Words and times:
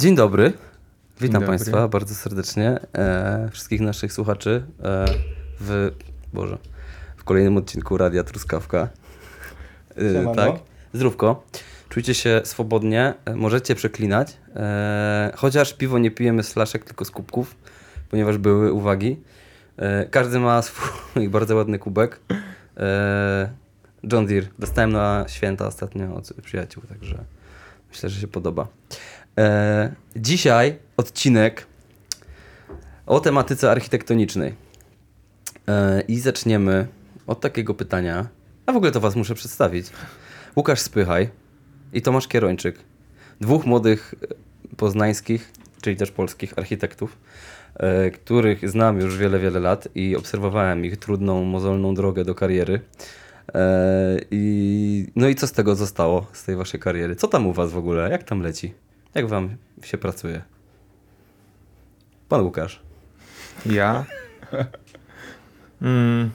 Dzień 0.00 0.14
dobry. 0.14 0.52
Witam 1.20 1.32
dobry. 1.32 1.46
Państwa 1.46 1.88
bardzo 1.88 2.14
serdecznie. 2.14 2.80
E, 2.94 3.48
wszystkich 3.52 3.80
naszych 3.80 4.12
słuchaczy 4.12 4.62
e, 4.82 5.04
w 5.60 5.90
Boże, 6.32 6.58
w 7.16 7.24
kolejnym 7.24 7.56
odcinku 7.56 7.98
Radia 7.98 8.24
Truskawka. 8.24 8.88
E, 9.96 10.34
tak. 10.34 10.52
Zdrówko. 10.92 11.44
Czujcie 11.88 12.14
się 12.14 12.40
swobodnie, 12.44 13.14
e, 13.24 13.34
możecie 13.36 13.74
przeklinać. 13.74 14.36
E, 14.56 15.32
chociaż 15.36 15.74
piwo 15.74 15.98
nie 15.98 16.10
pijemy 16.10 16.42
z 16.42 16.52
flaszek, 16.52 16.84
tylko 16.84 17.04
z 17.04 17.10
kubków, 17.10 17.56
ponieważ 18.10 18.38
były 18.38 18.72
uwagi. 18.72 19.16
E, 19.76 20.06
każdy 20.06 20.38
ma 20.38 20.62
swój 20.62 21.28
bardzo 21.38 21.56
ładny 21.56 21.78
kubek. 21.78 22.20
John 24.12 24.26
Deere. 24.26 24.46
Dostałem 24.58 24.92
na 24.92 25.24
święta 25.28 25.66
ostatnio 25.66 26.14
od 26.14 26.32
przyjaciół, 26.42 26.82
także 26.88 27.24
myślę, 27.90 28.08
że 28.08 28.20
się 28.20 28.28
podoba. 28.28 28.66
E, 29.40 29.92
dzisiaj 30.16 30.76
odcinek 30.96 31.66
o 33.06 33.20
tematyce 33.20 33.70
architektonicznej. 33.70 34.54
E, 35.68 36.00
I 36.00 36.20
zaczniemy 36.20 36.86
od 37.26 37.40
takiego 37.40 37.74
pytania. 37.74 38.28
A 38.66 38.72
w 38.72 38.76
ogóle 38.76 38.92
to 38.92 39.00
Was 39.00 39.16
muszę 39.16 39.34
przedstawić. 39.34 39.86
Łukasz 40.56 40.80
Spychaj 40.80 41.30
i 41.92 42.02
Tomasz 42.02 42.28
Kierończyk. 42.28 42.78
Dwóch 43.40 43.66
młodych 43.66 44.14
e, 44.22 44.76
poznańskich, 44.76 45.52
czyli 45.82 45.96
też 45.96 46.10
polskich 46.10 46.58
architektów, 46.58 47.18
e, 47.74 48.10
których 48.10 48.70
znam 48.70 49.00
już 49.00 49.18
wiele, 49.18 49.38
wiele 49.38 49.60
lat 49.60 49.88
i 49.94 50.16
obserwowałem 50.16 50.84
ich 50.84 50.96
trudną, 50.96 51.44
mozolną 51.44 51.94
drogę 51.94 52.24
do 52.24 52.34
kariery. 52.34 52.80
E, 53.54 54.18
I, 54.30 55.06
no 55.16 55.28
i 55.28 55.34
co 55.34 55.46
z 55.46 55.52
tego 55.52 55.74
zostało, 55.76 56.26
z 56.32 56.44
tej 56.44 56.56
waszej 56.56 56.80
kariery? 56.80 57.16
Co 57.16 57.28
tam 57.28 57.46
u 57.46 57.52
was 57.52 57.72
w 57.72 57.78
ogóle? 57.78 58.10
Jak 58.10 58.22
tam 58.22 58.42
leci? 58.42 58.74
Jak 59.14 59.28
wam 59.28 59.56
się 59.82 59.98
pracuje? 59.98 60.42
Pan 62.28 62.40
Łukasz. 62.40 62.82
Ja? 63.66 64.04
Mm. 65.82 66.30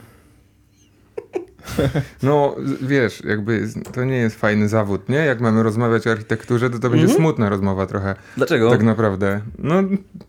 No, 2.23 2.55
wiesz, 2.81 3.23
jakby 3.25 3.67
to 3.93 4.03
nie 4.05 4.17
jest 4.17 4.39
fajny 4.39 4.67
zawód, 4.69 5.09
nie? 5.09 5.17
Jak 5.17 5.41
mamy 5.41 5.63
rozmawiać 5.63 6.07
o 6.07 6.11
architekturze, 6.11 6.69
to 6.69 6.79
to 6.79 6.89
będzie 6.89 7.05
Mhm. 7.05 7.19
smutna 7.21 7.49
rozmowa 7.49 7.85
trochę. 7.85 8.15
Dlaczego? 8.37 8.69
Tak 8.71 8.83
naprawdę. 8.83 9.41
No, 9.59 9.75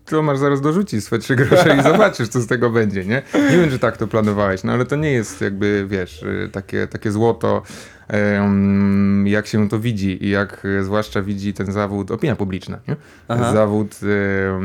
to 0.05 0.23
masz 0.23 0.39
zaraz 0.39 0.61
dorzucić 0.61 1.05
swoje 1.05 1.23
trzy 1.23 1.37
grosze 1.37 1.77
i 1.77 1.83
zobaczysz, 1.93 2.29
co 2.29 2.41
z 2.41 2.47
tego 2.47 2.71
będzie, 2.71 3.05
nie? 3.05 3.23
Nie 3.51 3.57
wiem, 3.59 3.71
czy 3.71 3.79
tak 3.79 3.97
to 3.97 4.07
planowałeś, 4.07 4.65
no 4.65 4.73
ale 4.73 4.85
to 4.85 4.97
nie 4.97 5.13
jest 5.13 5.41
jakby, 5.41 5.87
wiesz, 5.89 6.23
y, 6.23 6.49
takie, 6.53 6.87
takie 6.87 7.13
złoto, 7.13 7.63
jak 9.25 9.47
się 9.47 9.69
to 9.69 9.79
widzi 9.79 10.25
i 10.25 10.31
jak 10.31 10.65
y, 10.65 10.85
zwłaszcza 10.85 11.23
widzi 11.23 11.55
ten 11.55 11.73
zawód 11.73 12.11
opinia 12.11 12.37
publiczna, 12.37 12.79
nie? 12.89 12.97
Aha. 13.29 13.53
Zawód 13.53 13.97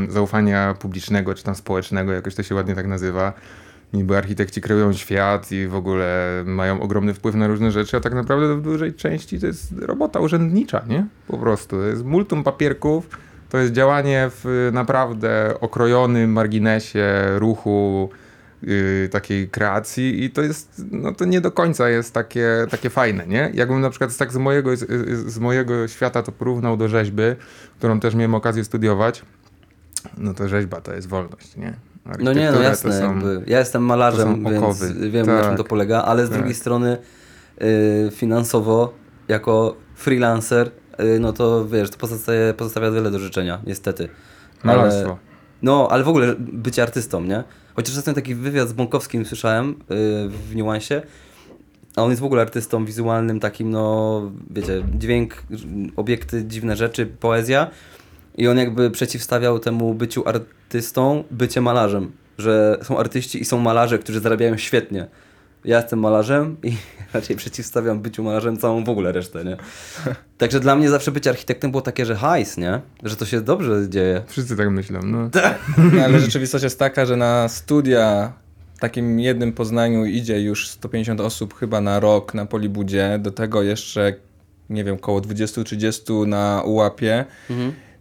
zaufania 0.10 0.74
publicznego, 0.80 1.34
czy 1.34 1.44
tam 1.44 1.56
społecznego, 1.56 2.12
jakoś 2.14 2.36
to 2.36 2.44
się 2.44 2.56
ładnie 2.56 2.76
tak 2.76 2.88
nazywa. 2.88 3.34
Niby 3.94 4.18
architekci 4.18 4.62
kreują 4.62 4.94
świat 4.94 5.52
i 5.52 5.68
w 5.68 5.76
ogóle 5.76 6.44
mają 6.46 6.82
ogromny 6.82 7.14
wpływ 7.14 7.36
na 7.36 7.48
różne 7.48 7.72
rzeczy, 7.72 7.98
a 7.98 8.00
tak 8.00 8.14
naprawdę 8.14 8.56
w 8.56 8.62
dużej 8.62 8.94
części 8.94 9.40
to 9.40 9.48
jest 9.48 9.74
robota 9.80 10.20
urzędnicza, 10.20 10.82
nie? 10.88 11.06
Po 11.28 11.38
prostu. 11.38 11.76
To 11.76 11.84
jest 11.84 12.06
multum 12.06 12.44
papierków, 12.44 13.10
to 13.50 13.58
jest 13.58 13.74
działanie 13.74 14.30
w 14.30 14.70
naprawdę 14.74 15.54
okrojonym 15.60 16.32
marginesie 16.32 17.06
ruchu, 17.36 18.10
yy, 18.64 19.10
takiej 19.12 19.50
kreacji 19.50 20.24
i 20.24 20.30
to 20.30 20.42
jest, 20.42 20.86
no 20.92 21.14
to 21.14 21.26
nie 21.26 21.42
do 21.42 21.52
końca 21.52 21.90
jest 21.90 22.14
takie, 22.14 22.48
takie 22.70 22.90
fajne, 22.90 23.28
nie? 23.28 23.52
Jakbym 23.54 23.82
na 23.82 23.90
przykład 23.90 24.18
tak 24.18 24.32
z 24.32 24.38
mojego, 24.38 24.78
z, 24.78 24.90
z 25.32 25.40
mojego 25.40 25.88
świata 25.88 26.24
to 26.24 26.32
porównał 26.32 26.78
do 26.78 26.88
rzeźby, 26.88 27.24
którą 27.78 28.00
też 28.00 28.16
miałem 28.16 28.36
okazję 28.36 28.64
studiować, 28.64 29.22
no 30.18 30.34
to 30.34 30.48
rzeźba 30.48 30.82
to 30.82 30.94
jest 30.94 31.08
wolność, 31.08 31.58
nie? 31.58 31.91
No 32.20 32.34
nie, 32.34 32.52
no 32.52 32.62
jasne. 32.62 33.00
są- 33.00 33.04
Jakby. 33.14 33.44
Ja 33.48 33.60
jestem 33.60 33.84
malarzem, 33.84 34.44
więc 34.44 34.58
okowy. 34.64 35.10
wiem 35.10 35.26
na 35.28 35.40
czym 35.40 35.50
Tak, 35.50 35.58
to 35.58 35.64
polega, 35.64 36.02
ale 36.04 36.26
z 36.26 36.30
tak. 36.30 36.38
drugiej 36.38 36.56
strony 36.56 36.98
y, 37.62 38.12
finansowo, 38.12 38.94
jako 39.28 39.76
freelancer, 39.96 40.72
y, 41.16 41.20
no 41.20 41.34
to 41.34 41.68
wiesz, 41.68 41.90
to 41.90 41.98
pozostawia, 41.98 42.54
pozostawia 42.54 42.92
wiele 42.92 43.12
do 43.12 43.20
życzenia, 43.20 43.62
niestety. 43.68 44.10
Malarstwo. 44.64 45.18
No, 45.62 45.88
ale 45.92 46.04
w 46.04 46.08
ogóle 46.08 46.36
bycie 46.40 46.84
artystą, 46.84 47.24
nie? 47.24 47.44
Chociaż 47.76 47.96
czasem 47.96 48.16
taki 48.16 48.36
wywiad 48.36 48.70
z 48.70 48.74
Bąkowskim 48.74 49.26
słyszałem 49.26 49.70
y, 49.72 49.76
w 50.30 50.56
niuansie, 50.56 51.02
a 51.96 52.02
on 52.04 52.10
jest 52.10 52.22
w 52.22 52.26
ogóle 52.26 52.42
artystą 52.42 52.86
wizualnym, 52.86 53.40
takim, 53.40 53.70
no, 53.70 54.22
wiecie, 54.50 54.84
dźwięk, 54.98 55.44
obiekty, 55.96 56.46
dziwne 56.46 56.76
rzeczy, 56.76 57.06
poezja. 57.06 57.68
I 58.38 58.48
on 58.48 58.58
jakby 58.58 58.92
przeciwstawiał 58.92 59.60
temu 59.60 59.94
byciu 59.94 60.28
artystą, 60.28 61.24
bycie 61.32 61.62
malarzem. 61.62 62.12
Że 62.38 62.78
są 62.84 62.98
artyści 62.98 63.42
i 63.42 63.46
są 63.46 63.60
malarze, 63.60 64.00
którzy 64.00 64.20
zarabiają 64.20 64.58
świetnie. 64.58 65.08
Ja 65.66 65.78
jestem 65.78 66.00
malarzem 66.00 66.58
i 66.64 66.76
raczej 67.14 67.36
przeciwstawiam 67.36 68.02
byciu 68.02 68.24
malarzem 68.24 68.58
całą 68.58 68.84
w 68.84 68.90
ogóle 68.90 69.12
resztę, 69.12 69.46
nie? 69.46 69.58
Także 70.38 70.60
dla 70.60 70.76
mnie 70.76 70.90
zawsze 70.90 71.12
bycie 71.12 71.30
architektem 71.30 71.72
było 71.72 71.82
takie, 71.82 72.06
że 72.06 72.16
hajs, 72.16 72.58
nie? 72.58 72.82
Że 73.04 73.16
to 73.16 73.26
się 73.26 73.42
dobrze 73.42 73.90
dzieje. 73.90 74.22
Wszyscy 74.28 74.58
tak 74.58 74.70
myślą, 74.70 75.00
no. 75.04 75.30
No, 75.94 76.04
ale 76.04 76.20
rzeczywistość 76.20 76.64
jest 76.64 76.80
taka, 76.80 77.06
że 77.06 77.16
na 77.16 77.50
studia 77.50 78.34
w 78.76 78.80
takim 78.80 79.20
jednym 79.20 79.54
Poznaniu 79.54 80.06
idzie 80.06 80.42
już 80.42 80.68
150 80.68 81.22
osób 81.22 81.54
chyba 81.54 81.82
na 81.82 82.00
rok 82.00 82.34
na 82.34 82.46
Polibudzie, 82.46 83.20
do 83.22 83.32
tego 83.32 83.64
jeszcze, 83.64 84.14
nie 84.70 84.84
wiem, 84.84 84.96
około 84.96 85.22
20-30 85.22 86.28
na 86.28 86.62
ułapie. 86.66 87.26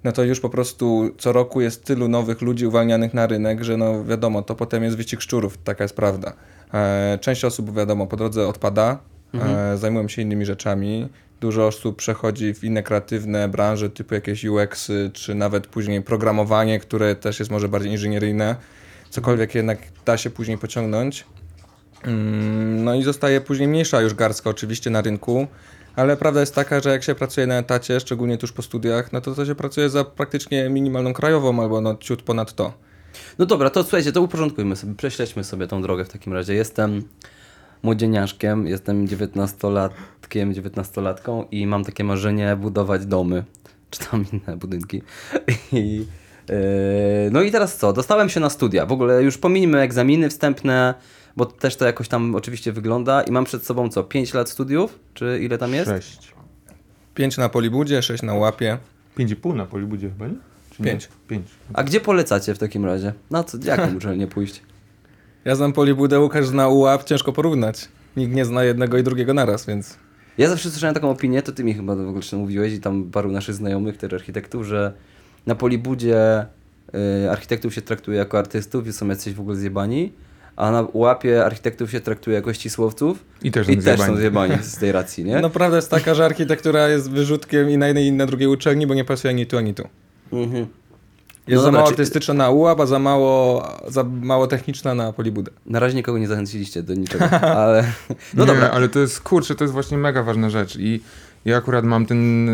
No 0.04 0.12
to 0.12 0.24
już 0.24 0.40
po 0.40 0.50
prostu 0.50 1.10
co 1.18 1.32
roku 1.32 1.60
jest 1.60 1.84
tylu 1.84 2.08
nowych 2.08 2.42
ludzi 2.42 2.66
uwalnianych 2.66 3.14
na 3.14 3.26
rynek, 3.26 3.64
że 3.64 3.76
no 3.76 4.04
wiadomo, 4.04 4.42
to 4.42 4.54
potem 4.54 4.84
jest 4.84 4.96
wyścig 4.96 5.20
szczurów, 5.20 5.58
taka 5.58 5.84
jest 5.84 5.96
prawda. 5.96 6.32
E, 6.74 7.18
część 7.20 7.44
osób, 7.44 7.76
wiadomo, 7.76 8.06
po 8.06 8.16
drodze 8.16 8.48
odpada, 8.48 8.98
e, 9.34 9.76
zajmują 9.76 10.08
się 10.08 10.22
innymi 10.22 10.46
rzeczami. 10.46 11.08
Dużo 11.40 11.66
osób 11.66 11.96
przechodzi 11.96 12.54
w 12.54 12.64
inne 12.64 12.82
kreatywne 12.82 13.48
branże, 13.48 13.90
typu 13.90 14.14
jakieś 14.14 14.44
UX-y, 14.44 15.10
czy 15.12 15.34
nawet 15.34 15.66
później 15.66 16.02
programowanie, 16.02 16.80
które 16.80 17.14
też 17.14 17.38
jest 17.38 17.50
może 17.50 17.68
bardziej 17.68 17.92
inżynieryjne. 17.92 18.56
Cokolwiek 19.10 19.54
jednak 19.54 19.78
da 20.06 20.16
się 20.16 20.30
później 20.30 20.58
pociągnąć. 20.58 21.24
Mm, 22.04 22.84
No 22.84 22.94
i 22.94 23.02
zostaje 23.02 23.40
później 23.40 23.68
mniejsza 23.68 24.00
już 24.00 24.14
garstka 24.14 24.50
oczywiście 24.50 24.90
na 24.90 25.00
rynku, 25.00 25.46
ale 26.00 26.16
prawda 26.16 26.40
jest 26.40 26.54
taka, 26.54 26.80
że 26.80 26.90
jak 26.90 27.02
się 27.02 27.14
pracuje 27.14 27.46
na 27.46 27.58
etacie, 27.58 28.00
szczególnie 28.00 28.38
tuż 28.38 28.52
po 28.52 28.62
studiach, 28.62 29.12
no 29.12 29.20
to 29.20 29.34
to 29.34 29.46
się 29.46 29.54
pracuje 29.54 29.90
za 29.90 30.04
praktycznie 30.04 30.68
minimalną 30.68 31.12
krajową 31.12 31.62
albo 31.62 31.80
no 31.80 31.96
ciut 31.96 32.22
ponad 32.22 32.54
to. 32.54 32.72
No 33.38 33.46
dobra, 33.46 33.70
to 33.70 33.82
słuchajcie, 33.82 34.12
to 34.12 34.22
uporządkujmy 34.22 34.76
sobie, 34.76 34.94
prześledźmy 34.94 35.44
sobie 35.44 35.66
tą 35.66 35.82
drogę 35.82 36.04
w 36.04 36.08
takim 36.08 36.32
razie. 36.32 36.54
Jestem 36.54 37.02
młodzieniaszkiem, 37.82 38.66
jestem 38.66 39.06
19-latkiem, 39.06 40.52
19-latką 40.54 41.44
i 41.50 41.66
mam 41.66 41.84
takie 41.84 42.04
marzenie 42.04 42.56
budować 42.56 43.06
domy, 43.06 43.44
czy 43.90 44.00
tam 44.00 44.24
inne 44.32 44.56
budynki. 44.56 45.02
I, 45.72 46.06
yy, 46.48 46.56
no 47.30 47.42
i 47.42 47.50
teraz 47.50 47.76
co? 47.76 47.92
Dostałem 47.92 48.28
się 48.28 48.40
na 48.40 48.50
studia. 48.50 48.86
W 48.86 48.92
ogóle 48.92 49.22
już 49.22 49.38
pominijmy 49.38 49.80
egzaminy 49.80 50.30
wstępne, 50.30 50.94
bo 51.36 51.46
też 51.46 51.76
to 51.76 51.84
jakoś 51.86 52.08
tam 52.08 52.34
oczywiście 52.34 52.72
wygląda 52.72 53.22
i 53.22 53.32
mam 53.32 53.44
przed 53.44 53.64
sobą 53.64 53.88
co? 53.88 54.04
5 54.04 54.34
lat 54.34 54.50
studiów? 54.50 54.98
Czy 55.14 55.40
ile 55.42 55.58
tam 55.58 55.74
jest? 55.74 55.90
Sześć. 55.90 56.34
5 57.14 57.36
na 57.36 57.48
polibudzie, 57.48 58.02
6 58.02 58.22
na 58.22 58.34
łapie. 58.34 58.78
Pięć 59.16 59.30
i 59.30 59.36
pół 59.36 59.54
na 59.54 59.66
Polibudzie 59.66 60.08
chyba, 60.08 60.26
nie? 60.26 60.34
Czy 60.70 60.82
nie? 60.82 60.90
Pięć. 60.90 61.08
Pięć. 61.28 61.46
A 61.72 61.82
gdzie 61.82 62.00
polecacie 62.00 62.54
w 62.54 62.58
takim 62.58 62.84
razie? 62.84 63.12
Na 63.30 63.44
co, 63.44 63.58
jaką 63.64 63.96
uczelnię 63.96 64.26
pójść? 64.36 64.62
Ja 65.44 65.54
znam 65.54 65.72
polibudę, 65.72 66.20
Łukasz 66.20 66.46
zna 66.46 66.68
ułap, 66.68 67.04
ciężko 67.04 67.32
porównać. 67.32 67.88
Nikt 68.16 68.34
nie 68.34 68.44
zna 68.44 68.64
jednego 68.64 68.98
i 68.98 69.02
drugiego 69.02 69.34
naraz, 69.34 69.66
więc... 69.66 69.96
Ja 70.38 70.48
zawsze 70.48 70.70
słyszałem 70.70 70.94
taką 70.94 71.10
opinię, 71.10 71.42
to 71.42 71.52
ty 71.52 71.64
mi 71.64 71.74
chyba 71.74 71.96
w 71.96 72.08
ogóle 72.08 72.22
mówiłeś 72.32 72.72
i 72.72 72.80
tam 72.80 73.10
paru 73.10 73.32
naszych 73.32 73.54
znajomych, 73.54 73.96
też 73.96 74.12
architektów, 74.12 74.66
że 74.66 74.92
na 75.46 75.54
Polibudzie 75.54 76.46
y, 77.24 77.30
architektów 77.30 77.74
się 77.74 77.82
traktuje 77.82 78.18
jako 78.18 78.38
artystów 78.38 78.86
i 78.86 78.92
są 78.92 79.08
jacyś 79.08 79.34
w 79.34 79.40
ogóle 79.40 79.56
zjebani, 79.56 80.12
a 80.56 80.70
na 80.70 80.86
łapie 80.94 81.44
architektów 81.44 81.90
się 81.90 82.00
traktuje 82.00 82.36
jako 82.36 82.52
ścisłowców 82.52 83.24
I 83.42 83.50
też 83.50 83.68
i 83.68 83.70
są 83.70 83.76
też 83.76 83.84
zjebani. 83.84 84.14
są 84.14 84.16
zjebani 84.20 84.54
z 84.74 84.76
tej 84.76 84.92
racji, 84.92 85.24
nie? 85.24 85.40
No 85.40 85.50
prawda 85.50 85.76
jest 85.76 85.90
taka, 85.90 86.14
że 86.14 86.24
architektura 86.24 86.88
jest 86.88 87.10
wyrzutkiem 87.10 87.70
i 87.70 87.78
na 87.78 87.86
jednej 87.86 88.06
i 88.06 88.12
na 88.12 88.26
drugiej 88.26 88.48
uczelni, 88.48 88.86
bo 88.86 88.94
nie 88.94 89.04
pasuje 89.04 89.30
ani 89.34 89.46
tu, 89.46 89.58
ani 89.58 89.74
tu. 89.74 89.82
Mhm. 90.32 90.66
Jest 91.46 91.56
No 91.56 91.60
za 91.60 91.66
dobra, 91.66 91.72
mało 91.80 91.86
czy- 91.88 91.92
artystyczna 91.92 92.34
na 92.34 92.50
ułap, 92.50 92.80
a 92.80 92.86
za 92.86 92.98
mało, 92.98 93.68
za 93.88 94.04
mało 94.04 94.46
techniczna 94.46 94.94
na 94.94 95.12
polibudę. 95.12 95.50
Na 95.66 95.78
razie 95.80 95.96
nikogo 95.96 96.18
nie 96.18 96.28
zachęciliście 96.28 96.82
do 96.82 96.94
niczego, 96.94 97.24
ale... 97.64 97.84
No 98.34 98.44
nie, 98.44 98.46
dobra, 98.52 98.70
ale 98.70 98.88
to 98.88 98.98
jest, 98.98 99.20
kurczę, 99.20 99.54
to 99.54 99.64
jest 99.64 99.74
właśnie 99.74 99.98
mega 99.98 100.22
ważna 100.22 100.50
rzecz 100.50 100.76
i 100.76 101.00
ja 101.44 101.56
akurat 101.56 101.84
mam 101.84 102.06
ten 102.06 102.48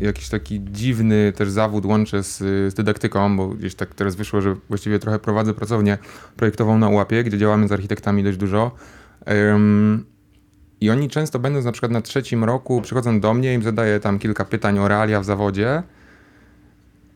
jakiś 0.00 0.28
taki 0.28 0.60
dziwny 0.72 1.32
też 1.36 1.50
zawód, 1.50 1.84
łączę 1.84 2.22
z, 2.22 2.38
z 2.38 2.74
dydaktyką, 2.74 3.36
bo 3.36 3.48
gdzieś 3.48 3.74
tak 3.74 3.94
teraz 3.94 4.16
wyszło, 4.16 4.40
że 4.40 4.56
właściwie 4.68 4.98
trochę 4.98 5.18
prowadzę 5.18 5.54
pracownię 5.54 5.98
projektową 6.36 6.78
na 6.78 6.88
łapie, 6.88 7.24
gdzie 7.24 7.38
działamy 7.38 7.68
z 7.68 7.72
architektami 7.72 8.24
dość 8.24 8.38
dużo. 8.38 8.70
I 10.80 10.90
oni 10.90 11.08
często 11.08 11.38
będąc 11.38 11.64
na 11.64 11.72
przykład 11.72 11.92
na 11.92 12.00
trzecim 12.00 12.44
roku, 12.44 12.82
przychodzą 12.82 13.20
do 13.20 13.34
mnie 13.34 13.54
i 13.54 13.62
zadaję 13.62 14.00
tam 14.00 14.18
kilka 14.18 14.44
pytań 14.44 14.78
o 14.78 14.88
realia 14.88 15.20
w 15.20 15.24
zawodzie 15.24 15.82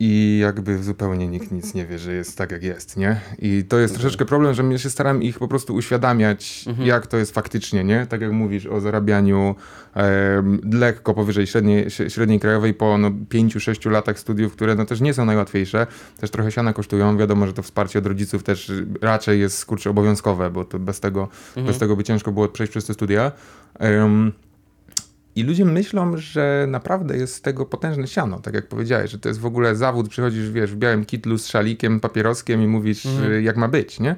i 0.05 0.39
jakby 0.39 0.83
zupełnie 0.83 1.29
nikt 1.29 1.53
nic 1.53 1.75
nie 1.75 1.87
wie, 1.87 1.99
że 1.99 2.13
jest 2.13 2.39
tak, 2.39 2.53
jak 2.53 2.63
jest, 2.63 2.97
nie? 2.97 3.21
I 3.39 3.65
to 3.69 3.79
jest 3.79 3.95
troszeczkę 3.95 4.25
problem, 4.25 4.55
że 4.55 4.63
ja 4.63 4.79
się 4.79 4.91
staram 4.91 5.23
ich 5.23 5.39
po 5.39 5.49
prostu 5.49 5.75
uświadamiać, 5.75 6.65
jak 6.79 7.07
to 7.07 7.17
jest 7.17 7.35
faktycznie, 7.35 7.85
nie? 7.85 8.07
Tak 8.07 8.21
jak 8.21 8.33
mówisz 8.33 8.67
o 8.67 8.81
zarabianiu 8.81 9.55
em, 9.95 10.61
lekko 10.73 11.15
powyżej 11.15 11.47
średniej, 11.47 11.91
średniej 11.91 12.41
krajowej 12.41 12.75
po 12.75 12.99
no, 12.99 13.11
5-6 13.11 13.91
latach 13.91 14.19
studiów, 14.19 14.53
które 14.53 14.75
no, 14.75 14.85
też 14.85 15.01
nie 15.01 15.15
są 15.15 15.25
najłatwiejsze, 15.25 15.87
też 16.21 16.31
trochę 16.31 16.53
siana 16.53 16.73
kosztują. 16.73 17.17
Wiadomo, 17.17 17.47
że 17.47 17.53
to 17.53 17.63
wsparcie 17.63 17.99
od 17.99 18.07
rodziców 18.07 18.43
też 18.43 18.73
raczej 19.01 19.41
jest 19.41 19.65
kurczę 19.67 19.91
obowiązkowe, 19.91 20.51
bo 20.51 20.65
to 20.65 20.79
bez 20.79 21.01
tego, 21.01 21.29
bez 21.67 21.79
tego 21.79 21.97
by 21.97 22.05
ciężko 22.05 22.33
było 22.33 22.49
przejść 22.49 22.71
przez 22.71 22.87
te 22.87 22.95
studia. 22.95 23.33
Em, 23.79 24.33
i 25.37 25.43
ludzie 25.43 25.65
myślą, 25.65 26.17
że 26.17 26.67
naprawdę 26.69 27.17
jest 27.17 27.35
z 27.35 27.41
tego 27.41 27.67
potężne 27.67 28.07
siano, 28.07 28.41
tak 28.41 28.55
jak 28.55 28.69
powiedziałeś, 28.69 29.11
że 29.11 29.19
to 29.19 29.29
jest 29.29 29.41
w 29.41 29.47
ogóle 29.47 29.77
zawód, 29.77 30.09
przychodzisz, 30.09 30.51
wiesz, 30.51 30.73
w 30.73 30.77
białym 30.77 31.05
kitlu 31.05 31.39
z 31.39 31.47
szalikiem, 31.47 32.01
papieroskiem 32.01 32.63
i 32.63 32.67
mówisz, 32.67 33.05
y, 33.05 33.43
jak 33.43 33.57
ma 33.57 33.69
być, 33.69 34.01
nie? 34.01 34.17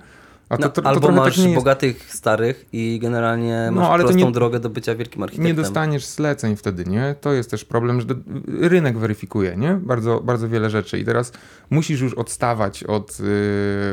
A 0.49 0.57
No, 0.57 0.69
to, 0.69 0.83
to, 0.83 0.89
albo 0.89 1.01
trochę 1.01 1.17
masz 1.17 1.35
tak 1.35 1.45
nie 1.45 1.51
jest. 1.51 1.55
bogatych 1.65 2.15
starych 2.15 2.65
i 2.73 2.99
generalnie 3.03 3.69
No, 3.73 3.81
masz 3.81 4.01
to 4.01 4.07
prostą 4.07 4.27
nie- 4.27 4.33
drogę 4.33 4.61
do 4.61 4.71
bycia 4.71 4.95
wielkim 4.95 5.23
architektem. 5.23 5.47
Nie 5.47 5.55
dostaniesz 5.63 6.07
zleceń 6.07 6.57
wtedy, 6.57 6.85
nie? 6.85 7.15
To 7.21 7.33
jest 7.33 7.51
też 7.51 7.65
problem, 7.65 8.01
że 8.01 8.07
do, 8.07 8.15
rynek 8.61 8.99
weryfikuje, 8.99 9.57
nie? 9.57 9.75
Bardzo, 9.83 10.21
bardzo 10.21 10.49
wiele 10.49 10.71
rzeczy 10.71 10.99
i 10.99 11.05
teraz 11.05 11.33
musisz 11.71 12.01
już 12.01 12.15
odstawać 12.15 12.85
od, 12.85 13.19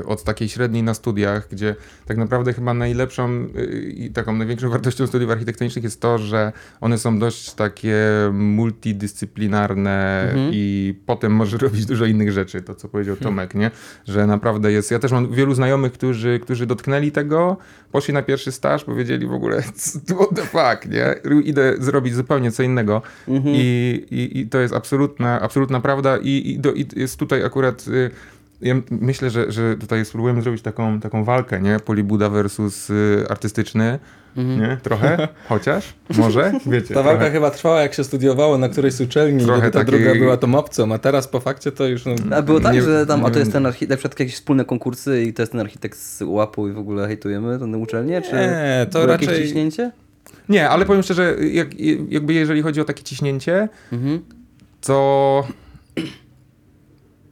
y, 0.02 0.06
od 0.06 0.24
takiej 0.24 0.50
średniej 0.50 0.84
na 0.84 0.94
studiach, 0.94 1.48
gdzie 1.52 1.76
tak 2.06 2.18
naprawdę 2.18 2.54
chyba 2.54 2.74
najlepszą 2.74 3.30
y, 3.56 3.94
i 3.98 4.12
taką 4.12 4.36
największą 4.36 4.70
wartością 4.78 5.08
studiów 5.08 5.32
architektonicznych 5.32 5.84
jest 5.84 6.02
to, 6.02 6.18
że 6.18 6.52
one 6.82 6.98
są 6.98 7.20
dość 7.20 7.54
takie 7.54 7.98
multidyscyplinarne 8.34 10.22
Mhm. 10.32 10.50
i 10.54 10.96
potem 11.06 11.32
możesz 11.32 11.62
robić 11.68 11.86
dużo 11.86 12.06
innych 12.06 12.32
rzeczy, 12.32 12.62
to 12.62 12.76
co 12.76 12.90
powiedział 12.90 13.16
Tomek, 13.16 13.56
nie? 13.56 13.72
Że 14.08 14.28
naprawdę 14.28 14.72
jest, 14.72 14.92
ja 14.92 15.00
też 15.00 15.12
mam 15.12 15.32
wielu 15.32 15.54
znajomych, 15.54 15.94
którzy, 15.94 16.40
którzy 16.42 16.66
dotknęli 16.66 17.12
tego, 17.12 17.58
poszli 17.92 18.14
na 18.14 18.22
pierwszy 18.22 18.52
staż, 18.52 18.84
powiedzieli 18.84 19.28
w 19.28 19.34
ogóle 19.34 19.62
what 20.18 20.30
the 20.36 20.42
fuck, 20.42 20.86
nie? 20.92 21.16
Idę 21.44 21.76
zrobić 21.80 22.16
zupełnie 22.16 22.52
co 22.52 22.64
innego 22.64 23.02
Mhm. 23.28 23.56
I, 23.56 24.06
i, 24.12 24.40
i 24.40 24.48
to 24.48 24.60
jest 24.60 24.74
absolutna, 24.74 25.42
absolutna 25.42 25.80
prawda 25.80 26.18
i, 26.18 26.52
i, 26.52 26.60
do, 26.60 26.74
i 26.74 26.86
jest 26.96 27.20
tutaj 27.20 27.44
akurat... 27.44 27.88
y, 27.88 28.12
Ja 28.62 28.76
myślę, 28.92 29.30
że, 29.30 29.52
że 29.52 29.76
tutaj 29.78 30.06
spróbujemy 30.06 30.42
zrobić 30.42 30.62
taką, 30.62 31.00
taką 31.00 31.24
walkę, 31.24 31.62
nie? 31.62 31.80
Polibuda 31.80 32.30
versus 32.30 32.90
y, 32.90 33.26
artystyczny, 33.30 34.00
nie? 34.36 34.78
Trochę? 34.84 35.28
Chociaż? 35.50 35.94
Może? 36.18 36.54
Wiecie. 36.66 36.94
Ta 36.94 37.04
walka 37.04 37.20
trochę. 37.20 37.32
chyba 37.32 37.52
trwała 37.52 37.82
jak 37.82 37.94
się 37.94 38.04
studiowało 38.04 38.58
na 38.58 38.70
którejś 38.70 38.94
z 38.94 39.02
uczelni, 39.02 39.46
Trochę 39.46 39.72
ta 39.72 39.80
takiej- 39.80 40.00
druga 40.04 40.20
była 40.20 40.38
tą 40.38 40.56
opcją, 40.56 40.94
a 40.94 40.98
teraz 40.98 41.28
po 41.28 41.40
fakcie 41.40 41.72
to 41.72 41.88
już... 41.88 42.06
No, 42.06 42.36
A 42.36 42.42
było 42.42 42.60
tak, 42.60 42.74
Nie- 42.74 42.82
że 42.82 43.06
tam, 43.06 43.26
a 43.26 43.30
to 43.32 43.40
jest 43.40 43.52
ten 43.52 43.66
architekt, 43.66 43.90
na 43.90 43.98
przykład 43.98 44.20
jakieś 44.20 44.36
wspólne 44.36 44.66
konkursy 44.66 45.24
i 45.24 45.34
to 45.34 45.42
jest 45.42 45.52
ten 45.52 45.62
architekt 45.62 45.98
z 46.00 46.22
łapu 46.22 46.68
i 46.68 46.72
w 46.72 46.78
ogóle 46.78 47.08
hejtujemy 47.08 47.60
tę 47.60 47.66
uczelnię, 47.78 48.22
czy 48.22 48.32
Nie, 48.32 48.88
to 48.92 49.00
było 49.00 49.12
jakieś 49.12 49.28
raczej- 49.28 49.44
ciśnięcie? 49.44 49.92
Nie, 50.50 50.70
ale 50.70 50.86
powiem 50.86 51.04
szczerze, 51.04 51.36
jak, 51.52 51.68
jakby 52.10 52.34
jeżeli 52.34 52.62
chodzi 52.62 52.82
o 52.82 52.86
takie 52.86 53.04
ciśnięcie, 53.04 53.70
Mhm. 53.92 54.22
to 54.82 55.48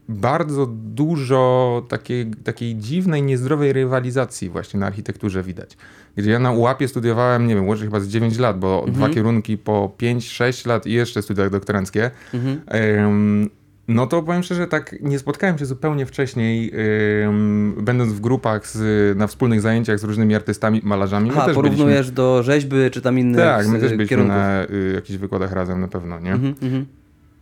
bardzo 0.10 0.66
dużo 0.72 1.86
takiej, 1.90 2.32
takiej 2.44 2.76
dziwnej, 2.76 3.24
niezdrowej 3.24 3.74
rywalizacji 3.74 4.50
właśnie 4.50 4.80
na 4.80 4.86
architekturze 4.86 5.44
widać. 5.44 5.78
Gdzie 6.16 6.32
ja 6.32 6.40
na 6.40 6.52
UAP-ie 6.52 6.88
studiowałem, 6.88 7.48
nie 7.48 7.56
wiem, 7.56 7.68
łącznie 7.68 7.88
chyba 7.88 8.00
z 8.00 8.08
9 8.08 8.38
lat, 8.38 8.60
bo 8.60 8.86
dwa 8.88 9.10
kierunki 9.10 9.58
po 9.58 9.92
5-6 9.98 10.68
lat 10.68 10.88
i 10.88 10.92
jeszcze 10.92 11.22
studia 11.22 11.50
doktoranckie. 11.50 12.12
Mhm. 12.34 12.60
No 13.88 14.08
to 14.08 14.24
powiem 14.24 14.44
szczerze, 14.44 14.68
tak 14.68 14.96
nie 15.02 15.20
spotkałem 15.20 15.58
się 15.58 15.66
zupełnie 15.66 16.06
wcześniej, 16.06 16.72
będąc 17.78 18.14
w 18.14 18.20
grupach 18.20 18.68
z, 18.68 19.18
na 19.18 19.28
wspólnych 19.28 19.62
zajęciach 19.62 20.00
z 20.00 20.04
różnymi 20.04 20.36
artystami, 20.36 20.82
malarzami. 20.84 21.32
Aha, 21.34 21.48
porównujesz 21.54 22.12
do 22.12 22.44
rzeźby 22.44 22.76
czy 22.92 23.02
tam 23.02 23.20
innych 23.20 23.42
tak, 23.42 23.68
my 23.68 23.80
też 23.80 23.90
byliśmy 23.90 24.08
kierunków. 24.08 24.36
na 24.36 24.64
y, 24.64 24.92
jakichś 24.96 25.20
wykładach 25.20 25.52
razem 25.52 25.82
na 25.82 25.88
pewno, 25.88 26.20
nie? 26.20 26.34
Mhm, 26.34 26.56
mhm. 26.62 26.86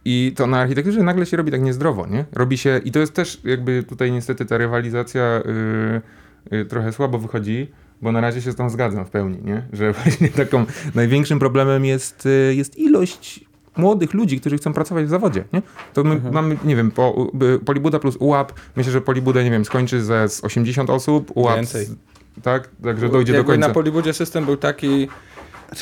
I 0.09 0.31
to 0.35 0.47
na 0.47 0.59
architekturze 0.59 1.03
nagle 1.03 1.25
się 1.25 1.37
robi 1.37 1.51
tak 1.51 1.61
niezdrowo, 1.61 2.07
nie? 2.07 2.25
Robi 2.33 2.57
się, 2.57 2.81
i 2.85 2.91
to 2.91 2.99
jest 2.99 3.13
też 3.13 3.41
jakby 3.43 3.83
tutaj 3.83 4.11
niestety 4.11 4.45
ta 4.45 4.57
rywalizacja 4.57 5.41
y, 6.51 6.55
y, 6.57 6.65
trochę 6.65 6.93
słabo 6.93 7.19
wychodzi, 7.19 7.71
bo 8.01 8.11
na 8.11 8.21
razie 8.21 8.41
się 8.41 8.51
z 8.51 8.55
tą 8.55 8.69
zgadzam 8.69 9.05
w 9.05 9.09
pełni, 9.09 9.37
nie? 9.43 9.67
Że 9.73 9.93
właśnie 10.03 10.29
taką 10.29 10.65
największym 10.95 11.39
problemem 11.39 11.85
jest, 11.85 12.25
y, 12.25 12.55
jest 12.55 12.77
ilość 12.77 13.45
młodych 13.77 14.13
ludzi, 14.13 14.39
którzy 14.39 14.57
chcą 14.57 14.73
pracować 14.73 15.05
w 15.05 15.09
zawodzie, 15.09 15.43
nie? 15.53 15.61
To 15.93 16.03
my 16.03 16.21
mamy, 16.31 16.57
nie 16.63 16.75
wiem, 16.75 16.91
po, 16.91 17.29
y, 17.55 17.59
Polibuda 17.59 17.99
plus 17.99 18.17
UAP, 18.19 18.53
myślę, 18.75 18.91
że 18.91 19.01
Polibuda, 19.01 19.43
nie 19.43 19.51
wiem, 19.51 19.65
skończy 19.65 20.03
ze 20.03 20.29
z 20.29 20.43
80 20.43 20.89
osób, 20.89 21.31
UAP, 21.35 21.55
Więcej. 21.55 21.85
z, 21.85 21.95
tak? 22.43 22.69
Także 22.83 23.09
dojdzie 23.09 23.33
do 23.33 23.37
Jakby 23.37 23.53
końca. 23.53 23.67
na 23.67 23.73
Polibudzie 23.73 24.13
system 24.13 24.45
był 24.45 24.57
taki, 24.57 25.07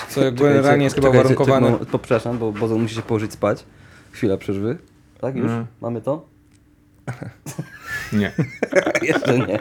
co 0.09 0.31
generalnie 0.31 0.83
jest 0.83 0.95
chyba 0.95 1.09
uwarunkowany. 1.09 1.77
Przepraszam, 1.87 2.37
bo 2.37 2.51
Bozo 2.51 2.77
musi 2.77 2.95
się 2.95 3.01
położyć 3.01 3.33
spać. 3.33 3.65
Chwila 4.15 4.37
przerwy. 4.37 4.77
Tak, 5.21 5.35
już? 5.35 5.51
Mm. 5.51 5.65
Mamy 5.81 6.01
to? 6.01 6.25
Nie. 8.13 8.31
Jeszcze 9.01 9.39
nie. 9.39 9.59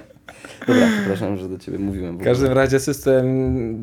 Dobra, 0.67 0.87
przepraszam, 0.97 1.37
że 1.37 1.49
do 1.49 1.59
ciebie 1.59 1.79
mówiłem. 1.79 2.19
W 2.19 2.25
każdym 2.25 2.53
razie 2.53 2.81
system 2.81 3.25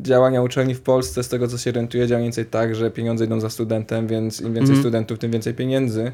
działania 0.02 0.42
uczelni 0.42 0.74
w 0.74 0.80
Polsce, 0.80 1.22
z 1.22 1.28
tego 1.28 1.48
co 1.48 1.58
się 1.58 1.70
orientuję, 1.70 2.06
działa 2.06 2.18
mniej 2.18 2.26
więcej 2.26 2.46
tak, 2.46 2.74
że 2.74 2.90
pieniądze 2.90 3.24
idą 3.24 3.40
za 3.40 3.50
studentem, 3.50 4.06
więc 4.06 4.40
im 4.40 4.46
więcej 4.46 4.62
Mhm. 4.62 4.78
studentów, 4.80 5.18
tym 5.18 5.30
więcej 5.30 5.54
pieniędzy. 5.54 6.12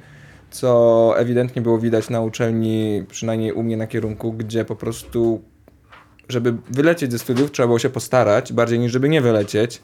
Co 0.50 1.14
ewidentnie 1.18 1.62
było 1.62 1.78
widać 1.78 2.10
na 2.10 2.20
uczelni, 2.20 3.04
przynajmniej 3.08 3.52
u 3.52 3.62
mnie 3.62 3.76
na 3.76 3.86
kierunku, 3.86 4.32
gdzie 4.32 4.64
po 4.64 4.76
prostu, 4.76 5.40
żeby 6.28 6.54
wylecieć 6.70 7.12
ze 7.12 7.18
studiów, 7.18 7.50
trzeba 7.52 7.66
było 7.66 7.78
się 7.78 7.90
postarać, 7.90 8.52
bardziej 8.52 8.78
niż 8.78 8.92
żeby 8.92 9.08
nie 9.08 9.20
wylecieć. 9.20 9.82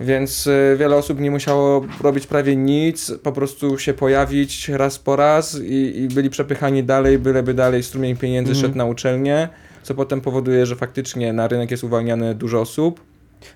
Więc 0.00 0.46
y, 0.46 0.76
wiele 0.78 0.96
osób 0.96 1.20
nie 1.20 1.30
musiało 1.30 1.86
robić 2.00 2.26
prawie 2.26 2.56
nic, 2.56 3.12
po 3.22 3.32
prostu 3.32 3.78
się 3.78 3.94
pojawić 3.94 4.68
raz 4.68 4.98
po 4.98 5.16
raz 5.16 5.60
i, 5.60 5.98
i 5.98 6.08
byli 6.08 6.30
przepychani 6.30 6.84
dalej, 6.84 7.18
byleby 7.18 7.54
dalej 7.54 7.82
strumień 7.82 8.16
pieniędzy 8.16 8.52
Mhm. 8.52 8.66
szedł 8.66 8.78
na 8.78 8.84
uczelnię, 8.84 9.48
co 9.82 9.94
potem 9.94 10.20
powoduje, 10.20 10.66
że 10.66 10.76
faktycznie 10.76 11.32
na 11.32 11.48
rynek 11.48 11.70
jest 11.70 11.84
uwalniane 11.84 12.34
dużo 12.34 12.60
osób. 12.60 13.00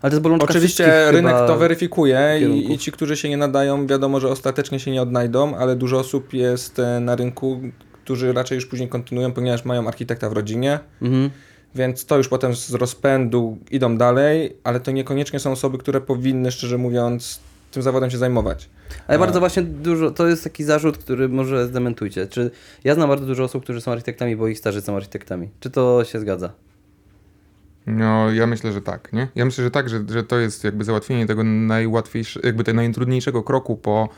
Ale 0.03 0.11
to 0.11 0.15
jest 0.15 0.23
bolączka 0.23 0.49
Oczywiście 0.51 1.11
rynek 1.11 1.37
to 1.47 1.57
weryfikuje 1.57 2.41
i, 2.51 2.73
i 2.73 2.79
ci, 2.79 2.93
którzy 2.93 3.17
się 3.17 3.29
nie 3.29 3.37
nadają, 3.37 3.87
wiadomo, 3.87 4.21
że 4.21 4.29
ostatecznie 4.29 4.81
się 4.81 4.91
nie 4.91 5.03
odnajdą, 5.03 5.57
ale 5.57 5.77
dużo 5.77 5.99
osób 5.99 6.33
jest 6.33 6.79
e, 6.79 7.01
na 7.01 7.17
rynku, 7.17 7.61
którzy 8.05 8.33
raczej 8.33 8.57
już 8.57 8.67
później 8.67 8.89
kontynuują, 8.89 9.33
ponieważ 9.33 9.65
mają 9.65 9.89
architekta 9.89 10.31
w 10.31 10.33
rodzinie. 10.33 10.79
Mhm. 11.03 11.31
Więc 11.79 12.07
to 12.07 12.17
już 12.17 12.29
potem 12.29 12.55
z 12.57 12.75
rozpędu 12.75 13.59
idą 13.71 13.97
dalej, 13.97 14.57
ale 14.65 14.81
to 14.81 14.91
niekoniecznie 14.91 15.41
są 15.41 15.53
osoby, 15.53 15.79
które 15.79 16.01
powinny, 16.01 16.51
szczerze 16.51 16.79
mówiąc, 16.79 17.41
tym 17.71 17.83
zawodem 17.83 18.11
się 18.11 18.19
zajmować. 18.19 18.69
Ale 19.07 19.19
bardzo 19.19 19.41
właśnie 19.41 19.63
dużo, 19.63 20.11
to 20.11 20.27
jest 20.27 20.45
taki 20.45 20.65
zarzut, 20.65 20.99
który 20.99 21.29
może 21.29 21.67
zdementujcie. 21.67 22.27
Czy 22.27 22.51
ja 22.85 22.95
znam 22.95 23.09
bardzo 23.09 23.27
dużo 23.27 23.45
osób, 23.45 23.63
którzy 23.63 23.81
są 23.81 23.93
architektami, 23.93 24.37
bo 24.37 24.49
ich 24.49 24.59
starzy 24.59 24.81
są 24.81 24.97
architektami. 24.97 25.49
Czy 25.61 25.71
to 25.71 26.05
się 26.05 26.21
zgadza? 26.21 26.53
No, 27.87 28.33
ja 28.33 28.47
myślę, 28.47 28.73
że 28.73 28.83
tak, 28.83 29.13
nie? 29.13 29.29
Ja 29.35 29.45
myślę, 29.45 29.65
że 29.65 29.71
tak, 29.71 29.89
że, 29.89 30.05
że 30.09 30.25
to 30.25 30.39
jest 30.39 30.65
jakby 30.65 30.85
załatwienie 30.85 31.27
tego 31.27 31.45
najłatwiejszego, 31.45 32.47
jakby 32.47 32.65
tego 32.65 32.77
najtrudniejszego 32.77 33.43
kroku 33.43 33.77
po, 33.77 34.09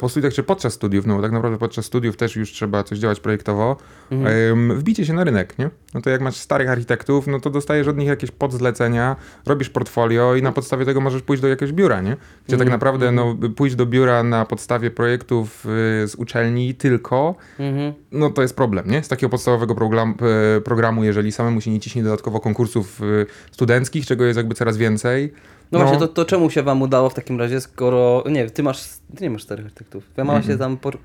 po 0.00 0.08
studiach, 0.08 0.32
czy 0.32 0.42
podczas 0.42 0.72
studiów, 0.72 1.06
no 1.06 1.16
bo 1.16 1.22
tak 1.22 1.32
naprawdę 1.32 1.58
podczas 1.58 1.84
studiów 1.86 2.16
też 2.16 2.36
już 2.36 2.52
trzeba 2.52 2.84
coś 2.84 2.98
działać 2.98 3.20
projektowo, 3.20 3.76
em, 4.10 4.78
wbicie 4.78 5.06
się 5.06 5.12
na 5.12 5.24
rynek, 5.24 5.58
nie? 5.58 5.70
No 5.94 6.00
to 6.00 6.10
jak 6.10 6.20
masz 6.20 6.36
starych 6.36 6.68
architektów, 6.70 7.26
no 7.26 7.40
to 7.40 7.50
dostajesz 7.50 7.88
od 7.88 7.96
nich 7.96 8.08
jakieś 8.08 8.30
podzlecenia, 8.30 9.16
robisz 9.46 9.70
portfolio 9.70 10.34
i 10.36 10.42
na 10.42 10.52
podstawie 10.52 10.84
tego 10.84 11.00
możesz 11.00 11.22
pójść 11.22 11.42
do 11.42 11.48
jakiegoś 11.48 11.72
biura, 11.72 12.00
nie? 12.00 12.16
Gdzie 12.48 12.56
tak 12.56 12.70
naprawdę, 12.70 13.12
no, 13.12 13.36
pójść 13.56 13.76
do 13.76 13.86
biura 13.86 14.22
na 14.22 14.44
podstawie 14.44 14.90
projektów 14.90 15.66
y, 15.66 16.08
z 16.08 16.14
uczelni 16.14 16.74
tylko, 16.74 17.34
Mhm. 17.58 17.92
no 18.12 18.30
to 18.30 18.42
jest 18.42 18.56
problem, 18.56 18.90
nie? 18.90 19.02
Z 19.02 19.08
takiego 19.08 19.30
podstawowego 19.30 19.74
program, 19.74 20.14
e, 20.56 20.60
programu, 20.60 21.04
jeżeli 21.04 21.32
samemu 21.32 21.60
się 21.60 21.70
nie 21.70 21.80
ciśnie 21.80 22.02
dodatkowo 22.02 22.40
konkursów 22.40 23.00
e, 23.02 23.04
studenckich, 23.52 24.06
czego 24.06 24.24
jest 24.24 24.36
jakby 24.36 24.54
coraz 24.54 24.76
więcej. 24.76 25.32
No, 25.72 25.78
właśnie, 25.78 25.98
to, 25.98 26.08
to 26.08 26.24
czemu 26.24 26.50
się 26.50 26.62
wam 26.62 26.82
udało 26.82 27.10
w 27.10 27.14
takim 27.14 27.38
razie, 27.38 27.60
skoro... 27.60 28.24
Nie, 28.30 28.50
ty 28.50 28.62
masz, 28.62 28.84
ty 29.16 29.24
nie 29.24 29.30
masz 29.30 29.42
czterech 29.42 29.64
architektów. 29.64 30.04
Twoja 30.12 30.24
mama 30.24 30.42
się 30.42 30.58
tam 30.58 30.76
por, 30.76 30.98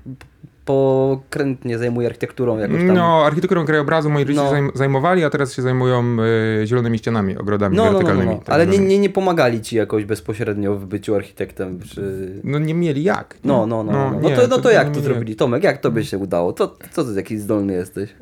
pokrętnie 0.64 1.78
zajmuje 1.78 2.06
architekturą 2.06 2.58
jakoś 2.58 2.76
tam. 2.76 2.86
No, 2.94 3.24
architekturą 3.26 3.64
krajobrazu 3.66 4.10
moi 4.10 4.24
rodzice 4.24 4.44
No. 4.44 4.50
zajm- 4.52 4.70
zajmowali, 4.74 5.24
a 5.24 5.30
teraz 5.30 5.52
się 5.54 5.62
zajmują 5.62 6.16
e, 6.62 6.66
zielonymi 6.66 6.98
ścianami, 6.98 7.38
ogrodami 7.38 7.76
No, 7.76 7.84
no, 7.84 7.90
no, 7.92 7.92
no, 7.92 7.98
wertykalnymi. 7.98 8.34
no. 8.34 8.40
tak 8.44 8.54
Ale 8.54 8.66
nie, 8.66 8.78
nie, 8.78 8.98
nie 8.98 9.10
pomagali 9.10 9.60
ci 9.60 9.76
jakoś 9.76 10.04
bezpośrednio 10.04 10.74
w 10.74 10.86
byciu 10.86 11.14
architektem, 11.14 11.80
czy... 11.80 12.32
No 12.44 12.58
nie 12.58 12.74
mieli 12.74 13.02
jak. 13.02 13.34
nie? 13.34 13.48
No, 13.48 13.66
no, 13.66 13.82
no. 13.82 13.92
No, 13.92 14.10
no, 14.10 14.28
nie, 14.28 14.36
to, 14.36 14.46
no 14.48 14.58
to 14.58 14.70
jak 14.70 14.90
to 14.90 15.00
zrobili? 15.00 15.36
Tomek, 15.36 15.62
jak 15.64 15.78
tobie 15.78 16.04
się 16.04 16.18
udało? 16.18 16.52
To, 16.52 16.76
co 16.92 17.04
ty 17.04 17.14
taki 17.14 17.38
zdolny 17.38 17.72
jesteś? 17.72 18.10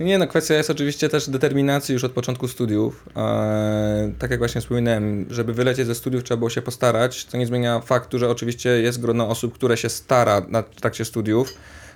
Nie 0.00 0.18
no, 0.18 0.26
kwestia 0.26 0.54
jest 0.54 0.70
oczywiście 0.70 1.08
też 1.08 1.30
determinacji 1.30 1.92
już 1.92 2.04
od 2.04 2.12
początku 2.12 2.48
studiów. 2.48 3.04
Eee, 3.16 4.12
tak 4.18 4.30
jak 4.30 4.40
właśnie 4.40 4.60
wspominałem, 4.60 5.26
żeby 5.30 5.54
wylecieć 5.54 5.86
ze 5.86 5.94
studiów 5.94 6.24
trzeba 6.24 6.38
było 6.38 6.50
się 6.50 6.62
postarać, 6.62 7.24
co 7.24 7.38
nie 7.38 7.46
zmienia 7.46 7.80
faktu, 7.80 8.18
że 8.18 8.30
oczywiście 8.30 8.70
jest 8.70 9.00
grono 9.00 9.28
osób, 9.28 9.54
które 9.54 9.76
się 9.76 9.88
stara 9.88 10.42
na 10.48 10.62
w 10.62 10.80
trakcie 10.80 11.04
studiów. 11.04 11.54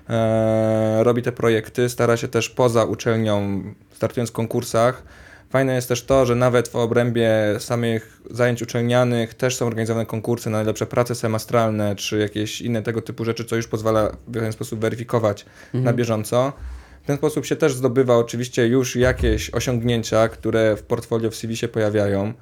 e, 0.09 1.05
robi 1.05 1.23
te 1.23 1.33
projekty, 1.33 1.88
stara 1.88 2.17
się 2.17 2.29
też 2.29 2.50
poza 2.50 2.85
uczelnią, 2.85 3.62
startując 3.93 4.31
w 4.31 4.33
konkursach. 4.33 5.03
Fajne 5.50 5.75
jest 5.75 5.88
też 5.88 6.05
to, 6.05 6.26
że 6.26 6.35
nawet 6.35 6.69
w 6.69 6.76
obrębie 6.76 7.31
samych 7.59 8.21
zajęć 8.31 8.62
uczelnianych 8.62 9.35
też 9.35 9.57
są 9.57 9.67
organizowane 9.67 10.07
konkursy 10.07 10.50
na 10.50 10.59
najlepsze 10.59 10.87
prace 10.87 11.15
semestralne, 11.15 11.97
czy 11.97 12.19
jakieś 12.19 12.61
inne 12.61 12.83
tego 12.83 13.03
typu 13.03 13.25
rzeczy, 13.25 13.45
co 13.45 13.57
już 13.57 13.67
pozwala 13.67 14.11
w 14.29 14.33
pewien 14.33 14.53
sposób 14.53 14.81
weryfikować 14.81 15.47
na 15.75 15.93
bieżąco. 15.93 16.53
W 17.07 17.09
ten 17.09 17.17
sposób 17.17 17.47
się 17.47 17.57
też 17.57 17.75
zdobywa 17.75 18.17
oczywiście 18.17 18.67
już 18.67 18.97
jakieś 18.97 19.51
osiągnięcia, 19.51 20.29
które 20.29 20.77
w 20.77 20.83
portfolio 20.83 21.31
w 21.31 21.37
CV 21.37 21.57
się 21.57 21.69
pojawiają. 21.69 22.33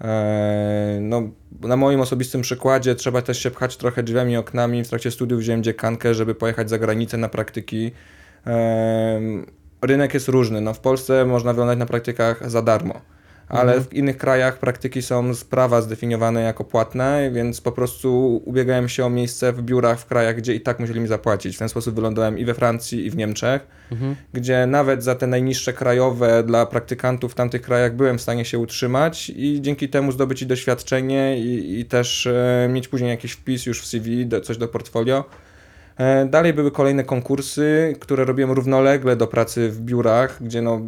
Eee, 0.00 1.00
No, 1.00 1.22
na 1.60 1.76
moim 1.76 2.00
osobistym 2.00 2.40
przykładzie 2.40 2.94
trzeba 2.94 3.22
też 3.22 3.42
się 3.42 3.50
pchać 3.50 3.76
trochę 3.76 4.02
drzwiami 4.02 4.32
i 4.32 4.36
oknami. 4.36 4.84
W 4.84 4.88
trakcie 4.88 5.10
studiów 5.10 5.40
wziąłem 5.40 5.62
dziekankę, 5.62 6.14
żeby 6.14 6.34
pojechać 6.34 6.70
za 6.70 6.78
granicę 6.78 7.16
na 7.16 7.28
praktyki. 7.28 7.92
Eee, 8.46 9.46
Rynek 9.82 10.14
jest 10.14 10.28
różny. 10.28 10.60
No, 10.60 10.74
w 10.74 10.80
Polsce 10.80 11.24
można 11.24 11.52
wyglądać 11.52 11.78
na 11.78 11.86
praktykach 11.86 12.50
za 12.50 12.62
darmo, 12.62 13.00
ale 13.48 13.80
w 13.80 13.94
innych 13.94 14.18
krajach 14.18 14.58
praktyki 14.58 15.02
są 15.02 15.34
z 15.34 15.44
prawa 15.44 15.80
zdefiniowane 15.80 16.42
jako 16.42 16.64
płatne, 16.64 17.30
więc 17.34 17.60
po 17.60 17.72
prostu 17.72 18.42
ubiegałem 18.44 18.88
się 18.88 19.06
o 19.06 19.10
miejsce 19.10 19.52
w 19.52 19.62
biurach 19.62 20.00
w 20.00 20.06
krajach, 20.06 20.36
gdzie 20.36 20.54
i 20.54 20.60
tak 20.60 20.80
musieli 20.80 21.00
mi 21.00 21.08
zapłacić. 21.08 21.56
W 21.56 21.58
ten 21.58 21.68
sposób 21.68 21.94
wylądowałem 21.94 22.38
i 22.38 22.44
we 22.44 22.54
Francji, 22.54 23.06
i 23.06 23.10
w 23.10 23.16
Niemczech, 23.16 23.66
gdzie 24.32 24.66
nawet 24.66 25.04
za 25.04 25.14
te 25.14 25.26
najniższe 25.26 25.72
krajowe 25.72 26.42
dla 26.42 26.66
praktykantów 26.66 27.32
w 27.32 27.34
tamtych 27.34 27.62
krajach 27.62 27.96
byłem 27.96 28.18
w 28.18 28.22
stanie 28.22 28.44
się 28.44 28.58
utrzymać 28.58 29.30
i 29.36 29.58
dzięki 29.62 29.88
temu 29.88 30.12
zdobyć 30.12 30.42
i 30.42 30.46
doświadczenie 30.46 31.38
i, 31.38 31.80
i 31.80 31.84
też 31.84 32.26
e, 32.26 32.68
mieć 32.72 32.88
później 32.88 33.10
jakiś 33.10 33.32
wpis 33.32 33.66
już 33.66 33.82
w 33.82 33.86
CV, 33.86 34.26
do, 34.26 34.40
coś 34.40 34.56
do 34.56 34.68
portfolio. 34.68 35.24
E, 35.96 36.26
Dalej 36.26 36.52
były 36.52 36.70
kolejne 36.70 37.04
konkursy, 37.04 37.96
które 38.00 38.24
robiłem 38.24 38.50
równolegle 38.50 39.16
do 39.16 39.26
pracy 39.26 39.68
w 39.68 39.80
biurach, 39.80 40.38
gdzie 40.40 40.62
no, 40.62 40.80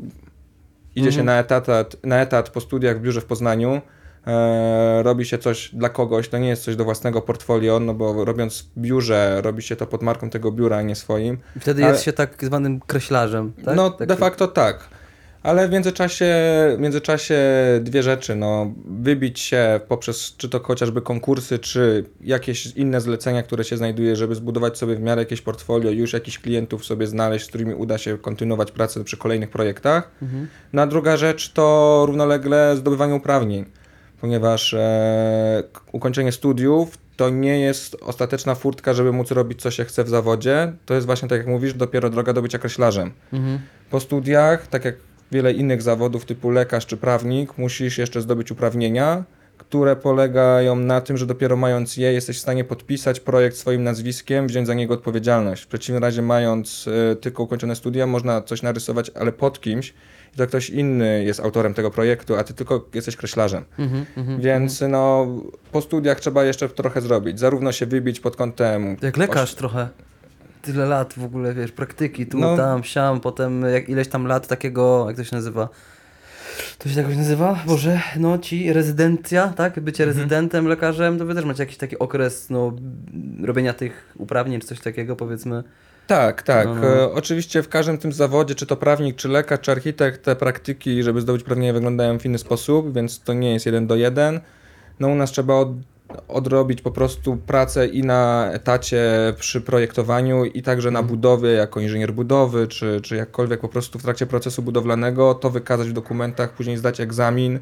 idzie 0.94 1.12
się 1.12 1.22
na 1.22 1.38
etat, 1.38 1.66
na 2.04 2.20
etat 2.20 2.50
po 2.50 2.60
studiach 2.60 2.98
w 2.98 3.00
biurze 3.00 3.20
w 3.20 3.24
Poznaniu, 3.24 3.80
e, 4.26 5.02
robi 5.02 5.24
się 5.24 5.38
coś 5.38 5.74
dla 5.74 5.88
kogoś, 5.88 6.28
to 6.28 6.38
nie 6.38 6.48
jest 6.48 6.62
coś 6.62 6.76
do 6.76 6.84
własnego 6.84 7.22
portfolio, 7.22 7.80
no 7.80 7.94
bo 7.94 8.24
robiąc 8.24 8.62
w 8.76 8.80
biurze, 8.80 9.40
robi 9.42 9.62
się 9.62 9.76
to 9.76 9.86
pod 9.86 10.02
marką 10.02 10.30
tego 10.30 10.52
biura, 10.52 10.76
a 10.76 10.82
nie 10.82 10.94
swoim. 10.96 11.38
Wtedy 11.60 11.84
Ale- 11.84 11.92
jest 11.92 12.04
się 12.04 12.12
tak 12.12 12.44
zwanym 12.44 12.80
kreślarzem, 12.80 13.52
tak? 13.64 13.76
No, 13.76 13.90
tak 13.90 14.08
de 14.08 14.16
facto 14.16 14.48
tak. 14.48 14.88
Ale 15.42 15.68
w 15.68 15.70
międzyczasie, 15.70 16.34
w 16.76 16.80
międzyczasie 16.80 17.38
dwie 17.80 18.02
rzeczy. 18.02 18.36
No, 18.36 18.72
wybić 18.84 19.40
się 19.40 19.80
poprzez 19.88 20.34
czy 20.36 20.48
to 20.48 20.60
chociażby 20.60 21.02
konkursy, 21.02 21.58
czy 21.58 22.04
jakieś 22.20 22.66
inne 22.66 23.00
zlecenia, 23.00 23.42
które 23.42 23.64
się 23.64 23.76
znajduje, 23.76 24.16
żeby 24.16 24.34
zbudować 24.34 24.78
sobie 24.78 24.96
w 24.96 25.00
miarę 25.00 25.22
jakieś 25.22 25.42
portfolio, 25.42 25.90
już 25.90 26.12
jakichś 26.12 26.38
klientów 26.38 26.84
sobie 26.84 27.06
znaleźć, 27.06 27.44
z 27.44 27.48
którymi 27.48 27.74
uda 27.74 27.98
się 27.98 28.18
kontynuować 28.18 28.72
pracę 28.72 29.04
przy 29.04 29.16
kolejnych 29.16 29.50
projektach. 29.50 30.10
No, 30.72 30.82
a 30.82 30.86
druga 30.86 31.16
rzecz 31.16 31.52
to 31.52 32.02
równolegle 32.06 32.76
zdobywanie 32.76 33.14
uprawnień, 33.14 33.64
ponieważ 34.20 34.74
e, 34.74 35.62
ukończenie 35.92 36.32
studiów 36.32 36.98
to 37.16 37.30
nie 37.30 37.60
jest 37.60 37.96
ostateczna 38.00 38.54
furtka, 38.54 38.94
żeby 38.94 39.12
móc 39.12 39.30
robić 39.30 39.62
co 39.62 39.70
się 39.70 39.84
chce 39.84 40.04
w 40.04 40.08
zawodzie. 40.08 40.72
To 40.86 40.94
jest 40.94 41.06
właśnie 41.06 41.28
tak 41.28 41.38
jak 41.38 41.46
mówisz, 41.46 41.74
dopiero 41.74 42.10
droga 42.10 42.32
do 42.32 42.42
bycia 42.42 42.58
kreślarzem. 42.58 43.12
Mhm. 43.32 43.58
Po 43.90 44.00
studiach, 44.00 44.66
tak 44.66 44.84
jak 44.84 44.94
wiele 45.32 45.52
innych 45.52 45.82
zawodów 45.82 46.24
typu 46.24 46.50
lekarz 46.50 46.86
czy 46.86 46.96
prawnik, 46.96 47.58
musisz 47.58 47.98
jeszcze 47.98 48.20
zdobyć 48.20 48.50
uprawnienia, 48.50 49.24
które 49.58 49.96
polegają 49.96 50.76
na 50.76 51.00
tym, 51.00 51.16
że 51.16 51.26
dopiero 51.26 51.56
mając 51.56 51.96
je, 51.96 52.12
jesteś 52.12 52.36
w 52.38 52.40
stanie 52.40 52.64
podpisać 52.64 53.20
projekt 53.20 53.56
swoim 53.56 53.82
nazwiskiem, 53.82 54.46
wziąć 54.46 54.66
za 54.66 54.74
niego 54.74 54.94
odpowiedzialność. 54.94 55.62
W 55.62 55.66
przeciwnym 55.66 56.02
razie, 56.02 56.22
mając 56.22 56.86
y, 57.12 57.16
tylko 57.16 57.42
ukończone 57.42 57.76
studia, 57.76 58.06
można 58.06 58.42
coś 58.42 58.62
narysować, 58.62 59.10
ale 59.14 59.32
pod 59.32 59.60
kimś, 59.60 59.94
i 60.34 60.36
to 60.36 60.46
ktoś 60.46 60.70
inny 60.70 61.24
jest 61.24 61.40
autorem 61.40 61.74
tego 61.74 61.90
projektu, 61.90 62.36
a 62.36 62.44
ty 62.44 62.54
tylko 62.54 62.88
jesteś 62.94 63.16
kreślarzem. 63.16 63.64
Mhm, 63.78 64.06
mhm. 64.16 64.40
Więc 64.40 64.80
no, 64.88 65.26
po 65.72 65.80
studiach 65.80 66.20
trzeba 66.20 66.44
jeszcze 66.44 66.68
trochę 66.68 67.00
zrobić. 67.00 67.38
Zarówno 67.38 67.72
się 67.72 67.86
wybić 67.86 68.20
pod 68.20 68.36
kątem. 68.36 68.96
Jak 69.02 69.16
lekarz 69.16 69.54
trochę. 69.54 69.88
Tyle 70.62 70.86
lat 70.86 71.14
w 71.16 71.24
ogóle, 71.24 71.54
wiesz, 71.54 71.72
praktyki, 71.72 72.26
tu, 72.26 72.38
No. 72.38 72.56
tam, 72.56 72.84
siam, 72.84 73.20
potem 73.20 73.62
jak 73.62 73.88
ileś 73.88 74.08
tam 74.08 74.26
lat 74.26 74.46
takiego, 74.48 75.04
jak 75.08 75.16
to 75.16 75.24
się 75.24 75.36
nazywa? 75.36 75.68
To 76.78 76.88
się 76.88 77.00
jakoś 77.00 77.16
nazywa? 77.16 77.58
Boże, 77.66 78.00
no 78.16 78.38
ci 78.38 78.72
rezydencja, 78.72 79.48
tak? 79.48 79.80
Bycie 79.80 80.04
Mhm. 80.04 80.18
rezydentem, 80.18 80.66
lekarzem, 80.66 81.18
to 81.18 81.26
wy 81.26 81.34
też 81.34 81.44
macie 81.44 81.62
jakiś 81.62 81.76
taki 81.76 81.98
okres, 81.98 82.50
no, 82.50 82.72
robienia 83.42 83.72
tych 83.72 84.12
uprawnień, 84.18 84.60
czy 84.60 84.66
coś 84.66 84.80
takiego, 84.80 85.16
powiedzmy. 85.16 85.62
Tak, 86.06 86.42
tak. 86.42 86.66
No, 86.66 86.74
no. 86.74 86.86
E, 86.86 87.12
oczywiście 87.12 87.62
w 87.62 87.68
każdym 87.68 87.98
tym 87.98 88.12
zawodzie, 88.12 88.54
czy 88.54 88.66
to 88.66 88.76
prawnik, 88.76 89.16
czy 89.16 89.28
lekarz, 89.28 89.60
czy 89.60 89.72
architekt, 89.72 90.24
te 90.24 90.36
praktyki, 90.36 91.02
żeby 91.02 91.20
zdobyć 91.20 91.42
uprawnienia, 91.42 91.72
wyglądają 91.72 92.18
w 92.18 92.24
inny 92.26 92.38
sposób, 92.38 92.94
więc 92.94 93.20
to 93.20 93.32
nie 93.32 93.52
jest 93.52 93.66
jeden 93.66 93.86
do 93.86 93.96
jeden. 93.96 94.40
No 95.00 95.08
u 95.08 95.14
nas 95.14 95.30
trzeba 95.30 95.54
od, 95.54 95.68
odrobić 96.28 96.82
po 96.82 96.90
prostu 96.90 97.36
pracę 97.36 97.86
i 97.86 98.02
na 98.02 98.50
etacie 98.52 99.02
przy 99.38 99.60
projektowaniu, 99.60 100.44
i 100.44 100.62
także 100.62 100.88
Mhm. 100.88 101.04
na 101.04 101.10
budowie, 101.10 101.50
jako 101.50 101.80
inżynier 101.80 102.12
budowy, 102.12 102.66
czy, 102.68 103.00
czy 103.00 103.16
jakkolwiek 103.16 103.60
po 103.60 103.68
prostu 103.68 103.98
w 103.98 104.02
trakcie 104.02 104.26
procesu 104.26 104.62
budowlanego, 104.62 105.34
to 105.34 105.50
wykazać 105.50 105.88
w 105.88 105.92
dokumentach, 105.92 106.52
później 106.52 106.76
zdać 106.76 107.00
egzamin. 107.00 107.58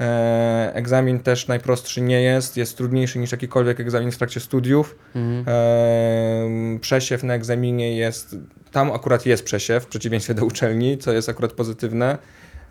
E, 0.00 0.70
egzamin 0.74 1.20
też 1.20 1.48
najprostszy 1.48 2.00
nie 2.00 2.22
jest, 2.22 2.56
jest 2.56 2.76
trudniejszy 2.76 3.18
niż 3.18 3.32
jakikolwiek 3.32 3.80
egzamin 3.80 4.10
w 4.10 4.16
trakcie 4.16 4.40
studiów. 4.40 4.96
Mhm. 5.14 5.44
Ehm, 5.48 6.78
Przesiew 6.80 7.22
na 7.22 7.34
egzaminie 7.34 7.96
jest, 7.96 8.36
tam 8.72 8.92
akurat 8.92 9.26
jest 9.26 9.44
przesiew, 9.44 9.84
w 9.84 9.86
przeciwieństwie 9.86 10.34
do 10.34 10.44
uczelni, 10.44 10.98
co 10.98 11.12
jest 11.12 11.28
akurat 11.28 11.52
pozytywne. 11.52 12.18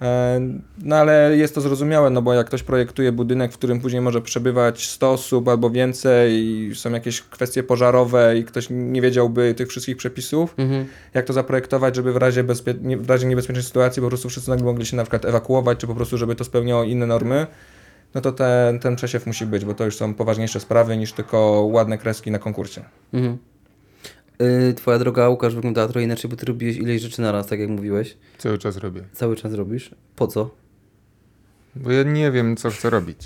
Ehm, 0.02 0.62
No 0.84 0.96
ale 0.96 1.38
jest 1.38 1.56
to 1.56 1.62
zrozumiałe, 1.62 2.10
no 2.10 2.22
bo 2.22 2.34
jak 2.34 2.48
ktoś 2.48 2.64
projektuje 2.64 3.12
budynek, 3.12 3.52
w 3.52 3.58
którym 3.58 3.80
później 3.80 4.02
może 4.02 4.22
przebywać 4.22 4.88
100 4.88 5.12
osób 5.12 5.48
albo 5.48 5.70
więcej 5.70 6.34
i 6.34 6.76
są 6.76 6.92
jakieś 6.92 7.22
kwestie 7.22 7.64
pożarowe 7.64 8.38
i 8.38 8.44
ktoś 8.44 8.68
nie 8.70 9.02
wiedziałby 9.02 9.54
tych 9.54 9.68
wszystkich 9.70 9.98
przepisów, 9.98 10.54
Mhm. 10.58 10.86
jak 11.14 11.26
to 11.26 11.34
zaprojektować, 11.34 11.96
żeby 11.96 12.14
w 12.14 12.18
razie, 12.18 12.44
bezpie- 12.44 12.98
w 12.98 13.10
razie 13.10 13.28
niebezpiecznej 13.28 13.64
sytuacji 13.64 14.02
po 14.02 14.08
prostu 14.08 14.30
wszyscy 14.30 14.50
nagle 14.50 14.66
mogli 14.66 14.86
się 14.86 14.98
na 14.98 15.04
przykład 15.04 15.26
ewakuować, 15.26 15.78
czy 15.78 15.88
po 15.88 15.96
prostu 15.96 16.18
żeby 16.18 16.36
to 16.36 16.44
spełniało 16.44 16.84
inne 16.84 17.06
normy, 17.08 17.48
no 18.16 18.22
to 18.22 18.32
ten, 18.32 18.80
ten 18.80 18.96
przesiew 18.96 19.26
musi 19.28 19.46
być, 19.46 19.66
bo 19.66 19.74
to 19.74 19.86
już 19.86 19.96
są 19.96 20.14
poważniejsze 20.14 20.60
sprawy 20.60 20.98
niż 20.98 21.14
tylko 21.14 21.70
ładne 21.72 21.98
kreski 21.98 22.32
na 22.32 22.40
konkursie. 22.40 22.82
Mhm. 23.14 23.38
Y, 24.42 24.74
twoja 24.74 25.00
droga, 25.00 25.30
Łukasz, 25.30 25.56
wyglądała 25.56 25.88
trochę 25.88 26.04
inaczej, 26.04 26.30
bo 26.30 26.36
ty 26.38 26.46
robiłeś 26.46 26.78
ileś 26.78 27.02
rzeczy 27.02 27.22
naraz, 27.22 27.48
tak 27.48 27.60
jak 27.60 27.70
mówiłeś. 27.70 28.18
Cały 28.38 28.58
czas 28.58 28.78
robię. 28.78 29.02
Cały 29.14 29.36
czas 29.36 29.54
robisz. 29.54 29.92
Po 30.16 30.28
co? 30.28 30.50
Bo 31.76 31.92
ja 31.92 32.04
nie 32.04 32.32
wiem, 32.32 32.56
co 32.56 32.70
chcę 32.70 32.90
robić. 32.90 33.18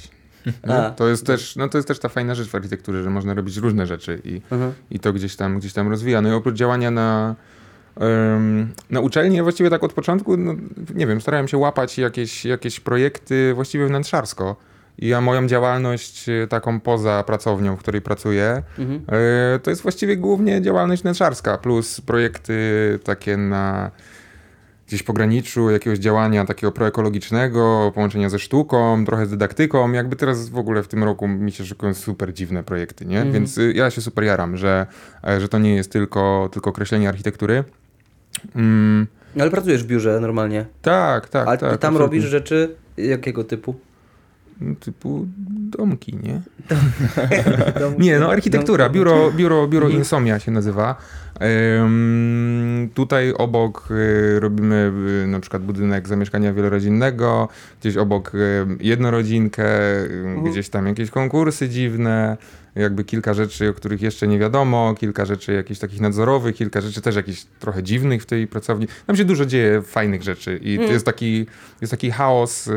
No, 0.68 0.92
to, 0.92 1.08
jest 1.08 1.26
też, 1.26 1.56
no, 1.56 1.70
to 1.70 1.78
jest 1.78 1.88
też 1.88 2.00
ta 2.00 2.10
fajna 2.10 2.36
rzecz 2.36 2.48
w 2.48 2.56
architekturze, 2.56 3.04
że 3.04 3.10
można 3.10 3.34
robić 3.34 3.58
różne 3.58 3.88
rzeczy 3.88 4.22
i, 4.24 4.42
Mhm. 4.52 4.74
i 4.92 5.00
to 5.00 5.14
gdzieś 5.14 5.36
tam, 5.36 5.60
gdzieś 5.60 5.74
tam 5.74 5.90
rozwija. 5.90 6.22
No 6.22 6.30
i 6.30 6.32
oprócz 6.32 6.56
działania 6.56 6.92
na, 6.92 7.36
em, 8.00 8.74
na 8.90 9.00
uczelni, 9.00 9.36
ja 9.38 9.44
właściwie 9.44 9.70
tak 9.70 9.84
od 9.84 9.94
początku, 9.94 10.38
no, 10.38 10.56
nie 10.96 11.08
wiem, 11.08 11.22
starałem 11.22 11.48
się 11.48 11.58
łapać 11.58 11.98
jakieś, 11.98 12.46
jakieś 12.46 12.80
projekty 12.80 13.54
właściwie 13.54 13.88
wnętrzarsko. 13.88 14.56
I 15.00 15.08
ja 15.08 15.22
moją 15.22 15.48
działalność 15.48 16.30
e, 16.30 16.48
taką 16.48 16.80
poza 16.80 17.24
pracownią, 17.24 17.76
w 17.76 17.80
której 17.80 18.02
pracuję, 18.02 18.64
Mhm. 18.80 19.02
e, 19.56 19.60
to 19.60 19.70
jest 19.70 19.82
właściwie 19.82 20.18
głównie 20.18 20.62
działalność 20.62 21.02
wnętrzarska, 21.02 21.58
plus 21.58 22.02
projekty 22.02 22.54
takie 23.04 23.38
na 23.38 23.92
gdzieś 24.88 25.04
pograniczu 25.04 25.70
jakiegoś 25.70 26.00
działania 26.00 26.46
takiego 26.46 26.72
proekologicznego, 26.72 27.92
połączenia 27.96 28.30
ze 28.30 28.40
sztuką, 28.40 29.06
trochę 29.06 29.26
z 29.26 29.30
dydaktyką. 29.30 29.92
Jakby 29.92 30.16
teraz 30.16 30.50
w 30.50 30.58
ogóle 30.58 30.84
w 30.84 30.88
tym 30.88 31.04
roku 31.04 31.28
mi 31.28 31.52
się 31.52 31.66
szykują 31.66 31.94
super 31.94 32.34
dziwne 32.34 32.64
projekty, 32.64 33.06
nie? 33.06 33.18
Mhm. 33.18 33.34
Więc 33.34 33.58
y, 33.58 33.74
ja 33.74 33.90
się 33.92 34.02
super 34.02 34.24
jaram, 34.24 34.58
że, 34.58 34.86
e, 35.28 35.42
że 35.42 35.50
to 35.50 35.60
nie 35.60 35.76
jest 35.76 35.92
tylko, 35.92 36.50
tylko 36.52 36.72
kreślenie 36.72 37.10
architektury. 37.10 37.64
Mm, 38.56 39.08
Ale 39.40 39.52
pracujesz 39.52 39.84
w 39.84 39.88
biurze 39.88 40.20
normalnie. 40.20 40.66
tak, 40.82 41.30
tak, 41.30 41.48
Ale 41.48 41.58
tak. 41.58 41.70
tam 41.70 41.74
absolutnie. 41.74 42.00
robisz 42.00 42.24
rzeczy 42.24 42.76
jakiego 42.98 43.44
typu? 43.44 43.76
Typu 44.80 45.26
domki, 45.78 46.16
nie? 46.24 46.42
Nie, 48.00 48.20
no 48.20 48.32
architektura, 48.32 48.90
biuro, 48.90 49.32
biuro, 49.32 49.68
biuro 49.68 49.86
Mhm. 49.86 50.00
Insomnia 50.02 50.40
się 50.40 50.52
nazywa. 50.52 50.96
Tutaj 52.94 53.34
obok 53.34 53.88
y, 53.92 54.40
robimy 54.40 54.92
y, 55.24 55.28
na 55.28 55.40
przykład 55.40 55.64
budynek 55.64 56.08
zamieszkania 56.08 56.54
wielorodzinnego, 56.54 57.50
gdzieś 57.82 57.98
obok 57.98 58.36
y, 58.36 58.66
jednorodzinkę, 58.80 59.66
Mhm. 60.26 60.52
gdzieś 60.52 60.70
tam 60.70 60.88
jakieś 60.88 61.10
konkursy 61.10 61.70
dziwne. 61.70 62.38
Jakby 62.76 63.04
kilka 63.04 63.34
rzeczy, 63.34 63.70
o 63.70 63.74
których 63.74 64.02
jeszcze 64.02 64.28
nie 64.28 64.40
wiadomo, 64.40 64.96
kilka 65.00 65.26
rzeczy 65.26 65.54
jakichś 65.54 65.80
takich 65.80 66.02
nadzorowych, 66.02 66.56
kilka 66.56 66.82
rzeczy 66.82 67.02
też 67.02 67.16
jakichś 67.16 67.46
trochę 67.60 67.84
dziwnych 67.84 68.24
w 68.24 68.26
tej 68.26 68.48
pracowni. 68.48 68.88
Tam 69.08 69.16
się 69.16 69.26
dużo 69.26 69.46
dzieje 69.46 69.82
fajnych 69.82 70.24
rzeczy 70.24 70.60
i 70.64 70.78
to 70.78 70.84
jest 70.84 71.06
taki, 71.06 71.46
jest 71.82 71.92
taki 71.92 72.12
chaos, 72.12 72.68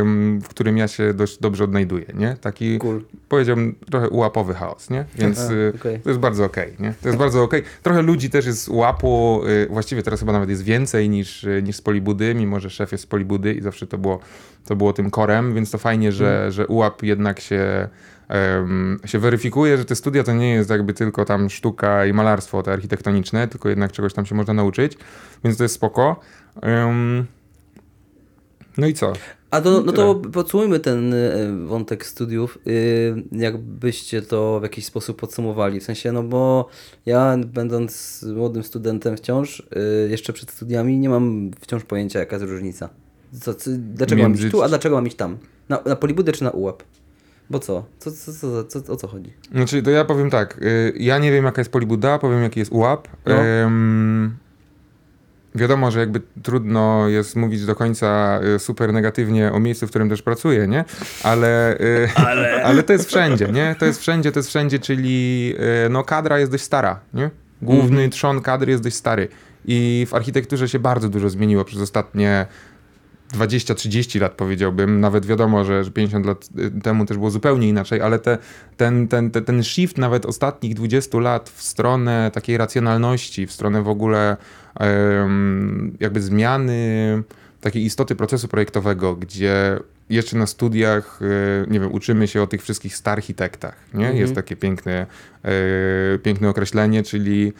ym, 0.00 0.40
w 0.42 0.48
którym 0.48 0.78
ja 0.78 0.88
się 0.88 1.14
dość 1.14 1.38
dobrze 1.38 1.64
odnajduję, 1.64 2.06
nie? 2.14 2.36
Taki, 2.40 2.78
Cool. 2.78 3.04
powiedziałbym, 3.28 3.74
trochę 3.90 4.08
ułapowy 4.08 4.54
chaos, 4.54 4.90
nie? 4.90 5.04
Więc 5.14 5.38
A, 5.40 5.52
y, 5.52 5.72
okej. 5.76 6.00
to 6.00 6.10
jest 6.10 6.20
bardzo 6.20 6.44
okej, 6.44 6.72
nie? 6.78 6.94
To 7.02 7.08
jest 7.08 7.18
bardzo 7.18 7.42
okej. 7.42 7.62
Trochę 7.82 8.02
ludzi 8.02 8.30
też 8.30 8.46
jest 8.46 8.62
z 8.62 8.68
ułapu, 8.68 9.40
y, 9.46 9.66
właściwie 9.70 10.02
teraz 10.02 10.20
chyba 10.20 10.32
nawet 10.32 10.48
jest 10.48 10.62
więcej 10.62 11.08
niż, 11.08 11.44
y, 11.44 11.62
niż 11.62 11.76
z 11.76 11.80
Polibudy, 11.82 12.34
mimo 12.34 12.60
że 12.60 12.70
szef 12.70 12.92
jest 12.92 13.04
z 13.04 13.06
Polibudy 13.06 13.54
i 13.54 13.62
zawsze 13.62 13.86
to 13.86 13.98
było, 13.98 14.18
to 14.66 14.76
było 14.76 14.92
tym 14.92 15.10
korem, 15.10 15.54
więc 15.54 15.70
to 15.70 15.78
fajnie, 15.78 16.12
że, 16.12 16.38
Mm. 16.40 16.52
że 16.52 16.66
ułap 16.66 17.02
jednak 17.02 17.40
się, 17.40 17.88
się 19.04 19.18
weryfikuje, 19.18 19.78
że 19.78 19.84
te 19.84 19.96
studia 19.96 20.22
to 20.22 20.32
nie 20.32 20.50
jest 20.50 20.70
jakby 20.70 20.92
tylko 20.94 21.24
tam 21.24 21.50
sztuka 21.50 22.06
i 22.06 22.12
malarstwo 22.12 22.62
te 22.62 22.72
architektoniczne, 22.72 23.48
tylko 23.48 23.68
jednak 23.68 23.92
czegoś 23.92 24.14
tam 24.14 24.26
się 24.26 24.34
można 24.34 24.54
nauczyć, 24.54 24.98
więc 25.44 25.56
to 25.56 25.64
jest 25.64 25.74
spoko. 25.74 26.20
No 28.78 28.86
i 28.86 28.94
co? 28.94 29.12
A 29.50 29.60
to, 29.60 29.82
no 29.82 29.92
to 29.92 30.14
podsumujmy 30.14 30.80
ten 30.80 31.14
y, 31.14 31.66
wątek 31.66 32.06
studiów. 32.06 32.58
Y, 32.66 33.24
jakbyście 33.32 34.22
to 34.22 34.60
w 34.60 34.62
jakiś 34.62 34.84
sposób 34.84 35.20
podsumowali? 35.20 35.80
W 35.80 35.84
sensie, 35.84 36.12
no 36.12 36.22
bo 36.22 36.68
ja 37.06 37.36
będąc 37.46 38.22
młodym 38.36 38.62
studentem 38.62 39.16
wciąż, 39.16 39.60
y, 39.60 40.08
jeszcze 40.10 40.32
przed 40.32 40.50
studiami, 40.50 40.98
nie 40.98 41.08
mam 41.08 41.50
wciąż 41.60 41.84
pojęcia 41.84 42.18
jaka 42.18 42.36
jest 42.36 42.48
różnica. 42.48 42.88
Co, 43.40 43.54
co, 43.54 43.70
dlaczego 43.78 44.22
mam 44.22 44.32
Między- 44.32 44.46
iść 44.46 44.52
tu, 44.52 44.62
a 44.62 44.68
dlaczego 44.68 44.96
mam 44.96 45.06
iść 45.06 45.16
tam? 45.16 45.38
Na, 45.68 45.82
na 45.86 45.96
polibudę 45.96 46.32
czy 46.32 46.44
na 46.44 46.50
ułap? 46.50 46.82
Bo 47.50 47.58
co? 47.58 47.84
Co, 47.98 48.12
co, 48.12 48.32
co, 48.64 48.82
co? 48.82 48.92
O 48.92 48.96
co 48.96 49.08
chodzi? 49.08 49.32
Znaczy, 49.52 49.82
to 49.82 49.90
ja 49.90 50.04
powiem 50.04 50.30
tak. 50.30 50.58
y, 50.62 50.92
Ja 50.96 51.18
nie 51.18 51.32
wiem, 51.32 51.44
jaka 51.44 51.60
jest 51.60 51.72
Polibuda, 51.72 52.18
powiem, 52.18 52.42
jaki 52.42 52.60
jest 52.60 52.72
UAP. 52.72 53.08
No. 53.26 53.34
Ym, 53.44 54.36
wiadomo, 55.54 55.90
że 55.90 56.00
jakby 56.00 56.20
trudno 56.42 57.08
jest 57.08 57.36
mówić 57.36 57.66
do 57.66 57.74
końca 57.74 58.40
y, 58.56 58.58
super 58.58 58.92
negatywnie 58.92 59.52
o 59.52 59.60
miejscu, 59.60 59.86
w 59.86 59.90
którym 59.90 60.08
też 60.08 60.22
pracuję, 60.22 60.68
nie? 60.68 60.84
Ale, 61.22 61.80
y, 61.80 62.08
ale... 62.64 62.82
to 62.82 62.92
jest 62.92 63.08
wszędzie, 63.08 63.48
nie? 63.48 63.76
To 63.78 63.86
jest 63.86 64.00
wszędzie, 64.00 64.32
to 64.32 64.38
jest 64.38 64.48
wszędzie, 64.48 64.78
czyli 64.78 65.54
no 65.90 66.04
kadra 66.04 66.38
jest 66.38 66.52
dość 66.52 66.64
stara, 66.64 67.00
nie? 67.14 67.30
Główny 67.62 68.08
trzon 68.08 68.40
kadry 68.40 68.70
jest 68.72 68.82
dość 68.82 68.96
stary. 68.96 69.28
I 69.68 70.06
w 70.08 70.14
architekturze 70.14 70.68
się 70.68 70.78
bardzo 70.78 71.08
dużo 71.08 71.30
zmieniło 71.30 71.64
przez 71.64 71.80
ostatnie 71.80 72.46
20-30 73.36 74.20
lat 74.20 74.32
powiedziałbym, 74.32 75.00
nawet 75.00 75.26
wiadomo, 75.26 75.64
że 75.64 75.84
że 75.84 75.90
50 75.90 76.26
lat 76.26 76.48
y, 76.58 76.80
temu 76.82 77.06
też 77.06 77.16
było 77.16 77.30
zupełnie 77.30 77.68
inaczej, 77.68 78.00
ale 78.00 78.18
te, 78.18 78.38
ten, 78.76 79.08
ten, 79.08 79.30
ten, 79.30 79.44
ten 79.44 79.64
shift 79.64 79.98
nawet 79.98 80.26
ostatnich 80.26 80.74
20 80.74 81.18
lat 81.18 81.50
w 81.50 81.62
stronę 81.62 82.30
takiej 82.34 82.56
racjonalności, 82.56 83.46
w 83.46 83.52
stronę 83.52 83.82
w 83.82 83.88
ogóle 83.88 84.36
jakby 86.00 86.20
zmiany 86.20 87.22
takiej 87.60 87.84
istoty 87.84 88.16
procesu 88.16 88.48
projektowego, 88.48 89.16
gdzie 89.16 89.78
jeszcze 90.10 90.36
na 90.36 90.46
studiach, 90.46 91.22
y, 91.22 91.70
nie 91.70 91.80
wiem, 91.80 91.92
uczymy 91.92 92.28
się 92.28 92.42
o 92.42 92.46
tych 92.46 92.62
wszystkich 92.62 92.96
starchitektach, 92.96 93.74
nie? 93.94 94.00
Mhm. 94.00 94.16
Jest 94.16 94.34
takie 94.34 94.56
piękne, 94.56 95.06
e, 95.44 96.18
piękne 96.18 96.48
określenie, 96.48 97.02
czyli 97.02 97.52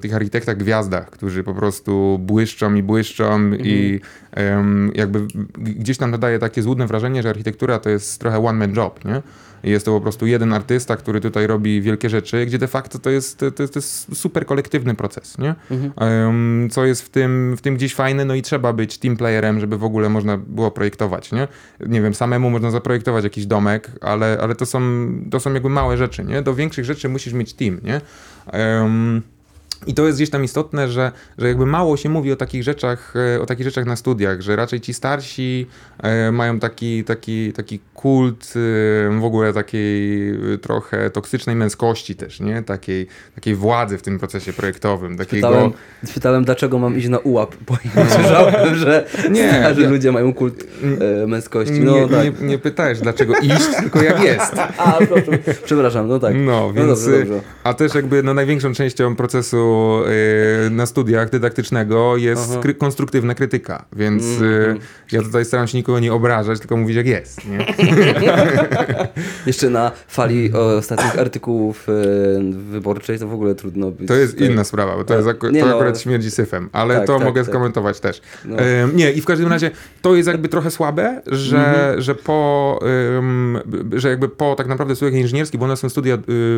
tych 0.00 0.14
architektach 0.14 0.56
gwiazdach, 0.56 1.10
którzy 1.10 1.44
po 1.44 1.54
prostu 1.54 2.18
błyszczą 2.22 2.74
i 2.74 2.82
błyszczą 2.82 3.52
i 3.52 4.00
em, 4.32 4.92
jakby 4.94 5.26
gdzieś 5.58 5.98
tam 5.98 6.10
nadaje 6.10 6.38
takie 6.38 6.62
złudne 6.62 6.86
wrażenie, 6.86 7.22
że 7.22 7.30
architektura 7.30 7.78
to 7.78 7.90
jest 7.90 8.20
trochę 8.20 8.44
one 8.44 8.58
man 8.58 8.76
job, 8.76 9.04
nie? 9.04 9.22
Jest 9.62 9.86
to 9.86 9.92
po 9.92 10.00
prostu 10.00 10.26
jeden 10.26 10.52
artysta, 10.52 10.96
który 10.96 11.20
tutaj 11.20 11.46
robi 11.46 11.82
wielkie 11.82 12.10
rzeczy, 12.10 12.46
gdzie 12.46 12.58
de 12.58 12.68
facto 12.68 12.98
to 12.98 13.10
jest, 13.10 13.38
to, 13.38 13.50
to 13.50 13.62
jest 13.62 14.16
super 14.16 14.46
kolektywny 14.46 14.94
proces, 14.94 15.38
nie? 15.38 15.54
Em, 15.96 16.68
co 16.70 16.84
jest 16.84 17.02
w 17.02 17.08
tym, 17.08 17.54
w 17.56 17.60
tym 17.60 17.74
gdzieś 17.74 17.94
fajne, 17.94 18.24
no 18.24 18.34
i 18.34 18.42
trzeba 18.42 18.72
być 18.72 18.98
team 18.98 19.16
playerem, 19.16 19.60
żeby 19.60 19.78
w 19.78 19.84
ogóle 19.84 20.08
można 20.08 20.38
było 20.38 20.70
projektować, 20.70 21.32
nie? 21.32 21.48
Nie 21.86 22.02
wiem, 22.02 22.14
samemu 22.14 22.50
można 22.50 22.70
zaprojektować 22.70 23.24
jakiś 23.24 23.46
domek, 23.46 23.90
ale, 24.00 24.38
ale 24.42 24.54
to, 24.54 24.66
są, 24.66 24.80
to 25.30 25.40
są 25.40 25.54
jakby 25.54 25.68
małe 25.68 25.96
rzeczy, 25.96 26.24
nie? 26.24 26.42
Do 26.42 26.54
większych 26.54 26.84
rzeczy 26.84 27.08
musisz 27.08 27.32
mieć 27.32 27.54
team, 27.54 27.80
nie? 27.82 28.00
Em, 28.46 29.22
i 29.86 29.94
to 29.94 30.06
jest 30.06 30.18
gdzieś 30.18 30.30
tam 30.30 30.44
istotne, 30.44 30.88
że, 30.88 31.12
że 31.38 31.48
jakby 31.48 31.66
mało 31.66 31.96
się 31.96 32.08
mówi 32.08 32.32
o 32.32 32.36
takich 32.36 32.62
rzeczach, 32.62 33.14
e, 33.36 33.40
o 33.40 33.46
takich 33.46 33.64
rzeczach 33.64 33.86
na 33.86 33.96
studiach, 33.96 34.40
że 34.40 34.56
raczej 34.56 34.80
ci 34.80 34.94
starsi 34.94 35.66
e, 36.02 36.32
mają 36.32 36.58
taki, 36.58 37.04
taki, 37.04 37.52
taki 37.52 37.80
kult 37.94 38.54
e, 38.56 39.20
w 39.20 39.24
ogóle 39.24 39.52
takiej 39.52 40.32
trochę 40.62 41.10
toksycznej 41.10 41.56
męskości 41.56 42.14
też, 42.14 42.40
nie? 42.40 42.62
Takiej, 42.62 43.06
takiej 43.34 43.54
władzy 43.54 43.98
w 43.98 44.02
tym 44.02 44.18
procesie 44.18 44.52
projektowym, 44.52 45.16
takiego... 45.16 45.48
Pytałem, 45.48 45.72
pytałem, 46.14 46.44
dlaczego 46.44 46.78
mam 46.78 46.98
iść 46.98 47.08
na 47.08 47.18
ułap, 47.18 47.54
bo 47.66 47.76
słyszałem, 48.08 48.74
że 48.74 49.06
Nie, 49.30 49.50
starzy 49.60 49.82
ja- 49.82 49.88
ludzie 49.90 50.12
mają 50.12 50.34
kult 50.34 50.64
męskości. 51.26 51.80
No 51.80 51.92
nie, 51.92 52.08
tak. 52.08 52.40
nie, 52.40 52.48
nie 52.48 52.58
pytałeś 52.58 53.00
dlaczego 53.00 53.34
iść, 53.38 53.68
tylko 53.80 54.02
jak 54.02 54.22
jest. 54.22 54.52
A, 54.78 54.98
proszę, 55.08 55.38
przepraszam, 55.64 56.08
no 56.08 56.18
tak. 56.18 56.34
No, 56.36 56.72
więc. 56.72 57.04
dobrze, 57.04 57.18
dobrze. 57.18 57.40
A 57.64 57.74
też 57.74 57.94
jakby 57.94 58.22
no, 58.22 58.34
największą 58.34 58.72
częścią 58.72 59.16
procesu 59.16 59.67
y, 60.66 60.70
na 60.70 60.86
studiach 60.86 61.30
dydaktycznego 61.30 62.16
jest 62.16 62.50
kry- 62.58 62.74
konstruktywna 62.74 63.34
krytyka. 63.34 63.84
Więc 63.92 64.22
Mhm. 64.24 64.52
y, 64.76 64.76
ja 65.12 65.22
tutaj 65.22 65.44
staram 65.44 65.66
się 65.66 65.78
nikogo 65.78 66.00
nie 66.00 66.12
obrażać, 66.12 66.58
tylko 66.58 66.76
mówić 66.76 66.96
jak 66.96 67.06
jest. 67.06 67.40
Nie? 67.48 67.66
Jeszcze 69.46 69.70
na 69.70 69.90
fali 70.08 70.52
ostatnich 70.78 71.18
artykułów 71.18 71.86
e, 71.88 71.92
wyborczej 72.70 73.18
to 73.18 73.28
w 73.28 73.32
ogóle 73.34 73.54
trudno 73.54 73.90
być. 73.90 74.08
To 74.08 74.14
jest 74.14 74.32
tutaj- 74.34 74.48
inna 74.50 74.64
sprawa, 74.64 74.96
bo 74.96 75.04
to, 75.04 75.14
jest 75.16 75.28
aku- 75.28 75.50
Nie 75.50 75.60
to 75.60 75.66
no. 75.66 75.74
akurat 75.74 76.00
śmierdzi 76.00 76.30
syfem, 76.30 76.68
ale 76.72 76.96
Tak, 76.96 77.06
to 77.06 77.16
tak, 77.18 77.24
mogę 77.26 77.40
tak. 77.40 77.50
skomentować 77.50 78.00
też. 78.00 78.22
No. 78.44 78.56
Nie, 78.94 79.12
i 79.12 79.20
w 79.20 79.24
każdym 79.24 79.48
razie 79.48 79.70
to 80.02 80.14
jest 80.16 80.28
jakby 80.28 80.48
trochę 80.48 80.70
słabe, 80.70 81.22
że, 81.26 81.58
Mhm. 81.58 82.00
że 82.02 82.14
po, 82.14 82.80
ym, 83.18 83.58
że 83.96 84.08
jakby 84.08 84.28
po 84.28 84.54
tak 84.54 84.66
naprawdę 84.66 84.96
studiach 84.96 85.14
inżynierskich, 85.20 85.60
bo 85.60 85.66
one 85.66 85.76
są 85.76 85.88
studia 85.88 86.14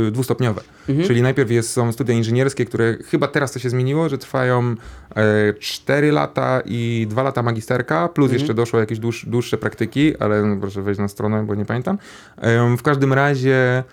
y, 0.08 0.10
dwustopniowe, 0.10 0.60
Mhm. 0.88 1.08
czyli 1.08 1.22
najpierw 1.22 1.50
jest, 1.50 1.70
są 1.72 1.92
studia 1.92 2.14
inżynierskie, 2.14 2.64
które 2.64 2.96
chyba 3.06 3.28
teraz 3.28 3.52
to 3.52 3.58
się 3.58 3.70
zmieniło, 3.70 4.08
że 4.08 4.18
trwają 4.18 4.74
e, 5.16 5.54
4 5.60 6.12
lata 6.12 6.62
i 6.64 7.06
2 7.10 7.22
lata 7.22 7.42
magisterka, 7.42 8.08
plus 8.08 8.24
Mhm. 8.26 8.40
jeszcze 8.40 8.54
doszło 8.54 8.80
jakieś 8.80 8.98
dłuż, 8.98 9.26
dłuższe 9.26 9.58
praktyki, 9.58 10.16
ale 10.18 10.42
no, 10.42 10.56
proszę 10.60 10.82
wejść 10.82 11.00
na 11.00 11.08
stronę, 11.08 11.42
bo 11.46 11.54
nie 11.54 11.64
pamiętam. 11.64 11.98
Ym, 12.44 12.78
w 12.78 12.82
każdym 12.82 13.12
razie 13.12 13.84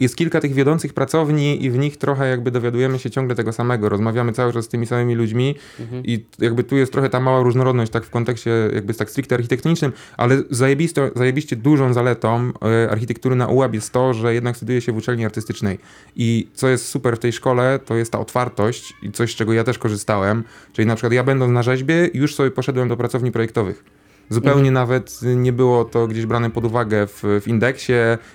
Jest 0.00 0.16
kilka 0.16 0.40
tych 0.40 0.54
wiodących 0.54 0.94
pracowni 0.94 1.64
i 1.64 1.70
w 1.70 1.78
nich 1.78 1.96
trochę 1.96 2.28
jakby 2.28 2.50
dowiadujemy 2.50 2.98
się 2.98 3.10
ciągle 3.10 3.34
tego 3.34 3.52
samego. 3.52 3.88
Rozmawiamy 3.88 4.32
cały 4.32 4.52
czas 4.52 4.64
z 4.64 4.68
tymi 4.68 4.86
samymi 4.86 5.14
ludźmi 5.14 5.54
i 6.04 6.24
jakby 6.38 6.64
tu 6.64 6.76
jest 6.76 6.92
trochę 6.92 7.08
ta 7.08 7.20
mała 7.20 7.42
różnorodność 7.42 7.92
tak 7.92 8.04
w 8.04 8.10
kontekście 8.10 8.50
jakby 8.74 8.94
tak 8.94 9.10
stricte 9.10 9.34
architektonicznym, 9.34 9.92
ale 10.16 10.42
zajebisto, 10.50 11.10
zajebiście 11.16 11.56
dużą 11.56 11.92
zaletą 11.92 12.52
e, 12.62 12.90
architektury 12.90 13.36
na 13.36 13.48
UAB 13.48 13.74
jest 13.74 13.92
to, 13.92 14.14
że 14.14 14.34
jednak 14.34 14.56
studiuje 14.56 14.80
się 14.80 14.92
w 14.92 14.96
uczelni 14.96 15.24
artystycznej 15.24 15.78
i 16.16 16.48
co 16.54 16.68
jest 16.68 16.88
super 16.88 17.16
w 17.16 17.18
tej 17.18 17.32
szkole, 17.32 17.78
to 17.84 17.96
jest 17.96 18.12
ta 18.12 18.18
otwartość 18.18 18.94
i 19.02 19.12
coś, 19.12 19.32
z 19.32 19.36
czego 19.36 19.52
ja 19.52 19.64
też 19.64 19.78
korzystałem, 19.78 20.44
czyli 20.72 20.88
na 20.88 20.94
przykład 20.94 21.12
ja 21.12 21.24
będąc 21.24 21.52
na 21.52 21.62
rzeźbie 21.62 22.10
już 22.14 22.34
sobie 22.34 22.50
poszedłem 22.50 22.88
do 22.88 22.96
pracowni 22.96 23.32
projektowych. 23.32 23.97
Zupełnie 24.30 24.70
nawet 24.70 25.20
nie 25.22 25.52
było 25.52 25.84
to 25.84 26.06
gdzieś 26.06 26.26
brane 26.26 26.50
pod 26.50 26.64
uwagę 26.64 27.06
w, 27.06 27.22
w 27.42 27.48
indeksie. 27.48 27.92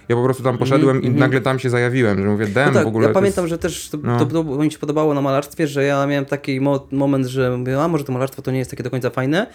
Ja 0.10 0.16
po 0.16 0.24
prostu 0.24 0.44
tam 0.44 0.58
poszedłem 0.58 1.02
i 1.02 1.08
mhm. 1.08 1.20
nagle 1.20 1.42
tam 1.42 1.60
się 1.60 1.70
zajawiłem, 1.70 2.22
że 2.22 2.28
mówię, 2.28 2.48
dem, 2.48 2.68
No 2.68 2.74
tak, 2.74 2.84
w 2.84 2.88
ogóle. 2.88 3.08
ja 3.08 3.14
pamiętam, 3.14 3.44
jest... 3.44 3.50
że 3.50 3.58
też 3.58 3.90
to, 3.90 3.98
no. 4.04 4.26
to, 4.26 4.26
to 4.26 4.44
mi 4.44 4.72
się 4.72 4.80
podobało 4.80 5.14
na 5.14 5.22
malarstwie, 5.22 5.68
że 5.68 5.84
ja 5.84 6.08
miałem 6.08 6.26
taki 6.26 6.62
mo 6.62 6.88
moment, 6.92 7.26
że 7.26 7.58
mówię, 7.58 7.82
a 7.82 7.88
może 7.88 8.04
to 8.04 8.14
malarstwo 8.14 8.42
to 8.42 8.52
nie 8.52 8.60
jest 8.60 8.72
takie 8.72 8.84
do 8.84 8.90
końca 8.90 9.10
fajne. 9.10 9.48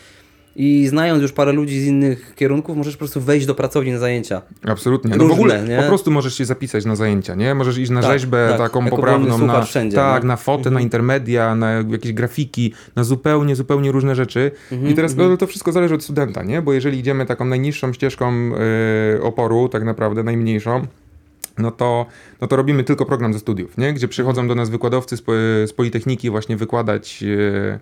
I 0.57 0.87
znając 0.89 1.23
już 1.23 1.33
parę 1.33 1.53
ludzi 1.53 1.81
z 1.81 1.87
innych 1.87 2.35
kierunków, 2.37 2.77
możesz 2.77 2.95
po 2.95 2.99
prostu 2.99 3.21
wejść 3.21 3.47
do 3.47 3.55
pracowni 3.55 3.93
na 3.93 3.99
zajęcia. 3.99 4.43
Absolutnie. 4.67 5.17
No 5.17 5.27
w 5.29 5.33
ogóle 5.33 5.63
nie? 5.69 5.77
po 5.77 5.83
prostu 5.83 6.11
możesz 6.11 6.39
się 6.39 6.45
zapisać 6.45 6.85
na 6.85 6.97
zajęcia, 6.97 7.35
nie? 7.35 7.55
Możesz 7.55 7.79
iść 7.79 7.91
na 7.91 8.03
Tak, 8.03 8.13
rzeźbę 8.13 8.47
tak. 8.51 8.59
taką 8.59 8.85
Jako 8.85 8.97
poprawną, 8.97 9.39
na, 9.39 9.63
wszędzie, 9.63 9.97
tak, 9.97 10.23
no. 10.23 10.29
na 10.29 10.37
fotę, 10.37 10.71
na 10.71 10.81
intermedia, 10.81 11.55
na 11.55 11.71
jakieś 11.73 12.13
grafiki, 12.13 12.75
na 12.97 13.05
zupełnie, 13.05 13.57
zupełnie 13.57 13.93
różne 13.93 14.15
rzeczy. 14.15 14.51
Mhm, 14.73 14.93
I 14.93 14.95
teraz 14.95 15.17
no, 15.17 15.37
to 15.37 15.47
wszystko 15.47 15.73
zależy 15.73 15.95
od 15.95 16.03
studenta, 16.03 16.43
nie? 16.43 16.63
Bo 16.63 16.73
jeżeli 16.73 16.99
idziemy 16.99 17.27
taką 17.27 17.45
najniższą 17.45 17.93
ścieżką 17.93 18.51
y, 19.17 19.23
oporu, 19.23 19.69
tak 19.69 19.85
naprawdę 19.85 20.23
najmniejszą, 20.23 20.87
no 21.59 21.71
to, 21.71 22.07
no 22.41 22.47
to 22.49 22.57
robimy 22.57 22.85
tylko 22.85 23.07
program 23.07 23.33
ze 23.33 23.39
studiów, 23.39 23.79
nie? 23.79 23.93
Gdzie 23.93 24.09
przychodzą 24.09 24.49
do 24.49 24.55
nas 24.55 24.71
wykładowcy 24.71 25.17
z, 25.17 25.23
po- 25.23 25.33
z 25.67 25.73
Politechniki 25.73 26.31
właśnie 26.31 26.57
wykładać 26.57 27.25
e, 27.73 27.79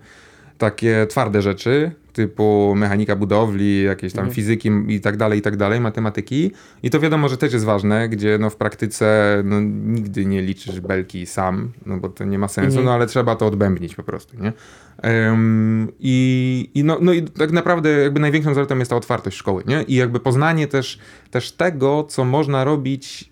takie 0.57 1.07
twarde 1.09 1.41
rzeczy, 1.41 1.91
typu 2.17 2.75
mechanika 2.75 3.15
budowli, 3.15 3.83
jakieś 3.83 4.13
tam 4.13 4.31
fizyki 4.31 4.71
i 4.87 5.01
tak 5.01 5.17
dalej, 5.17 5.39
i 5.39 5.41
tak 5.41 5.57
dalej, 5.57 5.79
matematyki. 5.79 6.51
I 6.83 6.89
to 6.89 6.99
wiadomo, 6.99 7.29
że 7.29 7.37
też 7.37 7.53
jest 7.53 7.65
ważne, 7.65 8.09
gdzie 8.09 8.37
no 8.37 8.49
w 8.49 8.55
praktyce 8.55 9.37
no, 9.45 9.59
nigdy 9.61 10.25
nie 10.25 10.41
liczysz 10.41 10.79
belki 10.79 11.25
sam, 11.25 11.71
no 11.85 11.97
bo 11.97 12.09
to 12.09 12.25
nie 12.25 12.39
ma 12.39 12.47
sensu, 12.47 12.83
no 12.83 12.93
ale 12.93 13.07
trzeba 13.07 13.35
to 13.35 13.47
odbębnić 13.47 13.95
po 13.95 14.03
prostu, 14.03 14.37
nie? 14.41 14.53
Em, 15.01 15.87
I, 15.99 16.69
i, 16.73 16.83
no, 16.83 16.97
no 17.01 17.13
i 17.13 17.21
tak 17.23 17.51
naprawdę 17.51 17.89
jakby 17.89 18.19
największą 18.19 18.53
zaletą 18.53 18.77
jest 18.77 18.89
ta 18.89 18.97
otwartość 18.97 19.37
szkoły, 19.37 19.63
nie? 19.67 19.83
I 19.83 19.95
jakby 19.95 20.19
poznanie 20.19 20.67
też, 20.67 20.99
też 21.31 21.51
tego, 21.51 22.03
co 22.03 22.25
można 22.25 22.63
robić 22.63 23.29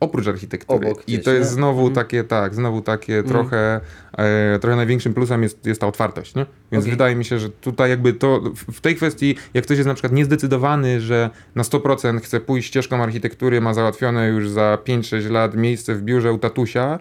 oprócz 0.00 0.26
architektury. 0.28 0.86
Obok 0.86 1.02
I 1.08 1.12
gdzieś, 1.12 1.24
to 1.24 1.30
jest 1.32 1.50
nie? 1.50 1.54
znowu 1.54 1.78
Mhm. 1.80 1.94
takie, 1.94 2.24
tak, 2.24 2.54
znowu 2.54 2.80
takie 2.82 3.22
trochę, 3.22 3.80
e, 4.18 4.58
trochę 4.58 4.76
największym 4.76 5.14
plusem 5.14 5.42
jest, 5.42 5.66
jest 5.66 5.80
ta 5.80 5.86
otwartość, 5.86 6.34
nie? 6.34 6.46
Więc 6.72 6.84
Okej. 6.84 6.90
wydaje 6.90 7.16
mi 7.16 7.24
się, 7.24 7.38
że 7.38 7.48
tutaj 7.50 7.90
jakby 7.90 8.12
to, 8.12 8.40
w- 8.72 8.80
tej 8.80 8.96
kwestii, 8.96 9.36
jak 9.54 9.64
ktoś 9.64 9.76
jest 9.76 9.88
na 9.88 9.94
przykład 9.94 10.12
niezdecydowany, 10.12 11.00
że 11.00 11.30
na 11.54 11.62
100% 11.62 12.20
chce 12.20 12.40
pójść 12.40 12.68
ścieżką 12.68 13.02
architektury, 13.02 13.60
ma 13.60 13.74
załatwione 13.74 14.28
już 14.28 14.48
za 14.50 14.78
5-6 14.84 15.30
lat 15.30 15.54
miejsce 15.56 15.94
w 15.94 16.02
biurze 16.02 16.32
u 16.32 16.38
tatusia, 16.38 16.98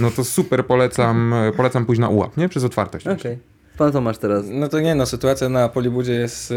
no 0.00 0.10
to 0.10 0.24
super 0.24 0.66
polecam, 0.66 1.34
polecam 1.56 1.86
pójść 1.86 2.00
na 2.00 2.08
ułap, 2.08 2.36
nie? 2.36 2.48
Przez 2.48 2.64
otwartość. 2.64 3.06
Okej. 3.06 3.38
Pan 3.78 3.92
Tomasz 3.92 4.18
teraz. 4.18 4.44
No 4.48 4.68
to 4.68 4.80
nie, 4.80 4.94
no 4.94 5.06
sytuacja 5.06 5.48
na 5.48 5.68
Polibudzie 5.68 6.12
jest 6.12 6.50
yy, 6.50 6.56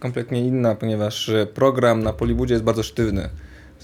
kompletnie 0.00 0.40
inna, 0.46 0.74
ponieważ 0.74 1.30
program 1.54 2.02
na 2.02 2.12
Polibudzie 2.12 2.54
jest 2.54 2.64
bardzo 2.64 2.82
sztywny. 2.82 3.28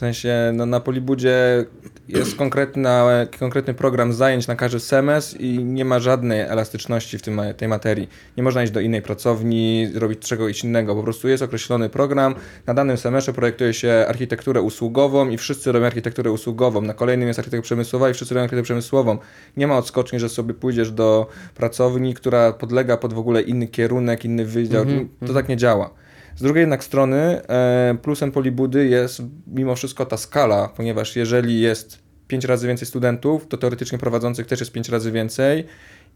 W 0.03 0.05
sensie, 0.05 0.53
no 0.55 0.67
na 0.67 0.81
Polibudzie 0.81 1.65
jest 2.09 2.37
konkretna, 2.37 3.07
konkretny 3.39 3.75
program 3.75 4.13
zajęć 4.13 4.47
na 4.47 4.57
każdy 4.57 4.81
semestr 4.81 5.41
i 5.41 5.65
nie 5.65 5.85
ma 5.85 5.99
żadnej 5.99 6.41
elastyczności 6.41 7.19
w 7.19 7.23
tym, 7.23 7.41
tej 7.57 7.69
materii. 7.69 8.09
Nie 8.37 8.43
można 8.43 8.63
iść 8.63 8.73
do 8.73 8.81
innej 8.81 9.03
pracowni, 9.03 9.89
robić 9.95 10.19
czegoś 10.19 10.65
innego. 10.65 10.95
Po 10.95 11.03
prostu 11.03 11.29
jest 11.29 11.43
określony 11.43 11.89
program. 11.89 12.35
Na 12.67 12.75
danym 12.75 12.97
semestrze 12.97 13.33
projektuje 13.33 13.75
się 13.75 14.05
architekturę 14.09 14.63
usługową 14.63 15.29
i 15.29 15.39
wszyscy 15.39 15.73
robią 15.73 15.87
architekturę 15.87 16.31
usługową. 16.31 16.81
Na 16.81 16.95
kolejnym 16.95 17.29
jest 17.29 17.39
architektura 17.39 17.63
przemysłowa 17.63 18.11
i 18.11 18.15
wszyscy 18.15 18.35
robią 18.35 18.43
architekturę 18.43 18.65
przemysłową. 18.65 19.19
Nie 19.57 19.67
ma 19.67 19.79
odskoczni, 19.79 20.21
że 20.21 20.29
sobie 20.29 20.55
pójdziesz 20.55 20.91
do 20.91 21.27
pracowni, 21.55 22.15
która 22.15 22.53
podlega 22.53 22.97
pod 22.97 23.13
w 23.15 23.19
ogóle 23.19 23.43
inny 23.43 23.67
kierunek, 23.67 24.25
inny 24.25 24.45
wydział. 24.45 24.85
to 25.27 25.35
tak 25.35 25.49
nie 25.49 25.57
działa. 25.57 26.02
Z 26.37 26.43
drugiej 26.43 26.61
jednak 26.61 26.85
strony 26.85 27.17
e, 27.49 27.97
plusem 28.03 28.33
Polibudy 28.33 28.87
jest 28.87 29.23
mimo 29.47 29.75
wszystko 29.75 30.07
ta 30.07 30.17
skala, 30.17 30.69
ponieważ 30.77 31.17
jeżeli 31.17 31.61
jest 31.61 31.99
5 32.29 32.45
razy 32.45 32.67
więcej 32.67 32.89
studentów, 32.89 33.47
to 33.49 33.57
teoretycznie 33.57 33.99
prowadzących 33.99 34.47
też 34.47 34.61
jest 34.61 34.73
5 34.73 34.89
razy 34.89 35.13
więcej 35.13 35.67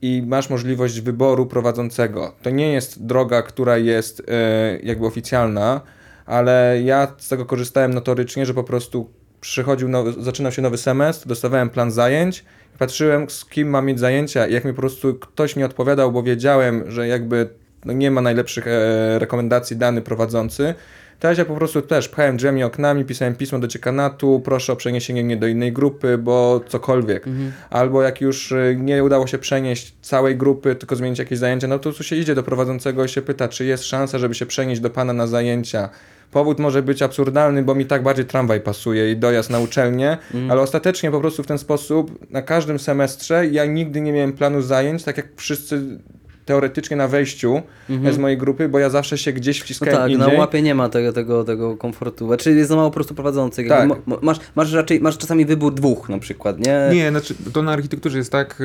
i 0.02 0.22
masz 0.26 0.50
możliwość 0.50 1.00
wyboru 1.00 1.46
prowadzącego. 1.46 2.34
To 2.42 2.50
nie 2.50 2.72
jest 2.72 3.06
droga, 3.06 3.42
która 3.42 3.78
jest 3.78 4.22
e, 4.28 4.78
jakby 4.82 5.06
oficjalna, 5.06 5.80
ale 6.26 6.80
ja 6.84 7.14
z 7.18 7.28
tego 7.28 7.46
korzystałem 7.46 7.94
notorycznie, 7.94 8.46
że 8.46 8.54
po 8.54 8.64
prostu 8.64 9.10
przychodził 9.40 9.88
nowy, 9.88 10.22
zaczynał 10.22 10.52
się 10.52 10.62
nowy 10.62 10.78
semestr, 10.78 11.28
dostawałem 11.28 11.70
plan 11.70 11.90
zajęć, 11.90 12.44
patrzyłem 12.78 13.30
z 13.30 13.44
kim 13.44 13.68
mam 13.68 13.86
mieć 13.86 14.00
zajęcia 14.00 14.46
i 14.46 14.52
jak 14.52 14.64
mi 14.64 14.72
po 14.72 14.80
prostu 14.80 15.14
ktoś 15.14 15.56
nie 15.56 15.66
odpowiadał, 15.66 16.12
bo 16.12 16.22
wiedziałem, 16.22 16.90
że 16.90 17.08
jakby 17.08 17.48
no 17.86 17.92
nie 17.92 18.10
ma 18.10 18.20
najlepszych 18.20 18.66
e, 18.66 19.18
rekomendacji 19.18 19.76
dany 19.76 20.02
prowadzący, 20.02 20.74
to 21.20 21.32
ja 21.32 21.44
po 21.44 21.54
prostu 21.54 21.82
też 21.82 22.08
pchałem 22.08 22.36
drzwiami, 22.36 22.64
oknami, 22.64 23.04
pisałem 23.04 23.34
pismo 23.34 23.58
do 23.58 23.66
dziekanatu, 23.66 24.42
proszę 24.44 24.72
o 24.72 24.76
przeniesienie 24.76 25.24
mnie 25.24 25.36
do 25.36 25.46
innej 25.46 25.72
grupy, 25.72 26.18
bo 26.18 26.60
cokolwiek. 26.68 27.26
Albo 27.70 28.02
jak 28.02 28.20
już 28.20 28.52
y, 28.52 28.76
nie 28.80 29.04
udało 29.04 29.26
się 29.26 29.38
przenieść 29.38 29.94
całej 30.02 30.36
grupy, 30.36 30.74
tylko 30.74 30.96
zmienić 30.96 31.18
jakieś 31.18 31.38
zajęcia, 31.38 31.68
no 31.68 31.78
to 31.78 31.92
tu 31.92 32.02
się 32.02 32.16
idzie 32.16 32.34
do 32.34 32.42
prowadzącego 32.42 33.04
i 33.04 33.08
się 33.08 33.22
pyta, 33.22 33.48
czy 33.48 33.64
jest 33.64 33.84
szansa, 33.84 34.18
żeby 34.18 34.34
się 34.34 34.46
przenieść 34.46 34.80
do 34.80 34.90
pana 34.90 35.12
na 35.12 35.26
zajęcia. 35.26 35.88
Powód 36.30 36.58
może 36.58 36.82
być 36.82 37.02
absurdalny, 37.02 37.62
bo 37.62 37.74
mi 37.74 37.86
tak 37.86 38.02
bardziej 38.02 38.24
tramwaj 38.24 38.60
pasuje 38.60 39.12
i 39.12 39.16
dojazd 39.16 39.50
na 39.50 39.58
uczelnię, 39.58 40.18
ale 40.50 40.60
ostatecznie 40.60 41.10
po 41.10 41.20
prostu 41.20 41.42
w 41.42 41.46
ten 41.46 41.58
sposób 41.58 42.30
na 42.30 42.42
każdym 42.42 42.78
semestrze 42.78 43.46
ja 43.46 43.64
nigdy 43.64 44.00
nie 44.00 44.12
miałem 44.12 44.32
planu 44.32 44.62
zajęć, 44.62 45.04
tak 45.04 45.16
jak 45.16 45.26
wszyscy 45.36 45.98
teoretycznie 46.46 46.96
na 46.96 47.08
wejściu 47.08 47.62
z 48.10 48.18
mojej 48.18 48.38
grupy, 48.38 48.68
bo 48.68 48.78
ja 48.78 48.90
zawsze 48.90 49.18
się 49.18 49.32
gdzieś 49.32 49.58
No 49.60 49.64
wciskałem 49.64 49.96
tak, 49.96 50.10
indziej. 50.10 50.28
na 50.28 50.38
łapie 50.38 50.62
nie 50.62 50.74
ma 50.74 50.88
tego, 50.88 51.12
tego, 51.12 51.44
tego 51.44 51.76
komfortu. 51.76 52.26
Znaczy 52.26 52.54
jest 52.54 52.68
za 52.68 52.76
mało 52.76 52.90
po 52.90 52.94
prostu 52.94 53.14
prowadzących. 53.14 53.68
Tak. 53.68 53.88
Masz, 54.22 54.38
masz 54.54 54.72
raczej, 54.72 55.00
masz 55.00 55.18
czasami 55.18 55.44
wybór 55.46 55.74
dwóch 55.74 56.08
na 56.08 56.18
przykład, 56.18 56.58
nie? 56.58 56.80
Nie, 56.92 57.10
znaczy 57.10 57.34
to 57.52 57.62
na 57.62 57.72
architekturze 57.72 58.18
jest 58.18 58.32
tak, 58.32 58.62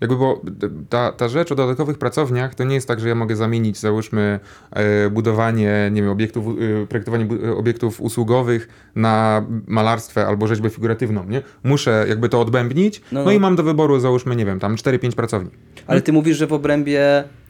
jakby 0.00 0.16
bo 0.16 0.40
ta, 0.88 1.12
ta 1.12 1.28
rzecz 1.28 1.52
o 1.52 1.54
dodatkowych 1.54 1.98
pracowniach 1.98 2.54
to 2.54 2.64
nie 2.64 2.74
jest 2.74 2.88
tak, 2.88 3.00
że 3.00 3.08
ja 3.08 3.14
mogę 3.14 3.36
zamienić 3.36 3.78
załóżmy 3.78 4.40
e, 4.72 5.10
budowanie, 5.10 5.90
nie 5.92 6.02
wiem, 6.02 6.10
obiektów, 6.10 6.44
e, 6.82 6.86
projektowanie 6.86 7.24
bu- 7.24 7.58
obiektów 7.58 8.00
usługowych 8.00 8.68
na 8.96 9.44
malarstwo 9.66 10.26
albo 10.26 10.46
rzeźbę 10.46 10.70
figuratywną, 10.70 11.24
nie? 11.28 11.42
Muszę 11.64 12.04
jakby 12.08 12.28
to 12.28 12.40
odbębnić, 12.40 13.00
No, 13.12 13.20
no, 13.20 13.24
no. 13.26 13.32
i 13.32 13.40
mam 13.40 13.56
do 13.56 13.62
wyboru 13.62 14.00
załóżmy, 14.00 14.36
nie 14.36 14.44
wiem, 14.46 14.58
tam 14.60 14.76
4-5 14.76 15.12
pracowni. 15.12 15.50
Ale 15.86 16.00
ty 16.02 16.12
mówisz, 16.12 16.36
że 16.36 16.46
w 16.46 16.52
obrębie 16.52 16.95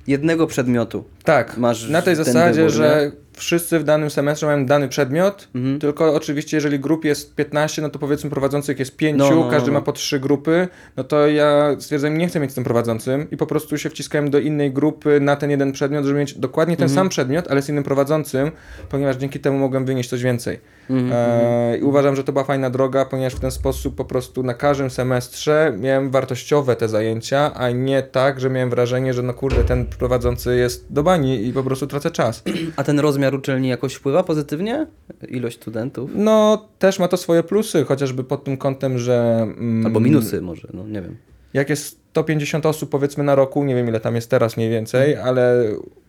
jednego 0.06 0.46
przedmiotu. 0.46 1.04
Tak, 1.24 1.56
Masz 1.56 1.88
na 1.88 2.02
tej 2.02 2.16
zasadzie, 2.16 2.60
wybór, 2.60 2.72
że 2.72 3.12
wszyscy 3.36 3.78
w 3.78 3.84
danym 3.84 4.10
semestrze 4.10 4.46
mają 4.46 4.66
dany 4.66 4.88
przedmiot, 4.88 5.48
Mhm. 5.54 5.78
tylko 5.78 6.14
oczywiście 6.14 6.56
jeżeli 6.56 6.78
grup 6.80 7.04
jest 7.04 7.34
15, 7.34 7.82
no 7.82 7.90
to 7.90 7.98
powiedzmy 7.98 8.30
prowadzących 8.30 8.78
jest 8.78 8.96
5, 8.96 9.18
No, 9.18 9.30
no, 9.30 9.36
no, 9.36 9.50
każdy 9.50 9.70
no. 9.70 9.78
ma 9.78 9.80
po 9.84 9.92
3 9.92 10.20
grupy, 10.20 10.68
no 10.96 11.04
to 11.04 11.28
ja 11.28 11.76
stwierdzam, 11.78 12.18
nie 12.18 12.28
chcę 12.28 12.40
mieć 12.40 12.52
z 12.52 12.54
tym 12.54 12.64
prowadzącym 12.64 13.30
i 13.30 13.36
po 13.36 13.46
prostu 13.46 13.78
się 13.78 13.90
wciskałem 13.90 14.30
do 14.30 14.38
innej 14.38 14.72
grupy 14.72 15.20
na 15.20 15.36
ten 15.36 15.50
jeden 15.50 15.72
przedmiot, 15.72 16.04
żeby 16.04 16.18
mieć 16.18 16.34
dokładnie 16.34 16.76
ten 16.76 16.84
Mhm. 16.84 16.94
sam 16.96 17.08
przedmiot, 17.08 17.46
ale 17.50 17.62
z 17.62 17.68
innym 17.68 17.84
prowadzącym, 17.84 18.50
ponieważ 18.88 19.16
dzięki 19.16 19.40
temu 19.40 19.58
mogłem 19.58 19.84
wynieść 19.84 20.10
coś 20.10 20.22
więcej. 20.22 20.60
Mhm, 20.90 21.12
E, 21.12 21.78
I 21.78 21.82
uważam, 21.82 22.16
że 22.16 22.24
to 22.24 22.32
była 22.32 22.44
fajna 22.44 22.70
droga, 22.70 23.04
ponieważ 23.04 23.34
w 23.34 23.40
ten 23.40 23.50
sposób 23.50 23.94
po 23.94 24.04
prostu 24.04 24.42
na 24.42 24.54
każdym 24.54 24.90
semestrze 24.90 25.72
miałem 25.78 26.10
wartościowe 26.10 26.76
te 26.76 26.88
zajęcia, 26.88 27.54
a 27.54 27.70
nie 27.70 28.02
tak, 28.02 28.40
że 28.40 28.50
miałem 28.50 28.70
wrażenie, 28.70 29.14
że 29.14 29.22
no 29.22 29.34
kurde, 29.34 29.64
ten 29.64 29.86
prowadzący 29.86 30.56
jest 30.56 30.86
do 30.90 31.02
bani 31.02 31.46
i 31.46 31.52
po 31.52 31.62
prostu 31.62 31.86
tracę 31.86 32.10
czas. 32.10 32.42
A 32.76 32.84
ten 32.84 33.00
rozmiar 33.00 33.25
uczelni 33.34 33.68
jakoś 33.68 33.94
wpływa 33.94 34.22
pozytywnie? 34.22 34.86
Ilość 35.28 35.56
studentów? 35.56 36.10
No, 36.14 36.68
też 36.78 36.98
ma 36.98 37.08
to 37.08 37.16
swoje 37.16 37.42
plusy, 37.42 37.84
chociażby 37.84 38.24
pod 38.24 38.44
tym 38.44 38.56
kątem, 38.56 38.98
że... 38.98 39.38
mm, 39.42 39.86
Albo 39.86 40.00
minusy 40.00 40.40
może, 40.42 40.68
no 40.74 40.86
nie 40.88 41.02
wiem. 41.02 41.16
Jak 41.54 41.70
jest 41.70 41.86
150 42.10 42.66
osób 42.66 42.90
powiedzmy 42.90 43.24
na 43.24 43.34
roku, 43.34 43.64
nie 43.64 43.74
wiem 43.74 43.88
ile 43.88 44.00
tam 44.00 44.14
jest 44.14 44.30
teraz 44.30 44.56
mniej 44.56 44.70
więcej, 44.70 45.10
Mhm. 45.10 45.28
ale 45.28 45.64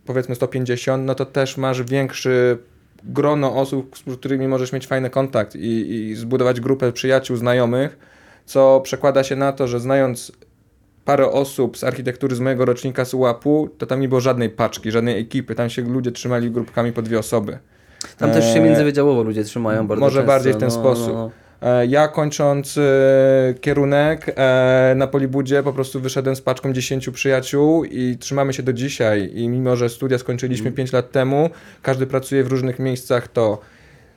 powiedzmy 0.06 0.36
150, 0.36 1.06
no 1.06 1.16
to 1.16 1.26
też 1.26 1.58
masz 1.58 1.84
większy 1.84 2.58
grono 3.04 3.56
osób, 3.56 3.98
z 3.98 4.16
którymi 4.18 4.48
możesz 4.48 4.74
mieć 4.74 4.88
fajny 4.88 5.10
kontakt 5.10 5.56
i, 5.56 5.92
i 6.10 6.16
zbudować 6.16 6.62
grupę 6.62 6.92
przyjaciół, 6.92 7.38
znajomych, 7.38 7.98
co 8.46 8.82
przekłada 8.84 9.24
się 9.24 9.36
na 9.36 9.54
to, 9.54 9.68
że 9.68 9.80
znając 9.80 10.32
parę 11.08 11.32
osób 11.32 11.78
z 11.78 11.84
architektury 11.84 12.36
z 12.36 12.40
mojego 12.40 12.66
rocznika 12.66 13.06
z 13.06 13.14
UAP-u, 13.14 13.70
to 13.78 13.86
tam 13.86 14.02
nie 14.02 14.10
było 14.10 14.22
żadnej 14.22 14.50
paczki, 14.50 14.92
żadnej 14.92 15.20
ekipy, 15.22 15.56
tam 15.56 15.70
się 15.70 15.82
ludzie 15.82 16.12
trzymali 16.12 16.52
grupkami 16.52 16.92
po 16.94 17.02
dwie 17.02 17.20
osoby. 17.20 17.58
Tam 18.18 18.32
też 18.32 18.46
się 18.46 18.60
Eee, 18.60 18.62
międzywydziałowo 18.66 19.24
ludzie 19.24 19.44
trzymają 19.44 19.88
bardzo 19.88 20.00
może 20.00 20.20
często. 20.20 20.28
bardziej 20.28 20.54
w 20.54 20.58
ten 20.58 20.68
no, 20.70 20.74
sposób. 20.76 21.14
No, 21.14 21.32
no. 21.62 21.68
E, 21.82 21.86
Ja 21.86 22.08
kończąc 22.08 22.78
e, 22.78 23.54
kierunek 23.62 24.34
e, 24.36 24.94
na 24.96 25.08
Polibudzie 25.08 25.64
po 25.64 25.74
prostu 25.74 26.00
wyszedłem 26.00 26.36
z 26.36 26.42
paczką 26.42 26.74
10 26.74 27.10
przyjaciół 27.10 27.84
i 27.84 28.18
trzymamy 28.20 28.54
się 28.54 28.64
do 28.64 28.74
dzisiaj 28.74 29.32
i 29.34 29.50
mimo, 29.50 29.76
że 29.76 29.90
studia 29.90 30.18
skończyliśmy 30.18 30.72
5 30.72 30.94
lat 30.94 31.12
temu, 31.12 31.50
każdy 31.82 32.08
pracuje 32.08 32.44
w 32.44 32.48
różnych 32.48 32.80
miejscach, 32.80 33.28
to 33.28 33.60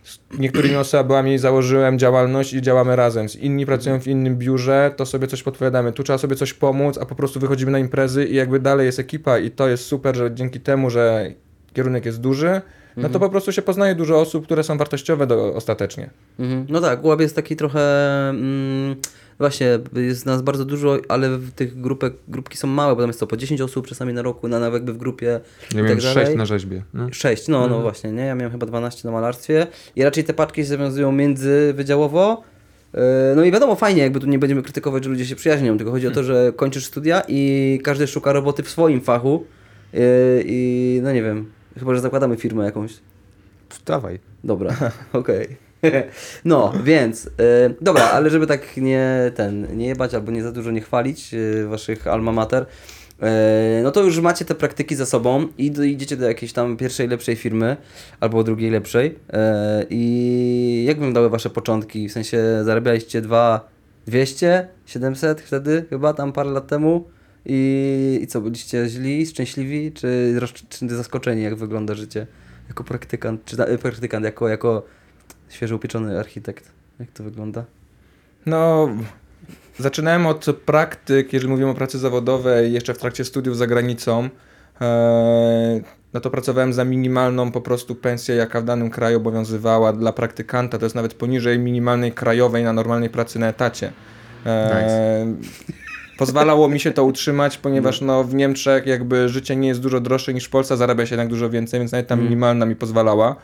z 0.03 0.19
niektórymi 0.39 0.77
osobami 0.77 1.39
założyłem 1.39 1.99
działalność 1.99 2.53
i 2.53 2.63
działamy 2.63 2.97
razem. 2.97 3.29
Z 3.29 3.37
inni 3.37 3.67
pracują 3.67 4.01
w 4.01 4.07
innym 4.07 4.37
biurze, 4.37 4.95
to 4.97 5.07
sobie 5.07 5.27
coś 5.27 5.43
podpowiadamy. 5.43 5.93
Tu 5.93 6.03
trzeba 6.03 6.19
sobie 6.19 6.37
coś 6.37 6.55
pomóc, 6.55 6.99
a 6.99 7.07
po 7.07 7.15
prostu 7.15 7.41
wychodzimy 7.41 7.73
na 7.73 7.79
imprezy 7.79 8.25
i 8.25 8.35
jakby 8.35 8.61
dalej 8.61 8.87
jest 8.87 8.99
ekipa 8.99 9.39
i 9.39 9.51
to 9.51 9.69
jest 9.69 9.85
super, 9.85 10.17
że 10.17 10.35
dzięki 10.35 10.61
temu, 10.61 10.91
że 10.91 11.31
kierunek 11.73 12.07
jest 12.07 12.21
duży, 12.21 12.61
no 12.97 13.09
to 13.09 13.21
po 13.21 13.31
prostu 13.31 13.53
się 13.53 13.63
poznaje 13.63 13.95
dużo 13.95 14.21
osób, 14.21 14.45
które 14.45 14.63
są 14.63 14.79
wartościowe 14.79 15.27
do, 15.27 15.55
ostatecznie. 15.55 16.11
Mhm. 16.39 16.67
No 16.69 16.81
tak, 16.81 17.05
łab 17.05 17.21
jest 17.21 17.37
taki 17.37 17.57
trochę. 17.57 17.81
Mm, 18.29 18.97
właśnie, 19.39 19.79
jest 19.97 20.27
nas 20.27 20.43
bardzo 20.43 20.65
dużo, 20.65 20.99
ale 21.09 21.39
w 21.39 21.53
tych 21.53 21.81
grupek, 21.81 22.15
grupki 22.29 22.57
są 22.57 22.69
małe, 22.69 22.95
bo 22.95 23.01
tam 23.03 23.09
jest 23.09 23.21
to 23.21 23.27
po 23.27 23.37
10 23.37 23.61
osób 23.61 23.87
czasami 23.87 24.13
na 24.13 24.23
roku, 24.23 24.49
na, 24.49 24.61
na 24.61 24.69
jakby 24.69 24.93
w 24.93 24.97
grupie. 24.97 25.27
Ja 25.27 25.81
i 25.81 25.83
miałem 25.83 25.99
tak 25.99 26.03
dalej. 26.03 26.27
6 26.27 26.39
na 26.39 26.47
rzeźbie. 26.47 26.83
No. 26.95 27.09
6, 27.13 27.49
no, 27.49 27.69
no 27.69 27.81
właśnie, 27.81 28.13
nie? 28.13 28.23
Ja 28.23 28.35
miałem 28.35 28.53
chyba 28.53 28.67
12 28.67 29.09
na 29.09 29.13
malarstwie 29.13 29.67
i 29.97 30.05
raczej 30.05 30.25
te 30.25 30.35
paczki 30.35 30.61
się 30.61 30.67
zawiązują 30.67 31.13
międzywydziałowo. 31.13 32.43
Yy, 32.95 33.01
No 33.37 33.45
i 33.45 33.53
wiadomo, 33.53 33.75
fajnie, 33.75 34.03
jakby 34.03 34.21
tu 34.21 34.27
nie 34.27 34.39
będziemy 34.39 34.63
krytykować, 34.63 35.05
że 35.05 35.11
ludzie 35.11 35.27
się 35.27 35.37
przyjaźnią, 35.37 35.77
tylko 35.77 35.93
chodzi 35.93 36.07
o 36.07 36.11
to, 36.11 36.23
że 36.23 36.53
kończysz 36.57 36.87
studia 36.87 37.23
i 37.29 37.81
każdy 37.85 38.07
szuka 38.07 38.33
roboty 38.33 38.63
w 38.63 38.71
swoim 38.71 39.01
fachu 39.01 39.45
yy, 39.93 40.01
i 40.47 41.01
no 41.03 41.13
nie 41.13 41.23
wiem, 41.23 41.51
chyba, 41.79 41.95
że 41.95 42.01
zakładamy 42.01 42.37
firmę 42.37 42.65
jakąś. 42.65 42.93
Dawaj. 43.87 44.19
Dobra, 44.45 44.77
okej. 45.13 45.57
No, 46.45 46.73
więc, 46.85 47.27
y, 47.27 47.31
dobra, 47.81 48.05
ale 48.05 48.31
żeby 48.31 48.47
tak 48.47 48.77
nie 48.77 49.33
ten, 49.35 49.77
nie 49.77 49.87
jebać 49.87 50.15
albo 50.15 50.33
nie 50.33 50.43
za 50.43 50.53
dużo 50.53 50.71
nie 50.71 50.81
chwalić 50.81 51.35
y, 51.35 51.67
waszych 51.67 52.07
alma 52.07 52.33
mater, 52.33 52.63
y, 52.63 53.83
no 53.83 53.91
to 53.91 54.03
już 54.03 54.21
macie 54.21 54.45
te 54.45 54.55
praktyki 54.55 54.97
za 54.97 55.07
sobą 55.07 55.49
i 55.59 55.71
do, 55.71 55.83
idziecie 55.83 56.17
do 56.17 56.29
jakiejś 56.29 56.53
tam 56.53 56.77
pierwszej 56.77 57.09
lepszej 57.09 57.37
firmy 57.37 57.77
albo 58.21 58.45
drugiej 58.45 58.71
lepszej. 58.71 59.07
Y, 59.07 59.37
I 59.91 60.85
jak 60.87 60.97
wyglądały 60.97 61.31
wasze 61.31 61.51
początki? 61.51 62.09
W 62.09 62.13
sensie 62.13 62.39
zarabialiście 62.65 63.21
2 63.21 63.69
200, 64.07 64.69
700 64.87 65.41
wtedy 65.41 65.85
chyba 65.91 66.15
tam 66.15 66.33
parę 66.33 66.51
lat 66.51 66.67
temu. 66.67 67.05
I, 67.47 68.19
I 68.23 68.27
co, 68.27 68.41
byliście 68.41 68.89
źli, 68.89 69.27
szczęśliwi, 69.27 69.93
czy, 69.93 70.41
czy 70.69 70.89
zaskoczeni, 70.89 71.43
jak 71.43 71.55
wygląda 71.55 71.95
życie 71.95 72.27
jako 72.69 72.85
praktykant, 72.85 73.45
czy 73.45 73.59
na- 73.59 73.67
praktykant, 73.83 74.25
jako, 74.25 74.49
jako 74.49 74.83
świeżo 75.49 75.77
upieczony 75.77 76.19
architekt 76.19 76.73
Jak 77.01 77.11
to 77.11 77.25
wygląda? 77.25 77.65
No, 78.47 78.89
zaczynałem 79.79 80.27
od 80.27 80.47
praktyk, 80.67 81.33
jeżeli 81.33 81.51
mówimy 81.51 81.71
o 81.71 81.75
pracy 81.75 81.99
zawodowej, 81.99 82.73
jeszcze 82.73 82.95
w 82.95 82.99
trakcie 82.99 83.25
studiów 83.25 83.57
za 83.57 83.67
granicą. 83.67 84.29
Eee, 84.81 85.83
no 86.13 86.21
to 86.21 86.31
pracowałem 86.31 86.73
za 86.73 86.85
minimalną 86.85 87.53
po 87.53 87.61
prostu 87.61 87.95
pensję, 87.95 88.35
jaka 88.35 88.61
w 88.61 88.65
danym 88.65 88.91
kraju 88.91 89.17
obowiązywała 89.17 89.93
dla 89.93 90.13
praktykanta. 90.13 90.79
To 90.79 90.87
jest 90.87 90.97
nawet 90.97 91.15
poniżej 91.15 91.59
minimalnej 91.59 92.13
krajowej 92.13 92.65
na 92.65 92.73
normalnej 92.73 93.11
pracy 93.11 93.39
na 93.39 93.49
etacie. 93.49 93.93
Eee, 94.47 95.37
Pozwalało 96.21 96.69
mi 96.69 96.81
się 96.81 96.91
to 96.91 97.05
utrzymać, 97.05 97.59
ponieważ 97.59 98.01
no, 98.01 98.25
w 98.25 98.35
Niemczech 98.35 98.87
jakby 98.87 99.29
życie 99.29 99.57
nie 99.57 99.69
jest 99.69 99.81
dużo 99.81 100.01
droższe 100.01 100.35
niż 100.35 100.45
w 100.45 100.51
Polsce, 100.51 100.77
zarabia 100.77 101.07
się 101.07 101.15
jednak 101.15 101.29
dużo 101.29 101.51
więcej, 101.51 101.81
więc 101.81 101.93
nawet 101.93 102.07
ta 102.07 102.15
Mm. 102.15 102.25
minimalna 102.25 102.67
mi 102.67 102.77
pozwalała. 102.77 103.37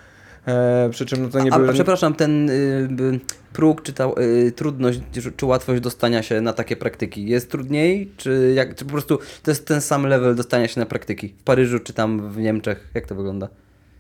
Eee, 0.47 0.91
przy 0.91 1.07
czym 1.07 1.23
no 1.23 1.29
to 1.29 1.41
nie 1.41 1.53
A, 1.53 1.57
były... 1.57 1.71
a 1.71 1.73
przepraszam, 1.73 2.15
ten 2.15 2.51
y, 2.51 3.21
próg, 3.53 3.83
czy 3.83 3.93
ta 3.93 4.09
y, 4.21 4.53
trudność, 4.53 5.01
czy, 5.13 5.33
czy 5.33 5.47
łatwość 5.47 5.81
dostania 5.81 6.23
się 6.23 6.41
na 6.41 6.53
takie 6.53 6.77
praktyki 6.77 7.27
jest 7.29 7.51
trudniej, 7.51 8.13
czy, 8.17 8.53
jak, 8.57 8.75
czy 8.75 8.85
po 8.85 8.93
prostu 8.93 9.19
to 9.43 9.51
jest 9.51 9.67
ten 9.67 9.81
sam 9.81 10.07
level 10.07 10.35
dostania 10.35 10.69
się 10.69 10.81
na 10.81 10.87
praktyki 10.87 11.29
w 11.29 11.43
Paryżu, 11.43 11.79
czy 11.79 11.93
tam 11.93 12.33
w 12.33 12.39
Niemczech? 12.39 12.91
Jak 12.95 13.07
to 13.07 13.15
wygląda? 13.15 13.49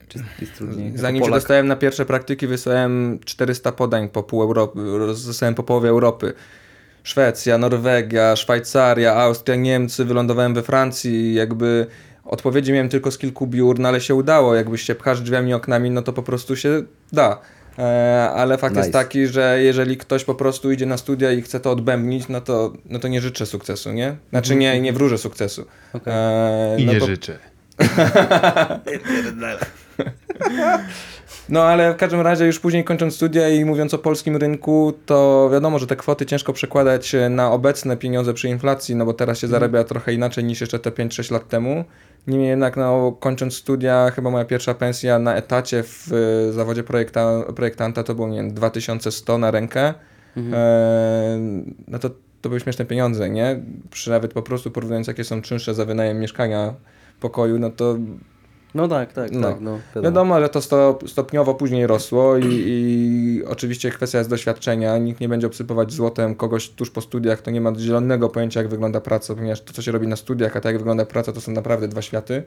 Czy 0.08 0.18
jest, 0.40 0.54
trudniej? 0.54 0.92
Zanim 0.94 1.24
się 1.24 1.30
dostałem 1.30 1.66
na 1.66 1.76
pierwsze 1.76 2.06
praktyki, 2.06 2.46
wysłałem 2.46 3.18
400 3.24 3.72
podań 3.72 4.08
po 4.08 4.22
pół 4.22 4.42
Europy, 4.42 4.80
zostałem 5.12 5.54
po 5.54 5.62
połowie 5.62 5.88
Europy. 5.88 6.32
Szwecja, 7.06 7.58
Norwegia, 7.58 8.36
Szwajcaria, 8.36 9.14
Austria, 9.14 9.56
Niemcy, 9.56 10.04
wylądowałem 10.04 10.54
we 10.54 10.62
Francji, 10.62 11.34
jakby 11.34 11.86
odpowiedzi 12.24 12.72
miałem 12.72 12.88
tylko 12.88 13.10
z 13.10 13.18
kilku 13.18 13.46
biur, 13.46 13.78
no 13.78 13.88
ale 13.88 14.00
się 14.00 14.14
udało, 14.14 14.54
jakbyś 14.54 14.82
się 14.82 14.94
pchasz 14.94 15.20
drzwiami, 15.20 15.54
oknami, 15.54 15.90
no 15.90 16.02
to 16.02 16.12
po 16.12 16.22
prostu 16.22 16.56
się 16.56 16.82
da. 17.12 17.38
E, 17.78 18.30
ale 18.34 18.58
fakt 18.58 18.76
jest 18.76 18.88
Nice. 18.88 18.98
taki, 18.98 19.26
że 19.26 19.58
jeżeli 19.62 19.96
ktoś 19.96 20.24
po 20.24 20.34
prostu 20.34 20.72
idzie 20.72 20.86
na 20.86 20.96
studia 20.96 21.32
i 21.32 21.42
chce 21.42 21.60
to 21.60 21.70
odbębnić, 21.70 22.28
no 22.28 22.40
to, 22.40 22.72
no 22.86 22.98
to 22.98 23.08
nie 23.08 23.20
życzę 23.20 23.46
sukcesu, 23.46 23.92
nie? 23.92 24.16
Znaczy 24.30 24.56
nie, 24.56 24.80
nie 24.80 24.92
wróżę 24.92 25.18
sukcesu. 25.18 25.66
Okej. 25.92 26.12
E, 26.16 26.76
I 26.78 26.86
no 26.86 26.92
nie 26.92 27.00
to- 27.00 27.06
życzę. 27.06 27.38
No 31.48 31.64
ale 31.64 31.94
w 31.94 31.96
każdym 31.96 32.20
razie 32.20 32.46
już 32.46 32.60
później 32.60 32.84
kończąc 32.84 33.14
studia 33.14 33.48
i 33.48 33.64
mówiąc 33.64 33.94
o 33.94 33.98
polskim 33.98 34.36
rynku, 34.36 34.92
to 35.06 35.48
wiadomo, 35.52 35.78
że 35.78 35.86
te 35.86 35.96
kwoty 35.96 36.26
ciężko 36.26 36.52
przekładać 36.52 37.16
na 37.30 37.52
obecne 37.52 37.96
pieniądze 37.96 38.34
przy 38.34 38.48
inflacji, 38.48 38.96
no 38.96 39.06
bo 39.06 39.14
teraz 39.14 39.38
się 39.38 39.48
zarabia 39.48 39.84
trochę 39.84 40.12
inaczej 40.14 40.44
niż 40.44 40.60
jeszcze 40.60 40.78
te 40.78 40.90
5-6 40.90 41.32
lat 41.32 41.48
temu. 41.48 41.84
Niemniej 42.26 42.48
jednak 42.48 42.76
no, 42.76 43.16
kończąc 43.20 43.54
studia, 43.54 44.10
chyba 44.14 44.30
moja 44.30 44.44
pierwsza 44.44 44.74
pensja 44.74 45.18
na 45.18 45.36
etacie 45.36 45.82
w 45.82 46.12
y, 46.48 46.52
zawodzie 46.52 46.82
projekta, 46.84 47.42
projektanta 47.56 48.02
to 48.02 48.14
było, 48.14 48.28
nie 48.28 48.36
wiem, 48.36 48.54
2100 48.54 49.38
na 49.38 49.50
rękę. 49.50 49.94
E, 50.52 51.38
no 51.88 51.98
to, 51.98 52.10
to 52.40 52.48
były 52.48 52.60
śmieszne 52.60 52.84
pieniądze, 52.84 53.30
nie? 53.30 53.62
Przy 53.90 54.10
nawet 54.10 54.32
po 54.32 54.42
prostu 54.42 54.70
porównując 54.70 55.06
jakie 55.06 55.24
są 55.24 55.42
czynsze 55.42 55.74
za 55.74 55.84
wynajem 55.84 56.20
mieszkania, 56.20 56.74
pokoju, 57.20 57.58
no 57.58 57.70
to 57.70 57.96
No 58.76 58.88
tak, 58.88 59.12
tak, 59.12 59.32
No. 59.32 59.48
tak. 59.52 59.60
No, 59.60 59.78
Wiadomo, 60.02 60.40
że 60.40 60.48
to 60.48 60.60
sto, 60.60 60.98
stopniowo 61.06 61.54
później 61.54 61.86
rosło 61.86 62.36
i, 62.36 62.44
i 62.48 63.42
oczywiście 63.48 63.90
kwestia 63.90 64.18
jest 64.18 64.30
doświadczenia. 64.30 64.98
Nikt 64.98 65.20
nie 65.20 65.28
będzie 65.28 65.46
obsypywać 65.46 65.92
złotem 65.92 66.34
kogoś 66.34 66.70
tuż 66.70 66.90
po 66.90 67.00
studiach, 67.00 67.42
to 67.42 67.50
nie 67.50 67.60
ma 67.60 67.72
zielonego 67.78 68.28
pojęcia, 68.28 68.60
jak 68.60 68.68
wygląda 68.68 69.00
praca, 69.00 69.34
ponieważ 69.34 69.60
to, 69.60 69.72
co 69.72 69.82
się 69.82 69.92
robi 69.92 70.06
na 70.08 70.16
studiach, 70.16 70.56
a 70.56 70.60
tak 70.60 70.64
jak 70.64 70.78
wygląda 70.78 71.06
praca, 71.06 71.32
to 71.32 71.40
są 71.40 71.52
naprawdę 71.52 71.88
dwa 71.88 72.02
światy. 72.02 72.42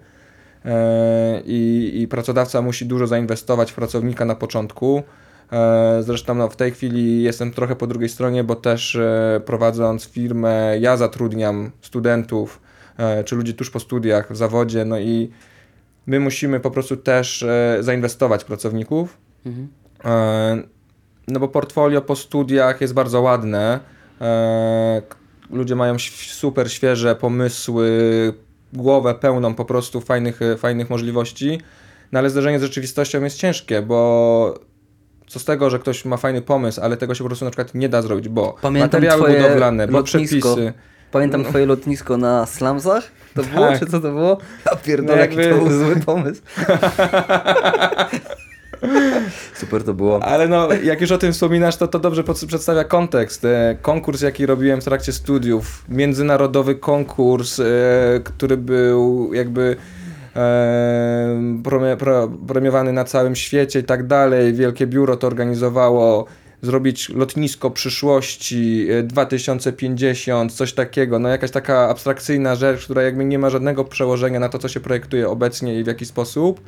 E, 0.65 1.41
I, 1.45 1.91
I 2.01 2.07
pracodawca 2.07 2.61
musi 2.61 2.85
dużo 2.85 3.07
zainwestować 3.07 3.71
w 3.71 3.75
pracownika 3.75 4.25
na 4.25 4.35
początku. 4.35 5.03
E, 5.51 6.03
Zresztą 6.03 6.35
no, 6.35 6.49
w 6.49 6.55
tej 6.55 6.71
chwili 6.71 7.23
jestem 7.23 7.51
trochę 7.51 7.75
po 7.75 7.87
drugiej 7.87 8.09
stronie, 8.09 8.43
bo 8.43 8.55
też 8.55 8.95
e, 8.95 9.41
prowadząc 9.45 10.05
firmę, 10.05 10.77
ja 10.79 10.97
zatrudniam 10.97 11.71
studentów 11.81 12.61
e, 12.97 13.23
czy 13.23 13.35
ludzi 13.35 13.53
tuż 13.53 13.69
po 13.69 13.79
studiach 13.79 14.33
w 14.33 14.35
zawodzie, 14.37 14.85
no 14.85 14.99
i 14.99 15.29
my 16.09 16.19
musimy 16.19 16.59
po 16.59 16.71
prostu 16.71 16.97
też 16.97 17.43
e, 17.43 17.77
zainwestować 17.79 18.43
w 18.43 18.45
pracowników. 18.45 19.17
Mhm. 19.45 19.67
E, 20.05 20.63
no 21.27 21.39
bo 21.39 21.47
portfolio 21.47 22.01
po 22.01 22.15
studiach 22.15 22.81
jest 22.81 22.93
bardzo 22.93 23.21
ładne. 23.21 23.79
E, 24.21 25.01
ludzie 25.51 25.75
mają 25.75 25.95
super 26.31 26.71
świeże 26.71 27.15
pomysły, 27.15 27.89
głowę 28.73 29.15
pełną 29.15 29.55
po 29.55 29.65
prostu 29.65 30.01
fajnych, 30.01 30.39
fajnych 30.57 30.89
możliwości. 30.89 31.61
No 32.11 32.19
ale 32.19 32.29
zderzenie 32.29 32.59
z 32.59 32.61
rzeczywistością 32.61 33.23
jest 33.23 33.37
ciężkie, 33.37 33.81
bo 33.81 34.59
co 35.27 35.39
z 35.39 35.45
tego, 35.45 35.69
że 35.69 35.79
ktoś 35.79 36.05
ma 36.05 36.17
fajny 36.17 36.41
pomysł, 36.41 36.81
ale 36.81 36.97
tego 36.97 37.15
się 37.15 37.23
po 37.23 37.29
prostu 37.29 37.45
na 37.45 37.51
przykład 37.51 37.75
nie 37.75 37.89
da 37.89 38.01
zrobić, 38.01 38.29
bo 38.29 38.55
Pamiętam 38.61 39.01
materiały 39.01 39.37
budowlane, 39.37 39.87
bo 39.87 39.97
lotnisko. 39.97 40.55
przepisy. 40.55 40.73
Pamiętam 41.11 41.43
twoje 41.43 41.65
lotnisko 41.65 42.17
na 42.17 42.45
slumsach? 42.45 43.03
To 43.35 43.43
było, 43.43 43.67
Tak. 43.67 43.79
czy 43.79 43.85
co 43.85 43.99
to 43.99 44.11
było? 44.11 44.37
Ja 44.65 44.75
pierdolę, 44.75 45.27
No 45.29 45.43
to 45.43 45.49
był 45.49 45.71
zły 45.71 45.95
pomysł. 45.95 46.41
Super 49.53 49.83
to 49.83 49.93
było. 49.93 50.23
Ale 50.23 50.47
no, 50.47 50.73
jak 50.73 51.01
już 51.01 51.11
o 51.11 51.17
tym 51.17 51.33
wspominasz, 51.33 51.77
to 51.77 51.87
to 51.87 51.99
dobrze 51.99 52.23
przedstawia 52.23 52.83
kontekst. 52.83 53.45
E, 53.45 53.77
Konkurs, 53.81 54.21
jaki 54.21 54.45
robiłem 54.45 54.81
w 54.81 54.83
trakcie 54.83 55.13
studiów, 55.13 55.85
międzynarodowy 55.89 56.75
konkurs, 56.75 57.59
e, 57.59 57.63
który 58.23 58.57
był 58.57 59.33
jakby 59.33 59.75
e, 60.35 61.61
premiowany 62.47 62.93
na 62.93 63.03
całym 63.03 63.35
świecie 63.35 63.79
i 63.79 63.83
tak 63.83 64.07
dalej. 64.07 64.53
Wielkie 64.53 64.87
biuro 64.87 65.17
to 65.17 65.27
organizowało 65.27 66.25
zrobić 66.61 67.09
lotnisko 67.09 67.71
przyszłości 67.71 68.87
e, 68.89 69.03
2050, 69.03 70.53
coś 70.53 70.73
takiego. 70.73 71.19
No 71.19 71.29
jakaś 71.29 71.51
taka 71.51 71.89
abstrakcyjna 71.89 72.55
rzecz, 72.55 72.83
która 72.83 73.01
jakby 73.01 73.25
nie 73.25 73.39
ma 73.39 73.49
żadnego 73.49 73.85
przełożenia 73.85 74.39
na 74.39 74.49
to, 74.49 74.59
co 74.59 74.67
się 74.67 74.79
projektuje 74.79 75.29
obecnie 75.29 75.79
i 75.79 75.83
w 75.83 75.87
jaki 75.87 76.05
sposób. 76.05 76.61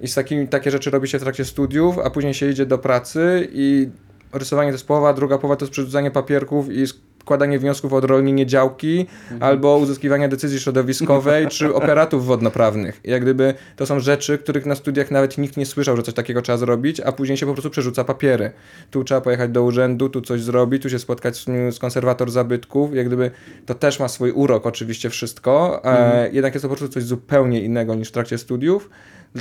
I 0.00 0.08
z 0.08 0.14
takimi, 0.14 0.48
takie 0.48 0.70
rzeczy 0.70 0.90
robi 0.90 1.08
się 1.08 1.18
w 1.18 1.22
trakcie 1.22 1.44
studiów, 1.44 1.98
a 1.98 2.10
później 2.10 2.34
się 2.34 2.50
idzie 2.50 2.66
do 2.66 2.78
pracy 2.78 3.48
i 3.52 3.88
rysowanie 4.32 4.70
to 4.70 4.74
jest 4.74 4.86
połowa, 4.86 5.12
druga 5.12 5.38
połowa 5.38 5.56
to 5.56 5.66
jest 5.82 6.12
papierków 6.12 6.70
i 6.70 6.84
składanie 7.26 7.58
wniosków 7.58 7.92
o 7.92 7.96
odrolnienie 7.96 8.46
działki 8.46 9.06
albo 9.40 9.78
uzyskiwanie 9.78 10.28
decyzji 10.28 10.60
środowiskowej 10.60 11.46
czy 11.56 11.74
operatów 11.74 12.26
wodnoprawnych. 12.26 13.00
Jak 13.04 13.22
gdyby 13.22 13.54
to 13.76 13.86
są 13.86 14.00
rzeczy, 14.00 14.38
których 14.38 14.66
na 14.66 14.74
studiach 14.74 15.10
nawet 15.10 15.38
nikt 15.38 15.56
nie 15.56 15.66
słyszał, 15.66 15.96
że 15.96 16.02
coś 16.02 16.14
takiego 16.14 16.42
trzeba 16.42 16.58
zrobić, 16.58 17.00
a 17.00 17.12
później 17.12 17.38
się 17.38 17.46
po 17.46 17.52
prostu 17.52 17.70
przerzuca 17.70 18.04
papiery. 18.04 18.50
Tu 18.90 19.04
trzeba 19.04 19.20
pojechać 19.20 19.50
do 19.50 19.62
urzędu, 19.62 20.08
tu 20.08 20.20
coś 20.20 20.42
zrobić, 20.42 20.82
tu 20.82 20.90
się 20.90 20.98
spotkać 20.98 21.36
z, 21.36 21.44
z 21.74 21.78
konserwator 21.78 22.30
zabytków. 22.30 22.94
Jak 22.94 23.06
gdyby 23.06 23.30
to 23.66 23.74
też 23.74 24.00
ma 24.00 24.08
swój 24.08 24.30
urok 24.30 24.66
oczywiście 24.66 25.10
wszystko, 25.10 25.80
e, 25.84 26.30
jednak 26.32 26.54
jest 26.54 26.62
to 26.62 26.68
po 26.68 26.76
prostu 26.76 26.94
coś 26.94 27.02
zupełnie 27.02 27.62
innego 27.62 27.94
niż 27.94 28.08
w 28.08 28.12
trakcie 28.12 28.38
studiów. 28.38 28.90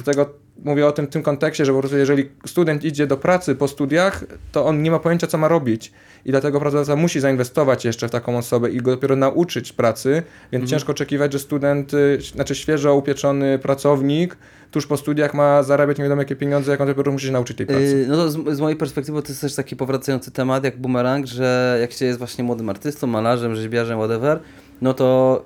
Dlatego 0.04 0.30
mówię 0.64 0.88
o 0.88 0.92
tym 0.92 1.06
w 1.06 1.10
tym 1.10 1.24
kontekście, 1.24 1.66
że 1.66 1.74
po 1.74 1.80
prostu 1.80 1.98
jeżeli 1.98 2.30
student 2.46 2.84
idzie 2.84 3.08
do 3.08 3.18
pracy 3.18 3.56
po 3.56 3.68
studiach, 3.68 4.24
to 4.52 4.66
on 4.66 4.82
nie 4.82 4.92
ma 4.92 5.00
pojęcia, 5.00 5.28
co 5.28 5.38
ma 5.38 5.48
robić. 5.48 5.92
I 6.26 6.32
dlatego 6.32 6.60
pracodawca 6.60 6.96
musi 6.96 7.20
zainwestować 7.20 7.86
jeszcze 7.86 8.08
w 8.08 8.12
taką 8.12 8.38
osobę 8.38 8.72
i 8.72 8.78
go 8.78 8.92
dopiero 8.92 9.16
nauczyć 9.16 9.74
pracy, 9.74 10.24
więc 10.52 10.70
ciężko 10.70 10.92
oczekiwać, 10.92 11.34
że 11.34 11.40
student, 11.40 11.94
y, 11.94 12.20
znaczy 12.34 12.56
świeżo 12.56 12.96
upieczony 12.96 13.60
pracownik 13.60 14.38
tuż 14.72 14.88
po 14.88 14.98
studiach 14.98 15.34
ma 15.34 15.64
zarabiać 15.64 15.98
nie 15.98 16.04
wiadomo 16.04 16.22
jakie 16.22 16.36
pieniądze, 16.36 16.72
jak 16.72 16.82
on 16.82 16.88
dopiero 16.88 17.12
musi 17.12 17.26
się 17.26 17.32
nauczyć 17.32 17.58
tej 17.58 17.66
pracy. 17.66 18.00
Yy, 18.00 18.08
no 18.08 18.16
to 18.16 18.32
z, 18.32 18.58
z 18.58 18.60
mojej 18.60 18.78
perspektywy 18.78 19.22
to 19.22 19.28
jest 19.28 19.42
też 19.42 19.56
taki 19.56 19.76
powracający 19.76 20.32
temat 20.32 20.64
jak 20.64 20.78
bumerang, 20.78 21.28
że 21.28 21.78
jak 21.82 21.92
się 21.92 22.06
jest 22.06 22.20
właśnie 22.20 22.44
młodym 22.44 22.70
artystą, 22.70 23.08
malarzem, 23.08 23.56
rzeźbiarzem, 23.56 24.00
whatever, 24.00 24.40
no 24.82 24.94
to 24.94 25.44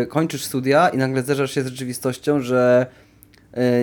yy, 0.00 0.06
kończysz 0.06 0.44
studia 0.44 0.88
i 0.88 0.98
nagle 0.98 1.22
zderzasz 1.22 1.50
się 1.50 1.62
z 1.62 1.66
rzeczywistością, 1.66 2.40
że 2.40 2.86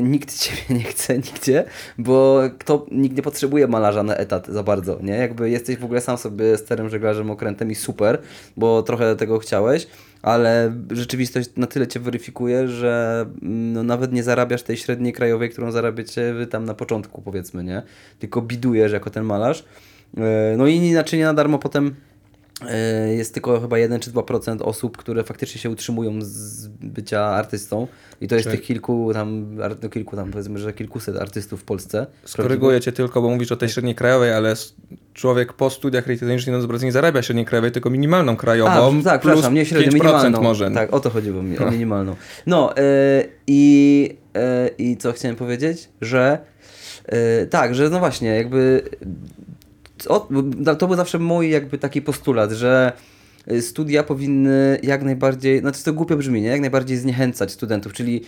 nikt 0.01 0.39
ciebie 0.39 0.79
nie 0.79 0.83
chce 0.83 1.17
nigdzie, 1.17 1.63
bo 1.97 2.41
kto, 2.59 2.85
nikt 2.91 3.15
nie 3.15 3.21
potrzebuje 3.23 3.67
malarza 3.67 4.03
na 4.03 4.15
etat 4.15 4.47
za 4.47 4.63
bardzo, 4.63 4.99
nie? 5.01 5.13
Jakby 5.13 5.49
jesteś 5.49 5.77
w 5.77 5.85
ogóle 5.85 6.01
sam 6.01 6.17
sobie 6.17 6.57
sterem, 6.57 6.89
żeglarzem, 6.89 7.31
okrętem 7.31 7.71
i 7.71 7.75
super, 7.75 8.21
bo 8.57 8.83
trochę 8.83 9.15
tego 9.15 9.39
chciałeś, 9.39 9.87
ale 10.21 10.73
rzeczywistość 10.91 11.49
na 11.57 11.67
tyle 11.67 11.87
cię 11.87 11.99
weryfikuje, 11.99 12.67
że 12.67 13.25
mm, 13.41 13.73
no, 13.73 13.83
nawet 13.83 14.13
nie 14.13 14.23
zarabiasz 14.23 14.63
tej 14.63 14.77
średniej 14.77 15.13
krajowej, 15.13 15.49
którą 15.49 15.71
zarabiacie 15.71 16.33
wy 16.33 16.47
tam 16.47 16.65
na 16.65 16.73
początku, 16.73 17.21
powiedzmy, 17.21 17.63
nie? 17.63 17.81
Tylko 18.19 18.41
bidujesz 18.41 18.91
jako 18.91 19.09
ten 19.09 19.23
malarz. 19.23 19.65
E, 20.17 20.55
No 20.57 20.67
i 20.67 20.75
inaczej 20.75 21.19
nie 21.19 21.25
na 21.25 21.33
darmo 21.33 21.59
potem 21.59 21.87
e, 21.87 22.06
jest 23.15 23.33
tylko 23.33 23.61
chyba 23.61 23.77
1 23.77 23.99
czy 23.99 24.11
2% 24.11 24.57
osób, 24.61 24.97
które 24.97 25.23
faktycznie 25.23 25.61
się 25.61 25.69
utrzymują 25.69 26.13
z 26.21 26.67
bycia 26.67 27.25
artystą. 27.25 27.87
I 28.21 28.27
to 28.27 28.35
jest 28.35 28.49
tych 28.49 28.61
kilku 28.61 29.13
tam, 29.13 29.57
no 29.83 29.89
kilku 29.89 30.15
tam 30.15 30.31
powiedzmy, 30.31 30.59
że 30.59 30.73
kilkuset 30.73 31.17
artystów 31.17 31.61
w 31.61 31.63
Polsce. 31.63 32.07
Skoryguję 32.25 32.81
cię 32.81 32.91
tylko, 32.91 33.21
bo 33.21 33.29
mówisz 33.29 33.51
o 33.51 33.57
tej 33.57 33.69
średniej 33.69 33.95
krajowej, 33.95 34.33
ale 34.33 34.55
człowiek 35.13 35.53
po 35.53 35.69
studiach 35.69 36.03
architektonicznych 36.03 36.55
no 36.55 36.61
dobra, 36.61 36.77
nie 36.77 36.91
zarabia 36.91 37.21
średniej 37.21 37.45
krajowej, 37.45 37.71
tylko 37.71 37.89
minimalną 37.89 38.35
krajową. 38.35 38.99
A, 38.99 39.03
tak, 39.03 39.21
plus 39.21 39.33
przepraszam, 39.33 39.53
nie 39.53 39.65
średnio, 39.65 39.91
5% 39.91 39.93
minimalną. 39.93 40.41
może. 40.41 40.71
Tak, 40.71 40.93
o 40.93 40.99
to 40.99 41.09
chodziło 41.09 41.43
mi, 41.43 41.59
o 41.59 41.71
minimalną. 41.71 42.15
No 42.47 42.77
e, 42.77 42.81
i, 43.47 44.17
e, 44.35 44.69
i 44.77 44.97
co 44.97 45.13
chciałem 45.13 45.35
powiedzieć, 45.37 45.89
że 46.01 46.39
e, 47.05 47.45
tak, 47.45 47.75
że 47.75 47.89
no 47.89 47.99
właśnie, 47.99 48.29
jakby 48.29 48.83
o, 50.07 50.27
to 50.79 50.87
był 50.87 50.95
zawsze 50.95 51.19
mój 51.19 51.49
jakby 51.49 51.77
taki 51.77 52.01
postulat, 52.01 52.51
że 52.51 52.93
y, 53.51 53.61
studia 53.61 54.03
powinny 54.03 54.79
jak 54.83 55.03
najbardziej, 55.03 55.59
znaczy 55.59 55.83
to 55.83 55.93
głupio 55.93 56.17
brzmi, 56.17 56.41
nie? 56.41 56.47
Jak 56.47 56.61
najbardziej 56.61 56.97
zniechęcać 56.97 57.51
studentów, 57.51 57.93
czyli 57.93 58.21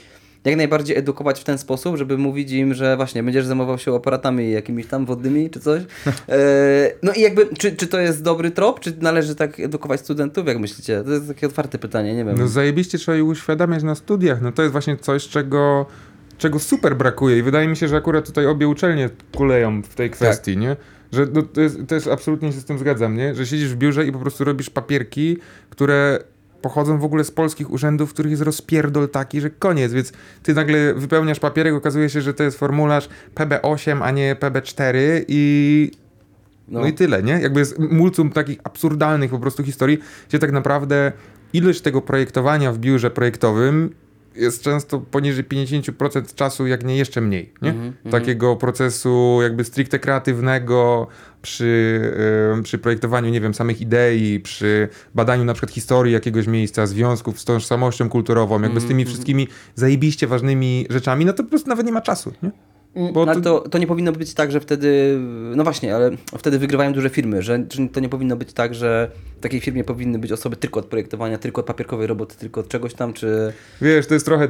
jak 0.46 0.56
najbardziej 0.56 0.98
edukować 0.98 1.40
w 1.42 1.44
ten 1.44 1.58
sposób, 1.58 1.98
żeby 1.98 2.18
mówić 2.18 2.52
im, 2.52 2.74
że 2.74 2.96
właśnie 2.98 3.24
będziesz 3.24 3.46
zajmował 3.46 3.78
się 3.78 3.96
aparatami 3.96 4.52
jakimiś 4.52 4.86
tam 4.86 5.06
wodnymi 5.06 5.50
czy 5.50 5.60
coś. 5.60 5.84
E, 6.30 6.92
no 7.04 7.14
i 7.14 7.22
jakby, 7.22 7.56
czy, 7.58 7.76
czy 7.76 7.88
to 7.88 8.00
jest 8.00 8.24
dobry 8.24 8.52
trop, 8.52 8.80
czy 8.80 8.94
należy 9.02 9.36
tak 9.36 9.60
edukować 9.60 10.00
studentów? 10.00 10.48
Jak 10.48 10.60
myślicie? 10.60 11.04
To 11.04 11.12
jest 11.12 11.28
takie 11.28 11.48
otwarte 11.48 11.78
pytanie, 11.78 12.16
nie 12.16 12.26
wiem. 12.26 12.38
No 12.38 12.48
zajebiście 12.48 12.98
trzeba 12.98 13.16
je 13.16 13.24
uświadamiać 13.24 13.84
na 13.84 13.96
studiach. 13.96 14.42
No 14.42 14.52
to 14.52 14.62
jest 14.62 14.72
właśnie 14.72 14.98
coś, 14.98 15.28
czego, 15.28 15.86
czego 16.38 16.60
super 16.60 16.98
brakuje 16.98 17.38
i 17.38 17.44
wydaje 17.44 17.68
mi 17.68 17.78
się, 17.78 17.88
że 17.88 17.96
akurat 17.96 18.26
tutaj 18.26 18.46
obie 18.46 18.68
uczelnie 18.68 19.10
kuleją 19.36 19.82
w 19.82 19.96
tej 19.96 20.10
kwestii, 20.10 20.58
nie? 20.58 20.76
Że 21.12 21.28
no, 21.34 21.42
to, 21.42 21.62
jest, 21.62 21.80
to 21.88 21.96
jest 21.96 22.08
absolutnie 22.08 22.52
się 22.52 22.60
z 22.60 22.66
tym 22.66 22.80
zgadzam, 22.80 23.18
nie? 23.18 23.36
Że 23.36 23.46
siedzisz 23.46 23.74
w 23.74 23.78
biurze 23.78 24.06
i 24.06 24.12
po 24.12 24.20
prostu 24.20 24.44
robisz 24.44 24.70
papierki, 24.70 25.38
które 25.70 26.20
pochodzą 26.62 27.00
w 27.00 27.04
ogóle 27.04 27.24
z 27.24 27.32
polskich 27.32 27.72
urzędów, 27.72 28.10
w 28.10 28.14
których 28.14 28.32
jest 28.32 28.44
rozpierdol 28.44 29.10
taki, 29.10 29.42
że 29.42 29.50
koniec, 29.50 29.94
więc 29.94 30.14
ty 30.44 30.54
nagle 30.54 30.94
wypełniasz 30.94 31.40
papierek, 31.40 31.74
okazuje 31.74 32.10
się, 32.10 32.22
że 32.22 32.34
to 32.34 32.44
jest 32.44 32.60
formularz 32.60 33.10
PB8, 33.36 34.00
a 34.04 34.12
nie 34.12 34.36
PB4 34.36 34.96
i 35.28 35.92
no. 36.68 36.86
i 36.86 36.94
tyle, 36.94 37.24
nie? 37.24 37.34
Jakby 37.34 37.60
jest 37.60 37.80
multum 37.80 38.30
takich 38.30 38.60
absurdalnych 38.64 39.32
po 39.32 39.40
prostu 39.40 39.64
historii, 39.64 40.00
gdzie 40.30 40.40
tak 40.40 40.52
naprawdę 40.52 41.12
ilość 41.54 41.82
tego 41.82 42.02
projektowania 42.02 42.72
w 42.72 42.78
biurze 42.78 43.12
projektowym 43.12 43.96
jest 44.36 44.64
często 44.64 45.00
poniżej 45.00 45.44
50% 45.44 46.36
czasu, 46.36 46.68
jak 46.68 46.84
nie 46.86 46.98
jeszcze 46.98 47.22
mniej, 47.22 47.54
nie? 47.62 47.70
Mhm, 47.70 47.94
Takiego 48.12 48.56
procesu 48.56 49.40
jakby 49.42 49.64
stricte 49.64 50.00
kreatywnego 50.00 51.08
przy, 51.42 52.02
ym, 52.54 52.64
przy 52.64 52.78
projektowaniu, 52.78 53.30
nie 53.30 53.42
wiem, 53.42 53.54
samych 53.54 53.82
idei, 53.82 54.40
przy 54.40 54.88
badaniu 55.16 55.46
na 55.46 55.54
przykład 55.54 55.72
historii 55.72 56.14
jakiegoś 56.14 56.48
miejsca, 56.48 56.88
związków 56.88 57.40
z 57.40 57.46
tożsamością 57.46 58.10
kulturową, 58.10 58.62
jakby 58.62 58.80
z 58.80 58.86
tymi 58.88 59.06
wszystkimi 59.06 59.48
zajebiście 59.76 60.28
ważnymi 60.28 60.86
rzeczami, 60.90 61.26
no 61.26 61.34
to 61.34 61.44
po 61.44 61.50
prostu 61.50 61.70
nawet 61.70 61.86
nie 61.86 61.92
ma 61.92 62.02
czasu, 62.02 62.34
nie? 62.44 62.52
Bo 63.14 63.26
ale 63.30 63.42
to, 63.42 63.60
to 63.60 63.78
nie 63.78 63.88
powinno 63.88 64.12
być 64.12 64.34
tak, 64.34 64.52
że 64.52 64.60
wtedy, 64.60 65.20
no 65.56 65.64
właśnie, 65.64 65.96
ale 65.96 66.12
wtedy 66.38 66.60
wygrywają 66.60 66.94
duże 66.94 67.10
firmy, 67.10 67.42
że, 67.42 67.66
że 67.74 67.88
to 67.88 68.00
nie 68.00 68.10
powinno 68.10 68.36
być 68.36 68.54
tak, 68.54 68.76
że 68.76 69.12
w 69.38 69.40
takiej 69.40 69.60
firmie 69.60 69.84
powinny 69.84 70.20
być 70.20 70.32
osoby 70.32 70.56
tylko 70.56 70.80
od 70.80 70.86
projektowania, 70.86 71.38
tylko 71.38 71.62
od 71.62 71.68
papierkowej 71.68 72.08
roboty, 72.08 72.36
tylko 72.38 72.62
od 72.62 72.68
czegoś 72.68 72.94
tam, 72.94 73.14
czy... 73.14 73.54
Wiesz, 73.82 74.08
to 74.08 74.14
jest 74.14 74.26
trochę 74.26 74.48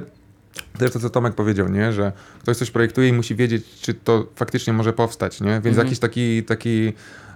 to 0.78 0.86
jest 0.86 0.94
to, 0.94 1.00
co 1.00 1.10
Tomek 1.10 1.36
powiedział, 1.36 1.70
nie? 1.70 1.94
że 1.94 2.12
ktoś 2.42 2.58
coś 2.58 2.72
projektuje 2.72 3.10
i 3.10 3.14
musi 3.14 3.36
wiedzieć, 3.36 3.66
czy 3.82 3.94
to 3.94 4.28
faktycznie 4.36 4.74
może 4.74 4.94
powstać, 4.94 5.42
nie? 5.42 5.52
więc 5.52 5.66
Mhm. 5.66 5.88
jakiś 5.88 6.00
taki, 6.00 6.44
taki, 6.44 6.94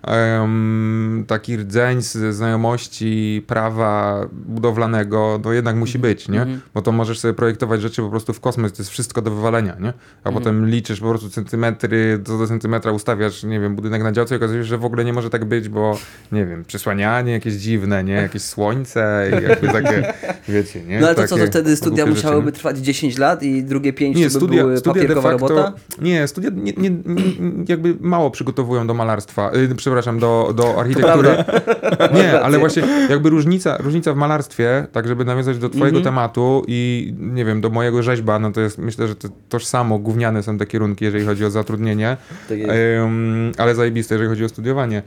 em, 0.07 1.23
taki 1.27 1.57
rdzeń 1.57 2.01
z 2.01 2.35
znajomości 2.35 3.43
prawa 3.47 4.25
budowlanego 4.31 5.39
no 5.43 5.53
jednak 5.53 5.75
musi 5.75 5.97
Mhm. 5.97 6.13
być, 6.13 6.29
nie? 6.29 6.45
bo 6.73 6.81
to 6.81 6.91
możesz 6.91 7.19
sobie 7.19 7.33
projektować 7.33 7.81
rzeczy 7.81 8.01
po 8.01 8.09
prostu 8.09 8.33
w 8.33 8.39
kosmos, 8.39 8.71
to 8.73 8.81
jest 8.81 8.91
wszystko 8.91 9.21
do 9.21 9.31
wywalenia, 9.31 9.75
nie? 9.79 9.93
a 10.23 10.29
Mhm. 10.29 10.33
potem 10.35 10.69
liczysz 10.69 10.99
po 10.99 11.09
prostu 11.09 11.29
centymetry, 11.29 12.19
co 12.25 12.37
do 12.37 12.47
centymetra 12.47 12.91
ustawiasz, 12.91 13.43
nie 13.43 13.59
wiem, 13.59 13.75
budynek 13.75 14.03
na 14.03 14.11
działce 14.11 14.35
i 14.35 14.37
okazuje 14.37 14.59
się, 14.63 14.67
że 14.67 14.77
w 14.77 14.85
ogóle 14.85 15.05
nie 15.05 15.13
może 15.13 15.29
tak 15.29 15.45
być, 15.45 15.69
bo 15.69 15.97
nie 16.31 16.45
wiem, 16.45 16.65
przysłanianie 16.65 17.31
jakieś 17.31 17.53
dziwne, 17.53 18.03
nie? 18.03 18.13
jakieś 18.13 18.41
słońce 18.41 19.27
i 19.31 19.43
jakby 19.49 19.67
takie, 19.67 20.13
wiecie, 20.47 20.83
nie? 20.83 20.99
No 20.99 21.07
ale 21.07 21.15
to 21.15 21.27
co, 21.27 21.37
to 21.37 21.45
wtedy 21.47 21.75
studia 21.75 22.05
rzeczy, 22.05 22.15
musiałyby 22.15 22.45
nie? 22.45 22.51
trwać 22.51 22.77
10 22.77 23.17
lat 23.17 23.43
i 23.43 23.63
drugie 23.63 23.93
5 23.93 24.17
Nie, 24.17 24.23
to 24.27 24.33
by 24.33 24.39
studia, 24.39 24.61
były 24.63 24.77
studia 24.77 24.93
papierkowa 25.01 25.29
facto, 25.31 25.47
robota? 25.47 25.73
nie, 26.01 26.27
studia 26.27 26.49
nie, 26.53 26.73
nie, 26.77 26.89
nie, 26.89 27.65
jakby 27.67 27.95
mało 28.01 28.31
przygotowują 28.31 28.87
do 28.87 28.93
malarstwa, 28.93 29.51
y, 29.55 29.75
przepraszam, 29.93 30.19
do, 30.19 30.53
do 30.55 30.79
architektury. 30.79 31.29
Nie, 32.15 32.41
ale 32.41 32.59
właśnie 32.59 32.83
jakby 33.09 33.29
różnica, 33.29 33.77
różnica 33.77 34.13
w 34.13 34.15
malarstwie, 34.15 34.87
tak 34.91 35.07
żeby 35.07 35.25
nawiązać 35.25 35.57
do 35.57 35.69
twojego 35.69 35.97
Mhm. 35.97 36.03
tematu 36.03 36.63
i 36.67 37.13
nie 37.19 37.45
wiem, 37.45 37.61
do 37.61 37.69
mojego 37.69 38.03
rzeźba, 38.03 38.39
no 38.39 38.51
to 38.51 38.61
jest, 38.61 38.77
myślę, 38.77 39.07
że 39.07 39.15
to 39.15 39.27
tożsamo 39.49 39.99
gówniane 39.99 40.43
są 40.43 40.57
te 40.57 40.65
kierunki, 40.65 41.05
jeżeli 41.05 41.25
chodzi 41.25 41.45
o 41.45 41.49
zatrudnienie, 41.49 42.17
Tak. 42.49 42.57
Ym, 43.03 43.51
ale 43.57 43.75
zajebiste, 43.75 44.15
jeżeli 44.15 44.29
chodzi 44.29 44.45
o 44.45 44.49
studiowanie. 44.49 45.01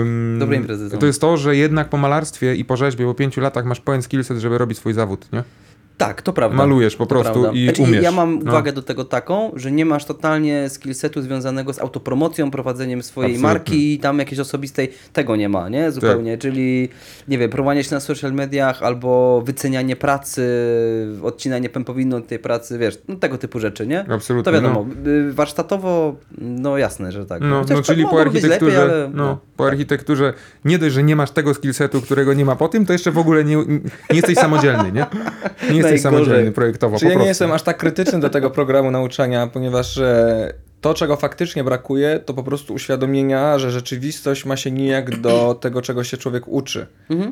Ym, 0.00 0.36
Dobre 0.38 0.56
imprezy 0.56 0.90
są. 0.90 0.98
To 0.98 1.06
jest 1.06 1.20
to, 1.20 1.36
że 1.36 1.56
jednak 1.56 1.88
po 1.88 1.96
malarstwie 1.96 2.54
i 2.54 2.64
po 2.64 2.76
rzeźbie 2.76 3.04
po 3.06 3.14
pięciu 3.14 3.40
latach 3.40 3.64
masz 3.64 3.80
pełen 3.80 4.02
skillset, 4.02 4.38
żeby 4.38 4.58
robić 4.58 4.78
swój 4.78 4.92
zawód, 4.92 5.26
nie? 5.32 5.42
Tak, 5.96 6.22
to 6.22 6.32
prawda. 6.32 6.56
Malujesz 6.56 6.96
po 6.96 7.06
To 7.06 7.08
prostu 7.08 7.32
prawda. 7.40 7.58
i 7.58 7.64
Znaczy, 7.64 7.82
umiesz. 7.82 8.02
Ja 8.02 8.12
mam 8.12 8.38
No. 8.38 8.50
uwagę 8.50 8.72
do 8.72 8.82
tego 8.82 9.04
taką, 9.04 9.52
że 9.56 9.72
nie 9.72 9.84
masz 9.86 10.04
totalnie 10.04 10.68
skillsetu 10.68 11.22
związanego 11.22 11.72
z 11.72 11.78
autopromocją, 11.78 12.50
prowadzeniem 12.50 13.02
swojej 13.02 13.32
Absolutnie. 13.32 13.48
Tak. 13.54 13.68
marki, 13.68 13.98
tam 13.98 14.18
jakiejś 14.18 14.40
osobistej. 14.40 14.90
Tego 15.12 15.36
nie 15.36 15.48
ma, 15.48 15.68
nie? 15.68 15.90
Zupełnie. 15.90 16.38
Czyli, 16.38 16.88
nie 17.28 17.38
wiem, 17.38 17.50
promowanie 17.50 17.84
się 17.84 17.94
na 17.94 18.00
social 18.00 18.32
mediach 18.32 18.82
albo 18.82 19.42
wycenianie 19.46 19.96
pracy, 19.96 20.42
odcinanie 21.22 21.68
pępowiny 21.68 22.16
od 22.16 22.26
tej 22.26 22.38
pracy, 22.38 22.78
wiesz, 22.78 22.98
no, 23.08 23.16
tego 23.16 23.38
typu 23.38 23.60
rzeczy, 23.60 23.86
nie? 23.86 24.04
Absolutnie, 24.10 24.44
To 24.44 24.52
wiadomo. 24.52 24.86
Y, 25.06 25.32
Warsztatowo, 25.32 26.14
no 26.38 26.78
jasne, 26.78 27.12
że 27.12 27.26
tak. 27.26 27.42
No, 27.42 27.58
Chociaż 27.58 27.70
no 27.70 27.76
tak 27.76 27.84
czyli 27.84 28.02
po 28.04 28.08
mogło 28.10 28.24
być 28.24 28.34
architekturze, 28.34 28.78
lepiej, 28.84 28.94
ale, 28.96 29.10
no, 29.14 29.38
po 29.56 29.66
architekturze 29.66 30.32
nie 30.64 30.78
dość, 30.78 30.94
że 30.94 31.02
nie 31.02 31.16
masz 31.16 31.30
tego 31.30 31.54
skillsetu, 31.54 32.00
którego 32.00 32.34
nie 32.34 32.44
ma 32.44 32.56
po 32.56 32.68
tym, 32.68 32.86
to 32.86 32.92
jeszcze 32.92 33.10
w 33.12 33.18
ogóle 33.18 33.44
nie, 33.44 33.56
nie 33.56 34.16
jesteś 34.16 34.34
samodzielny, 34.38 34.92
nie? 34.92 35.06
Nie 35.72 35.83
jesteś 35.92 36.02
samodzielny 36.02 36.52
projektowo, 36.52 36.98
Czy 36.98 37.06
po 37.06 37.12
ja 37.12 37.18
nie 37.18 37.26
jestem 37.26 37.52
aż 37.52 37.62
tak 37.62 37.76
krytyczny 37.76 38.20
do 38.20 38.30
tego 38.30 38.50
programu 38.50 38.90
nauczania, 38.90 39.46
ponieważ 39.46 39.98
e, 39.98 40.54
to, 40.80 40.94
czego 40.94 41.16
faktycznie 41.16 41.64
brakuje, 41.64 42.20
to 42.24 42.34
po 42.34 42.42
prostu 42.42 42.74
uświadomienia, 42.74 43.58
że 43.58 43.70
rzeczywistość 43.70 44.44
ma 44.44 44.56
się 44.56 44.70
nijak 44.70 45.20
do 45.20 45.54
tego, 45.60 45.82
czego 45.82 46.04
się 46.04 46.16
człowiek 46.16 46.48
uczy. 46.48 46.86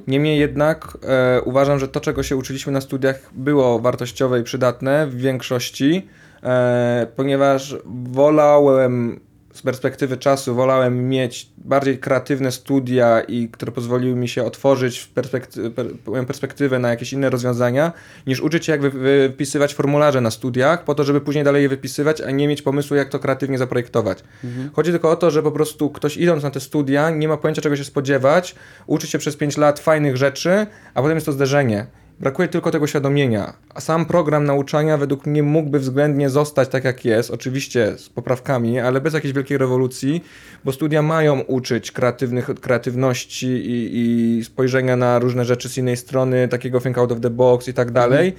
Niemniej 0.06 0.38
jednak 0.38 0.98
e, 1.02 1.40
uważam, 1.44 1.78
że 1.78 1.88
to, 1.88 2.00
czego 2.00 2.22
się 2.22 2.36
uczyliśmy 2.36 2.72
na 2.72 2.80
studiach, 2.80 3.30
było 3.32 3.78
wartościowe 3.78 4.40
i 4.40 4.42
przydatne 4.42 5.06
w 5.06 5.16
większości, 5.16 6.08
e, 6.42 7.06
ponieważ 7.16 7.76
wolałem 7.84 9.20
z 9.52 9.62
perspektywy 9.62 10.16
czasu 10.16 10.54
wolałem 10.54 11.08
mieć 11.08 11.48
bardziej 11.58 11.98
kreatywne 11.98 12.52
studia, 12.52 13.20
i 13.20 13.48
które 13.48 13.72
pozwoliły 13.72 14.16
mi 14.16 14.28
się 14.28 14.44
otworzyć 14.44 14.98
w 14.98 15.14
perspekty- 15.14 15.70
per, 15.70 15.86
perspektywę 16.26 16.78
na 16.78 16.88
jakieś 16.90 17.12
inne 17.12 17.30
rozwiązania, 17.30 17.92
niż 18.26 18.40
uczyć 18.40 18.64
się 18.66 18.72
jak 18.72 18.80
wy, 18.80 18.90
wypisywać 18.90 19.74
formularze 19.74 20.20
na 20.20 20.30
studiach, 20.30 20.84
po 20.84 20.94
to, 20.94 21.04
żeby 21.04 21.20
później 21.20 21.44
dalej 21.44 21.62
je 21.62 21.68
wypisywać, 21.68 22.20
a 22.20 22.30
nie 22.30 22.48
mieć 22.48 22.62
pomysłu, 22.62 22.96
jak 22.96 23.08
to 23.08 23.18
kreatywnie 23.18 23.58
zaprojektować. 23.58 24.24
Chodzi 24.72 24.90
tylko 24.90 25.10
o 25.10 25.16
to, 25.16 25.30
że 25.30 25.42
po 25.42 25.52
prostu 25.52 25.90
ktoś 25.90 26.16
idąc 26.16 26.42
na 26.42 26.50
te 26.50 26.60
studia 26.60 27.10
nie 27.10 27.28
ma 27.28 27.36
pojęcia, 27.36 27.62
czego 27.62 27.76
się 27.76 27.84
spodziewać, 27.84 28.54
uczy 28.86 29.06
się 29.06 29.18
przez 29.18 29.36
5 29.36 29.56
lat 29.56 29.80
fajnych 29.80 30.16
rzeczy, 30.16 30.66
a 30.94 31.02
potem 31.02 31.16
jest 31.16 31.26
to 31.26 31.32
zderzenie. 31.32 31.86
Brakuje 32.22 32.48
tylko 32.48 32.70
tego 32.70 32.87
świadomienia. 32.87 33.52
A 33.74 33.80
sam 33.80 34.06
program 34.06 34.44
nauczania 34.44 34.96
według 34.96 35.26
mnie 35.26 35.42
mógłby 35.42 35.78
względnie 35.78 36.30
zostać 36.30 36.68
tak 36.68 36.85
jak 36.85 37.04
jest, 37.04 37.30
oczywiście 37.30 37.98
z 37.98 38.08
poprawkami, 38.08 38.80
ale 38.80 39.00
bez 39.00 39.14
jakiejś 39.14 39.35
wielkiej 39.35 39.58
rewolucji, 39.58 40.24
bo 40.64 40.72
studia 40.72 41.02
mają 41.02 41.40
uczyć 41.40 41.92
kreatywnych, 41.92 42.50
kreatywności 42.61 43.46
i, 43.46 43.90
i 44.38 44.44
spojrzenia 44.44 44.96
na 44.96 45.18
różne 45.18 45.44
rzeczy 45.44 45.68
z 45.68 45.78
innej 45.78 45.96
strony, 45.96 46.48
takiego 46.48 46.80
think 46.80 46.98
out 46.98 47.12
of 47.12 47.20
the 47.20 47.30
box 47.30 47.68
i 47.68 47.74
tak 47.74 47.90
dalej. 47.90 48.35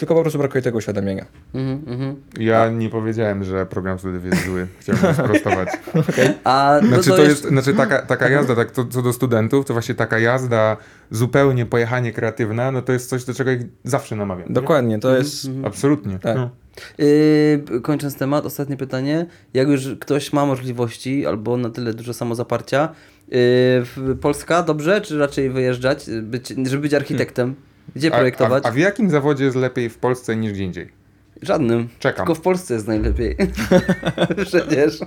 Tylko 0.00 0.14
po 0.14 0.20
prostu 0.20 0.38
brakuje 0.38 0.62
tego 0.62 0.80
świadomienia. 0.80 1.26
Mhm, 1.54 1.82
mhm. 1.86 2.16
Ja 2.38 2.70
nie 2.70 2.90
powiedziałem, 2.90 3.44
że 3.44 3.66
program 3.66 3.98
studiów 3.98 4.24
jest 4.24 4.44
zły. 4.44 4.66
Chciałbym 4.78 5.14
sprostować. 5.14 5.68
A 6.44 6.78
no 6.82 6.88
Znaczy, 6.88 7.10
to 7.10 7.16
to 7.16 7.22
jest... 7.22 7.30
jest, 7.30 7.48
znaczy 7.48 7.74
taka, 7.74 8.02
taka 8.02 8.28
jazda, 8.28 8.56
tak 8.56 8.70
to, 8.70 8.84
co 8.84 9.02
do 9.02 9.12
studentów, 9.12 9.66
to 9.66 9.72
właśnie 9.72 9.94
taka 9.94 10.18
jazda 10.18 10.76
zupełnie 11.10 11.66
pojechanie 11.66 12.12
kreatywne, 12.12 12.72
no 12.72 12.82
to 12.82 12.92
jest 12.92 13.08
coś, 13.08 13.24
do 13.24 13.34
czego 13.34 13.50
ich 13.50 13.60
zawsze 13.84 14.16
namawiam. 14.16 14.48
nie? 14.48 14.54
Dokładnie, 14.54 14.98
to 14.98 15.16
jest... 15.16 15.50
Absolutnie. 15.64 16.18
Tak. 16.18 16.36
No. 16.36 16.50
Yy, 16.98 17.80
kończąc 17.82 18.16
temat, 18.16 18.46
ostatnie 18.46 18.76
pytanie. 18.76 19.26
Jak 19.54 19.68
już 19.68 19.88
ktoś 20.00 20.32
ma 20.32 20.46
możliwości 20.46 21.26
albo 21.26 21.56
na 21.56 21.70
tyle 21.70 21.94
dużo 21.94 22.14
samozaparcia, 22.14 22.88
yy, 23.28 24.16
Polska 24.20 24.62
dobrze, 24.62 25.00
czy 25.00 25.18
raczej 25.18 25.50
wyjeżdżać, 25.50 26.06
być, 26.22 26.48
żeby 26.48 26.82
być 26.82 26.94
architektem? 26.94 27.54
Gdzie 27.96 28.14
A, 28.14 28.18
projektować? 28.18 28.64
a, 28.64 28.68
a 28.68 28.72
w 28.72 28.76
jakim 28.76 29.10
zawodzie 29.10 29.44
jest 29.44 29.56
lepiej 29.56 29.88
w 29.88 29.98
Polsce 29.98 30.36
niż 30.36 30.52
gdzie 30.52 30.64
indziej? 30.64 31.00
Żadnym. 31.42 31.88
Czekam. 31.98 32.26
Tylko 32.26 32.34
w 32.34 32.40
Polsce 32.40 32.74
jest 32.74 32.86
najlepiej. 32.88 33.36
Przecież. 34.46 35.00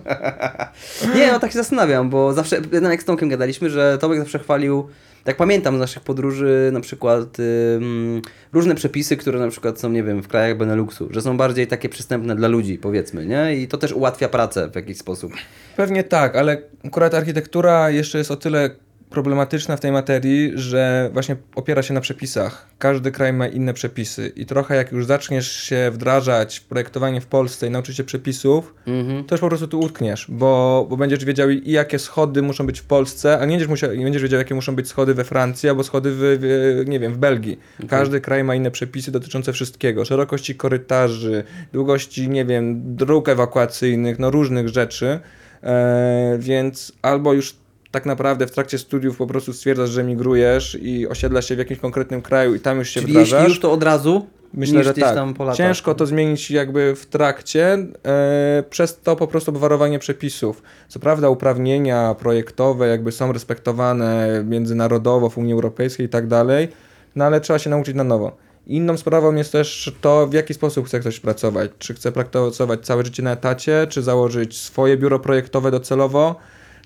nie, 1.16 1.32
no 1.32 1.40
tak 1.40 1.52
się 1.52 1.58
zastanawiam, 1.58 2.10
bo 2.10 2.34
zawsze, 2.34 2.62
no 2.82 2.90
jak 2.92 3.02
z 3.02 3.06
Tomkiem 3.06 3.30
gadaliśmy, 3.30 3.70
że 3.70 3.98
Tomek 3.98 4.20
zawsze 4.20 4.40
chwalił, 4.40 4.88
jak 5.26 5.38
pamiętam 5.38 5.76
z 5.78 5.80
naszych 5.80 6.04
podróży, 6.04 6.70
na 6.74 6.80
przykład 6.80 7.38
ym, 7.76 8.22
różne 8.54 8.76
przepisy, 8.76 9.18
które 9.18 9.40
na 9.40 9.48
przykład 9.48 9.80
są, 9.80 9.90
nie 9.90 10.04
wiem, 10.04 10.24
w 10.24 10.28
krajach 10.28 10.58
Beneluxu, 10.58 11.08
że 11.12 11.22
są 11.22 11.38
bardziej 11.38 11.68
takie 11.68 11.90
przystępne 11.90 12.36
dla 12.36 12.48
ludzi, 12.48 12.78
powiedzmy, 12.78 13.26
nie? 13.26 13.56
I 13.56 13.68
to 13.68 13.78
też 13.78 13.92
ułatwia 13.92 14.30
pracę 14.30 14.70
w 14.70 14.76
jakiś 14.76 14.98
sposób. 14.98 15.34
Pewnie 15.78 16.04
tak, 16.04 16.36
ale 16.36 16.58
akurat 16.86 17.14
architektura 17.14 17.90
jeszcze 17.90 18.18
jest 18.18 18.32
o 18.32 18.36
tyle 18.36 18.70
problematyczna 19.14 19.78
w 19.78 19.80
tej 19.80 19.92
materii, 19.92 20.52
że 20.56 21.10
właśnie 21.14 21.36
opiera 21.56 21.84
się 21.84 21.94
na 21.94 22.02
przepisach. 22.02 22.70
Każdy 22.80 23.12
kraj 23.12 23.34
ma 23.34 23.48
inne 23.48 23.74
przepisy 23.74 24.32
i 24.36 24.46
trochę 24.46 24.76
jak 24.76 24.92
już 24.92 25.06
zaczniesz 25.06 25.52
się 25.52 25.92
wdrażać 25.92 26.60
w 26.60 26.64
projektowanie 26.66 27.22
w 27.22 27.26
Polsce 27.26 27.68
i 27.68 27.70
nauczyć 27.70 27.98
się 27.98 28.04
przepisów, 28.04 28.74
Mhm. 28.88 29.24
to 29.24 29.36
już 29.36 29.42
po 29.42 29.48
prostu 29.48 29.68
tu 29.68 29.80
utkniesz, 29.80 30.26
bo, 30.30 30.86
bo 30.90 30.98
będziesz 30.98 31.26
wiedział 31.26 31.50
i 31.50 31.72
jakie 31.72 32.00
schody 32.00 32.42
muszą 32.42 32.66
być 32.66 32.80
w 32.80 32.84
Polsce, 32.86 33.40
a 33.40 33.46
nie 33.46 33.52
będziesz, 33.52 33.68
musiał, 33.68 33.94
nie 33.96 34.04
będziesz 34.04 34.24
wiedział, 34.24 34.40
jakie 34.40 34.56
muszą 34.56 34.76
być 34.76 34.88
schody 34.88 35.14
we 35.14 35.24
Francji 35.24 35.70
albo 35.70 35.84
schody 35.84 36.12
w, 36.12 36.18
w 36.20 36.90
nie 36.90 37.00
wiem, 37.00 37.14
w 37.14 37.18
Belgii. 37.18 37.60
Każdy 37.88 38.22
kraj 38.22 38.44
ma 38.44 38.56
inne 38.56 38.72
przepisy 38.72 39.12
dotyczące 39.12 39.54
wszystkiego. 39.54 40.06
Szerokości 40.06 40.56
korytarzy, 40.56 41.44
długości, 41.74 42.30
nie 42.30 42.46
wiem, 42.46 42.96
dróg 42.96 43.30
ewakuacyjnych, 43.30 44.20
no 44.20 44.32
różnych 44.32 44.70
rzeczy. 44.70 45.20
E, 45.64 46.38
więc 46.40 46.92
albo 47.02 47.34
już 47.34 47.56
tak 47.94 48.06
naprawdę 48.06 48.48
w 48.48 48.52
trakcie 48.52 48.78
studiów 48.78 49.18
po 49.18 49.28
prostu 49.28 49.54
stwierdzasz, 49.54 49.90
że 49.90 50.04
migrujesz 50.04 50.78
i 50.82 51.08
osiedlasz 51.08 51.48
się 51.48 51.56
w 51.56 51.58
jakimś 51.58 51.80
konkretnym 51.80 52.22
kraju 52.22 52.56
i 52.56 52.60
tam 52.60 52.80
już 52.80 52.90
się 52.90 53.02
Czyli 53.02 53.14
wdrażasz. 53.14 53.32
jeśli 53.32 53.50
już 53.50 53.60
to 53.60 53.72
od 53.72 53.84
razu, 53.84 54.26
Myślę, 54.54 54.84
że 54.84 54.94
tak. 54.94 55.18
Ciężko 55.56 55.96
to 55.96 56.06
zmienić 56.06 56.52
jakby 56.52 56.96
w 56.96 57.06
trakcie, 57.06 57.78
e, 58.06 58.64
przez 58.70 59.00
to 59.00 59.16
po 59.16 59.28
prostu 59.28 59.52
obwarowanie 59.52 60.00
przepisów. 60.00 60.62
Co 60.88 61.00
prawda 61.00 61.30
uprawnienia 61.30 62.16
projektowe 62.20 62.88
jakby 62.88 63.12
są 63.12 63.32
respektowane 63.32 64.44
międzynarodowo 64.46 65.30
w 65.30 65.38
Unii 65.38 65.54
Europejskiej 65.54 66.06
i 66.06 66.10
tak 66.10 66.28
dalej, 66.28 66.68
no 67.16 67.26
ale 67.26 67.42
trzeba 67.42 67.60
się 67.60 67.70
nauczyć 67.70 67.96
na 67.96 68.04
nowo. 68.04 68.38
Inną 68.68 68.98
sprawą 68.98 69.36
jest 69.36 69.52
też 69.52 69.96
to, 70.02 70.28
w 70.28 70.34
jaki 70.34 70.54
sposób 70.54 70.86
chce 70.88 71.00
ktoś 71.00 71.20
pracować. 71.20 71.72
Czy 71.80 71.94
chce 71.94 72.12
pracować 72.12 72.86
całe 72.86 73.06
życie 73.06 73.24
na 73.24 73.32
etacie, 73.32 73.88
czy 73.90 74.02
założyć 74.02 74.58
swoje 74.58 74.98
biuro 74.98 75.20
projektowe 75.20 75.72
docelowo. 75.72 76.36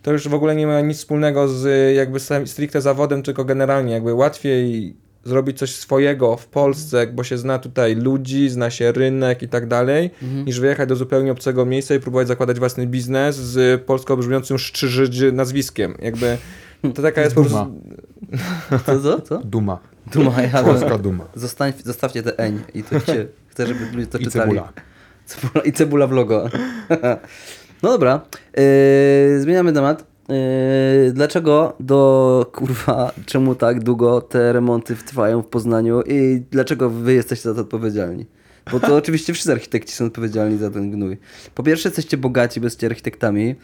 To 0.08 0.12
już 0.14 0.28
w 0.28 0.34
ogóle 0.34 0.56
nie 0.56 0.68
ma 0.68 0.82
nic 0.82 0.98
wspólnego 0.98 1.48
z 1.48 1.96
jakby 1.96 2.20
stricte 2.46 2.82
zawodem, 2.82 3.24
tylko 3.24 3.46
generalnie 3.46 3.94
jakby 3.94 4.14
łatwiej 4.14 4.96
zrobić 5.24 5.58
coś 5.58 5.76
swojego 5.76 6.38
w 6.38 6.48
Polsce, 6.48 7.08
bo 7.08 7.24
się 7.24 7.38
zna 7.38 7.60
tutaj 7.60 7.96
ludzi, 7.96 8.50
zna 8.50 8.70
się 8.70 8.92
rynek 8.92 9.44
i 9.44 9.48
tak 9.48 9.68
dalej, 9.68 10.10
niż 10.46 10.60
wyjechać 10.60 10.90
do 10.90 10.96
zupełnie 10.96 11.32
obcego 11.32 11.66
miejsca 11.66 11.96
i 11.96 12.00
próbować 12.00 12.28
zakładać 12.28 12.60
własny 12.60 12.88
biznes 12.88 13.36
z 13.36 13.84
polsko 13.84 14.18
brzmiącym 14.18 14.58
szczyży 14.58 15.32
nazwiskiem. 15.32 15.96
Jakby 16.02 16.38
to 16.96 17.02
taka 17.02 17.22
jest 17.22 17.36
po 17.36 17.44
Duma. 17.44 17.66
prostu... 17.66 18.86
Co, 18.86 19.02
co? 19.02 19.22
co? 19.22 19.38
Duma. 19.54 19.80
Duma, 20.14 20.42
ja 20.42 20.64
Polska 20.64 20.98
duma. 20.98 21.26
Zostań, 21.36 21.74
zostawcie 21.86 22.24
te 22.24 22.40
eń 22.40 22.60
i 22.74 22.84
to 22.84 23.00
chcę, 23.00 23.68
żeby 23.68 23.80
ludzie 23.94 24.08
to 24.08 24.18
I 24.18 24.24
czytali. 24.24 24.50
cebula. 24.52 24.74
Cebula. 25.26 25.64
I 25.66 25.72
cebula 25.72 26.08
w 26.08 26.12
logo. 26.12 26.50
no 27.84 27.90
dobra, 27.90 28.22
yy, 28.58 29.42
zmieniamy 29.42 29.74
temat. 29.74 30.06
Yy, 30.30 31.12
dlaczego 31.14 31.76
do 31.80 32.52
kurwa, 32.54 33.12
czemu 33.26 33.56
tak 33.56 33.84
długo 33.84 34.22
te 34.22 34.54
remonty 34.54 34.96
trwają 34.96 35.42
w 35.42 35.46
Poznaniu 35.46 36.02
i 36.02 36.44
dlaczego 36.52 36.90
wy 36.90 37.14
jesteście 37.14 37.50
za 37.50 37.56
to 37.56 37.62
odpowiedzialni? 37.62 38.26
Bo 38.72 38.80
to 38.80 38.96
oczywiście 38.96 39.34
wszyscy 39.34 39.52
architekci 39.52 39.96
są 39.96 40.06
odpowiedzialni 40.06 40.58
za 40.58 40.70
ten 40.72 40.92
gnój. 40.92 41.18
Po 41.56 41.64
pierwsze, 41.64 41.90
jesteście 41.90 42.18
bogaci, 42.18 42.60
bo 42.60 42.66
jesteście 42.66 42.88
architektami. 42.88 43.56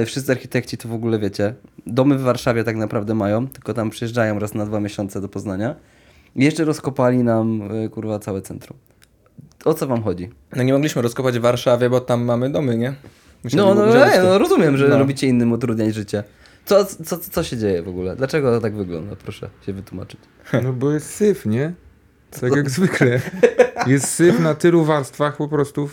Yy, 0.00 0.06
wszyscy 0.06 0.32
architekci 0.32 0.76
to 0.76 0.88
w 0.88 0.92
ogóle 0.92 1.18
wiecie. 1.18 1.54
Domy 1.86 2.18
w 2.18 2.22
Warszawie 2.22 2.64
tak 2.64 2.76
naprawdę 2.76 3.14
mają, 3.14 3.48
tylko 3.48 3.74
tam 3.74 3.90
przyjeżdżają 3.90 4.38
raz 4.38 4.54
na 4.54 4.66
dwa 4.66 4.80
miesiące 4.80 5.20
do 5.20 5.28
Poznania. 5.28 5.74
I 6.36 6.44
jeszcze 6.44 6.64
rozkopali 6.64 7.18
nam 7.18 7.68
yy, 7.82 7.88
kurwa 7.88 8.18
całe 8.18 8.42
centrum. 8.42 8.78
O 9.66 9.74
co 9.74 9.86
wam 9.86 10.02
chodzi? 10.02 10.30
No 10.56 10.62
nie 10.62 10.72
mogliśmy 10.72 11.02
rozkopać 11.02 11.38
w 11.38 11.42
Warszawie, 11.42 11.90
bo 11.90 12.00
tam 12.00 12.24
mamy 12.24 12.50
domy, 12.50 12.76
nie? 12.76 12.94
No, 13.54 13.74
no, 13.74 14.06
ej, 14.06 14.20
no 14.22 14.38
rozumiem, 14.38 14.76
że 14.76 14.88
No. 14.88 14.98
robicie 14.98 15.26
innym 15.26 15.52
utrudniać 15.52 15.94
życie. 15.94 16.24
Co, 16.64 16.84
co, 16.84 17.18
co 17.18 17.42
się 17.44 17.56
dzieje 17.56 17.82
w 17.82 17.88
ogóle? 17.88 18.16
Dlaczego 18.16 18.50
to 18.54 18.60
tak 18.60 18.74
wygląda? 18.76 19.16
Proszę 19.16 19.50
się 19.66 19.72
wytłumaczyć. 19.72 20.20
No 20.64 20.72
bo 20.72 20.92
jest 20.92 21.10
syf, 21.14 21.46
nie? 21.46 21.72
Tak 22.40 22.56
jak 22.56 22.70
zwykle. 22.76 23.20
Jest 23.86 24.08
syf 24.08 24.40
na 24.40 24.54
tylu 24.54 24.84
warstwach 24.84 25.36
po 25.36 25.48
prostu 25.48 25.88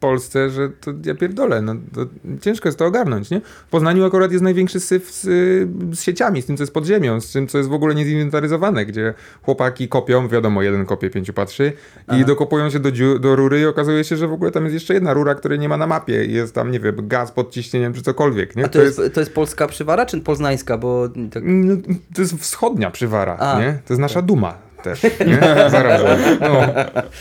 Polsce, 0.00 0.50
że 0.50 0.68
to 0.68 0.92
ja 1.04 1.14
pierdolę. 1.14 1.62
No, 1.62 1.74
to 1.94 2.06
ciężko 2.40 2.68
jest 2.68 2.78
to 2.78 2.86
ogarnąć, 2.86 3.30
nie? 3.30 3.40
W 3.66 3.70
Poznaniu 3.70 4.04
akurat 4.04 4.32
jest 4.32 4.44
największy 4.44 4.80
syf 4.80 5.10
z, 5.10 5.24
y, 5.24 5.68
z 5.96 6.00
sieciami, 6.00 6.42
z 6.42 6.46
tym, 6.46 6.56
co 6.56 6.62
jest 6.62 6.74
pod 6.74 6.86
ziemią, 6.86 7.20
z 7.20 7.32
tym, 7.32 7.46
co 7.46 7.58
jest 7.58 7.70
w 7.70 7.72
ogóle 7.72 7.94
niezinwentaryzowane, 7.94 8.86
gdzie 8.86 9.14
chłopaki 9.42 9.88
kopią, 9.88 10.28
wiadomo, 10.28 10.62
jeden 10.62 10.86
kopie, 10.86 11.10
pięciu 11.10 11.32
patrzy 11.32 11.72
i 12.20 12.24
dokopują 12.24 12.70
się 12.70 12.78
do, 12.78 12.92
dziu, 12.92 13.18
do 13.18 13.36
rury 13.36 13.60
i 13.60 13.66
okazuje 13.66 14.04
się, 14.04 14.16
że 14.16 14.28
w 14.28 14.32
ogóle 14.32 14.50
tam 14.50 14.64
jest 14.64 14.74
jeszcze 14.74 14.94
jedna 14.94 15.14
rura, 15.14 15.34
której 15.34 15.58
nie 15.58 15.68
ma 15.68 15.76
na 15.76 15.86
mapie 15.86 16.24
i 16.24 16.32
jest 16.32 16.54
tam, 16.54 16.70
nie 16.70 16.80
wiem, 16.80 17.08
gaz 17.08 17.32
pod 17.32 17.50
ciśnieniem 17.50 17.92
czy 17.92 18.02
cokolwiek, 18.02 18.56
nie? 18.56 18.64
A 18.64 18.68
to, 18.68 18.82
jest, 18.82 19.00
to 19.14 19.20
jest 19.20 19.34
polska 19.34 19.66
przywara 19.66 20.06
czy 20.06 20.20
poznańska? 20.20 20.78
Bo 20.78 21.08
tak... 21.30 21.42
No, 21.46 21.76
to 22.14 22.22
jest 22.22 22.34
wschodnia 22.34 22.90
przywara, 22.90 23.36
A. 23.36 23.60
nie? 23.60 23.78
To 23.86 23.94
jest 23.94 24.00
nasza 24.00 24.22
duma 24.22 24.65
też, 24.86 25.02
nie? 25.26 25.40
Zarazem. 25.70 26.18
No. 26.40 26.60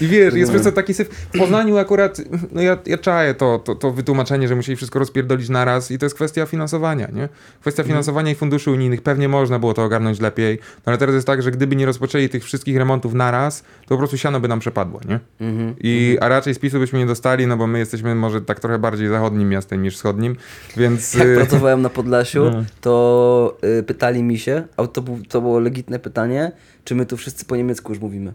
I 0.01 0.07
wiesz, 0.07 0.33
jest 0.33 0.51
przez 0.51 0.63
to 0.63 0.71
taki 0.71 0.93
syf. 0.93 1.09
W 1.09 1.39
Poznaniu 1.39 1.77
akurat, 1.77 2.21
no 2.51 2.61
ja, 2.61 2.77
ja 2.85 2.97
czaję 2.97 3.33
to, 3.33 3.59
to, 3.59 3.75
to 3.75 3.91
wytłumaczenie, 3.91 4.47
że 4.47 4.55
musieli 4.55 4.75
wszystko 4.75 4.99
rozpierdolić 4.99 5.49
naraz 5.49 5.91
i 5.91 5.97
to 5.97 6.05
jest 6.05 6.15
kwestia 6.15 6.45
finansowania, 6.45 7.07
nie? 7.13 7.29
Kwestia 7.61 7.83
finansowania 7.83 8.31
i 8.31 8.35
funduszy 8.35 8.71
unijnych. 8.71 9.01
Pewnie 9.01 9.29
można 9.29 9.59
było 9.59 9.73
to 9.73 9.83
ogarnąć 9.83 10.19
lepiej, 10.19 10.59
no 10.77 10.83
ale 10.85 10.97
teraz 10.97 11.15
jest 11.15 11.27
tak, 11.27 11.41
że 11.41 11.51
gdyby 11.51 11.75
nie 11.75 11.85
rozpoczęli 11.85 12.29
tych 12.29 12.43
wszystkich 12.43 12.77
remontów 12.77 13.13
naraz, 13.13 13.61
to 13.61 13.89
po 13.89 13.97
prostu 13.97 14.17
siano 14.17 14.39
by 14.39 14.47
nam 14.47 14.59
przepadło, 14.59 14.99
nie? 15.09 15.19
Mhm. 15.41 15.75
I, 15.79 16.17
a 16.21 16.27
raczej 16.27 16.55
spisu 16.55 16.79
byśmy 16.79 16.99
nie 16.99 17.05
dostali, 17.05 17.47
no 17.47 17.57
bo 17.57 17.67
my 17.67 17.79
jesteśmy 17.79 18.15
może 18.15 18.41
tak 18.41 18.59
trochę 18.59 18.79
bardziej 18.79 19.07
zachodnim 19.07 19.49
miastem 19.49 19.83
niż 19.83 19.95
wschodnim, 19.95 20.35
więc... 20.77 21.13
Jak 21.13 21.27
y, 21.27 21.35
pracowałem 21.35 21.81
na 21.81 21.89
Podlasiu, 21.89 22.45
No. 22.45 22.63
to 22.81 23.57
y, 23.79 23.83
pytali 23.83 24.23
mi 24.23 24.39
się, 24.39 24.63
a 24.77 24.87
to, 24.87 25.01
był, 25.01 25.19
to 25.29 25.41
było 25.41 25.59
legitne 25.59 25.99
pytanie, 25.99 26.51
czy 26.83 26.95
my 26.95 27.05
tu 27.05 27.17
wszyscy 27.17 27.45
po 27.55 27.57
niemiecku 27.57 27.91
już 27.91 28.01
mówimy. 28.01 28.33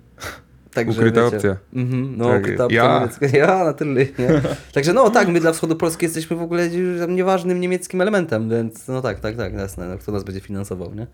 Także, 0.74 1.00
Ukryta 1.00 1.24
wiecie, 1.24 1.36
opcja. 1.36 1.56
Mhm, 1.74 2.14
no, 2.16 2.28
Tak, 2.28 2.40
ukryta 2.40 2.64
opcja 2.64 2.84
ja. 2.84 2.98
niemiecka. 2.98 3.26
Ja, 3.38 3.64
na 3.64 3.72
tyle, 3.72 3.94
nie? 3.94 4.40
Także 4.72 4.92
no 4.92 5.10
tak, 5.10 5.28
my 5.28 5.40
dla 5.40 5.52
wschodu 5.52 5.76
Polski 5.76 6.04
jesteśmy 6.06 6.36
w 6.36 6.42
ogóle 6.42 6.66
już 6.68 7.00
tam 7.00 7.16
nieważnym 7.16 7.60
niemieckim 7.60 8.00
elementem, 8.00 8.50
więc 8.50 8.88
no 8.88 9.02
tak, 9.02 9.20
tak, 9.20 9.36
tak, 9.36 9.52
jasne, 9.54 9.88
no, 9.88 9.98
kto 9.98 10.12
nas 10.12 10.24
będzie 10.24 10.40
finansował, 10.40 10.94
nie? 10.94 11.06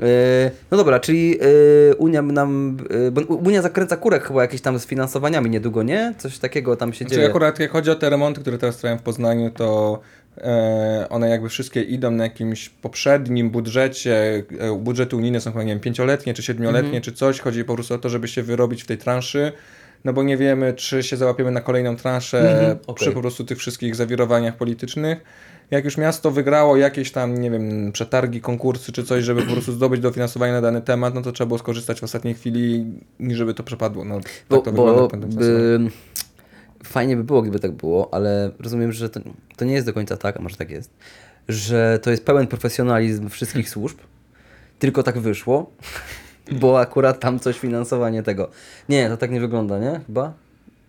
E, 0.00 0.50
No 0.70 0.76
dobra, 0.76 1.00
czyli 1.00 1.38
e, 1.90 1.94
Unia 1.94 2.22
nam, 2.22 2.76
e, 2.90 3.10
bo 3.10 3.20
Unia 3.34 3.62
zakręca 3.62 3.96
kurek 3.96 4.24
chyba 4.24 4.42
jakieś 4.42 4.60
tam 4.60 4.78
z 4.78 4.86
finansowaniami 4.86 5.50
niedługo, 5.50 5.82
nie? 5.82 6.14
Coś 6.18 6.38
takiego 6.38 6.76
tam 6.76 6.92
się 6.92 6.98
Znaczy 7.04 7.14
dzieje. 7.14 7.28
akurat 7.28 7.58
jak 7.58 7.70
chodzi 7.70 7.90
o 7.90 7.94
te 7.94 8.10
remonty, 8.10 8.40
które 8.40 8.58
teraz 8.58 8.76
trwają 8.76 8.98
w 8.98 9.02
Poznaniu, 9.02 9.50
to 9.50 10.00
one 11.10 11.28
jakby 11.28 11.48
wszystkie 11.48 11.82
idą 11.82 12.10
na 12.10 12.24
jakimś 12.24 12.68
poprzednim 12.68 13.50
budżecie. 13.50 14.42
E, 14.58 14.78
budżety 14.78 15.16
unijne 15.16 15.40
są 15.40 15.52
chyba, 15.52 15.64
nie 15.64 15.72
wiem, 15.72 15.80
pięcioletnie 15.80 16.34
czy 16.34 16.42
siedmioletnie 16.42 16.86
Mhm. 16.88 17.02
czy 17.02 17.12
coś. 17.12 17.40
Chodzi 17.40 17.64
po 17.64 17.74
prostu 17.74 17.94
o 17.94 17.98
to, 17.98 18.08
żeby 18.08 18.28
się 18.28 18.42
wyrobić 18.42 18.82
w 18.82 18.86
tej 18.86 18.98
transzy. 18.98 19.52
No 20.04 20.12
bo 20.12 20.22
nie 20.22 20.36
wiemy, 20.36 20.74
czy 20.74 21.02
się 21.02 21.16
załapiemy 21.16 21.50
na 21.50 21.60
kolejną 21.60 21.96
transzę 21.96 22.50
Mhm, 22.58 22.78
przy 22.94 23.12
po 23.12 23.20
prostu 23.20 23.44
tych 23.44 23.58
wszystkich 23.58 23.94
zawirowaniach 23.96 24.56
politycznych. 24.56 25.18
Jak 25.70 25.84
już 25.84 25.96
miasto 25.98 26.30
wygrało 26.30 26.76
jakieś 26.76 27.12
tam, 27.12 27.38
nie 27.38 27.50
wiem, 27.50 27.92
przetargi, 27.92 28.40
konkursy 28.40 28.92
czy 28.92 29.04
coś, 29.04 29.24
żeby 29.24 29.42
po 29.42 29.52
prostu 29.52 29.72
zdobyć 29.72 30.00
dofinansowanie 30.00 30.52
na 30.52 30.60
dany 30.60 30.82
temat, 30.82 31.14
no 31.14 31.22
to 31.22 31.32
trzeba 31.32 31.46
było 31.48 31.58
skorzystać 31.58 32.00
w 32.00 32.04
ostatniej 32.04 32.34
chwili, 32.34 32.84
żeby 33.30 33.54
to 33.54 33.62
przepadło. 33.62 34.04
No, 34.04 34.20
tak 34.20 34.32
Bo, 34.50 34.58
to 34.58 34.72
bo 34.72 34.86
wygląda. 35.08 35.26
by, 35.26 35.78
fajnie 36.86 37.16
by 37.16 37.24
było, 37.24 37.42
gdyby 37.42 37.58
tak 37.58 37.72
było, 37.72 38.14
ale 38.14 38.50
rozumiem, 38.58 38.92
że 38.92 39.10
to, 39.10 39.20
to 39.56 39.64
nie 39.64 39.74
jest 39.74 39.86
do 39.86 39.92
końca 39.92 40.16
tak, 40.16 40.36
a 40.36 40.40
może 40.40 40.56
tak 40.56 40.70
jest, 40.70 40.90
że 41.48 41.98
to 42.02 42.10
jest 42.10 42.24
pełen 42.24 42.46
profesjonalizm 42.46 43.28
wszystkich 43.28 43.70
służb, 43.70 43.98
tylko 44.78 45.02
tak 45.02 45.18
wyszło, 45.18 45.70
bo 46.52 46.80
akurat 46.80 47.20
tam 47.20 47.38
coś 47.38 47.58
finansowanie 47.58 48.22
tego. 48.22 48.50
Nie, 48.88 49.08
to 49.08 49.16
tak 49.16 49.30
nie 49.30 49.40
wygląda, 49.40 49.78
nie? 49.78 50.00
Chyba? 50.06 50.32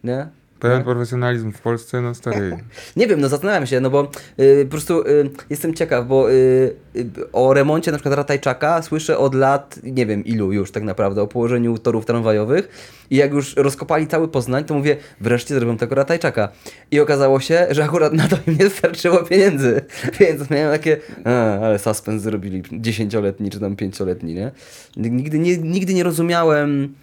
Nie? 0.03 0.27
Pełen 0.59 0.83
profesjonalizm 0.83 1.51
w 1.51 1.61
Polsce, 1.61 2.01
no 2.01 2.15
stary. 2.15 2.57
Nie 2.95 3.07
wiem, 3.07 3.21
no 3.21 3.29
zastanawiam 3.29 3.67
się, 3.67 3.79
no 3.79 3.89
bo 3.89 4.11
y, 4.39 4.65
po 4.65 4.71
prostu 4.71 5.01
y, 5.01 5.29
jestem 5.49 5.73
ciekaw, 5.73 6.07
bo 6.07 6.31
y, 6.31 6.33
y, 6.95 7.31
o 7.33 7.53
remoncie 7.53 7.91
na 7.91 7.97
przykład 7.97 8.15
Ratajczaka 8.15 8.81
słyszę 8.81 9.17
od 9.17 9.35
lat, 9.35 9.79
nie 9.83 10.05
wiem 10.05 10.25
ilu 10.25 10.51
już 10.51 10.71
tak 10.71 10.83
naprawdę, 10.83 11.21
o 11.21 11.27
położeniu 11.27 11.77
torów 11.77 12.05
tramwajowych 12.05 12.69
i 13.09 13.15
jak 13.15 13.33
już 13.33 13.55
rozkopali 13.55 14.07
cały 14.07 14.27
Poznań, 14.27 14.63
to 14.63 14.73
mówię, 14.73 14.97
wreszcie 15.21 15.55
zrobią 15.55 15.77
tego 15.77 15.95
Ratajczaka. 15.95 16.49
I 16.91 16.99
okazało 16.99 17.39
się, 17.39 17.67
że 17.69 17.83
akurat 17.83 18.13
na 18.13 18.27
to 18.27 18.37
im 18.47 18.57
nie 18.59 18.69
starczyło 18.69 19.17
pieniędzy, 19.17 19.81
więc 20.19 20.49
miałem 20.49 20.71
takie, 20.71 20.97
a, 21.23 21.59
ale 21.59 21.79
suspens 21.79 22.23
zrobili 22.23 22.63
dziesięcioletni 22.71 23.49
czy 23.49 23.59
tam 23.59 23.75
pięcioletni, 23.75 24.33
nie? 24.33 24.51
Nigdy 24.97 25.39
nie, 25.39 25.57
nigdy 25.57 25.93
nie 25.93 26.03
rozumiałem 26.03 26.95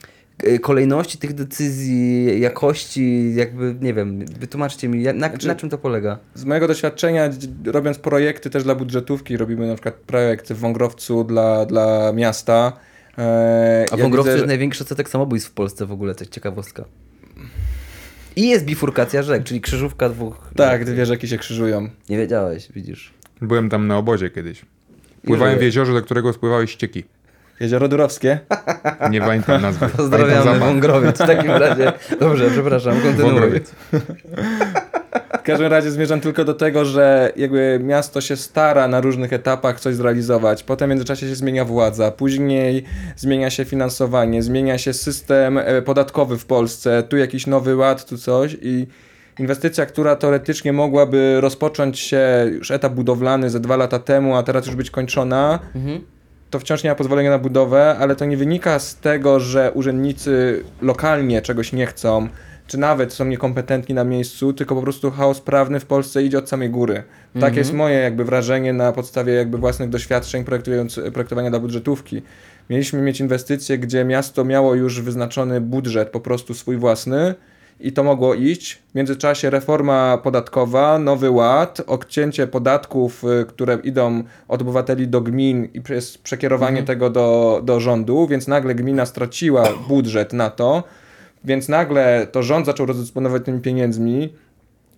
kolejności 0.60 1.18
tych 1.18 1.32
decyzji, 1.34 2.40
jakości, 2.40 3.34
jakby, 3.34 3.74
nie 3.80 3.94
wiem, 3.94 4.26
wytłumaczcie 4.26 4.88
mi, 4.88 5.02
na, 5.02 5.12
Znaczy- 5.12 5.48
na 5.48 5.54
czym 5.54 5.70
to 5.70 5.78
polega? 5.78 6.18
Z 6.34 6.44
mojego 6.44 6.68
doświadczenia, 6.68 7.30
robiąc 7.66 7.98
projekty 7.98 8.50
też 8.50 8.64
dla 8.64 8.74
budżetówki, 8.74 9.36
robimy 9.36 9.66
na 9.66 9.74
przykład 9.74 9.94
projekt 9.94 10.52
w 10.52 10.58
Wągrowcu 10.58 11.24
dla, 11.24 11.66
dla 11.66 12.12
miasta. 12.12 12.72
E, 13.18 13.84
A 13.92 13.96
w 13.96 13.98
ja 13.98 14.02
Wągrowcu 14.04 14.24
widzę, 14.24 14.30
jest 14.30 14.40
że- 14.40 14.46
największy 14.46 14.84
odsetek 14.84 15.08
samobójstw 15.08 15.50
w 15.50 15.52
Polsce 15.52 15.86
w 15.86 15.92
ogóle, 15.92 16.14
to 16.14 16.20
jest 16.24 16.32
ciekawostka. 16.32 16.84
I 18.36 18.48
jest 18.48 18.64
bifurkacja 18.64 19.22
rzek, 19.22 19.44
czyli 19.44 19.60
krzyżówka 19.60 20.08
dwóch... 20.08 20.50
Tak, 20.56 20.84
dwie 20.84 21.06
rzeki 21.06 21.28
się 21.28 21.38
krzyżują. 21.38 21.88
Nie 22.08 22.18
wiedziałeś, 22.18 22.68
widzisz. 22.74 23.14
Byłem 23.40 23.68
tam 23.68 23.86
na 23.86 23.98
obozie 23.98 24.30
kiedyś. 24.30 24.62
Pływałem 25.26 25.58
w 25.58 25.62
jeziorze, 25.62 25.92
do 25.92 26.02
którego 26.02 26.32
spływały 26.32 26.66
ścieki. 26.68 27.04
Jezioro 27.60 27.88
Durowskie. 27.88 28.38
Nie 29.10 29.20
pamiętam 29.20 29.62
nazwy. 29.62 29.86
Pozdrawiamy. 29.96 30.58
Wągrowiec 30.58 31.14
w 31.16 31.26
takim 31.26 31.50
razie. 31.50 31.92
Dobrze, 32.20 32.50
przepraszam, 32.50 33.00
kontynuuj. 33.00 33.30
Wągrowiec. 33.32 33.74
W 35.38 35.42
każdym 35.46 35.66
razie 35.66 35.90
zmierzam 35.90 36.20
tylko 36.20 36.44
do 36.44 36.54
tego, 36.54 36.84
że 36.84 37.32
jakby 37.36 37.80
miasto 37.82 38.20
się 38.20 38.36
stara 38.36 38.88
na 38.88 39.00
różnych 39.00 39.32
etapach 39.32 39.80
coś 39.80 39.94
zrealizować. 39.94 40.62
Potem 40.62 40.88
w 40.88 40.90
międzyczasie 40.90 41.28
się 41.28 41.34
zmienia 41.34 41.64
władza, 41.64 42.10
później 42.10 42.84
zmienia 43.16 43.50
się 43.50 43.64
finansowanie, 43.64 44.42
zmienia 44.42 44.78
się 44.78 44.92
system 44.92 45.58
e, 45.58 45.82
podatkowy 45.82 46.38
w 46.38 46.46
Polsce, 46.46 47.02
tu 47.08 47.16
jakiś 47.16 47.46
nowy 47.46 47.76
ład, 47.76 48.04
tu 48.04 48.18
coś 48.18 48.56
i 48.62 48.86
inwestycja, 49.38 49.86
która 49.86 50.16
teoretycznie 50.16 50.72
mogłaby 50.72 51.36
rozpocząć 51.40 51.98
się 51.98 52.20
już 52.52 52.70
etap 52.70 52.92
budowlany 52.92 53.50
ze 53.50 53.60
dwa 53.60 53.76
lata 53.76 53.98
temu, 53.98 54.36
a 54.36 54.42
teraz 54.42 54.66
już 54.66 54.74
być 54.76 54.90
kończona, 54.90 55.58
Mhm. 55.74 56.00
To 56.54 56.58
wciąż 56.58 56.84
nie 56.84 56.90
ma 56.90 56.96
pozwolenia 56.96 57.30
na 57.30 57.38
budowę, 57.38 57.96
ale 57.98 58.16
to 58.16 58.24
nie 58.24 58.36
wynika 58.36 58.78
z 58.78 58.96
tego, 58.96 59.40
że 59.40 59.72
urzędnicy 59.72 60.64
lokalnie 60.82 61.42
czegoś 61.42 61.72
nie 61.72 61.86
chcą, 61.86 62.28
czy 62.66 62.78
nawet 62.78 63.12
są 63.12 63.24
niekompetentni 63.24 63.94
na 63.94 64.04
miejscu, 64.04 64.52
tylko 64.52 64.74
po 64.74 64.82
prostu 64.82 65.10
chaos 65.10 65.40
prawny 65.40 65.80
w 65.80 65.86
Polsce 65.86 66.22
idzie 66.22 66.38
od 66.38 66.48
samej 66.48 66.70
góry. 66.70 67.02
Tak 67.40 67.56
jest 67.56 67.72
moje 67.72 67.98
jakby 67.98 68.24
wrażenie 68.24 68.72
na 68.72 68.92
podstawie 68.92 69.32
jakby 69.32 69.58
własnych 69.58 69.88
doświadczeń 69.88 70.44
projektując, 70.44 71.00
projektowania 71.12 71.50
dla 71.50 71.60
budżetówki. 71.60 72.22
Mieliśmy 72.70 73.02
mieć 73.02 73.20
inwestycje, 73.20 73.78
gdzie 73.78 74.04
miasto 74.04 74.44
miało 74.44 74.74
już 74.74 75.00
wyznaczony 75.00 75.60
budżet 75.60 76.08
po 76.08 76.20
prostu 76.20 76.54
swój 76.54 76.76
własny 76.76 77.34
i 77.80 77.92
to 77.92 78.04
mogło 78.04 78.34
iść. 78.34 78.82
W 78.92 78.94
międzyczasie 78.94 79.50
reforma 79.50 80.18
podatkowa, 80.22 80.98
nowy 80.98 81.30
ład, 81.30 81.80
odcięcie 81.86 82.46
podatków, 82.46 83.24
y, 83.24 83.46
które 83.46 83.78
idą 83.84 84.22
od 84.48 84.62
obywateli 84.62 85.08
do 85.08 85.20
gmin 85.20 85.68
i 85.74 85.80
przez 85.80 86.18
przekierowanie 86.18 86.82
tego 86.82 87.10
do, 87.10 87.60
do 87.64 87.80
rządu, 87.80 88.26
więc 88.26 88.48
nagle 88.48 88.74
gmina 88.74 89.06
straciła 89.06 89.68
budżet 89.88 90.32
na 90.32 90.50
to, 90.50 90.84
więc 91.44 91.68
nagle 91.68 92.26
to 92.32 92.42
rząd 92.42 92.66
zaczął 92.66 92.86
rozdysponować 92.86 93.44
tymi 93.44 93.60
pieniędzmi. 93.60 94.32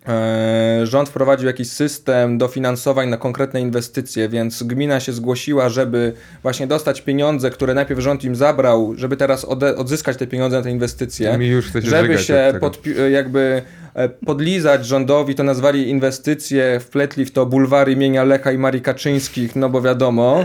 Eee, 0.08 0.86
Rząd 0.86 1.08
wprowadził 1.08 1.46
jakiś 1.46 1.68
system 1.70 2.38
dofinansowań 2.38 3.08
na 3.08 3.16
konkretne 3.16 3.60
inwestycje, 3.60 4.28
więc 4.28 4.62
gmina 4.62 5.00
się 5.00 5.12
zgłosiła, 5.12 5.68
żeby 5.68 6.12
właśnie 6.42 6.66
dostać 6.66 7.02
pieniądze, 7.02 7.50
które 7.50 7.74
najpierw 7.74 8.00
rząd 8.00 8.24
im 8.24 8.36
zabrał, 8.36 8.94
żeby 8.96 9.16
teraz 9.16 9.44
odzyskać 9.76 10.16
te 10.16 10.26
pieniądze 10.26 10.56
na 10.56 10.62
te 10.62 10.70
inwestycje. 10.70 11.38
Mi 11.38 11.46
już 11.46 11.70
żeby 11.82 12.18
się 12.18 12.46
od 12.46 12.52
tego. 12.52 12.70
podpi- 12.70 13.08
jakby 13.10 13.62
e, 13.94 14.08
podlizać 14.08 14.86
rządowi, 14.86 15.34
to 15.34 15.42
nazwali 15.42 15.88
inwestycje, 15.90 16.80
wpletli 16.80 17.24
w 17.24 17.30
to 17.32 17.46
bulwary 17.46 17.92
imienia 17.92 18.24
Lecha 18.24 18.52
i 18.52 18.58
Marii 18.58 18.82
Kaczyńskich, 18.82 19.56
no 19.56 19.68
bo 19.68 19.80
wiadomo. 19.82 20.44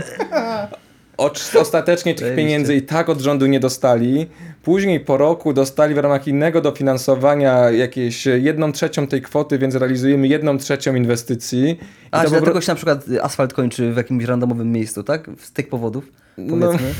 Ocz- 1.18 1.58
ostatecznie 1.58 2.14
tych 2.14 2.36
pieniędzy 2.36 2.74
i 2.74 2.82
tak 2.82 3.08
od 3.08 3.20
rządu 3.20 3.46
nie 3.46 3.60
dostali. 3.60 4.26
Później 4.62 5.00
po 5.00 5.16
roku 5.16 5.52
dostali 5.52 5.94
w 5.94 5.98
ramach 5.98 6.28
innego 6.28 6.60
dofinansowania 6.60 7.70
jakieś 7.70 8.26
jedną 8.26 8.72
trzecią 8.72 9.06
tej 9.06 9.22
kwoty, 9.22 9.58
więc 9.58 9.74
realizujemy 9.74 10.28
jedną 10.28 10.58
trzecią 10.58 10.94
inwestycji. 10.94 11.78
A, 12.10 12.22
po 12.24 12.30
dlatego 12.30 12.60
się 12.60 12.72
na 12.72 12.76
przykład 12.76 13.04
asfalt 13.22 13.52
kończy 13.52 13.92
w 13.92 13.96
jakimś 13.96 14.24
randomowym 14.24 14.72
miejscu, 14.72 15.02
tak? 15.02 15.30
Z 15.38 15.52
tych 15.52 15.68
powodów, 15.68 16.04
No. 16.38 16.56
powiedzmy. 16.66 16.88
no, 16.88 16.94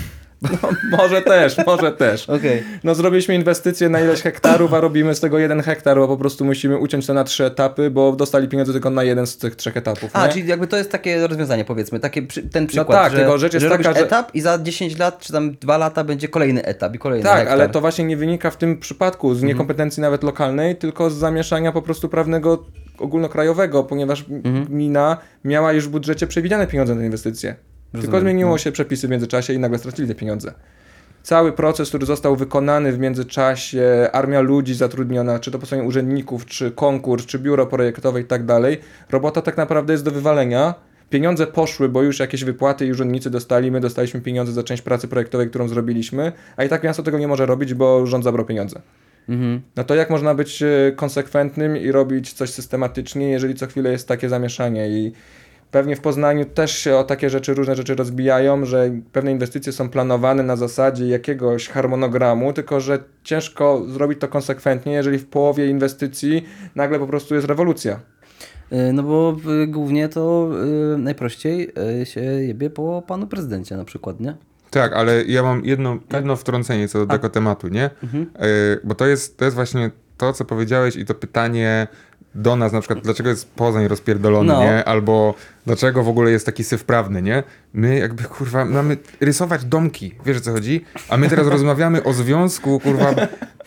może 0.98 1.22
też, 1.22 1.56
może 1.66 1.92
też. 1.92 2.28
Okej. 2.28 2.62
No 2.84 2.94
zrobiliśmy 2.94 3.34
inwestycję 3.34 3.88
na 3.88 4.00
ileś 4.00 4.22
hektarów, 4.22 4.74
a 4.74 4.80
robimy 4.80 5.14
z 5.14 5.20
tego 5.20 5.38
jeden 5.38 5.62
hektar, 5.62 5.96
bo 5.96 6.08
po 6.08 6.16
prostu 6.16 6.44
musimy 6.44 6.78
uciąć 6.78 7.06
to 7.06 7.14
na 7.14 7.24
trzy 7.24 7.44
etapy, 7.44 7.90
bo 7.90 8.12
dostali 8.12 8.48
pieniądze 8.48 8.72
tylko 8.72 8.90
na 8.90 9.02
jeden 9.04 9.26
z 9.26 9.36
tych 9.38 9.56
trzech 9.56 9.76
etapów. 9.76 10.10
A, 10.12 10.26
nie? 10.26 10.32
czyli 10.32 10.48
jakby 10.48 10.66
to 10.66 10.76
jest 10.76 10.92
takie 10.92 11.26
rozwiązanie, 11.26 11.64
powiedzmy, 11.64 12.00
takie 12.00 12.22
ten 12.52 12.66
przykład, 12.66 12.98
tak, 13.02 13.12
że, 13.12 13.18
tylko 13.18 13.38
rzecz 13.38 13.52
jest 13.54 13.64
że 13.66 13.70
taka, 13.70 13.92
że- 13.92 14.00
etap 14.00 14.34
i 14.34 14.40
za 14.40 14.58
10 14.58 14.98
lat, 14.98 15.18
czy 15.20 15.32
tam 15.32 15.52
2 15.60 15.78
lata 15.78 16.04
będzie 16.04 16.28
kolejny 16.28 16.64
etap 16.64 16.94
i 16.94 16.98
kolejny 16.98 17.24
Tak, 17.24 17.38
hektar. 17.38 17.52
ale 17.60 17.68
to 17.68 17.80
właśnie 17.80 18.04
nie 18.04 18.16
wynika 18.16 18.50
w 18.50 18.56
tym 18.56 18.78
przypadku 18.78 19.26
Mhm. 19.26 19.40
z 19.40 19.42
niekompetencji 19.42 20.00
nawet 20.00 20.22
lokalnej, 20.22 20.76
tylko 20.76 21.10
z 21.10 21.14
zamieszania 21.14 21.72
po 21.72 21.82
prostu 21.82 22.08
prawnego 22.08 22.64
ogólnokrajowego, 22.98 23.84
ponieważ 23.84 24.24
Mhm. 24.30 24.64
gmina 24.64 25.16
miała 25.44 25.72
już 25.72 25.86
w 25.88 25.90
budżecie 25.90 26.26
przewidziane 26.26 26.66
pieniądze 26.66 26.94
na 26.94 27.04
inwestycje. 27.04 27.54
Tylko 27.92 28.06
Rozumiem, 28.06 28.22
zmieniło 28.22 28.50
no. 28.50 28.58
się 28.58 28.72
przepisy 28.72 29.06
w 29.06 29.10
międzyczasie 29.10 29.52
i 29.52 29.58
nagle 29.58 29.78
stracili 29.78 30.08
te 30.08 30.14
pieniądze. 30.14 30.54
Cały 31.22 31.52
proces, 31.52 31.88
który 31.88 32.06
został 32.06 32.36
wykonany 32.36 32.92
w 32.92 32.98
międzyczasie, 32.98 34.08
armia 34.12 34.40
ludzi 34.40 34.74
zatrudniona, 34.74 35.38
czy 35.38 35.50
to 35.50 35.58
po 35.58 35.66
stronie 35.66 35.84
urzędników, 35.84 36.46
czy 36.46 36.70
konkurs, 36.70 37.26
czy 37.26 37.38
biuro 37.38 37.66
projektowe 37.66 38.20
i 38.20 38.24
tak 38.24 38.44
dalej, 38.44 38.78
robota 39.10 39.42
tak 39.42 39.56
naprawdę 39.56 39.92
jest 39.92 40.04
do 40.04 40.10
wywalenia. 40.10 40.74
Pieniądze 41.10 41.46
poszły, 41.46 41.88
bo 41.88 42.02
już 42.02 42.18
jakieś 42.18 42.44
wypłaty 42.44 42.86
i 42.86 42.90
urzędnicy 42.90 43.30
dostali, 43.30 43.70
my 43.70 43.80
dostaliśmy 43.80 44.20
pieniądze 44.20 44.52
za 44.52 44.62
część 44.62 44.82
pracy 44.82 45.08
projektowej, 45.08 45.48
którą 45.48 45.68
zrobiliśmy, 45.68 46.32
a 46.56 46.64
i 46.64 46.68
tak 46.68 46.84
miasto 46.84 47.02
tego 47.02 47.18
nie 47.18 47.28
może 47.28 47.46
robić, 47.46 47.74
bo 47.74 48.06
rząd 48.06 48.24
zabrał 48.24 48.46
pieniądze. 48.46 48.80
Mhm. 49.28 49.60
No 49.76 49.84
to 49.84 49.94
jak 49.94 50.10
można 50.10 50.34
być 50.34 50.62
e, 50.62 50.92
konsekwentnym 50.96 51.76
i 51.76 51.92
robić 51.92 52.32
coś 52.32 52.50
systematycznie, 52.50 53.30
jeżeli 53.30 53.54
co 53.54 53.66
chwilę 53.66 53.92
jest 53.92 54.08
takie 54.08 54.28
zamieszanie 54.28 54.88
i 54.88 55.12
pewnie 55.72 55.96
w 55.96 56.00
Poznaniu 56.00 56.44
też 56.44 56.78
się 56.78 56.96
o 56.96 57.04
takie 57.04 57.30
rzeczy, 57.30 57.54
różne 57.54 57.76
rzeczy 57.76 57.94
rozbijają, 57.94 58.64
że 58.64 58.90
pewne 59.12 59.32
inwestycje 59.32 59.72
są 59.72 59.88
planowane 59.88 60.42
na 60.42 60.56
zasadzie 60.56 61.06
jakiegoś 61.08 61.68
harmonogramu, 61.68 62.52
tylko 62.52 62.80
że 62.80 62.98
ciężko 63.24 63.82
zrobić 63.88 64.20
to 64.20 64.28
konsekwentnie, 64.28 64.92
jeżeli 64.92 65.18
w 65.18 65.26
połowie 65.26 65.68
inwestycji 65.68 66.44
nagle 66.74 66.98
po 66.98 67.06
prostu 67.06 67.34
jest 67.34 67.46
rewolucja. 67.46 68.00
Y, 68.72 68.92
No 68.92 69.02
bo 69.02 69.36
y, 69.62 69.66
głównie 69.66 70.08
to 70.08 70.48
y, 70.94 70.98
najprościej 70.98 71.72
się 72.04 72.20
jebie 72.20 72.70
po 72.70 73.02
panu 73.06 73.26
prezydencie 73.26 73.76
na 73.76 73.84
przykład, 73.84 74.20
nie? 74.20 74.34
Tak, 74.70 74.92
ale 74.92 75.24
ja 75.24 75.42
mam 75.42 75.64
jedno, 75.64 75.98
Tak. 76.08 76.20
jedno 76.20 76.36
wtrącenie 76.36 76.88
co 76.88 76.98
do 76.98 77.06
tego 77.14 77.28
tematu, 77.30 77.68
nie? 77.68 77.90
Mhm. 78.02 78.30
E, 78.36 78.48
bo 78.84 78.94
to 78.94 79.06
jest, 79.06 79.38
to 79.38 79.44
jest 79.44 79.54
właśnie 79.54 79.90
to, 80.18 80.32
co 80.32 80.44
powiedziałeś 80.44 80.96
i 80.96 81.04
to 81.04 81.14
pytanie 81.14 81.86
do 82.34 82.56
nas, 82.56 82.72
na 82.72 82.80
przykład, 82.80 82.98
dlaczego 83.04 83.28
jest 83.30 83.54
Poznań 83.54 83.88
rozpierdolony, 83.88 84.52
No. 84.52 84.60
nie? 84.64 84.84
Albo 84.84 85.34
dlaczego 85.66 86.02
w 86.02 86.08
ogóle 86.08 86.30
jest 86.30 86.46
taki 86.46 86.64
syf 86.64 86.84
prawny, 86.84 87.22
nie? 87.22 87.42
My 87.74 87.98
jakby, 87.98 88.22
kurwa, 88.24 88.64
mamy 88.64 88.96
rysować 89.20 89.64
domki, 89.64 90.14
wiesz 90.26 90.36
o 90.36 90.40
co 90.40 90.52
chodzi? 90.52 90.84
A 91.08 91.16
my 91.16 91.28
teraz 91.28 91.46
rozmawiamy 91.46 92.02
o 92.04 92.12
związku, 92.12 92.80
kurwa, 92.80 93.14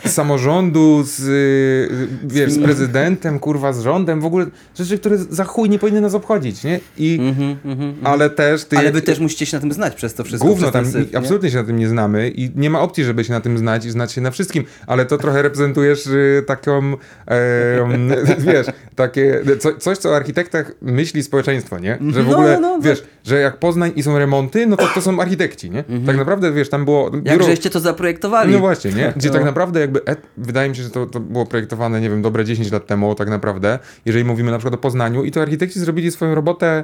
samorządu 0.05 1.03
z, 1.03 1.19
y, 1.19 2.07
wiesz, 2.23 2.51
z 2.51 2.63
prezydentem, 2.63 3.39
kurwa, 3.39 3.73
z 3.73 3.81
rządem, 3.81 4.21
w 4.21 4.25
ogóle 4.25 4.45
rzeczy, 4.75 4.99
które 4.99 5.17
za 5.17 5.43
chuj 5.43 5.69
nie 5.69 5.79
powinny 5.79 6.01
nas 6.01 6.13
obchodzić, 6.13 6.63
nie? 6.63 6.79
I, 6.97 7.19
Mhm, 7.21 7.57
mhm. 7.65 7.95
ale 8.03 8.29
też 8.29 8.65
ty... 8.65 8.77
Ale 8.77 8.91
wy 8.91 9.01
też 9.01 9.19
musicie 9.19 9.45
się 9.45 9.57
na 9.57 9.61
tym 9.61 9.71
znać 9.71 9.95
przez 9.95 10.13
to 10.13 10.23
wszystko. 10.23 10.47
Gówno 10.47 10.71
tam, 10.71 10.85
syf, 10.85 11.11
nie? 11.13 11.17
absolutnie 11.19 11.51
się 11.51 11.57
na 11.57 11.63
tym 11.63 11.79
nie 11.79 11.87
znamy 11.89 12.29
i 12.29 12.51
nie 12.55 12.69
ma 12.69 12.81
opcji, 12.81 13.03
żeby 13.03 13.23
się 13.23 13.33
na 13.33 13.41
tym 13.41 13.57
znać 13.57 13.85
i 13.85 13.91
znać 13.91 14.11
się 14.11 14.21
na 14.21 14.31
wszystkim, 14.31 14.63
ale 14.87 15.05
to 15.05 15.17
trochę 15.17 15.41
reprezentujesz 15.41 16.07
y, 16.07 16.43
taką, 16.47 16.77
em, 17.25 18.09
wiesz, 18.47 18.67
takie, 18.95 19.41
co, 19.59 19.77
coś, 19.77 19.97
co 19.97 20.09
o 20.09 20.15
architektach 20.15 20.71
myśli 20.81 21.23
społeczeństwo, 21.23 21.79
nie? 21.79 21.84
Że 21.93 22.23
w 22.23 22.27
No, 22.27 22.33
ogóle, 22.33 22.59
no, 22.59 22.77
no, 22.77 22.81
wiesz, 22.81 23.03
że 23.23 23.39
jak 23.39 23.59
Poznań 23.59 23.91
i 23.95 24.03
są 24.03 24.19
remonty, 24.19 24.67
no 24.67 24.77
to 24.77 24.87
to 24.95 25.01
są 25.01 25.19
architekci, 25.19 25.71
nie? 25.71 25.83
Tak 26.05 26.17
naprawdę, 26.17 26.51
wiesz, 26.51 26.69
tam 26.69 26.85
było 26.85 27.05
Mhm. 27.05 27.25
Jak 27.25 27.43
żeście 27.43 27.69
to 27.69 27.79
zaprojektowali? 27.79 28.53
no 28.53 28.59
właśnie, 28.59 28.91
nie? 28.91 29.13
Gdzie 29.15 29.27
No. 29.29 29.33
tak 29.33 29.43
naprawdę 29.45 29.79
jakby, 29.79 30.05
et, 30.05 30.21
wydaje 30.37 30.69
mi 30.69 30.75
się, 30.75 30.83
że 30.83 30.89
to, 30.89 31.05
to 31.05 31.19
było 31.19 31.45
projektowane, 31.45 32.01
nie 32.01 32.09
wiem, 32.09 32.21
dobre 32.21 32.45
10 32.45 32.71
lat 32.71 32.87
temu 32.87 33.15
tak 33.15 33.29
naprawdę, 33.29 33.79
jeżeli 34.05 34.25
mówimy 34.25 34.51
na 34.51 34.57
przykład 34.57 34.73
o 34.73 34.77
Poznaniu 34.77 35.23
i 35.23 35.31
to 35.31 35.41
architekci 35.41 35.79
zrobili 35.79 36.11
swoją 36.11 36.35
robotę 36.35 36.83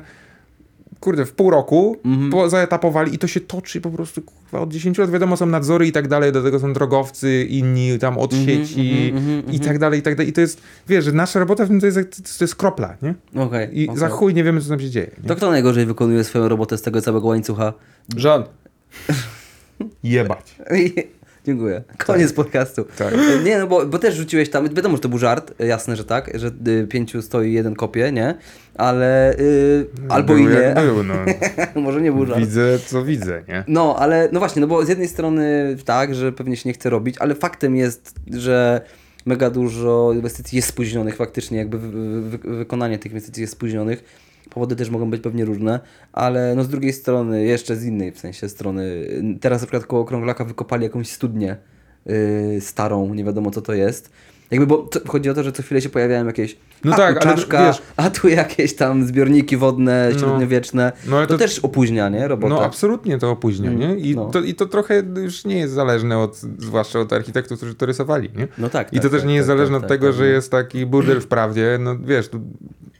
kurde, 1.02 1.26
w 1.26 1.34
pół 1.34 1.50
roku 1.50 1.98
Mhm. 2.06 2.32
po, 2.32 2.50
zaetapowali 2.50 3.16
i 3.16 3.18
to 3.18 3.28
się 3.28 3.40
toczy 3.40 3.82
po 3.82 3.90
prostu 3.90 4.22
kurwa, 4.22 4.60
od 4.60 4.72
10 4.72 4.98
lat. 4.98 5.12
Wiadomo, 5.12 5.38
są 5.38 5.46
nadzory 5.46 5.88
i 5.88 5.92
tak 5.92 6.08
dalej, 6.08 6.32
do 6.32 6.44
tego 6.44 6.60
są 6.60 6.74
drogowcy, 6.74 7.46
inni 7.50 8.00
tam 8.00 8.18
od 8.18 8.34
Mhm, 8.34 8.66
sieci 8.66 9.14
i 9.52 9.60
tak 9.60 9.80
dalej, 9.80 10.00
i 10.00 10.02
tak 10.04 10.16
dalej. 10.16 10.30
I 10.30 10.34
to 10.34 10.42
jest, 10.42 10.62
wiesz, 10.88 11.06
że 11.06 11.12
nasza 11.12 11.40
robota 11.40 11.66
w 11.66 11.68
tym 11.68 11.80
to 11.80 11.86
jest, 11.86 12.38
to 12.38 12.44
jest 12.44 12.56
kropla, 12.56 12.98
nie? 13.02 13.16
Okej. 13.42 13.80
I 13.80 13.86
okej. 13.88 14.00
za 14.00 14.10
chuj 14.10 14.34
nie 14.34 14.44
wiemy, 14.44 14.62
co 14.62 14.70
tam 14.70 14.80
się 14.80 14.90
dzieje. 14.90 15.12
Nie? 15.24 15.28
To 15.28 15.36
kto 15.36 15.50
najgorzej 15.52 15.86
wykonuje 15.86 16.24
swoją 16.24 16.48
robotę 16.50 16.78
z 16.78 16.82
tego 16.82 17.02
całego 17.02 17.28
łańcucha? 17.28 17.74
Rząd. 18.18 18.46
Jebać. 20.04 20.56
Dziękuję. 21.46 21.84
Koniec 21.98 22.34
podcastu. 22.34 22.86
Tak. 22.98 23.14
Nie, 23.44 23.58
no 23.60 23.68
bo, 23.68 23.86
bo 23.86 24.00
też 24.00 24.16
rzuciłeś 24.16 24.50
tam, 24.50 24.70
wiadomo, 24.76 24.96
że 24.96 25.02
to 25.02 25.10
był 25.10 25.18
żart, 25.18 25.54
jasne, 25.60 25.96
że 25.96 26.04
tak, 26.04 26.40
że 26.40 26.52
y, 26.68 26.88
pięciu 26.88 27.22
stoi, 27.22 27.54
jeden 27.54 27.76
kopie, 27.76 28.12
nie? 28.12 28.36
Ale 28.76 29.40
y, 29.40 29.88
albo 30.10 30.34
Był 30.34 30.38
i 30.38 30.48
nie, 30.48 30.74
Był, 30.76 31.04
no. 31.04 31.14
może 31.82 32.02
nie 32.02 32.12
był 32.12 32.26
żart. 32.26 32.40
Widzę, 32.40 32.80
co 32.80 33.04
widzę, 33.04 33.44
nie? 33.48 33.64
No, 33.68 33.96
ale 34.00 34.30
no 34.32 34.40
właśnie, 34.40 34.62
no 34.62 34.68
bo 34.68 34.86
z 34.86 34.90
jednej 34.90 35.08
strony 35.08 35.76
tak, 35.86 36.16
że 36.16 36.32
pewnie 36.32 36.58
się 36.58 36.70
nie 36.70 36.74
chce 36.74 36.90
robić, 36.90 37.16
ale 37.20 37.36
faktem 37.36 37.76
jest, 37.76 38.16
że 38.34 38.82
mega 39.26 39.50
dużo 39.50 40.12
inwestycji 40.14 40.56
jest 40.56 40.68
spóźnionych 40.68 41.16
faktycznie, 41.16 41.58
jakby 41.58 41.80
wy, 41.80 42.22
wy, 42.22 42.38
wykonanie 42.38 43.00
tych 43.00 43.12
inwestycji 43.12 43.42
jest 43.42 43.54
spóźnionych. 43.54 44.04
Powody 44.54 44.76
też 44.76 44.90
mogą 44.90 45.10
być 45.10 45.22
pewnie 45.22 45.46
różne, 45.46 45.80
ale 46.14 46.56
no 46.56 46.64
z 46.64 46.70
drugiej 46.70 46.94
strony, 46.94 47.44
jeszcze 47.44 47.76
z 47.76 47.86
innej 47.86 48.12
w 48.12 48.20
sensie 48.20 48.50
strony, 48.50 49.08
teraz 49.42 49.62
na 49.62 49.68
przykład 49.68 49.86
koło 49.86 50.06
Krąglaka 50.06 50.46
wykopali 50.46 50.84
jakąś 50.84 51.10
studnię 51.10 51.58
yy, 52.06 52.62
starą, 52.62 53.14
nie 53.14 53.24
wiadomo 53.24 53.52
co 53.52 53.62
to 53.62 53.74
jest. 53.74 54.12
Jakby, 54.52 54.68
bo 54.68 54.90
chodzi 55.08 55.30
o 55.30 55.34
to, 55.34 55.44
że 55.44 55.52
co 55.52 55.64
chwilę 55.64 55.82
się 55.82 55.90
pojawiają 55.90 56.26
jakieś 56.26 56.58
No 56.84 56.94
a 56.94 56.98
tak, 56.98 57.20
tu 57.22 57.28
ale 57.28 57.36
czaszka, 57.38 57.68
wiesz- 57.68 57.82
a 57.98 58.10
tu 58.10 58.28
jakieś 58.28 58.76
tam 58.76 59.06
zbiorniki 59.06 59.58
wodne, 59.58 60.10
No. 60.14 60.20
średniowieczne. 60.20 60.92
No, 61.08 61.18
ale 61.18 61.28
to, 61.28 61.34
to- 61.34 61.38
też 61.40 61.60
opóźnia, 61.60 62.10
nie? 62.10 62.28
Robota. 62.28 62.54
No 62.56 62.64
absolutnie 62.64 63.18
to 63.18 63.32
opóźnia, 63.32 63.70
Mm, 63.72 63.80
nie? 63.80 63.96
I, 63.96 64.16
no. 64.16 64.26
to, 64.30 64.40
I 64.42 64.56
to 64.56 64.66
trochę 64.66 65.04
już 65.24 65.46
nie 65.46 65.58
jest 65.58 65.74
zależne 65.74 66.18
od, 66.20 66.38
zwłaszcza 66.38 67.00
od 67.00 67.14
architektów, 67.14 67.58
którzy 67.58 67.76
to 67.76 67.86
rysowali, 67.86 68.30
nie? 68.36 68.48
No 68.58 68.70
tak, 68.70 68.94
I 68.94 68.96
tak, 68.96 69.04
to 69.04 69.10
też 69.10 69.20
tak, 69.20 69.30
nie 69.30 69.36
jest 69.36 69.48
tak, 69.48 69.58
zależne 69.58 69.76
tak, 69.78 69.84
od 69.84 69.90
tak, 69.90 69.98
tego, 70.00 70.08
tak, 70.08 70.16
że 70.16 70.24
no. 70.24 70.30
jest 70.30 70.52
taki 70.52 70.86
burdel 70.86 71.22
w 71.22 71.28
prawdzie. 71.28 71.78
No 71.82 71.98
wiesz, 72.00 72.30
tu 72.30 72.42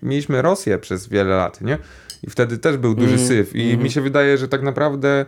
mieliśmy 0.04 0.42
Rosję 0.42 0.78
przez 0.78 1.08
wiele 1.08 1.36
lat, 1.36 1.62
nie? 1.62 1.78
I 2.24 2.30
wtedy 2.30 2.58
też 2.58 2.78
był 2.78 2.96
duży 2.96 3.16
Mm, 3.16 3.28
syf. 3.28 3.56
I 3.56 3.78
mi 3.78 3.92
się 3.92 4.02
wydaje, 4.02 4.38
że 4.38 4.48
tak 4.48 4.62
naprawdę 4.62 5.26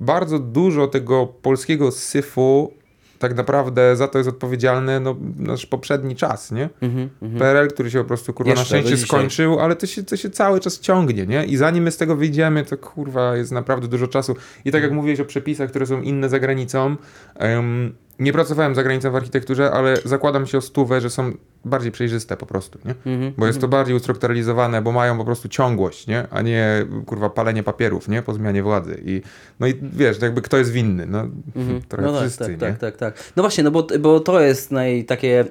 bardzo 0.00 0.38
dużo 0.38 0.86
tego 0.86 1.26
polskiego 1.26 1.92
syfu 1.92 2.72
tak 3.18 3.36
naprawdę 3.36 3.96
za 3.96 4.08
to 4.08 4.18
jest 4.18 4.30
odpowiedzialny 4.30 5.00
no, 5.00 5.16
nasz 5.38 5.66
poprzedni 5.66 6.16
czas, 6.16 6.52
nie? 6.52 6.68
Mhm, 6.82 7.08
mhm. 7.22 7.38
PRL, 7.38 7.68
który 7.68 7.90
się 7.90 7.98
po 7.98 8.04
prostu 8.04 8.32
kurwa 8.32 8.54
na 8.54 8.60
Jeszcze, 8.60 8.76
do 8.76 8.80
szczęście 8.80 9.06
skończył, 9.06 9.60
ale 9.60 9.76
to 9.76 9.86
się, 9.86 10.02
to 10.02 10.16
się 10.16 10.30
cały 10.30 10.60
czas 10.60 10.80
ciągnie, 10.80 11.26
nie? 11.26 11.44
I 11.44 11.56
zanim 11.56 11.84
my 11.84 11.90
z 11.90 11.96
tego 11.96 12.16
wyjdziemy, 12.16 12.64
to 12.64 12.78
kurwa 12.78 13.36
jest 13.36 13.52
naprawdę 13.52 13.88
dużo 13.88 14.08
czasu. 14.08 14.36
I 14.64 14.72
tak 14.72 14.82
jak 14.82 14.90
Mhm. 14.90 14.96
mówiłeś 14.96 15.20
o 15.20 15.24
przepisach, 15.24 15.70
które 15.70 15.86
są 15.86 16.02
inne 16.02 16.28
za 16.28 16.38
granicą, 16.38 16.96
em, 17.34 17.94
nie 18.18 18.32
pracowałem 18.32 18.74
za 18.74 18.82
granicą 18.82 19.10
w 19.10 19.16
architekturze, 19.16 19.70
ale 19.70 19.96
zakładam 20.04 20.46
się 20.46 20.58
o 20.58 20.60
stówę, 20.60 21.00
że 21.00 21.10
są 21.10 21.32
bardziej 21.64 21.92
przejrzyste 21.92 22.36
po 22.36 22.46
prostu, 22.46 22.78
nie? 22.84 22.94
Mhm, 23.12 23.32
Bo 23.38 23.46
jest 23.46 23.60
to 23.60 23.68
bardziej 23.68 23.96
ustrukturalizowane, 23.96 24.82
bo 24.82 24.92
mają 24.92 25.18
po 25.18 25.24
prostu 25.24 25.48
ciągłość, 25.48 26.06
nie? 26.06 26.26
A 26.30 26.42
nie 26.42 26.86
kurwa 27.06 27.30
palenie 27.30 27.62
papierów, 27.62 28.08
nie? 28.08 28.22
Po 28.22 28.34
zmianie 28.34 28.62
władzy. 28.62 29.02
I, 29.04 29.22
no 29.60 29.66
i 29.66 29.74
wiesz, 29.92 30.22
jakby 30.22 30.42
kto 30.42 30.56
jest 30.56 30.72
winny? 30.72 31.06
No, 31.06 31.26
Mhm. 31.56 31.82
trochę 31.88 32.06
no 32.06 32.12
tak, 32.12 32.20
wszyscy, 32.20 32.38
tak, 32.44 32.50
nie? 32.50 32.58
tak, 32.58 32.78
tak, 32.78 32.96
tak. 32.96 33.14
No 33.36 33.42
właśnie, 33.42 33.64
no 33.64 33.70
bo, 33.70 33.86
bo 34.00 34.20
to 34.20 34.40
jest 34.40 34.70
naj, 34.70 35.04
takie 35.04 35.44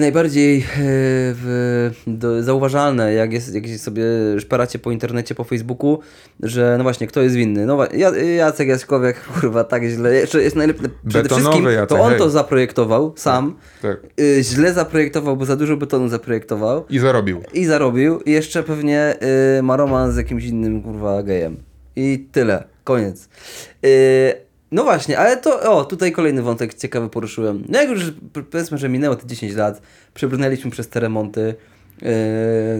najbardziej 0.00 0.58
e, 0.58 0.64
w, 0.76 1.90
do, 2.06 2.42
zauważalne, 2.42 3.12
jak, 3.12 3.32
jest, 3.32 3.54
jak 3.54 3.68
sobie 3.68 4.04
szperacie 4.38 4.78
po 4.78 4.90
internecie, 4.90 5.34
po 5.34 5.44
Facebooku, 5.44 5.98
że 6.40 6.74
no 6.78 6.82
właśnie, 6.82 7.06
kto 7.06 7.22
jest 7.22 7.36
winny. 7.36 7.66
No 7.66 7.78
Jacek 8.36 8.68
Jaśkowiak, 8.68 9.24
kurwa, 9.34 9.64
tak 9.64 9.84
źle, 9.84 10.14
jeszcze 10.14 10.42
jest 10.42 10.56
najlepiej, 10.56 10.88
przede 11.08 11.22
Betonowy 11.22 11.50
wszystkim 11.50 11.72
Jacek, 11.72 11.88
to 11.88 12.00
on 12.00 12.10
hej. 12.10 12.18
to 12.18 12.30
zaprojektował 12.30 13.12
sam, 13.16 13.56
Tak. 13.82 13.98
y, 14.20 14.42
źle 14.42 14.72
zaprojektował, 14.72 15.36
bo 15.36 15.44
za 15.44 15.56
dużo 15.56 15.76
betonu 15.76 16.08
zaprojektował 16.08 16.84
I 16.90 16.98
zarobił. 16.98 17.42
i 17.54 17.64
zarobił 17.64 18.20
i 18.20 18.30
jeszcze 18.30 18.62
pewnie 18.62 19.16
y, 19.58 19.62
ma 19.62 19.76
romans 19.76 20.14
z 20.14 20.16
jakimś 20.16 20.44
innym 20.44 20.82
kurwa 20.82 21.22
gejem. 21.22 21.56
I 21.96 22.26
tyle. 22.32 22.64
Koniec. 22.84 23.28
No 24.74 24.84
właśnie, 24.84 25.18
ale 25.18 25.36
to, 25.36 25.60
o, 25.60 25.84
tutaj 25.84 26.12
kolejny 26.12 26.42
wątek 26.42 26.74
ciekawy 26.74 27.08
poruszyłem. 27.08 27.64
No 27.68 27.80
jak 27.80 27.90
już 27.90 28.12
powiedzmy, 28.50 28.78
że 28.78 28.88
minęło 28.88 29.16
te 29.16 29.26
10 29.26 29.54
lat, 29.54 29.82
przebrnęliśmy 30.14 30.70
przez 30.70 30.88
te 30.88 31.00
remonty, 31.00 31.54
yy, 32.02 32.08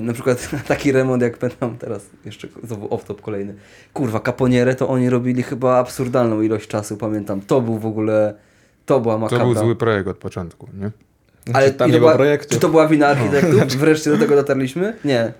na 0.03 0.13
przykład 0.13 0.49
taki 0.69 0.93
remont 0.93 1.23
jak 1.23 1.39
pamiętam 1.39 1.79
teraz, 1.79 2.07
jeszcze 2.25 2.49
znowu 2.63 2.87
off-top 2.87 3.21
kolejny. 3.21 3.55
Kurwa, 3.93 4.21
kaponierę 4.21 4.75
to 4.75 4.89
oni 4.89 5.11
robili 5.11 5.43
chyba 5.43 5.79
absurdalną 5.79 6.43
ilość 6.43 6.69
czasu, 6.69 6.97
pamiętam. 6.97 7.41
To 7.41 7.61
był 7.61 7.79
w 7.79 7.87
ogóle, 7.87 8.35
to 8.87 9.01
była 9.01 9.15
To 9.15 9.21
makabra. 9.21 9.45
był 9.45 9.55
zły 9.55 9.77
projekt 9.77 10.09
od 10.09 10.19
początku, 10.19 10.69
nie? 10.81 10.91
Ale 11.53 11.71
tam 11.71 11.89
nie 11.89 11.95
to 11.95 11.99
było 11.99 12.11
była, 12.11 12.17
projektu. 12.19 12.55
Czy 12.55 12.61
to 12.61 12.69
była 12.69 12.89
wina 12.89 13.07
architektów? 13.07 13.77
Wreszcie 13.77 14.11
do 14.11 14.19
tego 14.19 14.37
dotarliśmy? 14.37 14.97
Nie. 15.05 15.33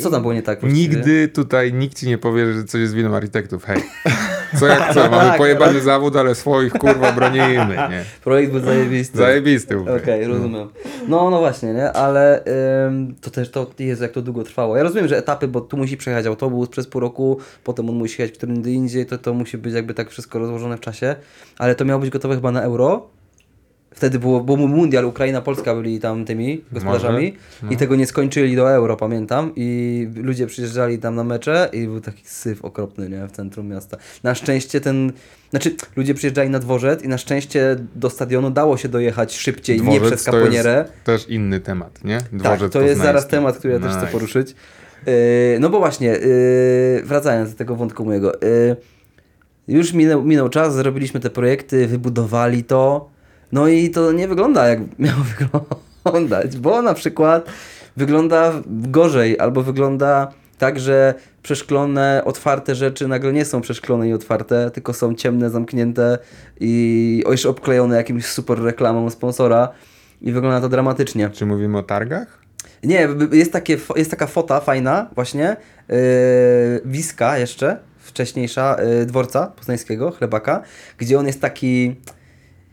Co 0.00 0.10
tam 0.10 0.22
było 0.22 0.34
nie 0.34 0.42
tak 0.42 0.60
właściwie? 0.60 0.88
Nigdy 0.96 1.28
tutaj 1.28 1.72
nikt 1.72 1.98
ci 1.98 2.06
nie 2.06 2.18
powie, 2.18 2.52
że 2.52 2.64
coś 2.64 2.80
jest 2.80 2.94
winą 2.94 3.16
architektów. 3.16 3.64
Hej. 3.64 3.82
Co 4.60 4.66
jak 4.66 4.94
co? 4.94 5.00
Mamy 5.10 5.28
Tak, 5.28 5.38
pojebany 5.38 5.80
zawód, 5.80 6.16
ale 6.16 6.34
swoich 6.34 6.72
kurwa 6.72 7.12
bronimy, 7.12 7.76
nie? 7.90 8.04
Projekt 8.24 8.52
był 8.52 8.60
zajebisty. 8.60 9.18
Zajebisty. 9.18 9.76
Okej, 10.02 10.26
rozumiem. 10.26 10.68
No, 11.08 11.30
no 11.30 11.38
właśnie, 11.38 11.72
nie? 11.72 11.92
Ale 11.92 12.44
ym, 12.86 13.14
to 13.20 13.30
też, 13.30 13.50
to 13.50 13.66
jest 13.78 14.02
jak 14.02 14.12
to 14.12 14.22
długo 14.22 14.42
trwało. 14.44 14.76
Ja 14.76 14.82
rozumiem, 14.82 15.08
że 15.08 15.18
etapy, 15.18 15.48
bo 15.48 15.60
tu 15.60 15.76
musi 15.76 15.96
przejechać 15.96 16.26
autobus 16.26 16.68
przez 16.68 16.86
pół 16.86 17.00
roku, 17.00 17.38
potem 17.64 17.90
on 17.90 17.96
musi 17.96 18.22
jechać 18.22 18.36
którymś 18.36 18.66
indziej, 18.66 19.06
to, 19.06 19.18
to 19.18 19.34
musi 19.34 19.58
być 19.58 19.74
jakby 19.74 19.94
tak 19.94 20.10
wszystko 20.10 20.38
rozłożone 20.38 20.76
w 20.76 20.80
czasie, 20.80 21.16
ale 21.58 21.74
to 21.74 21.84
miało 21.84 22.00
być 22.00 22.10
gotowe 22.10 22.34
chyba 22.34 22.52
na 22.52 22.62
euro. 22.62 23.15
Wtedy 23.96 24.18
było, 24.18 24.40
był 24.40 24.56
mundial, 24.56 25.04
Ukraina, 25.04 25.40
Polska 25.40 25.74
byli 25.74 26.00
tam 26.00 26.24
tymi 26.24 26.64
gospodarzami 26.72 27.36
Może, 27.62 27.74
i 27.74 27.76
tego 27.76 27.96
nie 27.96 28.06
skończyli 28.06 28.56
do 28.56 28.72
euro, 28.72 28.96
pamiętam. 28.96 29.52
I 29.56 30.08
ludzie 30.16 30.46
przyjeżdżali 30.46 30.98
tam 30.98 31.14
na 31.14 31.24
mecze 31.24 31.68
i 31.72 31.86
był 31.86 32.00
taki 32.00 32.22
syf 32.24 32.64
okropny, 32.64 33.08
nie? 33.08 33.26
W 33.26 33.32
centrum 33.32 33.68
miasta. 33.68 33.96
Na 34.22 34.34
szczęście 34.34 34.80
ten, 34.80 35.12
znaczy 35.50 35.74
ludzie 35.96 36.14
przyjeżdżali 36.14 36.50
na 36.50 36.58
dworzec 36.58 37.02
i 37.02 37.08
na 37.08 37.18
szczęście 37.18 37.76
do 37.94 38.10
stadionu 38.10 38.50
dało 38.50 38.76
się 38.76 38.88
dojechać 38.88 39.36
szybciej, 39.36 39.82
nie 39.82 39.98
Dworzec 39.98 40.08
przez 40.08 40.24
to 40.24 40.32
kaponierę. 40.32 40.84
jest 40.88 41.04
też 41.04 41.28
inny 41.28 41.60
temat, 41.60 42.04
nie? 42.04 42.18
Tak, 42.18 42.32
Dworzec 42.32 42.72
to 42.72 42.82
jest 42.82 43.00
zaraz 43.00 43.28
temat, 43.28 43.58
który 43.58 43.72
ja 43.74 43.80
też 43.80 43.90
chcę 43.90 44.00
Nice. 44.00 44.12
poruszyć. 44.12 44.54
Yy, 45.06 45.12
no 45.60 45.70
bo 45.70 45.78
właśnie, 45.78 46.08
yy, 46.08 47.02
wracając 47.04 47.50
do 47.50 47.56
tego 47.56 47.76
wątku 47.76 48.04
mojego. 48.04 48.32
Yy, 48.42 48.76
już 49.68 49.92
minął, 49.92 50.22
minął 50.24 50.48
czas, 50.48 50.74
zrobiliśmy 50.74 51.20
te 51.20 51.30
projekty, 51.30 51.86
wybudowali 51.86 52.64
to. 52.64 53.15
No 53.56 53.68
i 53.68 53.90
to 53.90 54.12
nie 54.12 54.28
wygląda 54.28 54.68
jak 54.68 54.80
miało 54.98 55.22
wyglądać, 56.04 56.56
bo 56.56 56.82
na 56.82 56.94
przykład 56.94 57.46
wygląda 57.96 58.52
gorzej 58.66 59.38
albo 59.38 59.62
wygląda 59.62 60.32
tak, 60.58 60.80
że 60.80 61.14
przeszklone, 61.42 62.22
otwarte 62.24 62.74
rzeczy 62.74 63.08
nagle 63.08 63.32
nie 63.32 63.44
są 63.44 63.60
przeszklone 63.60 64.08
i 64.08 64.12
otwarte, 64.12 64.70
tylko 64.70 64.92
są 64.92 65.14
ciemne, 65.14 65.50
zamknięte 65.50 66.18
i 66.60 67.24
jeszcze 67.30 67.48
obklejone 67.48 67.96
jakimś 67.96 68.26
super 68.26 68.58
reklamą 68.58 69.10
sponsora 69.10 69.68
i 70.22 70.32
wygląda 70.32 70.60
to 70.60 70.68
dramatycznie. 70.68 71.30
Czy 71.30 71.46
mówimy 71.46 71.78
o 71.78 71.82
targach? 71.82 72.38
Nie, 72.84 73.08
jest, 73.32 73.52
takie, 73.52 73.78
jest 73.96 74.10
taka 74.10 74.26
fota 74.26 74.60
fajna 74.60 75.10
właśnie, 75.14 75.56
yy, 75.88 75.96
Wiska 76.84 77.38
jeszcze, 77.38 77.78
wcześniejsza, 77.98 78.76
yy, 78.98 79.06
dworca 79.06 79.46
poznańskiego, 79.46 80.10
chlebaka, 80.10 80.62
gdzie 80.98 81.18
on 81.18 81.26
jest 81.26 81.40
taki, 81.40 81.96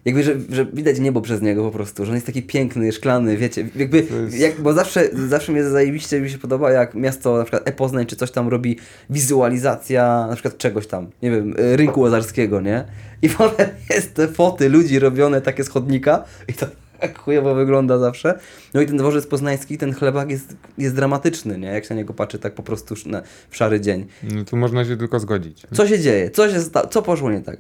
jakby, 0.06 0.24
że, 0.24 0.36
że 0.50 0.66
widać 0.66 1.00
niebo 1.00 1.22
przez 1.22 1.42
niego 1.42 1.64
po 1.64 1.72
prostu, 1.72 2.06
że 2.06 2.12
on 2.12 2.16
jest 2.16 2.26
taki 2.26 2.44
piękny, 2.44 2.92
szklany, 2.92 3.38
wiecie, 3.38 3.70
jakby, 3.76 4.08
jak, 4.38 4.62
bo 4.62 4.74
zawsze, 4.74 5.10
zawsze 5.28 5.52
mnie 5.52 5.64
zajebiście 5.64 6.22
mi 6.22 6.30
się 6.30 6.38
podoba, 6.38 6.72
jak 6.72 6.96
miasto, 6.96 7.38
na 7.38 7.44
przykład 7.44 7.68
e-Poznań 7.70 8.06
czy 8.06 8.16
coś 8.16 8.32
tam 8.32 8.48
robi, 8.48 8.78
wizualizacja 9.10 10.28
na 10.28 10.34
przykład 10.34 10.58
czegoś 10.58 10.88
tam, 10.88 11.08
nie 11.22 11.32
wiem, 11.32 11.54
y, 11.60 11.78
rynku 11.78 12.02
łazarskiego, 12.02 12.62
nie? 12.62 12.86
I 13.22 13.30
potem 13.38 13.68
jest 13.90 14.14
te 14.14 14.28
foty 14.28 14.70
ludzi 14.70 15.00
robione 15.00 15.42
takie 15.42 15.64
z 15.64 15.70
chodnika 15.70 16.24
i 16.48 16.54
to 16.54 16.66
tak 17.00 17.20
chujowo 17.20 17.56
wygląda 17.56 17.98
zawsze. 17.98 18.40
No 18.74 18.82
i 18.82 18.86
ten 18.86 18.98
dworzec 18.98 19.28
poznański, 19.28 19.78
ten 19.78 19.94
chlebak 19.94 20.32
jest, 20.32 20.56
jest 20.78 20.96
dramatyczny, 20.96 21.58
nie? 21.58 21.68
Jak 21.68 21.86
się 21.86 21.94
na 21.94 22.02
niego 22.02 22.14
patrzy 22.14 22.40
tak 22.40 22.54
po 22.54 22.64
prostu 22.64 22.96
na, 23.06 23.22
w 23.50 23.58
szary 23.58 23.82
dzień. 23.82 24.06
No 24.24 24.46
tu 24.46 24.58
można 24.58 24.86
się 24.86 24.98
tylko 24.98 25.20
zgodzić. 25.20 25.62
Co 25.74 25.88
się 25.88 26.00
dzieje? 26.00 26.32
Co, 26.32 26.50
się 26.50 26.62
sta- 26.62 26.88
co 26.88 27.02
poszło 27.02 27.32
nie 27.32 27.42
tak? 27.42 27.58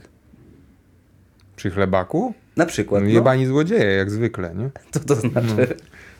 Przy 1.55 1.71
chlebaku? 1.71 2.33
Na 2.57 2.65
przykład, 2.65 3.01
No, 3.01 3.07
no, 3.07 3.13
jebani 3.13 3.43
No. 3.43 3.49
złodzieje, 3.49 3.85
jak 3.93 4.11
zwykle, 4.11 4.55
nie? 4.55 4.69
co 4.91 4.99
to 4.99 5.15
znaczy? 5.15 5.67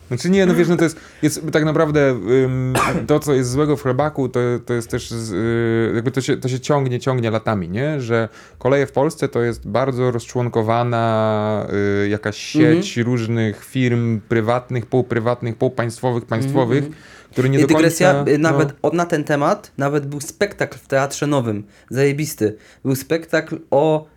Znaczy 0.08 0.30
nie, 0.30 0.46
no 0.46 0.56
wiesz, 0.56 0.68
no 0.68 0.76
to 0.78 0.84
jest, 0.84 1.00
jest 1.22 1.52
tak 1.52 1.66
naprawdę 1.66 2.10
ym, 2.46 2.74
to, 3.08 3.20
co 3.20 3.34
jest 3.34 3.52
złego 3.52 3.78
w 3.78 3.82
chlebaku, 3.84 4.30
to, 4.30 4.40
to 4.66 4.74
jest 4.74 4.90
też, 4.90 5.12
z, 5.12 5.32
y, 5.32 5.96
jakby 5.96 6.12
to 6.12 6.22
się, 6.22 6.38
to 6.38 6.50
się 6.50 6.60
ciągnie, 6.60 7.00
ciągnie 7.00 7.32
latami, 7.32 7.70
nie? 7.70 8.02
Że 8.02 8.30
koleje 8.60 8.88
w 8.88 8.92
Polsce 8.92 9.28
to 9.30 9.42
jest 9.42 9.68
bardzo 9.68 10.12
rozczłonkowana 10.12 11.68
y, 12.06 12.10
jakaś 12.10 12.38
sieć 12.38 12.98
różnych 12.98 13.66
firm 13.66 14.20
prywatnych, 14.30 14.86
półprywatnych, 14.86 15.56
półpaństwowych, 15.56 16.26
państwowych, 16.26 16.84
które 17.32 17.50
nie 17.50 17.58
I 17.58 17.62
do 17.62 17.68
końca... 17.68 17.78
dygresja, 17.78 18.26
y, 18.28 18.38
nawet 18.38 18.74
no, 18.84 18.90
na 18.94 19.06
ten 19.06 19.24
temat, 19.24 19.72
nawet 19.78 20.08
był 20.08 20.22
spektakl 20.22 20.78
w 20.78 20.88
Teatrze 20.88 21.28
Nowym, 21.28 21.64
zajebisty. 21.90 22.56
Był 22.86 22.96
spektakl 22.96 23.60
o 23.72 24.13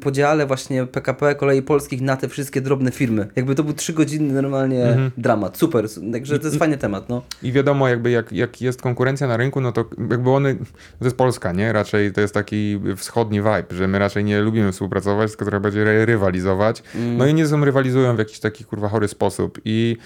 podziale 0.00 0.46
właśnie 0.46 0.86
PKP 0.86 1.34
Kolei 1.34 1.62
Polskich 1.62 2.00
na 2.00 2.16
te 2.16 2.28
wszystkie 2.28 2.60
drobne 2.60 2.90
firmy. 2.90 3.26
Jakby 3.36 3.54
to 3.54 3.64
był 3.64 3.74
trzygodzinny 3.74 4.42
normalnie 4.42 4.84
Mhm. 4.84 5.10
dramat. 5.18 5.56
Super, 5.58 5.86
także 6.12 6.38
to 6.38 6.46
jest 6.46 6.58
fajny 6.58 6.78
temat, 6.78 7.08
no. 7.08 7.22
I 7.42 7.52
wiadomo, 7.52 7.88
jakby 7.88 8.10
jak, 8.10 8.32
jak 8.32 8.60
jest 8.62 8.82
konkurencja 8.82 9.26
na 9.26 9.36
rynku, 9.36 9.60
no 9.60 9.72
to 9.72 9.84
jakby 10.10 10.30
one, 10.30 10.54
to 10.98 11.04
jest 11.04 11.16
Polska, 11.16 11.52
nie? 11.52 11.72
Raczej 11.72 12.12
to 12.12 12.20
jest 12.20 12.34
taki 12.34 12.80
wschodni 12.96 13.38
vibe, 13.40 13.64
że 13.70 13.88
my 13.88 13.98
raczej 13.98 14.24
nie 14.24 14.40
lubimy 14.40 14.72
współpracować, 14.72 15.30
tylko 15.30 15.44
trochę 15.44 15.60
bardziej 15.60 15.84
ry- 15.84 16.06
rywalizować. 16.06 16.82
No 17.16 17.26
i 17.26 17.34
nie 17.34 17.46
rywalizują 17.64 18.16
w 18.16 18.18
jakiś 18.18 18.38
taki 18.40 18.64
kurwa 18.64 18.88
chory 18.88 19.08
sposób 19.08 19.60
i 19.64 19.96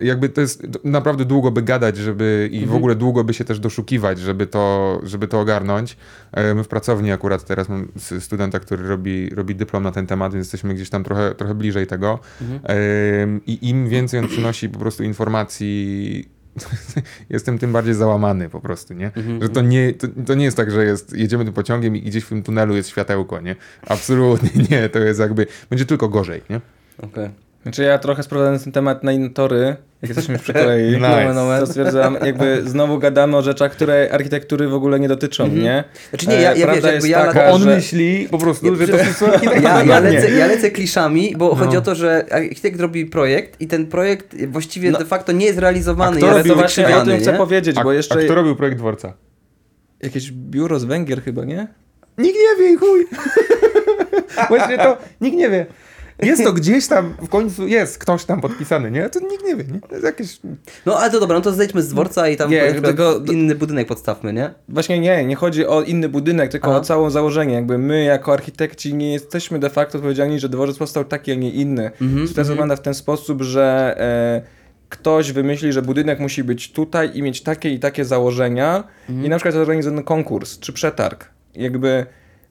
jakby 0.00 0.28
to 0.28 0.40
jest 0.40 0.66
naprawdę 0.84 1.24
długo 1.24 1.50
by 1.50 1.62
gadać, 1.62 1.96
żeby 1.96 2.48
i 2.52 2.66
w 2.66 2.74
ogóle 2.74 2.94
długo 2.94 3.24
by 3.24 3.34
się 3.34 3.44
też 3.44 3.60
doszukiwać, 3.60 4.18
żeby 4.18 4.46
to, 4.46 5.00
żeby 5.02 5.28
to 5.28 5.40
ogarnąć. 5.40 5.96
E, 6.32 6.54
My 6.54 6.64
w 6.64 6.68
pracowni 6.68 7.12
akurat 7.12 7.44
teraz 7.44 7.68
mam 7.68 7.88
studenta, 8.20 8.60
który 8.60 8.88
robi, 8.88 9.30
robi 9.30 9.54
dyplom 9.54 9.82
na 9.82 9.92
ten 9.92 10.06
temat, 10.06 10.32
więc 10.32 10.46
jesteśmy 10.46 10.74
gdzieś 10.74 10.90
tam 10.90 11.04
trochę, 11.04 11.34
trochę 11.34 11.54
bliżej 11.54 11.86
tego. 11.86 12.18
Em, 12.62 13.40
I 13.46 13.68
im 13.68 13.88
więcej 13.88 14.20
on 14.20 14.28
przynosi 14.28 14.68
po 14.68 14.78
prostu 14.78 15.04
informacji 15.04 16.34
jestem 17.30 17.58
tym 17.58 17.72
bardziej 17.72 17.94
załamany 17.94 18.50
po 18.50 18.60
prostu, 18.60 18.94
nie? 18.94 19.10
Że 19.40 19.48
to 19.48 19.60
nie, 19.60 19.92
to, 19.92 20.06
to 20.26 20.34
nie 20.34 20.44
jest 20.44 20.56
tak, 20.56 20.70
że 20.70 20.84
jest, 20.84 21.16
jedziemy 21.16 21.44
tym 21.44 21.54
pociągiem 21.54 21.96
i 21.96 22.02
gdzieś 22.02 22.24
w 22.24 22.28
tym 22.28 22.42
tunelu 22.42 22.76
jest 22.76 22.88
światełko, 22.88 23.40
nie? 23.40 23.56
Absolutnie 23.86 24.50
nie, 24.70 24.88
to 24.88 24.98
jest 24.98 25.20
jakby, 25.20 25.46
będzie 25.70 25.86
tylko 25.86 26.08
gorzej, 26.08 26.42
nie? 26.50 26.60
Okej. 26.98 27.43
Znaczy 27.64 27.82
ja 27.82 27.98
trochę 27.98 28.22
sprowadzając 28.22 28.64
ten 28.64 28.72
temat 28.72 29.04
na 29.04 29.12
inne 29.12 29.30
tory, 29.30 29.76
jak 30.02 30.08
jesteśmy 30.08 30.38
przy 30.38 30.52
kolei, 30.52 30.92
Nice. 30.96 31.34
nomen, 31.34 31.60
to 31.60 31.66
stwierdzam, 31.66 32.16
jakby 32.24 32.62
znowu 32.64 32.98
gadamy 32.98 33.36
o 33.36 33.42
rzeczach, 33.42 33.72
które 33.72 34.08
architektury 34.12 34.68
w 34.68 34.74
ogóle 34.74 35.00
nie 35.00 35.08
dotyczą, 35.08 35.48
nie? 35.48 35.84
Znaczy 36.10 36.28
nie, 36.28 36.34
ja- 36.34 36.52
E, 36.52 36.58
ja 36.58 36.66
prawda 36.66 36.74
wiesz, 36.74 36.92
jakby 36.92 37.08
jest 37.08 37.18
ja- 37.26 37.26
taka, 37.26 37.50
On 37.50 37.62
że... 37.62 37.74
myśli 37.74 38.28
po 38.30 38.38
prostu, 38.38 38.66
Ja- 38.66 38.86
że 38.86 38.88
to 38.88 38.96
Ja, 39.62 39.84
ja, 39.84 40.00
lecę, 40.00 40.30
ja 40.30 40.46
lecę 40.46 40.70
kliszami, 40.70 41.34
bo 41.36 41.54
chodzi 41.54 41.76
o 41.76 41.80
to, 41.80 41.94
że 41.94 42.24
architekt 42.30 42.80
robi 42.80 43.06
projekt 43.06 43.60
i 43.60 43.66
ten 43.66 43.86
projekt 43.86 44.36
właściwie 44.46 44.90
No. 44.90 44.98
de 44.98 45.04
facto 45.04 45.32
nie 45.32 45.46
jest 45.46 45.58
realizowany. 45.58 46.16
A 46.16 46.18
kto 46.18 46.26
jest 46.26 46.32
to 46.32 46.38
robił 46.38 46.54
właśnie 46.54 46.96
o 46.96 47.04
tym 47.04 47.18
chcę 47.20 47.32
nie? 47.32 47.38
powiedzieć, 47.38 47.76
A, 47.78 47.84
bo 47.84 47.90
a 47.90 47.94
jeszcze 47.94 48.24
kto 48.24 48.34
robił 48.34 48.56
projekt 48.56 48.78
dworca? 48.78 49.12
jakieś 50.02 50.32
biuro 50.32 50.78
z 50.78 50.84
Węgier 50.84 51.22
chyba, 51.22 51.44
nie? 51.44 51.66
Nikt 52.18 52.36
nie 52.38 52.64
wie 52.66 52.76
chuj. 52.78 53.06
Właśnie 54.48 54.78
to 54.78 54.96
nikt 55.20 55.36
nie 55.36 55.50
wie. 55.50 55.66
Jest 56.22 56.44
to 56.44 56.52
gdzieś 56.52 56.86
tam, 56.86 57.14
w 57.22 57.28
końcu 57.28 57.66
jest 57.66 57.98
ktoś 57.98 58.24
tam 58.24 58.40
podpisany, 58.40 58.90
nie? 58.90 59.10
To 59.10 59.20
nikt 59.20 59.44
nie 59.44 59.56
wie, 59.56 59.64
nie? 59.72 59.80
To 59.80 59.92
jest 59.94 60.04
jakieś... 60.04 60.40
No 60.86 60.98
ale 60.98 61.10
to 61.10 61.20
dobra, 61.20 61.36
no 61.36 61.42
to 61.42 61.52
zejdźmy 61.52 61.82
z 61.82 61.88
dworca 61.88 62.28
i 62.28 62.36
tam 62.36 62.50
Nie, 62.50 62.72
tylko- 62.74 63.20
inny 63.32 63.54
budynek 63.54 63.88
podstawmy, 63.88 64.32
nie? 64.32 64.54
Właśnie 64.68 64.98
nie, 65.00 65.24
nie 65.24 65.36
chodzi 65.36 65.66
o 65.66 65.82
inny 65.82 66.08
budynek, 66.08 66.50
tylko 66.50 66.68
Aha. 66.68 66.76
o 66.78 66.80
całe 66.80 67.10
założenie. 67.10 67.54
Jakby 67.54 67.78
my 67.78 68.04
jako 68.04 68.32
architekci 68.32 68.94
nie 68.94 69.12
jesteśmy 69.12 69.58
de 69.58 69.70
facto 69.70 69.98
odpowiedzialni, 69.98 70.40
że 70.40 70.48
dworzec 70.48 70.78
powstał 70.78 71.04
taki, 71.04 71.32
a 71.32 71.34
nie 71.34 71.50
inny. 71.50 71.90
Mhm, 72.02 72.28
Sytuacja 72.28 72.50
wygląda 72.52 72.76
w 72.76 72.82
ten 72.82 72.94
sposób, 72.94 73.42
że 73.42 73.94
e, 73.98 74.42
ktoś 74.88 75.32
wymyśli, 75.32 75.72
że 75.72 75.82
budynek 75.82 76.20
musi 76.20 76.44
być 76.44 76.72
tutaj 76.72 77.10
i 77.14 77.22
mieć 77.22 77.42
takie 77.42 77.70
i 77.70 77.78
takie 77.78 78.04
założenia 78.04 78.84
Mhm. 79.08 79.26
i 79.26 79.28
na 79.28 79.36
przykład 79.36 79.54
zorganizowany 79.54 80.02
konkurs 80.02 80.58
czy 80.58 80.72
przetarg. 80.72 81.30
Jakby 81.54 82.06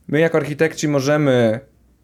my 0.07 0.19
jako 0.19 0.37
architekci 0.37 0.87
możemy 0.87 1.59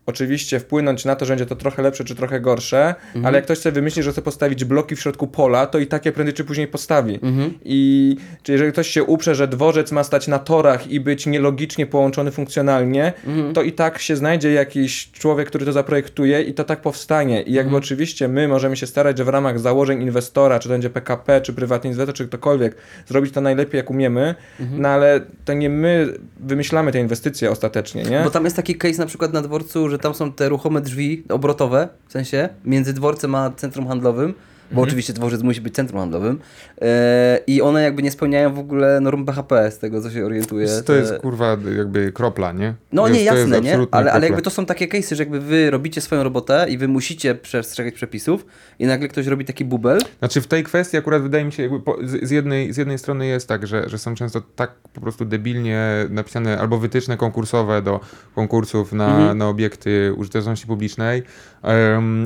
oczywiście 0.10 0.60
wpłynąć 0.60 1.06
na 1.06 1.16
to, 1.16 1.26
że 1.26 1.34
będzie 1.34 1.46
to 1.46 1.56
trochę 1.56 1.82
lepsze 1.82 2.04
czy 2.04 2.16
trochę 2.16 2.40
gorsze, 2.42 2.96
Mhm. 3.08 3.26
ale 3.26 3.38
jak 3.38 3.46
ktoś 3.46 3.58
sobie 3.58 3.74
wymyśli, 3.74 4.04
że 4.04 4.12
chce 4.12 4.22
postawić 4.22 4.66
bloki 4.66 4.96
w 4.96 5.02
środku 5.02 5.28
pola, 5.28 5.68
to 5.68 5.80
i 5.80 5.88
takie 5.88 6.12
prędzej 6.12 6.34
czy 6.34 6.44
później 6.44 6.68
postawi. 6.68 7.20
Mhm. 7.24 7.54
I 7.66 8.16
czy 8.44 8.52
jeżeli 8.52 8.72
ktoś 8.72 8.88
się 8.90 9.04
uprze, 9.04 9.36
że 9.36 9.48
dworzec 9.48 9.92
ma 9.92 10.04
stać 10.04 10.28
na 10.28 10.40
torach 10.40 10.88
i 10.88 11.00
być 11.00 11.26
nielogicznie 11.26 11.86
połączony 11.86 12.32
funkcjonalnie, 12.32 13.14
Mhm. 13.28 13.54
to 13.54 13.62
i 13.62 13.72
tak 13.72 14.00
się 14.00 14.16
znajdzie 14.16 14.52
jakiś 14.54 15.12
człowiek, 15.12 15.48
który 15.48 15.66
to 15.66 15.72
zaprojektuje 15.72 16.42
i 16.42 16.54
to 16.54 16.64
tak 16.64 16.82
powstanie. 16.82 17.42
I 17.42 17.54
jakby 17.54 17.70
Mhm. 17.70 17.84
oczywiście 17.84 18.28
my 18.28 18.48
możemy 18.48 18.78
się 18.78 18.88
starać, 18.88 19.18
że 19.18 19.24
w 19.24 19.28
ramach 19.30 19.60
założeń 19.60 20.02
inwestora, 20.02 20.60
czy 20.60 20.68
to 20.70 20.74
będzie 20.74 20.90
PKP, 20.90 21.42
czy 21.42 21.54
prywatny 21.54 21.90
inwestor, 21.90 22.16
czy 22.16 22.28
ktokolwiek, 22.28 22.76
zrobić 23.08 23.34
to 23.34 23.42
najlepiej 23.42 23.78
jak 23.78 23.90
umiemy, 23.90 24.36
Mhm. 24.60 24.82
no 24.82 24.90
ale 24.90 25.22
to 25.46 25.54
nie 25.54 25.70
my 25.70 26.14
wymyślamy 26.40 26.92
te 26.92 27.00
inwestycje 27.00 27.52
ostatecznie, 27.52 28.04
nie? 28.04 28.22
Bo 28.24 28.30
tam 28.30 28.44
jest 28.44 28.56
taki 28.56 28.76
case 28.76 28.98
na 28.98 29.06
przykład 29.06 29.34
na 29.34 29.42
dworcu, 29.42 29.90
że 29.90 29.99
tam 30.00 30.14
są 30.14 30.32
te 30.32 30.50
ruchome 30.50 30.82
drzwi 30.82 31.24
obrotowe, 31.30 31.90
w 32.08 32.12
sensie 32.12 32.50
między 32.66 32.94
dworcem 32.94 33.36
a 33.36 33.52
centrum 33.52 33.88
handlowym, 33.88 34.34
bo 34.72 34.82
oczywiście 34.82 35.14
dworzec 35.14 35.42
musi 35.42 35.62
być 35.62 35.76
centrum 35.76 36.00
handlowym 36.00 36.40
e, 36.82 37.40
i 37.48 37.62
one 37.62 37.84
jakby 37.84 38.04
nie 38.04 38.12
spełniają 38.12 38.54
w 38.54 38.60
ogóle 38.60 39.00
norm 39.00 39.26
BHP, 39.26 39.72
z 39.72 39.80
tego 39.80 40.02
co 40.02 40.12
się 40.12 40.26
orientuję. 40.26 40.68
To 40.86 40.94
jest 40.96 41.12
Te- 41.12 41.20
kurwa 41.20 41.58
jakby 41.78 42.12
kropla, 42.12 42.52
nie? 42.52 42.74
No 42.92 43.08
jest, 43.08 43.20
nie, 43.20 43.26
jasne, 43.26 43.62
nie? 43.62 43.78
Ale, 43.92 44.12
ale 44.14 44.26
jakby 44.28 44.42
to 44.42 44.50
są 44.50 44.66
takie 44.66 44.88
case'y, 44.88 45.16
że 45.16 45.24
jakby 45.24 45.40
wy 45.40 45.72
robicie 45.72 46.02
swoją 46.02 46.24
robotę 46.24 46.66
i 46.70 46.78
wy 46.78 46.88
musicie 46.88 47.36
przestrzegać 47.36 47.94
przepisów 47.94 48.46
i 48.80 48.86
nagle 48.86 49.08
ktoś 49.08 49.28
robi 49.28 49.46
taki 49.46 49.66
bubel. 49.66 50.00
Znaczy 50.20 50.42
w 50.42 50.48
tej 50.48 50.64
kwestii 50.64 50.98
akurat 50.98 51.22
wydaje 51.22 51.46
mi 51.46 51.52
się, 51.52 51.64
jakby 51.64 51.80
po, 51.80 51.98
z, 52.04 52.28
z, 52.28 52.32
jednej, 52.32 52.74
z 52.74 52.78
jednej 52.78 52.98
strony 52.98 53.28
jest 53.28 53.48
tak, 53.48 53.68
że, 53.68 53.90
że 53.90 53.98
są 53.98 54.16
często 54.16 54.42
tak 54.56 54.72
po 54.94 55.02
prostu 55.02 55.26
debilnie 55.26 55.80
napisane 56.10 56.60
albo 56.60 56.78
wytyczne 56.78 57.18
konkursowe 57.18 57.82
do 57.82 58.00
konkursów 58.36 58.94
na, 58.94 59.10
Mhm. 59.10 59.38
na 59.38 59.48
obiekty 59.50 60.14
użyteczności 60.18 60.68
publicznej, 60.68 61.24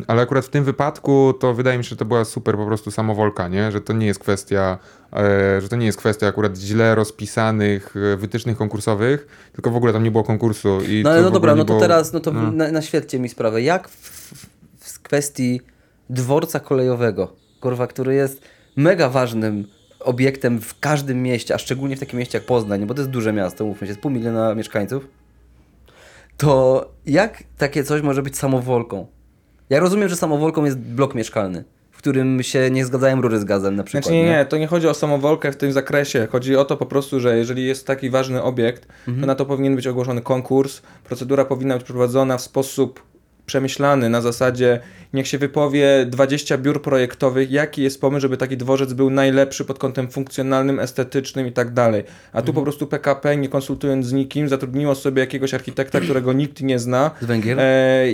ale 0.07 0.21
akurat 0.21 0.45
w 0.45 0.49
tym 0.49 0.63
wypadku 0.63 1.33
to 1.39 1.53
wydaje 1.53 1.77
mi 1.77 1.83
się, 1.83 1.89
że 1.89 1.95
to 1.95 2.05
była 2.05 2.25
super 2.25 2.57
po 2.57 2.65
prostu 2.65 2.91
samowolka, 2.91 3.47
nie? 3.47 3.71
Że 3.71 3.81
to 3.81 3.93
nie 3.93 4.05
jest 4.05 4.19
kwestia, 4.19 4.77
e, 5.13 5.61
że 5.61 5.69
to 5.69 5.75
nie 5.75 5.85
jest 5.85 5.97
kwestia 5.97 6.27
akurat 6.27 6.57
źle 6.57 6.95
rozpisanych 6.95 7.93
e, 8.13 8.17
wytycznych 8.17 8.57
konkursowych, 8.57 9.27
tylko 9.53 9.71
w 9.71 9.75
ogóle 9.75 9.93
tam 9.93 10.03
nie 10.03 10.11
było 10.11 10.23
konkursu. 10.23 10.81
I 10.81 11.01
No 11.03 11.09
ale 11.09 11.21
no 11.21 11.31
dobra, 11.31 11.55
no 11.55 11.61
to 11.63 11.65
było- 11.65 11.79
teraz, 11.79 12.13
no 12.13 12.19
to 12.19 12.31
no. 12.31 12.51
Na, 12.51 12.71
naświetlcie 12.71 13.19
mi 13.19 13.29
sprawę. 13.29 13.61
Jak 13.61 13.87
w, 13.89 14.09
w, 14.35 14.47
w 14.79 15.01
kwestii 15.01 15.61
dworca 16.09 16.59
kolejowego, 16.59 17.35
kurwa, 17.61 17.87
który 17.87 18.15
jest 18.15 18.41
mega 18.75 19.09
ważnym 19.09 19.67
obiektem 19.99 20.61
w 20.61 20.79
każdym 20.79 21.23
mieście, 21.23 21.55
a 21.55 21.57
szczególnie 21.57 21.95
w 21.95 21.99
takim 21.99 22.19
mieście 22.19 22.37
jak 22.37 22.47
Poznań, 22.47 22.85
bo 22.85 22.93
to 22.93 23.01
jest 23.01 23.11
duże 23.11 23.33
miasto, 23.33 23.65
mówmy 23.65 23.87
się, 23.87 23.91
jest 23.91 24.01
pół 24.01 24.11
miliona 24.11 24.55
mieszkańców, 24.55 25.07
to 26.37 26.85
jak 27.05 27.43
takie 27.57 27.83
coś 27.83 28.01
może 28.01 28.21
być 28.21 28.37
samowolką? 28.37 29.07
Ja 29.69 29.79
rozumiem, 29.79 30.09
że 30.09 30.15
samowolką 30.15 30.65
jest 30.65 30.77
blok 30.77 31.15
mieszkalny, 31.15 31.63
w 31.91 31.97
którym 31.97 32.43
się 32.43 32.71
nie 32.71 32.85
zgadzają 32.85 33.21
rury 33.21 33.39
z 33.39 33.43
gazem 33.43 33.75
na 33.75 33.83
przykład. 33.83 34.03
Znaczy 34.03 34.17
nie, 34.17 34.25
nie, 34.25 34.45
to 34.45 34.57
nie 34.57 34.67
chodzi 34.67 34.87
o 34.87 34.93
samowolkę 34.93 35.51
w 35.51 35.55
tym 35.55 35.71
zakresie. 35.71 36.27
Chodzi 36.31 36.55
o 36.55 36.65
to 36.65 36.77
po 36.77 36.85
prostu, 36.85 37.19
że 37.19 37.37
jeżeli 37.37 37.65
jest 37.65 37.87
taki 37.87 38.09
ważny 38.09 38.43
obiekt, 38.43 38.87
to 39.05 39.25
na 39.25 39.35
to 39.35 39.45
powinien 39.45 39.75
być 39.75 39.87
ogłoszony 39.87 40.21
konkurs. 40.21 40.81
Procedura 41.03 41.45
powinna 41.45 41.75
być 41.75 41.83
przeprowadzona 41.83 42.37
w 42.37 42.41
sposób 42.41 43.03
przemyślany, 43.45 44.09
na 44.09 44.21
zasadzie 44.21 44.79
niech 45.13 45.27
się 45.27 45.37
wypowie 45.37 46.05
20 46.09 46.57
biur 46.57 46.81
projektowych, 46.81 47.51
jaki 47.51 47.83
jest 47.83 48.01
pomysł, 48.01 48.21
żeby 48.21 48.37
taki 48.37 48.57
dworzec 48.57 48.93
był 48.93 49.09
najlepszy 49.09 49.65
pod 49.65 49.79
kątem 49.79 50.07
funkcjonalnym, 50.07 50.79
estetycznym 50.79 51.47
i 51.47 51.51
tak 51.51 51.73
dalej. 51.73 52.03
A 52.33 52.41
tu 52.41 52.53
po 52.53 52.61
prostu 52.61 52.87
PKP, 52.87 53.37
nie 53.37 53.49
konsultując 53.49 54.05
z 54.05 54.13
nikim, 54.13 54.49
zatrudniło 54.49 54.95
sobie 54.95 55.19
jakiegoś 55.19 55.53
architekta, 55.53 55.99
którego 56.05 56.33
nikt 56.33 56.61
nie 56.61 56.79
zna. 56.79 57.11
Z 57.21 57.25
Węgier? 57.25 57.59
E, 57.59 58.05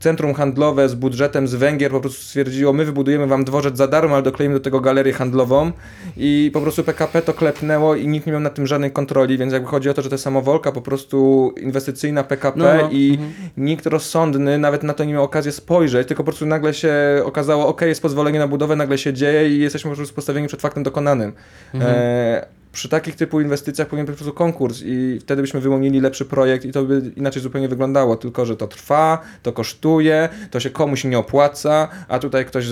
centrum 0.00 0.34
handlowe 0.34 0.88
z 0.88 0.94
budżetem 0.94 1.48
z 1.48 1.54
Węgier 1.54 1.90
po 1.90 2.00
prostu 2.00 2.22
stwierdziło, 2.22 2.72
my 2.72 2.84
wybudujemy 2.84 3.26
wam 3.26 3.44
dworzec 3.44 3.76
za 3.76 3.88
darmo, 3.88 4.14
ale 4.14 4.22
dokleimy 4.22 4.54
do 4.54 4.60
tego 4.60 4.80
galerię 4.80 5.12
handlową 5.12 5.72
i 6.16 6.50
po 6.52 6.60
prostu 6.60 6.84
PKP 6.84 7.22
to 7.22 7.34
klepnęło 7.34 7.94
i 7.94 8.08
nikt 8.08 8.26
nie 8.26 8.32
miał 8.32 8.40
nad 8.40 8.54
tym 8.54 8.66
żadnej 8.66 8.90
kontroli, 8.90 9.38
więc 9.38 9.52
jakby 9.52 9.68
chodzi 9.68 9.90
o 9.90 9.94
to, 9.94 10.02
że 10.02 10.08
to 10.08 10.14
jest 10.14 10.24
samowolka 10.24 10.72
po 10.72 10.82
prostu 10.82 11.52
inwestycyjna 11.60 12.24
PKP 12.24 12.58
No, 12.58 12.64
no, 12.82 12.90
i 12.90 13.10
mhm. 13.10 13.32
nikt 13.56 13.86
rozsądny 13.86 14.58
nawet 14.58 14.82
na 14.82 14.94
to 14.94 15.04
nie 15.04 15.12
miał 15.12 15.24
okazji 15.24 15.52
spojrzeć, 15.52 16.08
tylko 16.08 16.23
po 16.24 16.30
prostu 16.30 16.46
nagle 16.46 16.74
się 16.74 16.94
okazało, 17.24 17.68
ok, 17.68 17.80
jest 17.80 18.02
pozwolenie 18.02 18.38
na 18.38 18.48
budowę, 18.48 18.76
nagle 18.76 18.98
się 18.98 19.12
dzieje 19.12 19.50
i 19.50 19.58
jesteśmy 19.58 19.90
po 19.90 19.96
prostu 19.96 20.14
postawieni 20.14 20.48
przed 20.48 20.60
faktem 20.60 20.82
dokonanym. 20.82 21.32
Mhm. 21.74 21.94
E, 21.96 22.46
przy 22.72 22.88
takich 22.88 23.16
typu 23.16 23.40
inwestycjach 23.40 23.88
powinien 23.88 24.06
być 24.06 24.14
po 24.14 24.18
prostu 24.18 24.38
konkurs 24.38 24.82
i 24.84 25.18
wtedy 25.20 25.42
byśmy 25.42 25.60
wyłonili 25.60 26.00
lepszy 26.00 26.24
projekt 26.24 26.64
i 26.64 26.72
to 26.72 26.84
by 26.84 27.02
inaczej 27.16 27.42
zupełnie 27.42 27.68
wyglądało, 27.68 28.16
tylko 28.16 28.46
że 28.46 28.56
to 28.56 28.66
trwa, 28.66 29.18
to 29.42 29.52
kosztuje, 29.52 30.28
to 30.50 30.60
się 30.60 30.70
komuś 30.70 31.04
nie 31.04 31.18
opłaca, 31.18 31.88
a 32.08 32.18
tutaj 32.18 32.44
ktoś 32.44 32.66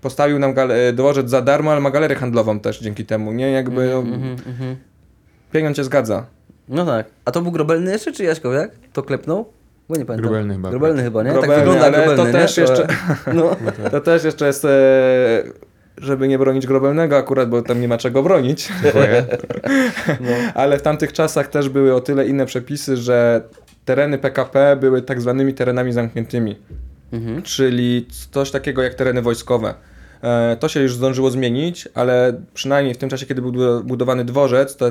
postawił 0.00 0.38
nam 0.38 0.54
dworzec 0.92 1.30
za 1.30 1.42
darmo, 1.42 1.72
ale 1.72 1.80
ma 1.80 1.90
galerię 1.90 2.16
handlową 2.16 2.60
też 2.60 2.80
dzięki 2.80 3.04
temu, 3.04 3.32
nie? 3.32 3.50
Jakby 3.50 3.90
no, 3.90 3.98
Mhm, 3.98 4.36
mhm. 4.46 4.76
pieniądz 5.52 5.76
się 5.76 5.84
zgadza. 5.84 6.26
No 6.68 6.86
tak. 6.86 7.06
A 7.24 7.30
to 7.30 7.42
był 7.42 7.52
Grobelny 7.52 7.90
jeszcze, 7.90 8.12
czy 8.12 8.24
Jaśkowiak? 8.24 8.70
To 8.92 9.02
klepnął? 9.02 9.59
Bo 9.90 9.96
nie 9.96 10.04
pamiętam. 10.04 10.30
Grobelny 10.30 10.54
chyba. 10.54 10.70
Grobelny 10.70 11.02
chyba, 11.02 11.22
nie? 11.22 11.30
Grobelny, 11.30 11.54
tak 11.56 11.64
wygląda 11.64 11.86
ale 11.86 11.98
to 11.98 12.14
Grobelny, 12.14 12.32
też 12.32 12.56
nie? 12.56 12.62
jeszcze- 12.62 12.86
No. 13.34 13.56
To 13.90 14.00
też 14.00 14.24
jeszcze 14.24 14.46
jest, 14.46 14.64
e, 14.64 14.68
żeby 15.98 16.28
nie 16.28 16.38
bronić 16.38 16.66
Grobelnego 16.66 17.16
akurat, 17.16 17.48
bo 17.48 17.62
tam 17.62 17.80
nie 17.80 17.88
ma 17.88 17.98
czego 17.98 18.22
bronić. 18.22 18.68
Dziękuję. 18.82 19.24
Ale 20.54 20.78
w 20.78 20.82
tamtych 20.82 21.12
czasach 21.12 21.48
też 21.48 21.68
były 21.68 21.94
o 21.94 22.00
tyle 22.00 22.26
inne 22.26 22.46
przepisy, 22.46 22.96
że 22.96 23.42
tereny 23.84 24.18
PKP 24.18 24.76
były 24.80 25.02
tak 25.02 25.20
zwanymi 25.20 25.54
terenami 25.54 25.92
zamkniętymi, 25.92 26.56
Mhm. 27.12 27.42
czyli 27.42 28.06
coś 28.30 28.50
takiego 28.50 28.82
jak 28.82 28.94
tereny 28.94 29.22
wojskowe. 29.22 29.74
E, 30.22 30.56
To 30.60 30.68
się 30.68 30.80
już 30.82 30.94
zdążyło 30.94 31.30
zmienić, 31.30 31.88
ale 31.94 32.40
przynajmniej 32.54 32.94
w 32.94 32.98
tym 32.98 33.08
czasie, 33.08 33.26
kiedy 33.26 33.42
był 33.42 33.52
bu- 33.52 33.84
budowany 33.84 34.24
dworzec, 34.24 34.76
to 34.76 34.90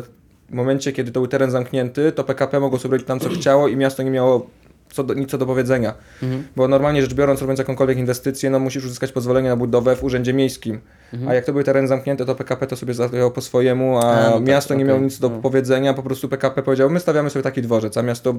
w 0.50 0.54
momencie, 0.54 0.92
kiedy 0.92 1.12
to 1.12 1.20
był 1.20 1.28
teren 1.28 1.52
zamknięty, 1.52 2.12
to 2.12 2.24
PKP 2.24 2.60
mogło 2.60 2.80
sobie 2.80 2.92
robić 2.92 3.08
tam 3.08 3.20
co 3.20 3.30
chciało 3.30 3.68
i 3.68 3.76
miasto 3.78 4.04
nie 4.04 4.12
miało 4.12 4.48
co 4.92 5.04
do, 5.04 5.14
nic 5.14 5.30
co 5.30 5.38
do 5.38 5.46
powiedzenia. 5.46 5.94
Mhm. 6.24 6.44
Bo 6.56 6.68
normalnie 6.68 7.02
rzecz 7.02 7.14
biorąc, 7.14 7.42
robiąc 7.42 7.60
jakąkolwiek 7.60 7.98
inwestycję, 7.98 8.50
no 8.50 8.60
musisz 8.60 8.86
uzyskać 8.86 9.12
pozwolenie 9.12 9.50
na 9.50 9.56
budowę 9.56 9.96
w 9.96 10.04
urzędzie 10.04 10.34
miejskim. 10.34 10.82
A 11.28 11.34
jak 11.34 11.46
to 11.46 11.52
były 11.52 11.64
tereny 11.64 11.88
zamknięte, 11.88 12.26
to 12.26 12.36
PKP 12.36 12.68
to 12.68 12.76
sobie 12.76 12.94
załatwiało 12.94 13.32
po 13.32 13.42
swojemu, 13.42 13.98
a, 13.98 14.02
A, 14.02 14.30
no 14.30 14.36
tak, 14.36 14.48
miasto 14.48 14.74
nie 14.74 14.78
okej. 14.78 14.88
miało 14.88 15.00
nic 15.02 15.20
do 15.20 15.30
No. 15.30 15.42
powiedzenia, 15.42 15.94
po 15.94 16.04
prostu 16.04 16.30
PKP 16.30 16.64
powiedział, 16.64 16.90
my 16.90 17.00
stawiamy 17.00 17.30
sobie 17.30 17.44
taki 17.44 17.62
dworzec, 17.62 17.98
a 17.98 18.02
miasto 18.04 18.36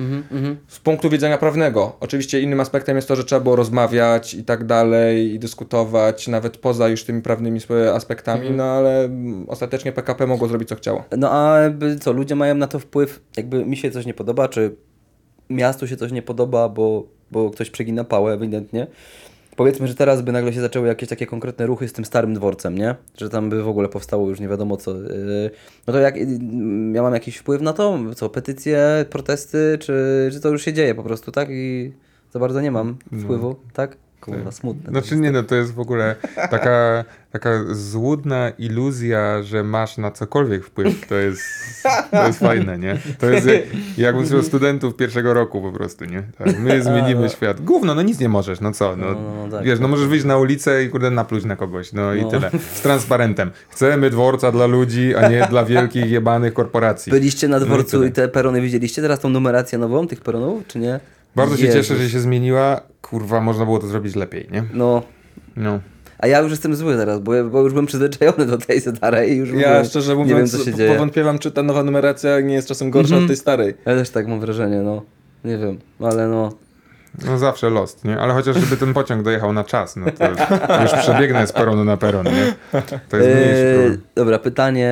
Mhm, 0.00 0.22
mhm. 0.32 0.56
z 0.68 0.78
punktu 0.80 1.10
widzenia 1.10 1.38
prawnego. 1.38 1.96
Oczywiście 2.00 2.40
innym 2.40 2.60
aspektem 2.60 2.96
jest 2.96 3.08
to, 3.08 3.16
że 3.16 3.24
trzeba 3.24 3.40
było 3.40 3.56
rozmawiać 3.56 4.34
i 4.34 4.44
tak 4.44 4.64
dalej, 4.64 5.34
i 5.34 5.38
dyskutować, 5.38 6.28
nawet 6.28 6.56
poza 6.56 6.88
już 6.88 7.04
tymi 7.04 7.22
prawnymi 7.22 7.60
aspektami, 7.94 8.40
Mhm. 8.40 8.56
no 8.56 8.64
ale 8.64 9.08
ostatecznie 9.48 9.92
PKP 9.92 10.26
mogło 10.26 10.48
zrobić 10.48 10.68
co 10.68 10.74
chciało. 10.76 11.04
No 11.16 11.30
a 11.32 11.58
co, 12.00 12.12
ludzie 12.12 12.34
mają 12.36 12.54
na 12.54 12.66
to 12.66 12.78
wpływ, 12.78 13.20
jakby 13.36 13.64
mi 13.64 13.76
się 13.76 13.90
coś 13.90 14.06
nie 14.06 14.14
podoba, 14.14 14.48
czy 14.48 14.76
miastu 15.50 15.86
się 15.86 15.96
coś 15.96 16.12
nie 16.12 16.22
podoba, 16.22 16.68
bo, 16.68 17.04
bo 17.30 17.50
ktoś 17.50 17.70
przegina 17.70 18.04
pałę 18.04 18.32
ewidentnie. 18.32 18.86
Powiedzmy, 19.56 19.88
że 19.88 19.94
teraz 19.94 20.22
by 20.22 20.32
nagle 20.32 20.52
się 20.52 20.60
zaczęły 20.60 20.88
jakieś 20.88 21.08
takie 21.08 21.26
konkretne 21.26 21.66
ruchy 21.66 21.88
z 21.88 21.92
tym 21.92 22.04
starym 22.04 22.34
dworcem, 22.34 22.78
nie? 22.78 22.94
Że 23.18 23.30
tam 23.30 23.50
by 23.50 23.62
w 23.62 23.68
ogóle 23.68 23.88
powstało 23.88 24.28
już 24.28 24.40
nie 24.40 24.48
wiadomo 24.48 24.76
co. 24.76 24.96
Yy, 24.96 25.50
No 25.86 25.92
to 25.92 25.98
jak 25.98 26.16
yy, 26.16 26.26
ja 26.92 27.02
mam 27.02 27.14
jakiś 27.14 27.36
wpływ 27.36 27.62
na 27.62 27.72
to? 27.72 27.98
Co, 28.16 28.28
petycje, 28.28 29.04
protesty, 29.10 29.78
czy, 29.80 30.28
czy 30.32 30.40
to 30.40 30.48
już 30.48 30.64
się 30.64 30.72
dzieje 30.72 30.94
po 30.94 31.02
prostu, 31.02 31.32
tak? 31.32 31.48
I 31.50 31.92
za 32.32 32.38
bardzo 32.38 32.60
nie 32.60 32.70
mam 32.70 32.96
wpływu, 33.22 33.56
tak? 33.72 33.96
Kurwa, 34.20 34.52
smutne. 34.52 34.90
Znaczy 34.90 35.16
nie, 35.16 35.30
no 35.30 35.42
to 35.42 35.54
jest 35.54 35.74
w 35.74 35.80
ogóle 35.80 36.16
taka, 36.50 37.04
taka 37.32 37.50
złudna 37.70 38.50
iluzja, 38.58 39.42
że 39.42 39.64
masz 39.64 39.98
na 39.98 40.10
cokolwiek 40.10 40.64
wpływ. 40.64 41.06
To 41.08 41.14
jest, 41.14 41.42
to 42.10 42.26
jest 42.26 42.38
fajne, 42.38 42.78
nie? 42.78 42.98
To 43.18 43.30
jest 43.30 43.46
jak, 43.46 43.62
jakbym 43.98 44.26
słuchał 44.26 44.44
studentów 44.52 44.96
pierwszego 44.96 45.34
roku 45.34 45.62
po 45.62 45.72
prostu, 45.72 46.04
nie? 46.04 46.22
Tak, 46.38 46.58
my 46.58 46.82
zmienimy 46.82 47.28
świat. 47.36 47.60
Gówno, 47.60 47.94
no 47.94 48.02
nic 48.02 48.20
nie 48.20 48.28
możesz, 48.28 48.60
no 48.60 48.72
co? 48.72 48.96
No, 48.96 49.06
No, 49.06 49.12
no, 49.14 49.46
no 49.46 49.56
tak. 49.56 49.64
wiesz, 49.64 49.80
no 49.80 49.88
możesz 49.88 50.06
wyjść 50.06 50.24
na 50.24 50.38
ulicę 50.38 50.84
i 50.84 50.88
kurde 50.88 51.10
napluć 51.10 51.44
na 51.44 51.56
kogoś, 51.56 51.92
no 51.92 52.14
i 52.14 52.22
No. 52.22 52.30
tyle. 52.30 52.50
Z 52.74 52.80
transparentem. 52.80 53.50
Chcemy 53.68 54.10
dworca 54.10 54.52
dla 54.52 54.66
ludzi, 54.66 55.14
a 55.14 55.28
nie 55.28 55.46
dla 55.50 55.64
wielkich 55.64 56.10
jebanych 56.10 56.54
korporacji. 56.54 57.10
Byliście 57.12 57.48
na 57.48 57.58
No 57.58 57.64
i 57.64 57.68
dworcu 57.68 57.90
tyle. 57.90 58.06
i 58.08 58.12
te 58.12 58.28
perony 58.28 58.60
widzieliście 58.60 59.02
teraz 59.02 59.20
tą 59.20 59.28
numerację 59.28 59.78
nową 59.78 60.06
tych 60.08 60.20
peronów, 60.20 60.66
czy 60.66 60.78
nie? 60.78 61.00
Bardzo 61.36 61.56
się 61.56 61.64
Jezus. 61.66 61.80
cieszę, 61.88 61.96
że 62.02 62.10
się 62.10 62.20
zmieniła. 62.20 62.80
Kurwa, 63.02 63.40
można 63.40 63.64
było 63.64 63.78
to 63.78 63.86
zrobić 63.86 64.14
lepiej, 64.16 64.48
nie? 64.52 64.64
No, 64.74 65.02
No. 65.56 65.80
a 66.18 66.26
ja 66.26 66.40
już 66.40 66.50
jestem 66.50 66.76
zły 66.76 66.96
teraz, 66.96 67.20
bo, 67.20 67.34
ja- 67.34 67.44
bo 67.44 67.60
już 67.60 67.72
byłem 67.72 67.86
przyzwyczajony 67.86 68.46
do 68.46 68.58
tej 68.58 68.80
starej 68.80 69.32
i 69.32 69.36
już 69.36 69.48
Ja 69.48 69.54
ogóle 69.56 69.84
szczerze 69.84 70.12
nie 70.16 70.18
mówiąc 70.18 70.52
wiem, 70.52 70.60
co 70.64 70.70
się 70.70 70.76
dzieje. 70.76 70.92
powątpiewam, 70.92 71.38
czy 71.38 71.50
ta 71.50 71.62
nowa 71.62 71.82
numeracja 71.82 72.40
nie 72.40 72.54
jest 72.54 72.68
czasem 72.68 72.90
gorsza 72.90 73.08
Mhm. 73.14 73.22
od 73.24 73.28
tej 73.28 73.36
starej. 73.36 73.74
Ja 73.86 73.94
też 73.96 74.10
tak 74.10 74.26
mam 74.26 74.40
wrażenie, 74.40 74.76
no. 74.82 75.02
Nie 75.44 75.58
wiem, 75.58 75.78
ale 76.00 76.28
no. 76.28 76.52
No 77.26 77.38
zawsze 77.38 77.70
lost, 77.70 78.04
nie? 78.04 78.18
Ale 78.20 78.34
chociaż 78.34 78.56
żeby 78.56 78.76
ten 78.76 78.94
pociąg 78.94 79.22
dojechał 79.22 79.52
na 79.52 79.64
czas, 79.64 79.96
no 79.96 80.06
to 80.18 80.30
już 80.82 80.92
przebiegnę 80.92 81.46
z 81.46 81.52
peronu 81.52 81.84
na 81.84 81.96
peron, 81.96 82.24
nie? 82.26 82.54
To 83.08 83.16
jest 83.16 83.28
mniejszy 83.28 83.66
Eee, 83.66 83.74
problem. 83.78 84.00
dobra, 84.14 84.38
pytanie 84.38 84.90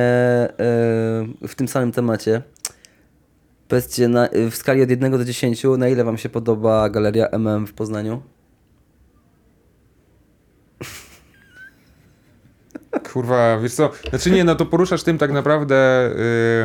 eee, 0.57 1.47
w 1.47 1.55
tym 1.55 1.67
samym 1.67 1.91
temacie. 1.91 2.41
Powiedzcie, 3.69 4.07
na, 4.07 4.29
w 4.51 4.55
skali 4.55 4.83
od 4.83 4.89
1 4.89 5.11
do 5.11 5.25
10, 5.25 5.63
na 5.77 5.87
ile 5.87 6.03
wam 6.03 6.17
się 6.17 6.29
podoba 6.29 6.89
galeria 6.89 7.27
MM 7.27 7.67
w 7.67 7.73
Poznaniu? 7.73 8.21
Kurwa, 13.13 13.57
wiesz 13.57 13.73
co? 13.73 13.91
Znaczy 14.09 14.31
nie, 14.31 14.43
no 14.43 14.55
to 14.55 14.65
poruszasz 14.65 15.03
tym 15.03 15.17
tak 15.17 15.31
naprawdę 15.31 16.09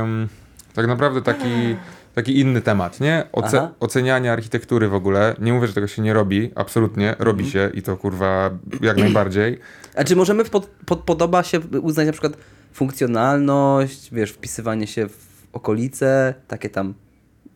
ym, 0.00 0.28
tak 0.74 0.86
naprawdę 0.86 1.22
taki, 1.22 1.76
taki 2.14 2.40
inny 2.40 2.60
temat, 2.60 3.00
nie? 3.00 3.24
Oce 3.32 3.58
Aha. 3.58 3.74
oceniania 3.80 4.32
architektury 4.32 4.88
w 4.88 4.94
ogóle. 4.94 5.34
Nie 5.38 5.52
mówię, 5.52 5.66
że 5.66 5.74
tego 5.74 5.86
się 5.86 6.02
nie 6.02 6.12
robi, 6.12 6.50
absolutnie, 6.54 7.14
robi 7.18 7.50
się 7.50 7.70
i 7.74 7.82
to 7.82 7.96
kurwa 7.96 8.50
jak 8.80 8.96
najbardziej. 8.96 9.58
A 9.96 10.04
czy 10.04 10.16
możemy 10.16 10.44
pod, 10.44 10.66
pod, 10.66 11.00
podoba 11.00 11.42
się 11.42 11.60
uznać 11.60 12.06
na 12.06 12.12
przykład 12.12 12.32
funkcjonalność, 12.72 14.08
wiesz, 14.12 14.30
wpisywanie 14.30 14.86
się 14.86 15.08
w 15.08 15.33
okolice, 15.54 16.34
takie 16.48 16.70
tam, 16.70 16.94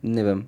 nie 0.03 0.25
wiem. 0.25 0.45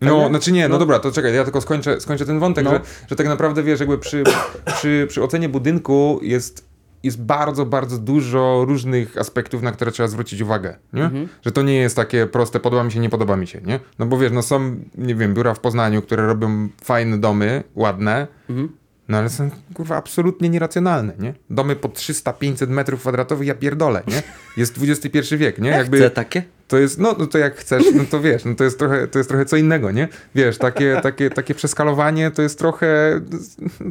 No, 0.00 0.10
Fajne? 0.14 0.28
znaczy 0.28 0.52
nie, 0.52 0.68
no, 0.68 0.74
No. 0.74 0.78
dobra, 0.78 0.98
to 0.98 1.12
czekaj, 1.12 1.34
ja 1.34 1.44
tylko 1.44 1.60
skończę, 1.60 2.00
skończę 2.00 2.26
ten 2.26 2.38
wątek, 2.40 2.64
No. 2.64 2.70
że, 2.70 2.80
że 3.10 3.16
tak 3.16 3.26
naprawdę 3.28 3.62
wiesz, 3.62 3.80
jakby 3.80 3.98
przy, 3.98 4.24
przy, 4.66 5.06
przy 5.08 5.22
ocenie 5.22 5.48
budynku 5.48 6.20
jest, 6.22 6.68
jest 7.02 7.22
bardzo, 7.22 7.66
bardzo 7.66 7.98
dużo 7.98 8.64
różnych 8.68 9.18
aspektów, 9.18 9.62
na 9.62 9.72
które 9.72 9.92
trzeba 9.92 10.08
zwrócić 10.08 10.40
uwagę, 10.40 10.76
nie? 10.92 11.04
Mhm. 11.04 11.28
Że 11.42 11.52
to 11.52 11.62
nie 11.62 11.74
jest 11.76 11.96
takie 11.96 12.26
proste, 12.26 12.60
podoba 12.60 12.84
mi 12.84 12.92
się, 12.92 13.00
nie 13.00 13.10
podoba 13.10 13.36
mi 13.36 13.46
się, 13.46 13.60
nie? 13.60 13.80
No 13.98 14.06
bo 14.06 14.18
wiesz, 14.18 14.32
no 14.32 14.42
są, 14.42 14.76
nie 14.98 15.14
wiem, 15.14 15.34
biura 15.34 15.54
w 15.54 15.60
Poznaniu, 15.60 16.02
które 16.02 16.26
robią 16.26 16.68
fajne 16.84 17.18
domy, 17.18 17.62
ładne, 17.74 18.26
Mhm. 18.50 18.68
No 19.08 19.18
ale 19.18 19.30
są, 19.30 19.50
kurwa, 19.74 19.96
absolutnie 19.96 20.48
nieracjonalne, 20.48 21.12
nie? 21.18 21.34
Domy 21.50 21.76
po 21.76 21.88
300-500 21.88 22.68
metrów 22.68 23.00
kwadratowych, 23.00 23.48
ja 23.48 23.54
pierdolę, 23.54 24.02
nie? 24.06 24.22
Jest 24.56 24.78
XXI 24.82 25.36
wiek, 25.36 25.58
nie? 25.58 25.70
Ja 25.70 25.84
chcę 25.84 26.10
takie. 26.10 26.42
To 26.68 26.78
jest, 26.78 26.98
no, 26.98 27.14
no 27.18 27.26
to 27.26 27.38
jak 27.38 27.56
chcesz, 27.56 27.84
no 27.94 28.04
to 28.10 28.20
wiesz, 28.20 28.44
no 28.44 28.54
to 28.54 28.64
jest 28.64 28.78
trochę, 28.78 29.08
to 29.08 29.18
jest 29.18 29.28
trochę 29.30 29.44
co 29.44 29.56
innego, 29.56 29.90
nie? 29.90 30.08
Wiesz, 30.34 30.58
takie, 30.58 31.00
takie, 31.02 31.30
takie 31.30 31.54
przeskalowanie 31.54 32.30
to 32.30 32.42
jest 32.42 32.58
trochę, 32.58 33.20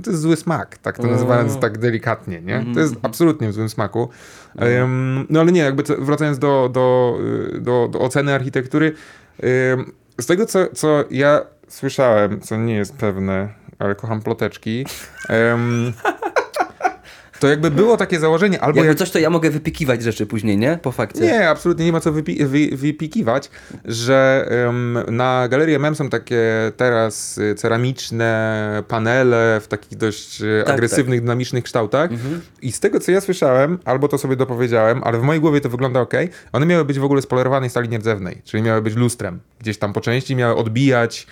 to 0.03 0.11
jest 0.11 0.21
zły 0.21 0.35
smak, 0.35 0.77
tak 0.77 0.97
to 0.97 1.07
nazywając 1.07 1.59
tak 1.59 1.77
delikatnie, 1.77 2.41
nie? 2.41 2.65
To 2.73 2.79
jest 2.79 2.95
absolutnie 3.01 3.49
w 3.49 3.53
złym 3.53 3.69
smaku. 3.69 4.09
Em, 4.55 5.27
no 5.29 5.39
ale 5.39 5.51
nie, 5.51 5.61
jakby 5.61 5.83
wracając 5.99 6.39
do, 6.39 6.69
do, 6.73 7.17
do, 7.59 7.87
do 7.91 7.99
oceny 7.99 8.33
architektury, 8.33 8.93
em, 9.39 9.91
z 10.21 10.25
tego 10.25 10.45
co, 10.45 10.67
co 10.67 11.03
ja 11.11 11.41
słyszałem, 11.67 12.41
co 12.41 12.57
nie 12.57 12.75
jest 12.75 12.95
pewne, 12.95 13.49
ale 13.83 13.95
kocham 13.95 14.21
ploteczki, 14.21 14.85
em, 15.29 15.93
to 17.39 17.47
jakby 17.47 17.71
było 17.71 17.97
takie 17.97 18.19
założenie, 18.19 18.61
albo 18.61 18.77
Jakby 18.77 18.87
jak 18.89 18.97
coś, 18.97 19.11
to 19.11 19.19
ja 19.19 19.29
mogę 19.29 19.49
wypikiwać 19.49 20.03
rzeczy 20.03 20.25
później, 20.25 20.57
nie? 20.57 20.79
Po 20.81 20.91
fakcie. 20.91 21.21
nie, 21.21 21.49
absolutnie 21.49 21.85
nie 21.85 21.91
ma 21.91 21.99
co 21.99 22.11
wypi 22.11 22.45
wy 22.45 22.77
wypikiwać, 22.77 23.49
że 23.85 24.45
em, 24.67 24.99
na 25.11 25.47
Galerii 25.47 25.75
MM 25.75 25.95
są 25.95 26.09
takie 26.09 26.41
teraz 26.77 27.37
y, 27.37 27.55
ceramiczne 27.55 28.83
panele 28.87 29.59
w 29.63 29.67
takich 29.67 29.97
dość 29.97 30.41
y, 30.41 30.63
Tak, 30.65 30.73
agresywnych, 30.73 31.21
dynamicznych 31.21 31.63
kształtach 31.63 32.11
Mhm. 32.11 32.41
i 32.61 32.71
z 32.71 32.79
tego 32.79 32.99
co 32.99 33.11
ja 33.11 33.21
słyszałem, 33.21 33.79
albo 33.85 34.07
to 34.07 34.17
sobie 34.17 34.35
dopowiedziałem, 34.35 35.01
ale 35.03 35.17
w 35.17 35.21
mojej 35.23 35.41
głowie 35.41 35.61
to 35.61 35.69
wygląda 35.69 35.99
ok, 36.01 36.13
one 36.51 36.65
miały 36.65 36.85
być 36.85 36.99
w 36.99 37.03
ogóle 37.03 37.21
z 37.21 37.27
polerowanej 37.27 37.69
stali 37.69 37.89
nierdzewnej, 37.89 38.41
czyli 38.43 38.63
miały 38.63 38.81
być 38.81 38.95
lustrem. 38.95 39.39
Gdzieś 39.59 39.77
tam 39.77 39.93
po 39.93 40.01
części 40.01 40.35
miały 40.35 40.55
odbijać 40.55 41.27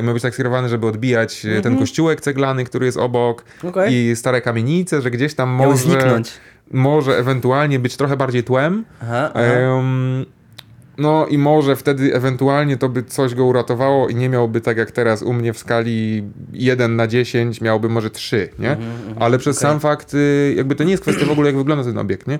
i 0.00 0.02
miały 0.02 0.14
być 0.14 0.22
tak 0.22 0.34
skierowane, 0.34 0.68
żeby 0.68 0.86
odbijać 0.86 1.46
e, 1.46 1.60
ten 1.60 1.78
kościółek 1.78 2.20
ceglany, 2.20 2.64
który 2.64 2.86
jest 2.86 2.98
obok 2.98 3.44
Mhm. 3.54 3.70
Okej. 3.70 3.94
i 3.94 4.16
stare 4.16 4.40
kamienice, 4.40 5.02
że 5.02 5.10
gdzieś 5.10 5.34
tam 5.34 5.48
może, 5.48 5.76
zniknąć. 5.76 6.32
może 6.70 7.18
ewentualnie 7.18 7.78
być 7.78 7.96
trochę 7.96 8.16
bardziej 8.16 8.44
tłem. 8.44 8.84
Aha, 9.02 9.30
aha. 9.34 9.42
Em, 9.42 10.24
no 10.98 11.26
i 11.26 11.38
może 11.38 11.76
wtedy 11.76 12.14
ewentualnie 12.14 12.76
to 12.76 12.88
by 12.88 13.02
coś 13.02 13.34
go 13.34 13.44
uratowało 13.44 14.08
i 14.08 14.14
nie 14.14 14.28
miałby 14.28 14.60
tak 14.60 14.76
jak 14.76 14.90
teraz 14.90 15.22
u 15.22 15.32
mnie 15.32 15.52
w 15.52 15.58
skali 15.58 16.22
1 16.52 16.96
na 16.96 17.06
10, 17.06 17.60
miałby 17.60 17.88
może 17.88 18.10
3, 18.10 18.48
nie? 18.58 18.76
Ale 19.20 19.38
przez 19.38 19.58
okej. 19.58 19.70
sam 19.70 19.80
fakt, 19.80 20.14
y, 20.14 20.54
jakby 20.56 20.74
to 20.74 20.84
nie 20.84 20.90
jest 20.90 21.02
kwestia 21.02 21.26
w 21.26 21.30
ogóle 21.30 21.48
jak 21.48 21.56
wygląda 21.56 21.84
ten 21.84 21.98
obiekt, 21.98 22.26
nie? 22.26 22.38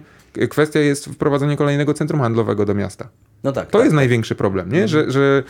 Kwestia 0.50 0.80
jest 0.80 1.06
wprowadzenie 1.06 1.56
kolejnego 1.56 1.94
centrum 1.94 2.20
handlowego 2.20 2.64
do 2.64 2.74
miasta. 2.74 3.08
No 3.44 3.52
tak. 3.52 3.66
To 3.66 3.78
tak. 3.78 3.84
jest 3.84 3.94
największy 3.94 4.34
problem, 4.34 4.72
nie? 4.72 4.88
Że, 4.88 5.10
że 5.10 5.42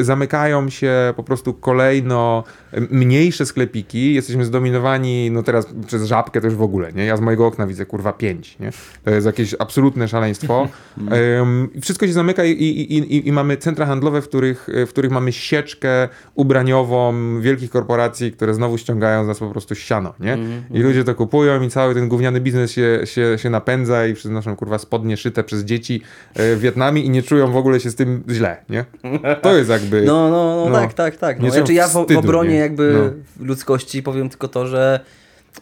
y, 0.00 0.04
zamykają 0.04 0.70
się 0.70 1.14
po 1.16 1.22
prostu 1.22 1.54
kolejno 1.54 2.44
y, 2.74 2.80
mniejsze 2.90 3.46
sklepiki, 3.46 4.14
jesteśmy 4.14 4.44
zdominowani, 4.44 5.30
no 5.30 5.42
teraz 5.42 5.66
przez 5.86 6.04
żabkę 6.04 6.40
też 6.40 6.54
w 6.54 6.62
ogóle, 6.62 6.92
nie? 6.92 7.04
Ja 7.04 7.16
z 7.16 7.20
mojego 7.20 7.46
okna 7.46 7.66
widzę 7.66 7.86
kurwa 7.86 8.12
pięć, 8.12 8.58
nie? 8.58 8.72
To 9.04 9.10
jest 9.10 9.26
jakieś 9.26 9.54
absolutne 9.58 10.08
szaleństwo. 10.08 10.68
Ym, 11.40 11.70
wszystko 11.82 12.06
się 12.06 12.12
zamyka 12.12 12.44
i, 12.44 12.50
i, 12.50 12.98
i, 12.98 13.28
i 13.28 13.32
mamy 13.32 13.56
centra 13.56 13.86
handlowe, 13.86 14.22
w 14.22 14.28
których, 14.28 14.68
w 14.86 14.88
których 14.88 15.10
mamy 15.10 15.32
sieczkę 15.32 16.08
ubraniową 16.34 17.14
wielkich 17.40 17.70
korporacji, 17.70 18.32
które 18.32 18.54
znowu 18.54 18.78
ściągają 18.78 19.24
z 19.24 19.26
nas 19.26 19.38
po 19.38 19.50
prostu 19.50 19.74
siano, 19.74 20.14
nie? 20.20 20.38
I 20.70 20.80
ludzie 20.80 21.04
to 21.04 21.14
kupują 21.14 21.62
i 21.62 21.70
cały 21.70 21.94
ten 21.94 22.08
gówniany 22.08 22.40
biznes 22.40 22.70
się, 22.72 23.00
się, 23.04 23.38
się 23.38 23.50
napędza 23.50 23.87
i 24.06 24.14
wszyscy 24.14 24.30
noszą 24.30 24.56
kurwa 24.56 24.78
spodnie 24.78 25.16
szyte 25.16 25.44
przez 25.44 25.64
dzieci 25.64 26.02
e, 26.34 26.56
w 26.56 26.60
Wietnamie 26.60 27.02
i 27.02 27.10
nie 27.10 27.22
czują 27.22 27.52
w 27.52 27.56
ogóle 27.56 27.80
się 27.80 27.90
z 27.90 27.94
tym 27.94 28.24
źle, 28.30 28.56
nie? 28.68 28.84
To 29.42 29.56
jest 29.56 29.70
jakby... 29.70 30.02
No, 30.02 30.30
no, 30.30 30.56
no, 30.56 30.70
No. 30.70 30.76
tak, 30.80 30.94
tak, 30.94 31.16
tak. 31.16 31.40
No, 31.40 31.50
znaczy 31.50 31.74
ja 31.74 31.88
w, 31.88 31.90
w 31.94 32.00
wstydu, 32.02 32.20
obronie 32.20 32.50
nie? 32.50 32.56
jakby 32.56 33.12
ludzkości 33.40 34.02
powiem 34.02 34.28
tylko 34.28 34.48
to, 34.48 34.66
że 34.66 35.00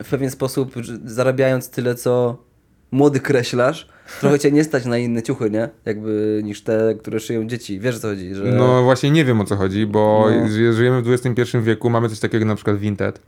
w 0.03 0.09
pewien 0.11 0.31
sposób 0.31 0.75
zarabiając 1.05 1.71
tyle, 1.71 1.95
co 1.95 2.37
młody 2.91 3.21
kreślarz, 3.21 3.89
trochę 4.21 4.39
cię 4.39 4.53
nie 4.53 4.65
stać 4.65 4.85
na 4.85 4.99
inne 4.99 5.23
ciuchy, 5.23 5.51
nie? 5.51 5.69
Jakby 5.85 6.41
niż 6.45 6.63
te, 6.63 6.95
które 7.01 7.21
szyją 7.21 7.47
dzieci. 7.47 7.81
Wiesz 7.81 7.97
o 7.97 7.99
co 7.99 8.09
chodzi, 8.09 8.35
że... 8.35 8.45
No 8.45 8.83
właśnie 8.83 9.11
nie 9.11 9.25
wiem 9.25 9.41
o 9.41 9.45
co 9.45 9.57
chodzi, 9.57 9.87
bo 9.87 10.27
No. 10.41 10.49
ży- 10.49 10.73
żyjemy 10.73 11.03
w 11.03 11.11
XXI 11.13 11.59
wieku, 11.63 11.91
mamy 11.91 12.09
coś 12.09 12.21
takiego 12.21 12.45
na 12.45 12.55
przykład 12.55 12.77
Vinted, 12.79 13.21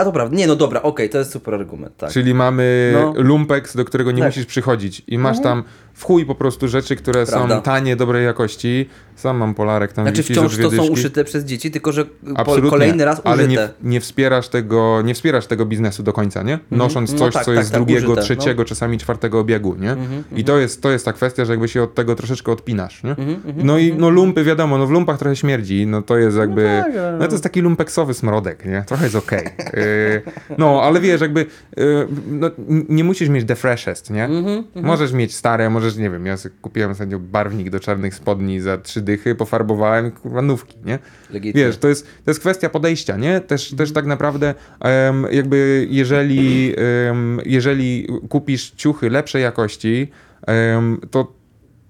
A 0.00 0.04
to 0.04 0.12
prawda. 0.12 0.36
Nie, 0.36 0.46
no 0.46 0.56
dobra, 0.56 0.82
okej, 0.82 1.10
to 1.10 1.18
jest 1.18 1.32
super 1.32 1.54
argument, 1.54 1.96
tak. 1.96 2.10
czyli 2.10 2.34
mamy 2.34 2.92
No. 2.94 3.12
lumpex, 3.16 3.76
do 3.76 3.84
którego 3.84 4.10
nie 4.12 4.18
Tak. 4.22 4.28
musisz 4.28 4.46
przychodzić 4.46 5.02
i 5.06 5.18
masz 5.18 5.40
tam 5.40 5.64
w 5.94 6.04
chuj 6.04 6.26
po 6.26 6.34
prostu 6.34 6.68
rzeczy, 6.68 6.96
które 6.96 7.26
Prawda. 7.26 7.56
są 7.56 7.62
tanie, 7.62 7.96
dobrej 7.96 8.24
jakości. 8.24 8.88
Sam 9.16 9.36
mam 9.36 9.54
polarek 9.54 9.92
tam 9.92 10.04
Znaczy 10.04 10.22
wciąż 10.22 10.56
to 10.56 10.70
są 10.70 10.86
uszyte 10.86 11.24
przez 11.24 11.44
dzieci, 11.44 11.70
tylko 11.70 11.92
że 11.92 12.04
Absolutnie, 12.34 12.70
kolejny 12.70 13.04
raz 13.04 13.20
ale 13.24 13.46
użyte. 13.46 13.68
nie, 13.82 13.90
nie, 13.90 14.00
wspierasz 14.00 14.48
tego, 14.48 15.02
nie 15.02 15.14
wspierasz 15.14 15.46
tego 15.46 15.66
biznesu 15.66 16.02
do 16.02 16.12
końca, 16.12 16.42
nie? 16.42 16.58
Nosząc 16.70 17.12
No 17.12 17.18
coś, 17.18 17.34
tak, 17.34 17.44
co 17.44 17.50
tak, 17.50 17.58
jest 17.58 17.68
z 17.68 17.72
tak, 17.72 17.80
drugiego, 17.80 18.06
użyte, 18.06 18.20
no. 18.20 18.22
trzeciego, 18.22 18.64
czasami 18.64 18.98
czwartego 18.98 19.38
obiegu, 19.40 19.76
nie? 19.78 19.96
I 20.36 20.44
to 20.44 20.58
jest, 20.58 20.82
to 20.82 20.90
jest 20.90 21.04
ta 21.04 21.12
kwestia, 21.12 21.44
że 21.44 21.52
jakby 21.52 21.68
się 21.68 21.82
od 21.82 21.94
tego 21.94 22.14
troszeczkę 22.14 22.52
odpinasz, 22.52 23.02
nie? 23.02 23.10
Mhm, 23.10 23.40
No 23.56 23.78
i 23.78 23.94
no 23.94 24.10
lumpy, 24.10 24.44
wiadomo, 24.44 24.78
no 24.78 24.86
w 24.86 24.90
lumpach 24.90 25.18
trochę 25.18 25.36
śmierdzi, 25.36 25.86
no 25.86 26.02
to 26.02 26.18
jest 26.18 26.36
jakby, 26.36 26.82
tak, 26.84 26.96
ale 26.96 27.18
no 27.18 27.26
to 27.26 27.32
jest 27.32 27.42
taki 27.44 27.60
lumpeksowy 27.60 28.14
smrodek, 28.14 28.64
nie? 28.64 28.84
Trochę 28.86 29.04
jest 29.04 29.16
okej. 29.16 29.44
Yy, 29.74 30.22
no, 30.58 30.82
ale 30.82 31.00
wiesz, 31.00 31.20
jakby 31.20 31.46
yy, 31.76 32.08
no, 32.26 32.50
nie 32.88 33.04
musisz 33.04 33.28
mieć 33.28 33.46
the 33.46 33.56
freshest, 33.56 34.10
nie? 34.10 34.24
Mhm, 34.24 34.64
Możesz 34.74 35.12
mieć 35.12 35.34
stare, 35.36 35.70
możesz, 35.80 35.96
nie 35.96 36.10
wiem, 36.10 36.26
ja 36.26 36.36
sobie 36.36 36.54
kupiłem 36.62 36.90
ostatnio 36.90 37.18
barwnik 37.18 37.70
do 37.70 37.80
czarnych 37.80 38.14
spodni 38.14 38.60
za 38.60 38.78
trzy 38.78 39.00
dychy, 39.00 39.34
pofarbowałem, 39.34 40.10
kurwa, 40.10 40.42
nówki, 40.42 40.76
nie? 40.84 40.98
Legitnie. 41.30 41.64
Wiesz, 41.64 41.78
to 41.78 41.88
jest, 41.88 42.06
to 42.24 42.30
jest 42.30 42.40
kwestia 42.40 42.68
podejścia, 42.68 43.16
nie? 43.16 43.40
Też, 43.40 43.74
też 43.76 43.92
tak 43.92 44.06
naprawdę 44.06 44.54
em, 44.80 45.26
jakby 45.30 45.86
jeżeli, 45.90 46.74
em, 47.08 47.40
jeżeli 47.44 48.08
kupisz 48.28 48.70
ciuchy 48.70 49.10
lepszej 49.10 49.42
jakości, 49.42 50.10
em, 50.46 51.00
to 51.10 51.39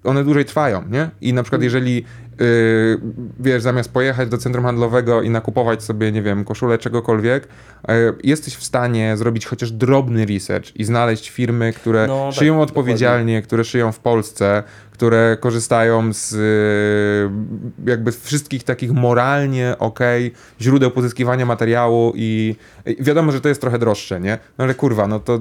one 0.03 0.23
dłużej 0.23 0.45
trwają, 0.45 0.83
nie? 0.89 1.09
I 1.21 1.33
na 1.33 1.43
przykład 1.43 1.61
jeżeli 1.61 1.95
yy, 1.95 3.01
wiesz, 3.39 3.61
zamiast 3.61 3.91
pojechać 3.93 4.29
do 4.29 4.37
centrum 4.37 4.65
handlowego 4.65 5.21
i 5.21 5.29
nakupować 5.29 5.83
sobie, 5.83 6.11
nie 6.11 6.21
wiem, 6.21 6.45
koszulę 6.45 6.77
czegokolwiek, 6.77 7.47
yy, 7.87 7.95
jesteś 8.23 8.55
w 8.55 8.63
stanie 8.63 9.17
zrobić 9.17 9.45
chociaż 9.45 9.71
drobny 9.71 10.25
research 10.25 10.75
i 10.75 10.83
znaleźć 10.83 11.29
firmy, 11.29 11.73
które 11.73 12.07
No, 12.07 12.25
tak, 12.25 12.39
szyją 12.39 12.61
odpowiedzialnie, 12.61 13.41
które 13.41 13.63
szyją 13.63 13.91
w 13.91 13.99
Polsce, 13.99 14.63
które 14.91 15.37
korzystają 15.39 16.13
z 16.13 16.31
yy, 16.31 17.91
jakby 17.91 18.11
wszystkich 18.11 18.63
takich 18.63 18.91
moralnie 18.91 19.75
okej 19.79 20.31
źródeł 20.61 20.91
pozyskiwania 20.91 21.45
materiału 21.45 22.13
i, 22.15 22.55
i 22.85 23.03
wiadomo, 23.03 23.31
że 23.31 23.41
to 23.41 23.49
jest 23.49 23.61
trochę 23.61 23.79
droższe, 23.79 24.19
nie? 24.19 24.37
No 24.57 24.63
ale 24.63 24.73
kurwa, 24.73 25.07
no 25.07 25.19
to 25.19 25.39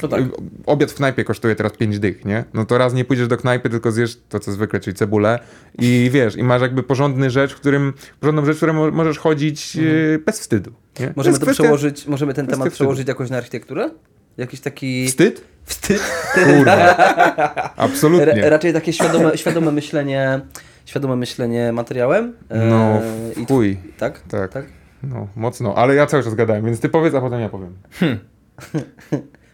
To 0.00 0.08
tak. 0.08 0.22
obiad 0.66 0.90
w 0.92 0.94
knajpie 0.94 1.24
kosztuje 1.24 1.54
teraz 1.56 1.72
5 1.72 1.98
dych, 1.98 2.24
nie? 2.24 2.44
No 2.54 2.64
to 2.64 2.78
raz 2.78 2.94
nie 2.94 3.04
pójdziesz 3.04 3.28
do 3.28 3.36
knajpy, 3.36 3.70
tylko 3.70 3.92
zjesz 3.92 4.18
to, 4.28 4.40
co 4.40 4.52
zwykle, 4.52 4.80
czyli 4.80 4.94
cebulę 4.96 5.38
i 5.78 6.08
wiesz, 6.12 6.36
i 6.36 6.42
masz 6.42 6.62
jakby 6.62 6.82
porządny 6.82 7.30
rzecz, 7.30 7.52
w 7.52 7.56
którym, 7.56 7.92
porządną 8.20 8.44
rzecz, 8.44 8.54
w 8.56 8.58
którą 8.58 8.72
mo- 8.72 8.90
możesz 8.90 9.18
chodzić 9.18 9.76
e, 9.76 10.18
bez 10.18 10.40
wstydu, 10.40 10.72
nie? 11.00 11.12
Możemy 11.16 11.38
to 11.38 11.46
kwestia- 11.46 11.52
przełożyć, 11.62 12.06
możemy 12.06 12.34
ten 12.34 12.46
temat 12.46 12.58
wstydu. 12.58 12.74
przełożyć 12.74 13.08
jakoś 13.08 13.30
na 13.30 13.36
architekturę? 13.36 13.90
Jakiś 14.36 14.60
taki 14.60 15.06
Wstyd? 15.06 15.44
wstyd? 15.64 16.02
Kurwa. 16.34 16.96
Absolutnie. 17.76 18.50
raczej 18.50 18.72
takie 18.72 18.92
świadome, 18.92 19.38
świadome 19.38 19.72
myślenie, 19.72 20.40
świadome 20.86 21.16
myślenie 21.16 21.72
materiałem. 21.72 22.32
e, 22.48 22.64
No, 22.66 23.00
i- 23.36 23.44
w 23.44 23.48
chuj. 23.48 23.78
Tak? 23.98 24.20
Tak. 24.28 24.52
tak? 24.52 24.64
No, 25.02 25.28
mocno, 25.36 25.74
ale 25.74 25.94
ja 25.94 26.06
cały 26.06 26.22
czas 26.22 26.34
gadałem, 26.34 26.64
więc 26.64 26.80
ty 26.80 26.88
powiedz, 26.88 27.14
a 27.14 27.20
potem 27.20 27.40
ja 27.40 27.48
powiem. 27.48 27.74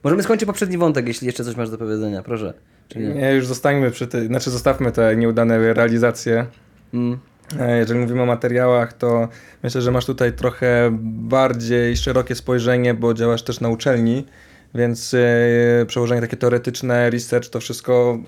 Możemy 0.05 0.23
skończyć 0.23 0.47
poprzedni 0.47 0.79
wątek, 0.79 1.07
jeśli 1.09 1.27
jeszcze 1.27 1.45
coś 1.45 1.57
masz 1.57 1.71
do 1.71 1.79
powiedzenia, 1.79 2.23
proszę. 2.23 2.55
Czy 2.89 2.99
nie? 2.99 3.09
Nie, 3.09 3.35
już 3.35 3.47
zostańmy 3.47 3.91
przy 3.91 4.07
tej, 4.07 4.27
znaczy 4.27 4.51
zostawmy 4.51 4.93
te 4.93 5.17
nieudane 5.17 5.75
realizacje. 5.75 6.47
Mm. 6.95 7.19
E, 7.61 7.79
Jeżeli 7.79 8.01
mówimy 8.01 8.23
o 8.23 8.27
materiałach, 8.27 8.93
to 8.93 9.29
myślę, 9.63 9.81
że 9.83 9.91
masz 9.91 10.07
tutaj 10.07 10.33
trochę 10.33 10.89
bardziej 11.03 11.97
szerokie 11.97 12.35
spojrzenie, 12.35 12.95
bo 12.95 13.15
działasz 13.15 13.43
też 13.43 13.61
na 13.61 13.69
uczelni, 13.69 14.27
więc 14.75 15.15
e, 15.15 15.87
przełożenie 15.87 16.21
takie 16.21 16.37
teoretyczne, 16.37 17.11
research, 17.11 17.49
to 17.49 17.61
wszystko 17.61 18.19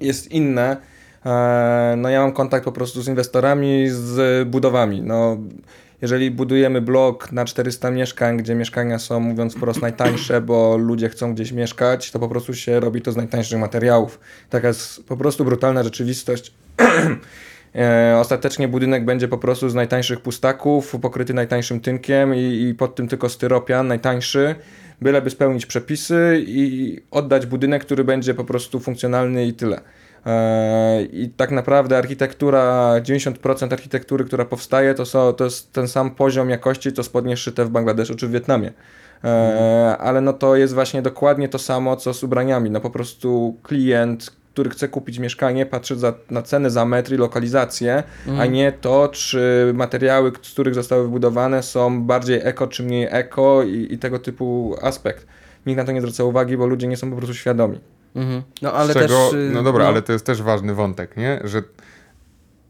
jest 0.00 0.30
inne. 0.32 0.76
E, 1.26 1.94
No 1.96 2.08
ja 2.08 2.20
mam 2.20 2.32
kontakt 2.32 2.64
po 2.64 2.72
prostu 2.72 3.02
z 3.02 3.08
inwestorami, 3.08 3.86
z 3.88 4.48
budowami. 4.48 5.02
No, 5.02 5.36
jeżeli 6.02 6.30
budujemy 6.30 6.80
blok 6.80 7.32
na 7.32 7.44
400 7.44 7.90
mieszkań, 7.90 8.36
gdzie 8.36 8.54
mieszkania 8.54 8.98
są, 8.98 9.20
mówiąc 9.20 9.56
wprost, 9.56 9.82
najtańsze, 9.82 10.40
bo 10.40 10.76
ludzie 10.76 11.08
chcą 11.08 11.34
gdzieś 11.34 11.52
mieszkać, 11.52 12.10
to 12.10 12.18
po 12.18 12.28
prostu 12.28 12.54
się 12.54 12.80
robi 12.80 13.02
to 13.02 13.12
z 13.12 13.16
najtańszych 13.16 13.58
materiałów. 13.58 14.20
Taka 14.50 14.68
jest 14.68 15.04
po 15.06 15.16
prostu 15.16 15.44
brutalna 15.44 15.82
rzeczywistość. 15.82 16.52
E, 17.74 18.16
Ostatecznie 18.18 18.68
budynek 18.68 19.04
będzie 19.04 19.28
po 19.28 19.38
prostu 19.38 19.68
z 19.68 19.74
najtańszych 19.74 20.20
pustaków, 20.20 20.96
pokryty 21.02 21.34
najtańszym 21.34 21.80
tynkiem 21.80 22.34
i, 22.34 22.68
i 22.68 22.74
pod 22.74 22.94
tym 22.94 23.08
tylko 23.08 23.28
styropian, 23.28 23.88
najtańszy, 23.88 24.54
byleby 25.02 25.30
spełnić 25.30 25.66
przepisy 25.66 26.44
i 26.46 26.98
oddać 27.10 27.46
budynek, 27.46 27.84
który 27.84 28.04
będzie 28.04 28.34
po 28.34 28.44
prostu 28.44 28.80
funkcjonalny 28.80 29.46
i 29.46 29.52
tyle. 29.52 29.80
E, 30.26 31.02
I 31.02 31.28
tak 31.28 31.50
naprawdę 31.50 31.98
architektura, 31.98 32.94
90% 33.00 33.72
architektury, 33.72 34.24
która 34.24 34.44
powstaje, 34.44 34.94
to, 34.94 35.06
są, 35.06 35.32
to 35.32 35.44
jest 35.44 35.72
ten 35.72 35.88
sam 35.88 36.10
poziom 36.10 36.50
jakości, 36.50 36.92
co 36.92 37.02
spodnie 37.02 37.36
szyte 37.36 37.64
w 37.64 37.70
Bangladeszu 37.70 38.14
czy 38.14 38.28
w 38.28 38.30
Wietnamie. 38.30 38.72
E, 39.24 39.96
ale 39.98 40.20
no 40.20 40.32
to 40.32 40.56
jest 40.56 40.74
właśnie 40.74 41.02
dokładnie 41.02 41.48
to 41.48 41.58
samo, 41.58 41.96
co 41.96 42.14
z 42.14 42.24
ubraniami. 42.24 42.70
No 42.70 42.80
po 42.80 42.90
prostu 42.90 43.56
klient, 43.62 44.30
który 44.52 44.70
chce 44.70 44.88
kupić 44.88 45.18
mieszkanie, 45.18 45.66
patrzy 45.66 45.96
za, 45.96 46.14
na 46.30 46.42
cenę 46.42 46.70
za 46.70 46.84
metr 46.84 47.12
i 47.12 47.16
lokalizację, 47.16 48.02
a 48.38 48.46
nie 48.46 48.72
to, 48.72 49.08
czy 49.08 49.72
materiały, 49.74 50.32
z 50.42 50.52
których 50.52 50.74
zostały 50.74 51.02
wybudowane 51.02 51.62
są 51.62 52.02
bardziej 52.02 52.40
eko, 52.42 52.66
czy 52.66 52.82
mniej 52.82 53.08
eko 53.10 53.62
i, 53.62 53.94
i 53.94 53.98
tego 53.98 54.18
typu 54.18 54.76
aspekt. 54.82 55.26
Nikt 55.66 55.76
na 55.76 55.84
to 55.84 55.92
nie 55.92 56.00
zwraca 56.00 56.24
uwagi, 56.24 56.56
bo 56.56 56.66
ludzie 56.66 56.86
nie 56.86 56.96
są 56.96 57.10
po 57.10 57.16
prostu 57.16 57.34
świadomi. 57.34 57.80
Mhm. 58.16 58.42
No 58.62 58.72
ale 58.72 58.94
czego, 58.94 59.30
też... 59.30 59.32
y, 59.32 59.50
no 59.52 59.62
dobra, 59.62 59.86
ale 59.86 60.02
to 60.02 60.12
jest 60.12 60.26
też 60.26 60.42
ważny 60.42 60.74
wątek, 60.74 61.16
nie? 61.16 61.40
Że 61.44 61.62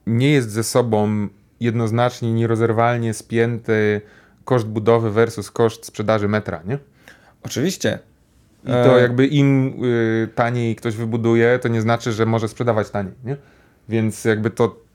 nie 0.07 0.31
jest 0.31 0.51
ze 0.51 0.65
sobą 0.65 1.29
jednoznacznie, 1.61 2.33
nierozerwalnie 2.33 3.15
spięty 3.15 4.01
koszt 4.45 4.67
budowy 4.67 5.11
versus 5.11 5.51
koszt 5.51 5.87
sprzedaży 5.87 6.29
metra, 6.29 6.63
nie? 6.65 6.79
Oczywiście. 7.43 7.99
I 8.65 8.69
to 8.69 8.99
E, 8.99 9.03
jakby 9.03 9.27
im 9.27 9.85
y, 9.85 10.29
taniej 10.35 10.77
ktoś 10.77 10.97
wybuduje, 10.97 11.59
to 11.63 11.69
nie 11.69 11.81
znaczy, 11.81 12.13
że 12.13 12.27
może 12.27 12.49
sprzedawać 12.49 12.91
taniej, 12.91 13.15
nie? 13.25 13.37
Więc 13.89 14.25
jakby 14.25 14.51
to 14.51 14.87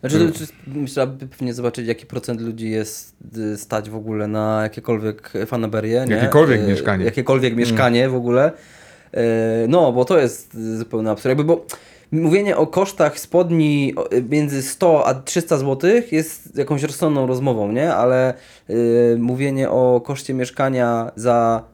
Znaczy, 0.00 0.32
to, 0.32 0.38
czy, 0.38 0.46
trzeba 0.86 1.06
by 1.06 1.26
pewnie 1.26 1.54
zobaczyć, 1.54 1.86
jaki 1.86 2.06
procent 2.06 2.40
ludzi 2.40 2.70
jest 2.70 3.16
y, 3.36 3.56
stać 3.56 3.90
w 3.90 3.96
ogóle 3.96 4.26
na 4.28 4.62
jakiekolwiek 4.62 5.32
fanaberię, 5.46 6.04
nie? 6.08 6.14
Jakiekolwiek 6.14 6.60
Y, 6.60 6.66
mieszkanie. 6.66 7.04
Jakiekolwiek 7.04 7.56
mieszkanie 7.56 8.08
w 8.08 8.14
ogóle. 8.14 8.52
Y, 9.14 9.68
No, 9.68 9.92
bo 9.92 10.04
to 10.04 10.18
jest 10.18 10.56
zupełny 10.78 11.10
absurd. 11.10 11.28
Jakby, 11.28 11.44
bo 11.44 11.66
mówienie 12.12 12.56
o 12.56 12.66
kosztach 12.66 13.18
spodni 13.18 13.94
między 14.30 14.62
100 14.62 15.06
a 15.06 15.14
300 15.14 15.58
zł 15.58 15.90
jest 16.12 16.56
jakąś 16.58 16.82
rozsądną 16.82 17.26
rozmową, 17.26 17.72
nie? 17.72 17.94
Ale 17.94 18.34
y, 18.70 19.16
mówienie 19.20 19.70
o 19.70 20.00
koszcie 20.04 20.34
mieszkania 20.34 21.12
za 21.16 21.64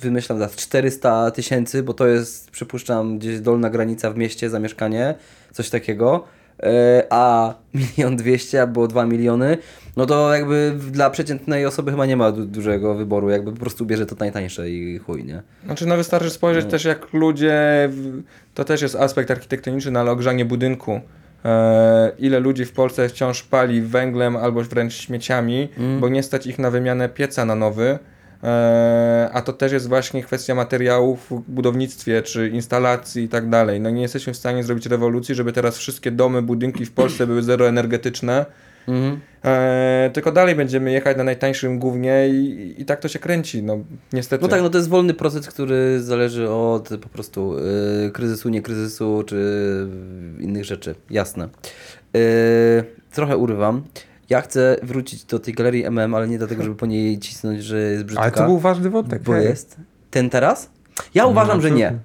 wymyślam 0.00 0.38
za 0.38 0.48
400 0.48 1.30
tysięcy, 1.30 1.82
bo 1.82 1.94
to 1.94 2.06
jest, 2.06 2.50
przypuszczam, 2.50 3.18
gdzieś 3.18 3.40
dolna 3.40 3.70
granica 3.70 4.10
w 4.10 4.16
mieście 4.16 4.50
za 4.50 4.58
mieszkanie, 4.58 5.14
coś 5.52 5.70
takiego, 5.70 6.24
e, 6.24 6.39
a 7.10 7.54
milion 7.74 8.16
dwieście 8.16 8.62
albo 8.62 8.88
2 8.88 9.06
miliony, 9.06 9.58
no 9.96 10.06
to 10.06 10.34
jakby 10.34 10.74
dla 10.90 11.10
przeciętnej 11.10 11.66
osoby 11.66 11.90
chyba 11.90 12.06
nie 12.06 12.16
ma 12.16 12.32
du 12.32 12.44
dużego 12.44 12.94
wyboru, 12.94 13.30
jakby 13.30 13.52
po 13.52 13.60
prostu 13.60 13.86
bierze 13.86 14.06
to 14.06 14.16
najtańsze 14.18 14.70
i 14.70 14.98
chuj, 14.98 15.24
nie? 15.24 15.42
Znaczy, 15.64 15.86
no 15.86 15.96
wystarczy 15.96 16.30
spojrzeć 16.30 16.66
też 16.66 16.84
jak 16.84 17.12
ludzie, 17.12 17.90
to 18.54 18.64
też 18.64 18.82
jest 18.82 18.96
aspekt 18.96 19.30
architektoniczny, 19.30 19.90
no 19.90 20.00
ale 20.00 20.10
ogrzanie 20.10 20.44
budynku. 20.44 21.00
E, 21.44 22.12
ile 22.18 22.40
ludzi 22.40 22.64
w 22.64 22.72
Polsce 22.72 23.08
wciąż 23.08 23.42
pali 23.42 23.82
węglem 23.82 24.36
albo 24.36 24.62
wręcz 24.62 24.94
śmieciami, 24.94 25.68
bo 26.00 26.08
nie 26.08 26.22
stać 26.22 26.46
ich 26.46 26.58
na 26.58 26.70
wymianę 26.70 27.08
pieca 27.08 27.44
na 27.44 27.54
nowy. 27.54 27.98
E, 28.42 29.30
a 29.32 29.42
to 29.42 29.52
też 29.52 29.72
jest 29.72 29.88
właśnie 29.88 30.22
kwestia 30.22 30.54
materiałów 30.54 31.26
w 31.30 31.50
budownictwie 31.50 32.22
czy 32.22 32.48
instalacji 32.48 33.24
i 33.24 33.28
tak 33.28 33.48
dalej. 33.48 33.80
No 33.80 33.90
nie 33.90 34.02
jesteśmy 34.02 34.32
w 34.32 34.36
stanie 34.36 34.64
zrobić 34.64 34.86
rewolucji, 34.86 35.34
żeby 35.34 35.52
teraz 35.52 35.78
wszystkie 35.78 36.10
domy, 36.10 36.42
budynki 36.42 36.86
w 36.86 36.92
Polsce 36.92 37.26
były 37.26 37.42
zeroenergetyczne. 37.42 38.46
Mhm. 38.88 39.20
E, 39.44 40.10
tylko 40.12 40.32
dalej 40.32 40.54
będziemy 40.54 40.92
jechać 40.92 41.16
na 41.16 41.24
najtańszym 41.24 41.78
głównie 41.78 42.28
i, 42.28 42.74
i 42.78 42.84
tak 42.84 43.00
to 43.00 43.08
się 43.08 43.18
kręci, 43.18 43.62
no 43.62 43.78
niestety. 44.12 44.42
No 44.42 44.48
tak, 44.48 44.62
no 44.62 44.70
to 44.70 44.78
jest 44.78 44.88
wolny 44.88 45.14
proces, 45.14 45.48
który 45.48 46.02
zależy 46.02 46.50
od 46.50 46.88
po 46.88 47.08
prostu 47.08 47.56
y, 48.06 48.10
kryzysu, 48.10 48.48
nie 48.48 48.62
kryzysu, 48.62 49.24
czy 49.26 49.36
innych 50.38 50.64
rzeczy, 50.64 50.94
jasne. 51.10 51.48
Y, 52.16 52.84
trochę 53.12 53.36
urywam. 53.36 53.82
Ja 54.30 54.40
chcę 54.40 54.76
wrócić 54.82 55.24
do 55.24 55.38
tej 55.38 55.54
galerii 55.54 55.84
MM, 55.84 56.14
ale 56.14 56.28
nie 56.28 56.38
dlatego, 56.38 56.62
żeby 56.62 56.76
po 56.76 56.86
niej 56.86 57.18
cisnąć, 57.18 57.64
że 57.64 57.78
jest 57.78 58.04
brzydka. 58.04 58.22
Ale 58.22 58.32
to 58.32 58.44
był 58.44 58.58
ważny 58.58 58.90
wątek. 58.90 59.22
Bo 59.22 59.32
hej. 59.32 59.44
jest. 59.44 59.76
Ten 60.10 60.30
teraz? 60.30 60.70
Ja 61.14 61.26
uważam, 61.26 61.60
że 61.60 61.70
nie. 61.70 61.98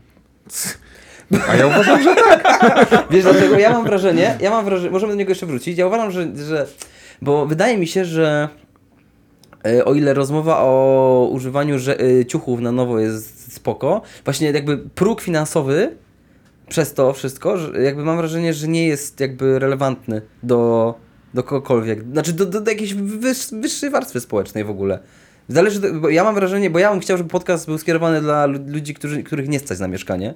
A 1.48 1.56
ja 1.56 1.68
uważam, 1.68 2.04
że 2.04 2.16
Wiesz 3.12 3.24
dlaczego? 3.24 3.60
Ja 3.60 3.70
mam 3.70 3.84
wrażenie, 3.84 4.38
ja 4.42 4.50
mam 4.50 4.66
wrażenie, 4.66 4.92
możemy 4.92 5.14
do 5.14 5.18
niego 5.20 5.32
jeszcze 5.32 5.46
wrócić. 5.46 5.78
Ja 5.78 5.88
uważam, 5.88 6.12
że, 6.12 6.36
że 6.36 6.68
bo 7.22 7.46
wydaje 7.46 7.78
mi 7.78 7.88
się, 7.88 8.06
że 8.06 8.50
e, 9.66 9.86
o 9.86 9.94
ile 9.94 10.14
rozmowa 10.14 10.58
o 10.60 11.30
używaniu 11.32 11.80
że, 11.80 12.00
e, 12.00 12.26
ciuchów 12.26 12.60
na 12.60 12.72
nowo 12.72 13.00
jest 13.00 13.54
spoko, 13.54 14.02
właśnie 14.24 14.52
jakby 14.52 14.78
próg 14.78 15.22
finansowy 15.22 15.96
przez 16.70 16.94
to 16.94 17.14
wszystko, 17.14 17.58
jakby 17.82 18.04
mam 18.04 18.18
wrażenie, 18.18 18.54
że 18.54 18.68
nie 18.68 18.88
jest 18.88 19.20
jakby 19.20 19.60
relevantny 19.60 20.22
do, 20.44 20.94
do 21.36 21.44
kogokolwiek. 21.44 22.04
Znaczy 22.12 22.34
do, 22.34 22.46
do, 22.46 22.62
do 22.62 22.72
jakiejś 22.72 22.94
wyż, 22.94 23.48
wyższej 23.52 23.90
warstwy 23.90 24.20
społecznej 24.20 24.64
w 24.64 24.70
ogóle. 24.70 25.00
Zależy, 25.48 25.80
do- 25.80 25.94
bo 25.94 26.10
ja 26.10 26.24
mam 26.24 26.36
wrażenie, 26.36 26.70
bo 26.70 26.80
ja 26.80 26.92
bym 26.92 27.00
chciał, 27.00 27.18
żeby 27.18 27.30
podcast 27.30 27.66
był 27.66 27.78
skierowany 27.78 28.22
dla 28.22 28.46
lu- 28.46 28.60
ludzi, 28.68 28.94
którzy, 28.94 29.24
których 29.24 29.48
nie 29.50 29.60
stać 29.60 29.80
na 29.80 29.88
mieszkanie. 29.88 30.34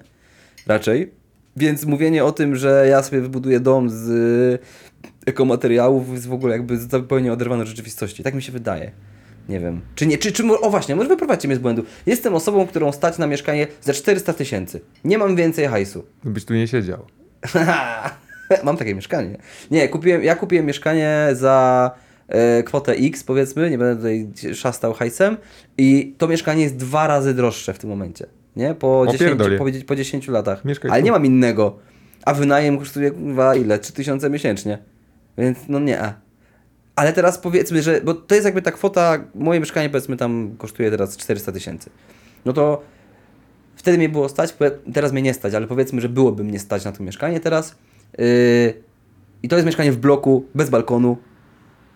Raczej. 0.67 1.11
Więc 1.57 1.85
mówienie 1.85 2.25
o 2.25 2.31
tym, 2.31 2.55
że 2.55 2.85
ja 2.89 3.03
sobie 3.03 3.21
wybuduję 3.21 3.59
dom 3.59 3.89
z 3.89 4.09
y, 4.09 4.59
ekomateriałów 5.25 6.09
jest 6.13 6.27
w 6.27 6.33
ogóle 6.33 6.53
jakby 6.53 6.77
zupełnie 6.77 7.33
oderwane 7.33 7.61
od 7.61 7.67
rzeczywistości. 7.67 8.23
Tak 8.23 8.33
mi 8.33 8.41
się 8.41 8.51
wydaje. 8.51 8.91
Nie 9.49 9.59
wiem. 9.59 9.81
Czy 9.95 10.07
nie, 10.07 10.17
czy, 10.17 10.31
czy, 10.31 10.43
o 10.61 10.69
właśnie, 10.69 10.95
może 10.95 11.09
wyprowadźcie 11.09 11.47
mnie 11.47 11.57
z 11.57 11.59
błędu. 11.59 11.83
Jestem 12.05 12.35
osobą, 12.35 12.67
którą 12.67 12.91
stać 12.91 13.17
na 13.17 13.27
mieszkanie 13.27 13.67
za 13.81 13.93
400 13.93 14.33
tysięcy. 14.33 14.81
Nie 15.03 15.17
mam 15.17 15.35
więcej 15.35 15.67
hajsu. 15.67 16.03
byś 16.23 16.45
tu 16.45 16.53
nie 16.53 16.67
siedział. 16.67 17.05
Mam 18.63 18.77
takie 18.77 18.95
mieszkanie. 18.95 19.37
Nie, 19.71 19.89
kupiłem, 19.89 20.23
ja 20.23 20.35
kupiłem 20.35 20.65
mieszkanie 20.65 21.27
za 21.31 21.91
e, 22.27 22.63
kwotę 22.63 22.93
X, 22.93 23.23
powiedzmy, 23.23 23.69
nie 23.69 23.77
będę 23.77 23.95
tutaj 23.95 24.53
szastał 24.55 24.93
hajsem 24.93 25.37
i 25.77 26.15
to 26.17 26.27
mieszkanie 26.27 26.63
jest 26.63 26.75
dwa 26.75 27.07
razy 27.07 27.33
droższe 27.33 27.73
w 27.73 27.79
tym 27.79 27.89
momencie. 27.89 28.25
nie? 28.55 28.75
Po, 28.75 29.05
10, 29.05 29.19
pierdolę. 29.19 29.57
po, 29.57 29.65
po 29.87 29.95
10 29.95 30.27
latach. 30.27 30.65
Mieszkaj 30.65 30.91
Ale 30.91 30.99
tu. 31.01 31.05
nie 31.05 31.11
mam 31.11 31.25
innego. 31.25 31.79
A 32.25 32.33
wynajem 32.33 32.77
kosztuje 32.77 33.11
kurwa 33.11 33.55
ile? 33.55 33.79
3000 33.79 34.29
miesięcznie. 34.29 34.77
Więc 35.37 35.57
no 35.67 35.79
nie. 35.79 36.13
Ale 36.95 37.13
teraz 37.13 37.37
powiedzmy, 37.37 37.81
że, 37.81 38.01
bo 38.01 38.13
to 38.13 38.35
jest 38.35 38.45
jakby 38.45 38.61
ta 38.61 38.71
kwota, 38.71 39.17
moje 39.35 39.59
mieszkanie 39.59 39.89
powiedzmy 39.89 40.17
tam 40.17 40.55
kosztuje 40.57 40.91
teraz 40.91 41.17
400 41.17 41.51
tysięcy. 41.51 41.89
No 42.45 42.53
to 42.53 42.81
wtedy 43.75 43.97
mnie 43.97 44.09
było 44.09 44.29
stać, 44.29 44.53
teraz 44.93 45.11
mnie 45.11 45.21
nie 45.21 45.33
stać, 45.33 45.53
ale 45.53 45.67
powiedzmy, 45.67 46.01
że 46.01 46.09
byłoby 46.09 46.43
mnie 46.43 46.59
stać 46.59 46.85
na 46.85 46.91
to 46.91 47.03
mieszkanie 47.03 47.39
teraz. 47.39 47.75
Yy, 48.17 48.83
I 49.43 49.47
to 49.47 49.55
jest 49.55 49.65
mieszkanie 49.65 49.91
w 49.91 49.97
bloku, 49.97 50.45
bez 50.55 50.69
balkonu, 50.69 51.17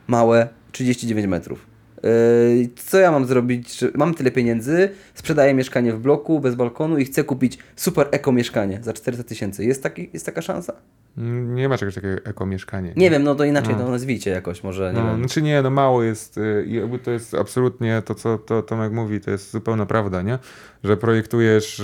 małe, 0.08 0.48
39 0.72 1.28
metrów. 1.28 1.68
Yy, 2.04 2.70
co 2.76 3.00
ja 3.00 3.12
mam 3.12 3.26
zrobić? 3.26 3.84
Mam 3.96 4.14
tyle 4.14 4.32
pieniędzy, 4.32 4.90
sprzedaję 5.14 5.54
mieszkanie 5.54 5.94
w 5.94 6.00
bloku, 6.00 6.40
bez 6.40 6.56
balkonu 6.56 6.98
i 6.98 7.06
chcę 7.06 7.24
kupić 7.24 7.58
super 7.76 8.08
eko 8.12 8.32
mieszkanie 8.32 8.80
za 8.84 8.94
400 8.94 9.24
tysięcy. 9.24 9.66
Jest, 9.66 9.90
jest 10.14 10.26
taka 10.26 10.42
szansa? 10.42 10.74
Nie 11.18 11.70
ma 11.70 11.78
czegoś 11.78 11.96
takiego 11.96 12.14
eko-mieszkanie. 12.26 12.94
Nie 12.96 13.10
wiem, 13.10 13.24
no 13.24 13.36
to 13.36 13.44
inaczej 13.44 13.76
to 13.76 13.90
nazwijcie 13.92 14.32
jakoś, 14.32 14.64
może, 14.64 14.94
nie 14.94 15.00
No, 15.00 15.08
wiem. 15.08 15.18
znaczy 15.18 15.42
nie, 15.42 15.62
no 15.62 15.70
mało 15.70 16.04
jest, 16.04 16.38
y, 16.38 16.66
i 16.68 16.74
jakby 16.74 17.00
to 17.00 17.12
jest 17.12 17.34
absolutnie 17.34 18.02
to, 18.06 18.16
co 18.16 18.38
to 18.38 18.62
Tomek 18.62 18.92
mówi, 18.92 19.22
to 19.22 19.32
jest 19.32 19.52
zupełna 19.52 19.86
prawda, 19.86 20.22
nie? 20.22 20.40
Że 20.84 20.98
projektujesz, 20.98 21.82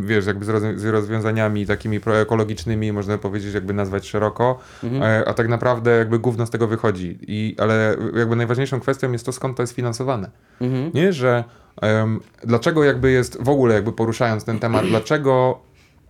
wiesz, 0.00 0.26
jakby 0.26 0.44
z, 0.44 0.48
roz- 0.48 0.76
z 0.76 0.84
rozwiązaniami 0.84 1.66
takimi 1.66 2.00
proekologicznymi, 2.00 2.92
można 2.92 3.18
powiedzieć, 3.18 3.54
jakby 3.54 3.74
nazwać 3.74 4.08
szeroko, 4.08 4.58
e, 5.02 5.28
a 5.28 5.34
tak 5.34 5.48
naprawdę 5.48 5.90
jakby 5.98 6.18
gówno 6.18 6.46
z 6.46 6.50
tego 6.50 6.66
wychodzi. 6.66 7.18
I, 7.22 7.56
ale 7.58 7.96
jakby 8.16 8.36
najważniejszą 8.36 8.80
kwestią 8.80 9.12
jest 9.12 9.26
to, 9.26 9.32
skąd 9.32 9.56
to 9.56 9.62
jest 9.62 9.72
finansowane. 9.72 10.30
Mhm. 10.60 10.90
Nie, 10.94 11.12
że 11.12 11.44
em, 11.82 12.20
dlaczego 12.44 12.84
jakby 12.84 13.10
jest, 13.10 13.42
w 13.42 13.48
ogóle 13.48 13.74
jakby 13.74 13.92
poruszając 13.92 14.44
ten 14.44 14.58
temat, 14.58 14.86
dlaczego 14.86 15.58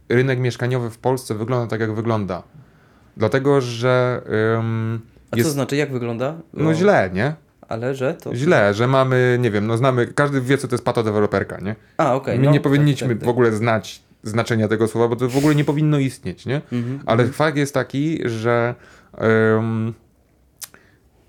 rynek 0.08 0.38
mieszkaniowy 0.38 0.90
w 0.90 0.98
Polsce 0.98 1.34
wygląda 1.34 1.66
tak, 1.66 1.80
jak 1.80 1.94
wygląda? 1.94 2.42
Dlatego, 3.16 3.60
że 3.60 4.22
A 5.30 5.36
jest 5.36 5.48
co 5.48 5.52
znaczy, 5.54 5.76
jak 5.76 5.92
wygląda? 5.92 6.34
no 6.52 6.70
O, 6.70 6.74
źle, 6.74 7.10
nie? 7.14 7.34
Ale 7.68 7.94
że 7.94 8.14
to... 8.14 8.34
Źle, 8.34 8.74
że 8.74 8.86
mamy, 8.86 9.38
nie 9.40 9.50
wiem, 9.50 9.66
no 9.66 9.76
znamy, 9.76 10.06
każdy 10.06 10.40
wie, 10.40 10.58
co 10.58 10.68
to 10.68 10.74
jest 10.74 10.84
patodeweloperka, 10.84 11.60
nie? 11.60 11.76
A, 11.96 12.14
okej. 12.14 12.38
My 12.38 12.44
no, 12.44 12.50
nie 12.50 12.58
tak, 12.58 12.62
powinniśmy 12.62 13.08
tak, 13.08 13.18
tak. 13.18 13.26
w 13.26 13.28
ogóle 13.28 13.52
znać 13.52 14.02
znaczenia 14.22 14.68
tego 14.68 14.88
słowa, 14.88 15.08
bo 15.08 15.16
to 15.16 15.28
w 15.28 15.36
ogóle 15.36 15.54
nie 15.54 15.64
powinno 15.64 15.98
istnieć, 15.98 16.46
nie? 16.46 16.60
Mhm, 16.72 17.00
Ale 17.06 17.26
fakt 17.26 17.56
jest 17.56 17.74
taki, 17.74 18.20
że 18.24 18.74
em, 19.18 19.94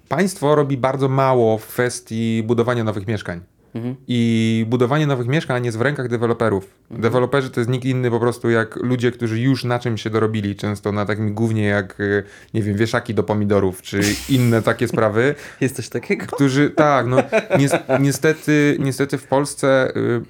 państwo 0.09 0.55
robi 0.55 0.77
bardzo 0.77 1.09
mało 1.09 1.57
w 1.57 1.67
kwestii 1.67 2.43
budowania 2.45 2.83
nowych 2.83 3.07
mieszkań. 3.07 3.41
Mhm. 3.75 3.95
I 4.07 4.65
budowanie 4.69 5.07
nowych 5.07 5.27
mieszkań 5.27 5.65
jest 5.65 5.77
w 5.77 5.81
rękach 5.81 6.07
deweloperów. 6.07 6.69
Deweloperzy 6.91 7.49
to 7.49 7.59
jest 7.59 7.69
nikt 7.69 7.85
inny 7.85 8.11
po 8.11 8.19
prostu 8.19 8.49
jak 8.49 8.75
ludzie, 8.75 9.11
którzy 9.11 9.39
już 9.39 9.63
na 9.63 9.79
czymś 9.79 10.01
się 10.01 10.09
dorobili, 10.09 10.55
często 10.55 10.91
na 10.91 11.05
takim 11.05 11.33
głównie 11.33 11.63
jak, 11.63 11.99
e, 11.99 12.23
nie 12.53 12.61
wiem, 12.61 12.77
wieszaki 12.77 13.13
do 13.13 13.23
pomidorów, 13.23 13.81
czy 13.81 14.01
inne 14.29 14.61
takie 14.61 14.87
sprawy, 14.87 15.35
Jest 15.61 15.75
coś 15.75 15.89
takiego? 15.89 16.25
którzy, 16.25 16.69
tak, 16.69 17.07
no 17.07 17.17
ni 17.59 17.67
niestety, 17.99 18.77
niestety 18.79 19.17
w 19.17 19.27
Polsce 19.27 19.93
y, 19.95 20.21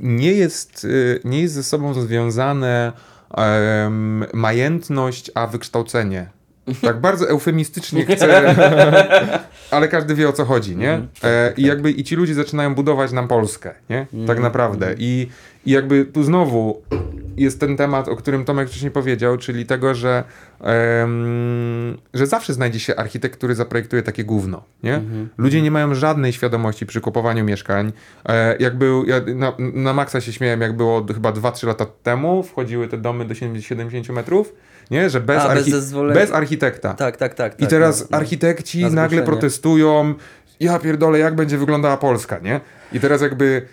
nie 0.00 0.32
jest, 0.32 0.84
y, 0.84 1.20
nie 1.24 1.42
jest 1.42 1.54
ze 1.54 1.62
sobą 1.62 1.94
związane 1.94 2.92
majętność, 4.32 5.30
a 5.34 5.46
wykształcenie. 5.46 6.33
Tak 6.82 7.00
bardzo 7.00 7.28
eufemistycznie 7.28 8.04
chcę, 8.06 8.54
ale 9.70 9.88
każdy 9.88 10.14
wie 10.14 10.28
o 10.28 10.32
co 10.32 10.44
chodzi, 10.44 10.76
nie? 10.76 11.00
E, 11.24 11.52
I 11.56 11.62
jakby 11.62 11.90
i 11.90 12.04
ci 12.04 12.16
ludzie 12.16 12.34
zaczynają 12.34 12.74
budować 12.74 13.12
nam 13.12 13.28
Polskę, 13.28 13.74
nie? 13.90 14.06
Tak 14.26 14.40
naprawdę. 14.40 14.94
I, 14.98 15.28
I 15.66 15.70
jakby 15.70 16.04
tu 16.04 16.22
znowu 16.22 16.82
jest 17.36 17.60
ten 17.60 17.76
temat, 17.76 18.08
o 18.08 18.16
którym 18.16 18.44
Tomek 18.44 18.68
wcześniej 18.68 18.90
powiedział, 18.90 19.36
czyli 19.36 19.66
tego, 19.66 19.94
że, 19.94 20.24
em, 20.60 21.98
że 22.14 22.26
zawsze 22.26 22.54
znajdzie 22.54 22.80
się 22.80 22.96
architekt, 22.96 23.36
który 23.36 23.54
zaprojektuje 23.54 24.02
takie 24.02 24.24
gówno, 24.24 24.64
nie? 24.82 25.00
Ludzie 25.38 25.62
nie 25.62 25.70
mają 25.70 25.94
żadnej 25.94 26.32
świadomości 26.32 26.86
przy 26.86 27.00
kupowaniu 27.00 27.44
mieszkań. 27.44 27.92
E, 28.28 28.56
jak 28.56 28.78
był, 28.78 29.04
ja 29.06 29.20
na, 29.34 29.52
na 29.58 29.92
maksa 29.92 30.20
się 30.20 30.32
śmiałem, 30.32 30.60
jak 30.60 30.76
było 30.76 31.06
chyba 31.14 31.32
2-3 31.32 31.66
lata 31.66 31.86
temu, 32.02 32.42
wchodziły 32.42 32.88
te 32.88 32.98
domy 32.98 33.24
do 33.24 33.34
70 33.34 34.08
metrów, 34.08 34.54
nie? 34.90 35.10
Że 35.10 35.20
bez, 35.20 35.42
A, 35.42 35.54
bez 35.54 35.66
archi- 35.66 35.70
zezwolenia. 35.70 36.20
bez 36.20 36.32
architekta. 36.32 36.94
Tak, 36.94 37.16
tak, 37.16 37.34
tak. 37.34 37.54
I 37.54 37.60
tak, 37.60 37.70
teraz 37.70 38.00
no, 38.00 38.06
no. 38.10 38.18
architekci 38.18 38.82
Na 38.82 38.90
nagle 38.90 39.22
protestują. 39.22 40.14
Ja 40.60 40.78
pierdolę, 40.78 41.18
jak 41.18 41.34
będzie 41.34 41.58
wyglądała 41.58 41.96
Polska, 41.96 42.38
nie? 42.38 42.60
I 42.92 43.00
teraz 43.00 43.22
jakby 43.22 43.66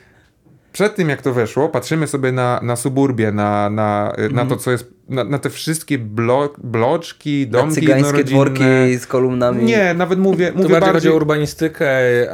przed 0.74 0.96
tym, 0.96 1.10
jak 1.10 1.22
to 1.22 1.34
weszło, 1.34 1.70
patrzymy 1.70 2.08
sobie 2.08 2.32
na, 2.32 2.60
na 2.64 2.76
suburbię, 2.76 3.32
na, 3.32 3.70
na, 3.70 4.10
Mhm. 4.12 4.36
na 4.36 4.46
to, 4.46 4.56
co 4.58 4.72
jest, 4.72 4.86
na, 5.12 5.24
na 5.24 5.40
te 5.40 5.50
wszystkie 5.50 5.98
blo, 6.00 6.50
bloczki, 6.64 7.48
Na 7.52 7.60
domki 7.60 7.76
cygańskie 7.76 7.96
jednorodzinne. 8.18 8.44
dworki 8.44 8.98
z 8.98 9.08
kolumnami. 9.08 9.64
Nie, 9.64 9.94
nawet 9.94 10.20
mówię, 10.20 10.52
mówię 10.56 10.70
bardziej 10.70 10.80
chodzi 10.80 10.94
bardziej... 10.94 11.12
o 11.12 11.16
urbanistykę 11.16 11.90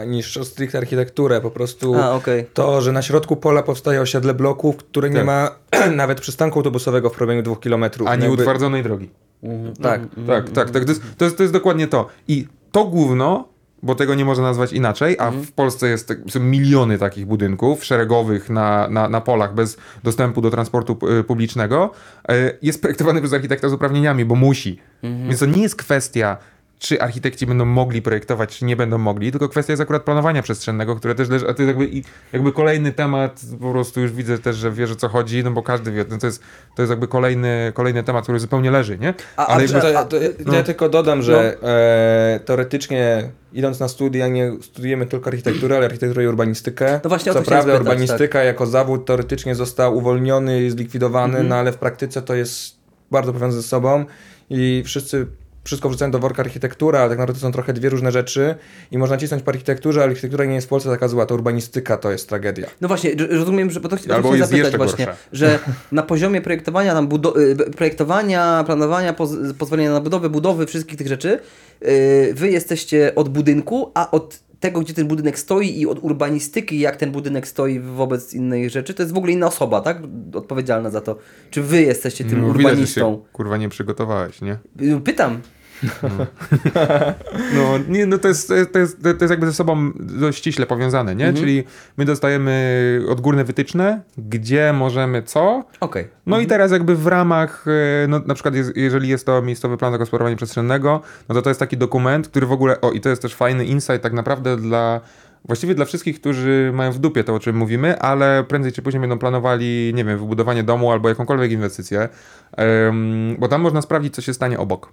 niż 0.07 0.37
o 0.37 0.45
stricte 0.45 0.77
architekturę. 0.77 1.41
Po 1.41 1.51
prostu 1.51 1.95
A, 1.95 2.11
okej. 2.11 2.45
to, 2.53 2.81
że 2.81 2.91
na 2.91 3.01
środku 3.01 3.35
pola 3.35 3.63
powstaje 3.63 4.01
osiedle 4.01 4.33
bloków, 4.33 4.77
które 4.77 5.09
nie 5.09 5.15
Tak. 5.15 5.25
ma 5.25 5.51
nawet 5.95 6.21
przystanku 6.21 6.59
autobusowego 6.59 7.09
w 7.09 7.13
promieniu 7.15 7.43
dwóch 7.43 7.59
kilometrów. 7.59 8.07
Ani 8.07 8.23
Jakby- 8.23 8.37
utwardzonej 8.41 8.83
drogi. 8.83 9.09
Mhm. 9.43 9.73
Tak. 9.75 10.01
Tak, 10.27 10.49
tak, 10.49 10.69
tak. 10.71 10.83
To 10.85 10.89
jest, 10.91 11.01
to, 11.17 11.25
jest, 11.25 11.37
to 11.37 11.43
jest 11.43 11.53
dokładnie 11.53 11.87
to. 11.87 12.07
I 12.27 12.47
to 12.71 12.85
gówno, 12.85 13.47
bo 13.83 13.95
tego 13.95 14.15
nie 14.15 14.25
można 14.25 14.43
nazwać 14.43 14.73
inaczej, 14.73 15.15
a 15.19 15.31
w 15.31 15.51
Polsce 15.51 15.89
jest, 15.89 16.07
tak- 16.07 16.17
są 16.29 16.39
miliony 16.39 16.97
takich 16.97 17.25
budynków 17.25 17.85
szeregowych 17.85 18.49
na, 18.49 18.87
na, 18.89 19.09
na 19.09 19.21
polach 19.21 19.53
bez 19.53 19.77
dostępu 20.03 20.41
do 20.41 20.51
transportu 20.51 20.97
e, 21.19 21.23
publicznego, 21.23 21.91
e, 22.29 22.51
jest 22.61 22.81
projektowany 22.81 23.21
przez 23.21 23.33
architekta 23.33 23.69
z 23.69 23.73
uprawnieniami, 23.73 24.25
bo 24.25 24.35
musi. 24.35 24.79
Więc 25.27 25.39
to 25.39 25.45
nie 25.45 25.61
jest 25.61 25.75
kwestia 25.75 26.37
czy 26.79 27.01
architekci 27.01 27.45
będą 27.45 27.65
mogli 27.65 28.01
projektować, 28.01 28.57
czy 28.57 28.65
nie 28.65 28.75
będą 28.75 28.97
mogli, 28.97 29.31
tylko 29.31 29.49
kwestia 29.49 29.73
jest 29.73 29.81
akurat 29.81 30.03
planowania 30.03 30.41
przestrzennego, 30.41 30.95
które 30.95 31.15
też 31.15 31.29
leży, 31.29 31.47
a 31.49 31.53
to 31.53 31.61
jest 31.63 31.67
jakby, 31.67 31.85
i- 31.87 32.03
jakby 32.33 32.51
kolejny 32.51 32.91
temat, 32.91 33.41
po 33.61 33.71
prostu 33.71 34.01
już 34.01 34.11
widzę 34.11 34.37
też, 34.39 34.55
że 34.55 34.71
wiesz 34.71 34.91
o 34.91 34.95
co 34.95 35.07
chodzi, 35.09 35.43
no 35.43 35.51
bo 35.51 35.63
każdy 35.63 35.91
wie, 35.91 36.05
no 36.09 36.17
to 36.17 36.25
jest, 36.25 36.43
to 36.75 36.81
jest 36.81 36.89
jakby 36.89 37.07
kolejny, 37.07 37.71
kolejny 37.75 38.03
temat, 38.03 38.23
który 38.23 38.39
zupełnie 38.39 38.71
leży, 38.71 38.97
nie? 38.97 39.13
A- 39.37 39.47
Ale 39.47 39.57
a- 39.57 39.61
jakby, 39.61 39.81
To, 39.81 39.89
ja- 39.89 40.05
to, 40.05 40.17
to 40.45 40.55
ja 40.55 40.63
tylko 40.63 40.89
dodam, 40.89 41.21
że 41.21 41.57
No. 41.61 41.69
e, 41.69 42.39
teoretycznie 42.45 43.29
idąc 43.53 43.79
na 43.79 43.87
studia 43.87 44.27
nie 44.27 44.51
studujemy 44.61 45.05
tylko 45.05 45.27
architekturę, 45.29 45.77
ale 45.77 45.85
architekturę 45.85 46.23
i 46.23 46.27
urbanistykę. 46.27 46.99
No 47.03 47.09
właśnie 47.09 47.31
o 47.31 47.35
Co 47.35 47.41
to 47.41 47.45
prawda 47.45 47.73
spytać, 47.73 47.81
urbanistyka 47.81 48.43
jako 48.43 48.65
zawód 48.65 49.05
teoretycznie 49.05 49.55
został 49.55 49.97
uwolniony 49.97 50.63
i 50.63 50.69
zlikwidowany, 50.69 51.27
Mhm. 51.33 51.47
no 51.47 51.55
ale 51.55 51.71
w 51.71 51.77
praktyce 51.77 52.21
to 52.21 52.35
jest 52.35 52.77
bardzo 53.11 53.33
powiązane 53.33 53.61
ze 53.61 53.67
sobą 53.67 54.05
i 54.49 54.83
wszyscy 54.85 55.27
wszystko 55.67 55.89
wrzucają 55.89 56.11
do 56.11 56.19
worka 56.19 56.43
architektura, 56.43 56.99
ale 56.99 57.09
tak 57.09 57.17
naprawdę 57.19 57.39
to 57.41 57.47
są 57.47 57.51
trochę 57.51 57.73
dwie 57.73 57.89
różne 57.89 58.11
rzeczy 58.11 58.55
i 58.91 58.97
można 58.97 59.17
cisnąć 59.17 59.43
po 59.43 59.51
architekturze, 59.51 59.99
ale 60.03 60.09
architektura 60.09 60.45
nie 60.45 60.55
jest 60.55 60.67
w 60.67 60.69
Polsce 60.69 60.89
taka 60.89 61.07
zła, 61.07 61.25
to 61.25 61.35
urbanistyka 61.35 61.97
to 61.97 62.11
jest 62.11 62.29
tragedia. 62.29 62.67
No 62.81 62.87
właśnie, 62.87 63.11
rozumiem, 63.29 63.71
że 63.71 63.79
bo 63.79 63.89
to, 63.89 63.97
ch- 63.97 64.05
to 64.05 64.15
Albo 64.15 64.35
jest 64.35 64.49
zapytać 64.49 64.77
właśnie, 64.77 65.05
gorsze. 65.05 65.19
że 65.31 65.59
na 65.91 66.03
poziomie 66.03 66.41
projektowania, 66.41 66.93
tam 66.93 67.07
budo- 67.07 67.39
y, 67.39 67.71
projektowania, 67.71 68.63
planowania, 68.65 69.13
poz- 69.13 69.53
pozwolenia 69.53 69.91
na 69.91 70.01
budowę, 70.01 70.29
budowy, 70.29 70.65
wszystkich 70.65 70.97
tych 70.97 71.07
rzeczy, 71.07 71.39
y, 71.87 72.33
wy 72.33 72.49
jesteście 72.51 73.15
od 73.15 73.29
budynku, 73.29 73.91
a 73.93 74.11
od 74.11 74.47
tego, 74.59 74.79
gdzie 74.79 74.93
ten 74.93 75.07
budynek 75.07 75.39
stoi 75.39 75.79
i 75.79 75.87
od 75.87 75.99
urbanistyki, 76.03 76.79
jak 76.79 76.95
ten 76.95 77.11
budynek 77.11 77.47
stoi 77.47 77.79
wobec 77.79 78.33
innej 78.33 78.69
rzeczy, 78.69 78.93
to 78.93 79.03
jest 79.03 79.13
w 79.13 79.17
ogóle 79.17 79.33
inna 79.33 79.47
osoba, 79.47 79.81
tak? 79.81 79.97
Odpowiedzialna 80.33 80.89
za 80.89 81.01
to. 81.01 81.17
Czy 81.51 81.61
wy 81.63 81.81
jesteście 81.81 82.25
tym 82.25 82.41
no, 82.41 82.47
widać, 82.47 82.61
że 82.61 82.69
urbanistą? 82.69 83.13
się, 83.13 83.33
kurwa, 83.33 83.57
nie 83.57 83.69
przygotowałeś, 83.69 84.41
nie? 84.41 84.57
Y, 84.81 85.01
Pytam. 85.01 85.41
No, 87.55 87.77
nie, 87.87 88.05
no 88.05 88.17
to 88.17 88.27
jest, 88.27 88.47
to 88.47 88.79
jest, 88.79 89.01
to 89.03 89.09
jest, 89.09 89.29
jakby 89.29 89.45
ze 89.45 89.53
sobą 89.53 89.91
dość 89.95 90.37
ściśle 90.37 90.65
powiązane, 90.65 91.15
nie? 91.15 91.25
Mhm. 91.25 91.45
Czyli 91.45 91.63
my 91.97 92.05
dostajemy 92.05 93.01
odgórne 93.09 93.43
wytyczne, 93.43 94.01
gdzie 94.17 94.73
możemy 94.73 95.23
co, 95.23 95.63
Okej. 95.79 96.07
no 96.25 96.39
i 96.39 96.47
teraz 96.47 96.71
jakby 96.71 96.95
w 96.95 97.07
ramach, 97.07 97.65
e, 97.67 98.07
no 98.07 98.19
na 98.25 98.33
przykład 98.33 98.55
jest, 98.55 98.71
jeżeli 98.75 99.09
jest 99.09 99.25
to 99.25 99.41
miejscowy 99.41 99.77
plan 99.77 99.91
zagospodarowania 99.91 100.35
przestrzennego, 100.35 101.01
no 101.29 101.35
to 101.35 101.41
to 101.41 101.49
jest 101.49 101.59
taki 101.59 101.77
dokument, 101.77 102.27
który 102.27 102.47
w 102.47 102.51
ogóle, 102.51 102.81
o 102.81 102.91
i 102.91 103.01
to 103.01 103.09
jest 103.09 103.21
też 103.21 103.35
fajny 103.35 103.65
insight 103.65 104.01
tak 104.01 104.13
naprawdę 104.13 104.57
dla, 104.57 105.01
właściwie 105.45 105.75
dla 105.75 105.85
wszystkich, 105.85 106.19
którzy 106.19 106.71
mają 106.73 106.91
w 106.91 106.99
dupie 106.99 107.23
to, 107.23 107.35
o 107.35 107.39
czym 107.39 107.55
mówimy, 107.55 107.99
ale 107.99 108.43
prędzej 108.43 108.71
czy 108.71 108.81
później 108.81 109.01
będą 109.01 109.19
planowali, 109.19 109.91
nie 109.95 110.05
wiem, 110.05 110.19
wybudowanie 110.19 110.63
domu 110.63 110.91
albo 110.91 111.09
jakąkolwiek 111.09 111.51
inwestycję, 111.51 112.09
em, 112.57 113.35
bo 113.39 113.47
tam 113.47 113.61
można 113.61 113.81
sprawdzić, 113.81 114.15
co 114.15 114.21
się 114.21 114.33
stanie 114.33 114.59
obok. 114.59 114.91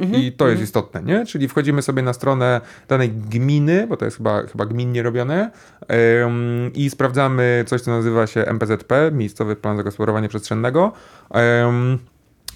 I 0.00 0.32
to 0.32 0.48
jest 0.48 0.62
istotne, 0.62 1.02
nie? 1.02 1.26
Czyli 1.26 1.48
wchodzimy 1.48 1.82
sobie 1.82 2.02
na 2.02 2.12
stronę 2.12 2.60
danej 2.88 3.10
gminy, 3.10 3.86
bo 3.86 3.96
to 3.96 4.04
jest 4.04 4.16
chyba, 4.16 4.42
chyba 4.46 4.66
gminnie 4.66 5.02
robione, 5.02 5.50
i 6.74 6.90
sprawdzamy 6.90 7.64
coś, 7.66 7.80
co 7.80 7.90
nazywa 7.90 8.26
się 8.26 8.44
MPZP, 8.44 9.10
Miejscowy 9.12 9.56
Plan 9.56 9.76
Zagospodarowania 9.76 10.28
Przestrzennego. 10.28 10.92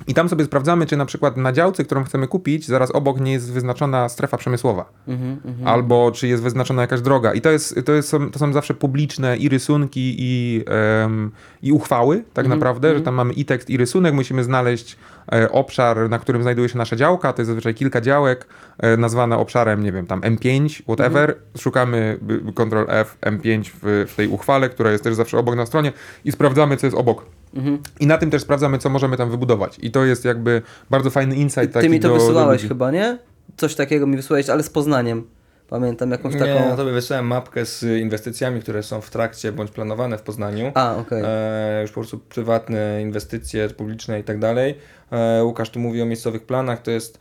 I 0.07 0.15
tam 0.15 0.29
sobie 0.29 0.45
sprawdzamy, 0.45 0.87
czy 0.87 0.97
na 0.97 1.07
przykład 1.07 1.37
na 1.37 1.53
działce, 1.53 1.85
którą 1.85 2.05
chcemy 2.05 2.29
kupić, 2.29 2.67
zaraz 2.67 2.91
obok 2.91 3.21
nie 3.21 3.33
jest 3.33 3.53
wyznaczona 3.53 4.09
strefa 4.09 4.37
przemysłowa. 4.37 4.93
Mhm, 5.09 5.41
mhm. 5.45 5.69
Albo 5.69 6.13
czy 6.15 6.29
jest 6.29 6.43
wyznaczona 6.43 6.83
jakaś 6.83 7.01
droga. 7.01 7.35
I 7.35 7.41
to, 7.41 7.51
jest, 7.51 7.81
to, 7.85 7.93
jest, 7.93 8.09
są- 8.09 8.31
to 8.31 8.39
są 8.39 8.53
zawsze 8.53 8.75
publiczne 8.75 9.37
i 9.37 9.49
rysunki, 9.49 10.15
i, 10.19 10.65
em, 11.05 11.31
i 11.63 11.73
uchwały, 11.73 12.25
tak 12.35 12.47
naprawdę, 12.49 12.95
że 12.95 13.01
tam 13.01 13.15
mamy 13.15 13.33
i 13.33 13.45
tekst, 13.45 13.71
i 13.71 13.77
rysunek. 13.77 14.15
Musimy 14.15 14.45
znaleźć 14.45 14.97
e, 15.33 15.51
obszar, 15.51 16.11
na 16.11 16.19
którym 16.19 16.43
znajduje 16.43 16.69
się 16.69 16.79
nasza 16.79 16.97
działka. 16.97 17.33
To 17.33 17.43
jest 17.43 17.47
zazwyczaj 17.47 17.75
kilka 17.75 18.01
działek, 18.01 18.47
e, 18.79 18.97
nazwane 18.97 19.37
obszarem, 19.39 19.83
nie 19.83 19.93
wiem, 19.93 20.07
tam 20.07 20.21
M5, 20.21 20.83
whatever. 20.83 21.35
Szukamy 21.59 22.19
y, 22.49 22.53
Ctrl 22.53 22.85
F, 22.89 23.19
M5 23.21 23.71
w, 23.83 24.07
w 24.11 24.17
tej 24.17 24.29
uchwale, 24.29 24.69
która 24.69 24.91
jest 24.93 25.05
też 25.05 25.15
zawsze 25.15 25.39
obok 25.39 25.57
na 25.57 25.67
stronie 25.67 25.93
i 26.25 26.33
sprawdzamy, 26.33 26.77
co 26.77 26.87
jest 26.87 26.97
obok. 26.97 27.27
Mhm. 27.55 27.79
I 28.01 28.07
na 28.07 28.19
tym 28.19 28.31
też 28.31 28.43
sprawdzamy, 28.43 28.79
co 28.79 28.91
możemy 28.91 29.17
tam 29.17 29.31
wybudować. 29.31 29.79
I 29.83 29.91
to 29.91 30.05
jest 30.05 30.25
jakby 30.25 30.63
bardzo 30.91 31.11
fajny 31.11 31.37
insight 31.37 31.73
taki 31.73 31.87
Ty 31.87 31.89
mi 31.89 32.01
to 32.01 32.09
do, 32.09 32.15
do 32.15 32.21
wysyłałeś 32.21 32.63
ludzi. 32.63 32.69
chyba, 32.69 32.91
nie? 32.91 33.19
Coś 33.57 33.75
takiego 33.75 34.07
mi 34.07 34.17
wysłałeś, 34.17 34.51
ale 34.51 34.63
z 34.63 34.71
Poznaniem. 34.71 35.25
Pamiętam 35.69 36.11
jakąś 36.11 36.33
taką... 36.33 36.45
Nie, 36.45 36.51
ja 36.51 36.77
tobie 36.77 36.93
wysłałem 36.93 37.27
mapkę 37.27 37.67
z 37.67 37.83
inwestycjami, 37.83 38.61
które 38.61 38.83
są 38.83 39.01
w 39.01 39.11
trakcie 39.11 39.53
bądź 39.53 39.71
planowane 39.71 40.19
w 40.19 40.23
Poznaniu. 40.23 40.73
A, 40.75 40.97
okej. 40.97 41.23
E, 41.27 41.83
już 41.83 41.91
po 41.91 42.01
prostu 42.01 42.19
prywatne 42.19 43.03
inwestycje 43.03 43.69
publiczne 43.69 44.21
i 44.21 44.25
tak 44.25 44.39
dalej. 44.39 44.75
E, 45.11 45.45
Łukasz 45.45 45.71
tu 45.71 45.81
mówi 45.81 46.03
o 46.03 46.07
miejscowych 46.07 46.47
planach, 46.47 46.83
to 46.83 46.91
jest 46.91 47.19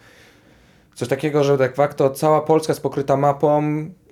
coś 1.01 1.09
takiego, 1.09 1.43
że 1.43 1.57
de 1.57 1.69
facto 1.69 2.09
cała 2.09 2.41
Polska 2.41 2.71
jest 2.71 2.83
pokryta 2.83 3.17
mapą, 3.17 3.63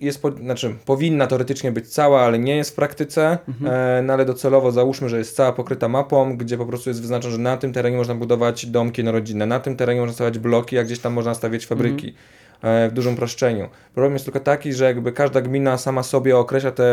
jest 0.01 0.21
po, 0.21 0.31
znaczy 0.31 0.75
powinna 0.85 1.27
teoretycznie 1.27 1.71
być 1.71 1.87
cała, 1.87 2.21
ale 2.21 2.39
nie 2.39 2.55
jest 2.55 2.71
w 2.71 2.73
praktyce, 2.73 3.37
e, 3.65 4.01
no 4.01 4.13
ale 4.13 4.25
docelowo 4.25 4.71
załóżmy, 4.71 5.09
że 5.09 5.17
jest 5.17 5.35
cała 5.35 5.53
pokryta 5.53 5.87
mapą, 5.87 6.37
gdzie 6.37 6.57
po 6.57 6.65
prostu 6.65 6.89
jest 6.89 7.01
wyznaczone, 7.01 7.31
że 7.31 7.37
na 7.37 7.57
tym 7.57 7.73
terenie 7.73 7.97
można 7.97 8.15
budować 8.15 8.65
domki 8.65 9.01
jednorodzinne, 9.01 9.45
na 9.45 9.59
tym 9.59 9.75
terenie 9.75 9.99
można 9.99 10.13
stawiać 10.13 10.39
bloki, 10.39 10.77
a 10.77 10.83
gdzieś 10.83 10.99
tam 10.99 11.13
można 11.13 11.33
stawiać 11.33 11.65
fabryki. 11.65 12.07
e, 12.07 12.38
W 12.64 12.90
dużym 12.94 13.14
uproszczeniu. 13.14 13.69
Problem 13.94 14.14
jest 14.14 14.26
tylko 14.26 14.40
taki, 14.40 14.73
że 14.73 14.86
jakby 14.86 15.11
każda 15.11 15.41
gmina 15.41 15.77
sama 15.77 16.03
sobie 16.03 16.38
określa 16.38 16.72
te 16.72 16.88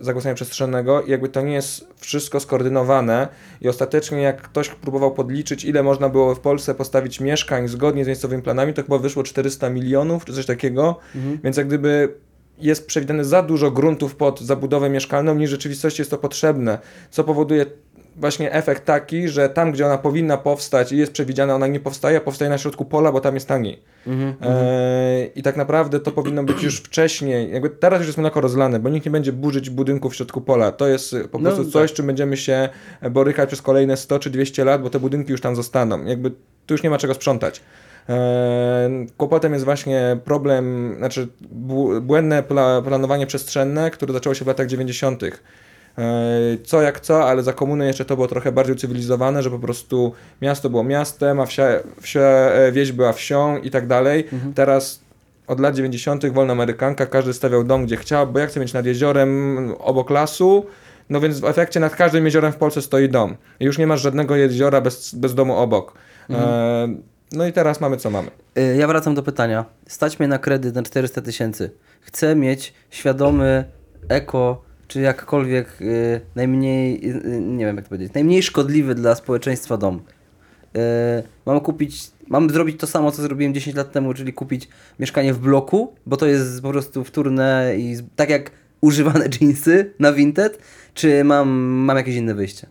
zagłosowanie 0.00 0.34
przestrzennego 0.34 1.02
i 1.02 1.10
jakby 1.10 1.28
to 1.28 1.40
nie 1.40 1.54
jest 1.54 1.86
wszystko 1.96 2.40
skoordynowane. 2.40 3.28
I 3.60 3.68
ostatecznie 3.68 4.22
jak 4.22 4.42
ktoś 4.42 4.68
próbował 4.68 5.14
podliczyć 5.14 5.64
ile 5.64 5.82
można 5.82 6.08
było 6.08 6.34
w 6.34 6.40
Polsce 6.40 6.74
postawić 6.74 7.20
mieszkań 7.20 7.68
zgodnie 7.68 8.04
z 8.04 8.06
miejscowymi 8.06 8.42
planami, 8.42 8.74
to 8.74 8.82
chyba 8.82 8.98
wyszło 8.98 9.22
400 9.22 9.70
milionów 9.70 10.24
czy 10.24 10.32
coś 10.32 10.46
takiego, 10.46 10.98
więc 11.44 11.56
jak 11.56 11.66
gdyby 11.66 12.14
jest 12.58 12.86
przewidziane 12.86 13.24
za 13.24 13.42
dużo 13.42 13.70
gruntów 13.70 14.16
pod 14.16 14.40
zabudowę 14.40 14.90
mieszkalną 14.90 15.34
niż 15.34 15.50
w 15.50 15.52
rzeczywistości 15.52 16.00
jest 16.00 16.10
to 16.10 16.18
potrzebne, 16.18 16.78
co 17.10 17.24
powoduje 17.24 17.66
właśnie 18.16 18.52
efekt 18.52 18.84
taki, 18.84 19.28
że 19.28 19.48
tam 19.48 19.72
gdzie 19.72 19.86
ona 19.86 19.98
powinna 19.98 20.36
powstać 20.36 20.92
i 20.92 20.96
jest 20.96 21.12
przewidziana, 21.12 21.54
ona 21.54 21.66
nie 21.66 21.80
powstaje, 21.80 22.20
powstaje 22.20 22.48
na 22.48 22.58
środku 22.58 22.84
pola, 22.84 23.12
bo 23.12 23.20
tam 23.20 23.34
jest 23.34 23.48
taniej. 23.48 23.82
Mhm. 24.06 24.34
Eee, 24.42 25.30
I 25.34 25.42
tak 25.42 25.56
naprawdę 25.56 26.00
to 26.00 26.10
powinno 26.12 26.44
być 26.44 26.62
już 26.62 26.78
wcześniej. 26.80 27.52
Jakby 27.52 27.70
teraz 27.70 27.98
już 27.98 28.06
jest 28.06 28.18
mleko 28.18 28.40
rozlane, 28.40 28.78
bo 28.80 28.88
nikt 28.88 29.06
nie 29.06 29.12
będzie 29.12 29.32
burzyć 29.32 29.70
budynków 29.70 30.12
w 30.12 30.16
środku 30.16 30.40
pola. 30.40 30.72
To 30.72 30.88
jest 30.88 31.16
po 31.32 31.38
No, 31.38 31.44
prostu 31.44 31.70
coś, 31.70 31.90
z 31.90 31.92
czym 31.94 32.06
będziemy 32.06 32.36
się 32.36 32.68
borykać 33.10 33.48
przez 33.48 33.62
kolejne 33.62 33.96
100 33.96 34.18
czy 34.18 34.30
200 34.30 34.64
lat, 34.64 34.82
bo 34.82 34.90
te 34.90 35.00
budynki 35.00 35.32
już 35.32 35.40
tam 35.40 35.56
zostaną. 35.56 36.04
Jakby 36.04 36.30
tu 36.66 36.74
już 36.74 36.82
nie 36.82 36.90
ma 36.90 36.98
czego 36.98 37.14
sprzątać. 37.14 37.60
Eee, 38.08 39.06
Kłopotem 39.16 39.52
jest 39.52 39.64
właśnie 39.64 40.16
problem, 40.24 40.94
znaczy 40.98 41.28
bł- 41.66 42.00
błędne 42.00 42.42
pla 42.42 42.82
planowanie 42.82 43.26
przestrzenne, 43.26 43.90
które 43.90 44.12
zaczęło 44.12 44.34
się 44.34 44.44
w 44.44 44.48
latach 44.48 44.66
90. 44.66 45.22
Eee, 45.98 46.58
Co 46.64 46.82
jak 46.82 47.00
co, 47.00 47.28
ale 47.28 47.42
za 47.42 47.52
komuny 47.52 47.86
jeszcze 47.86 48.04
to 48.04 48.16
było 48.16 48.28
trochę 48.28 48.52
bardziej 48.52 48.74
ucywilizowane, 48.74 49.42
że 49.42 49.50
po 49.50 49.58
prostu 49.58 50.12
miasto 50.42 50.70
było 50.70 50.84
miastem, 50.84 51.40
a 51.40 51.46
wsia, 51.46 51.66
wsia, 52.00 52.20
e, 52.20 52.72
wieś 52.72 52.92
była 52.92 53.12
wsią 53.12 53.58
i 53.58 53.70
tak 53.70 53.86
dalej. 53.86 54.24
Teraz 54.54 55.00
od 55.46 55.60
lat 55.60 55.74
90. 55.74 56.30
wolna 56.30 56.52
amerykanka, 56.52 57.06
każdy 57.06 57.32
stawiał 57.32 57.64
dom 57.64 57.84
gdzie 57.86 57.96
chciał, 57.96 58.26
bo 58.26 58.38
ja 58.38 58.46
chcę 58.46 58.60
mieć 58.60 58.72
nad 58.72 58.86
jeziorem 58.86 59.74
obok 59.78 60.10
lasu, 60.10 60.66
no 61.10 61.20
więc 61.20 61.40
w 61.40 61.44
efekcie 61.44 61.80
nad 61.80 61.96
każdym 61.96 62.24
jeziorem 62.24 62.52
w 62.52 62.56
Polsce 62.56 62.82
stoi 62.82 63.08
dom. 63.08 63.36
I 63.60 63.64
już 63.64 63.78
nie 63.78 63.86
masz 63.86 64.00
żadnego 64.00 64.36
jeziora 64.36 64.80
bez, 64.80 65.14
bez 65.14 65.34
domu 65.34 65.56
obok. 65.56 65.92
Eee, 66.30 66.36
no 67.32 67.46
i 67.46 67.52
teraz 67.52 67.80
mamy 67.80 67.96
co 67.96 68.10
mamy. 68.10 68.30
Ja 68.78 68.86
wracam 68.86 69.14
do 69.14 69.22
pytania. 69.22 69.64
Stać 69.88 70.18
mnie 70.18 70.28
na 70.28 70.38
kredyt 70.38 70.74
na 70.74 70.82
400 70.82 71.22
tysięcy. 71.22 71.70
Chcę 72.00 72.36
mieć 72.36 72.74
świadomy 72.90 73.64
eko, 74.08 74.62
czy 74.88 75.00
jakkolwiek 75.00 75.80
y, 75.80 76.20
najmniej, 76.34 77.10
y, 77.10 77.22
y, 77.26 77.40
nie 77.40 77.66
wiem 77.66 77.76
jak 77.76 77.84
to 77.84 77.88
powiedzieć, 77.88 78.14
najmniej 78.14 78.42
szkodliwy 78.42 78.94
dla 78.94 79.14
społeczeństwa 79.14 79.76
dom. 79.76 79.96
Y, 80.76 80.80
mam 81.46 81.60
kupić, 81.60 82.10
mam 82.28 82.50
zrobić 82.50 82.80
to 82.80 82.86
samo, 82.86 83.12
co 83.12 83.22
zrobiłem 83.22 83.54
10 83.54 83.76
lat 83.76 83.92
temu, 83.92 84.14
czyli 84.14 84.32
kupić 84.32 84.68
mieszkanie 84.98 85.34
w 85.34 85.38
bloku, 85.38 85.94
bo 86.06 86.16
to 86.16 86.26
jest 86.26 86.62
po 86.62 86.70
prostu 86.70 87.04
wtórne 87.04 87.74
i 87.78 87.94
z- 87.94 88.02
tak 88.16 88.30
jak 88.30 88.50
używane 88.80 89.28
jeansy 89.40 89.90
na 89.98 90.12
Vinted, 90.12 90.58
czy 90.94 91.24
mam, 91.24 91.48
mam 91.60 91.96
jakieś 91.96 92.14
inne 92.16 92.34
wyjście? 92.34 92.66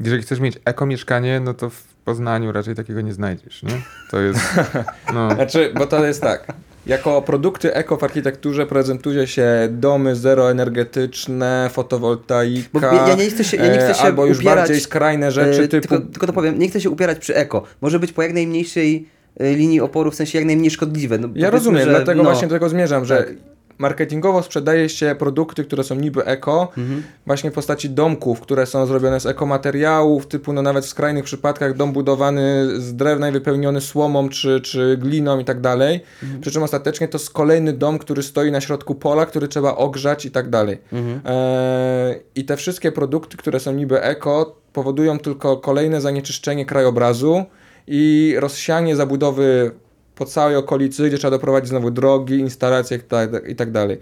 Jeżeli 0.00 0.22
chcesz 0.22 0.40
mieć 0.40 0.58
eko 0.64 0.86
mieszkanie, 0.86 1.40
no 1.40 1.54
to 1.54 1.70
w 1.70 1.82
Poznaniu 2.04 2.52
raczej 2.52 2.74
takiego 2.74 3.00
nie 3.00 3.12
znajdziesz, 3.12 3.62
nie? 3.62 3.80
To 4.10 4.20
jest, 4.20 4.40
no... 5.14 5.34
Znaczy, 5.34 5.72
bo 5.78 5.86
to 5.86 6.06
jest 6.06 6.20
tak. 6.20 6.52
Jako 6.86 7.22
produkty 7.22 7.74
eko 7.74 7.96
w 7.96 8.04
architekturze 8.04 8.66
prezentuje 8.66 9.26
się 9.26 9.68
domy 9.70 10.16
zeroenergetyczne, 10.16 11.70
fotowoltaika, 11.72 12.68
Bo 12.72 12.80
ja- 12.80 13.08
ja 13.08 13.14
nie 13.14 13.30
chcę 13.30 13.44
się- 13.44 13.56
ja 13.56 13.62
nie 13.72 13.78
chcę 13.78 13.90
e, 13.90 13.94
się 13.94 14.02
albo 14.02 14.26
już 14.26 14.38
upierać, 14.38 14.56
bardziej 14.58 14.80
skrajne 14.80 15.30
rzeczy 15.32 15.62
E, 15.62 15.68
typu... 15.68 15.88
tylko, 15.88 16.06
tylko 16.06 16.26
to 16.26 16.32
powiem, 16.32 16.58
nie 16.58 16.68
chcę 16.68 16.80
się 16.80 16.90
upierać 16.90 17.18
przy 17.18 17.36
eko. 17.36 17.62
Może 17.80 17.98
być 17.98 18.12
po 18.12 18.22
jak 18.22 18.32
najmniejszej 18.32 19.08
e, 19.40 19.54
linii 19.54 19.80
oporu, 19.80 20.10
w 20.10 20.14
sensie 20.14 20.38
jak 20.38 20.46
najmniej 20.46 20.70
szkodliwe. 20.70 21.18
No, 21.18 21.28
Ja 21.34 21.50
rozumiem, 21.50 21.84
że, 21.84 21.90
dlatego 21.90 22.22
no, 22.22 22.30
właśnie 22.30 22.48
do 22.48 22.54
tego 22.54 22.68
zmierzam, 22.68 23.04
że 23.04 23.16
tak. 23.16 23.34
Marketingowo 23.78 24.42
sprzedaje 24.42 24.88
się 24.88 25.14
produkty, 25.18 25.64
które 25.64 25.84
są 25.84 25.94
niby 25.94 26.24
eko, 26.24 26.68
Mhm. 26.78 27.02
właśnie 27.26 27.50
w 27.50 27.54
postaci 27.54 27.90
domków, 27.90 28.40
które 28.40 28.66
są 28.66 28.86
zrobione 28.86 29.20
z 29.20 29.26
ekomateriałów, 29.26 30.26
typu 30.26 30.52
no 30.52 30.62
nawet 30.62 30.84
w 30.84 30.88
skrajnych 30.88 31.24
przypadkach 31.24 31.76
dom 31.76 31.92
budowany 31.92 32.66
z 32.80 32.94
drewna 32.96 33.28
i 33.28 33.32
wypełniony 33.32 33.80
słomą 33.80 34.28
czy, 34.28 34.60
czy 34.60 34.96
gliną 34.96 35.38
i 35.38 35.44
tak 35.44 35.60
dalej. 35.60 36.00
Mhm. 36.22 36.40
Przy 36.40 36.50
czym 36.50 36.62
ostatecznie 36.62 37.08
to 37.08 37.18
jest 37.18 37.30
kolejny 37.30 37.72
dom, 37.72 37.98
który 37.98 38.22
stoi 38.22 38.50
na 38.50 38.60
środku 38.60 38.94
pola, 38.94 39.26
który 39.26 39.48
trzeba 39.48 39.76
ogrzać 39.76 40.24
i 40.24 40.30
tak 40.30 40.50
dalej. 40.50 40.78
Mhm. 40.92 41.20
Eee, 41.24 42.20
I 42.34 42.44
te 42.44 42.56
wszystkie 42.56 42.92
produkty, 42.92 43.36
które 43.36 43.60
są 43.60 43.72
niby 43.72 44.02
eko, 44.02 44.56
powodują 44.72 45.18
tylko 45.18 45.56
kolejne 45.56 46.00
zanieczyszczenie 46.00 46.66
krajobrazu 46.66 47.44
i 47.86 48.34
rozsianie 48.38 48.96
zabudowy 48.96 49.70
po 50.16 50.24
całej 50.24 50.56
okolicy, 50.56 51.08
gdzie 51.08 51.18
trzeba 51.18 51.30
doprowadzić 51.30 51.68
znowu 51.70 51.90
drogi, 51.90 52.38
instalacje 52.38 52.96
i 52.96 53.00
tak- 53.00 53.48
i 53.48 53.56
tak 53.56 53.70
dalej. 53.70 53.98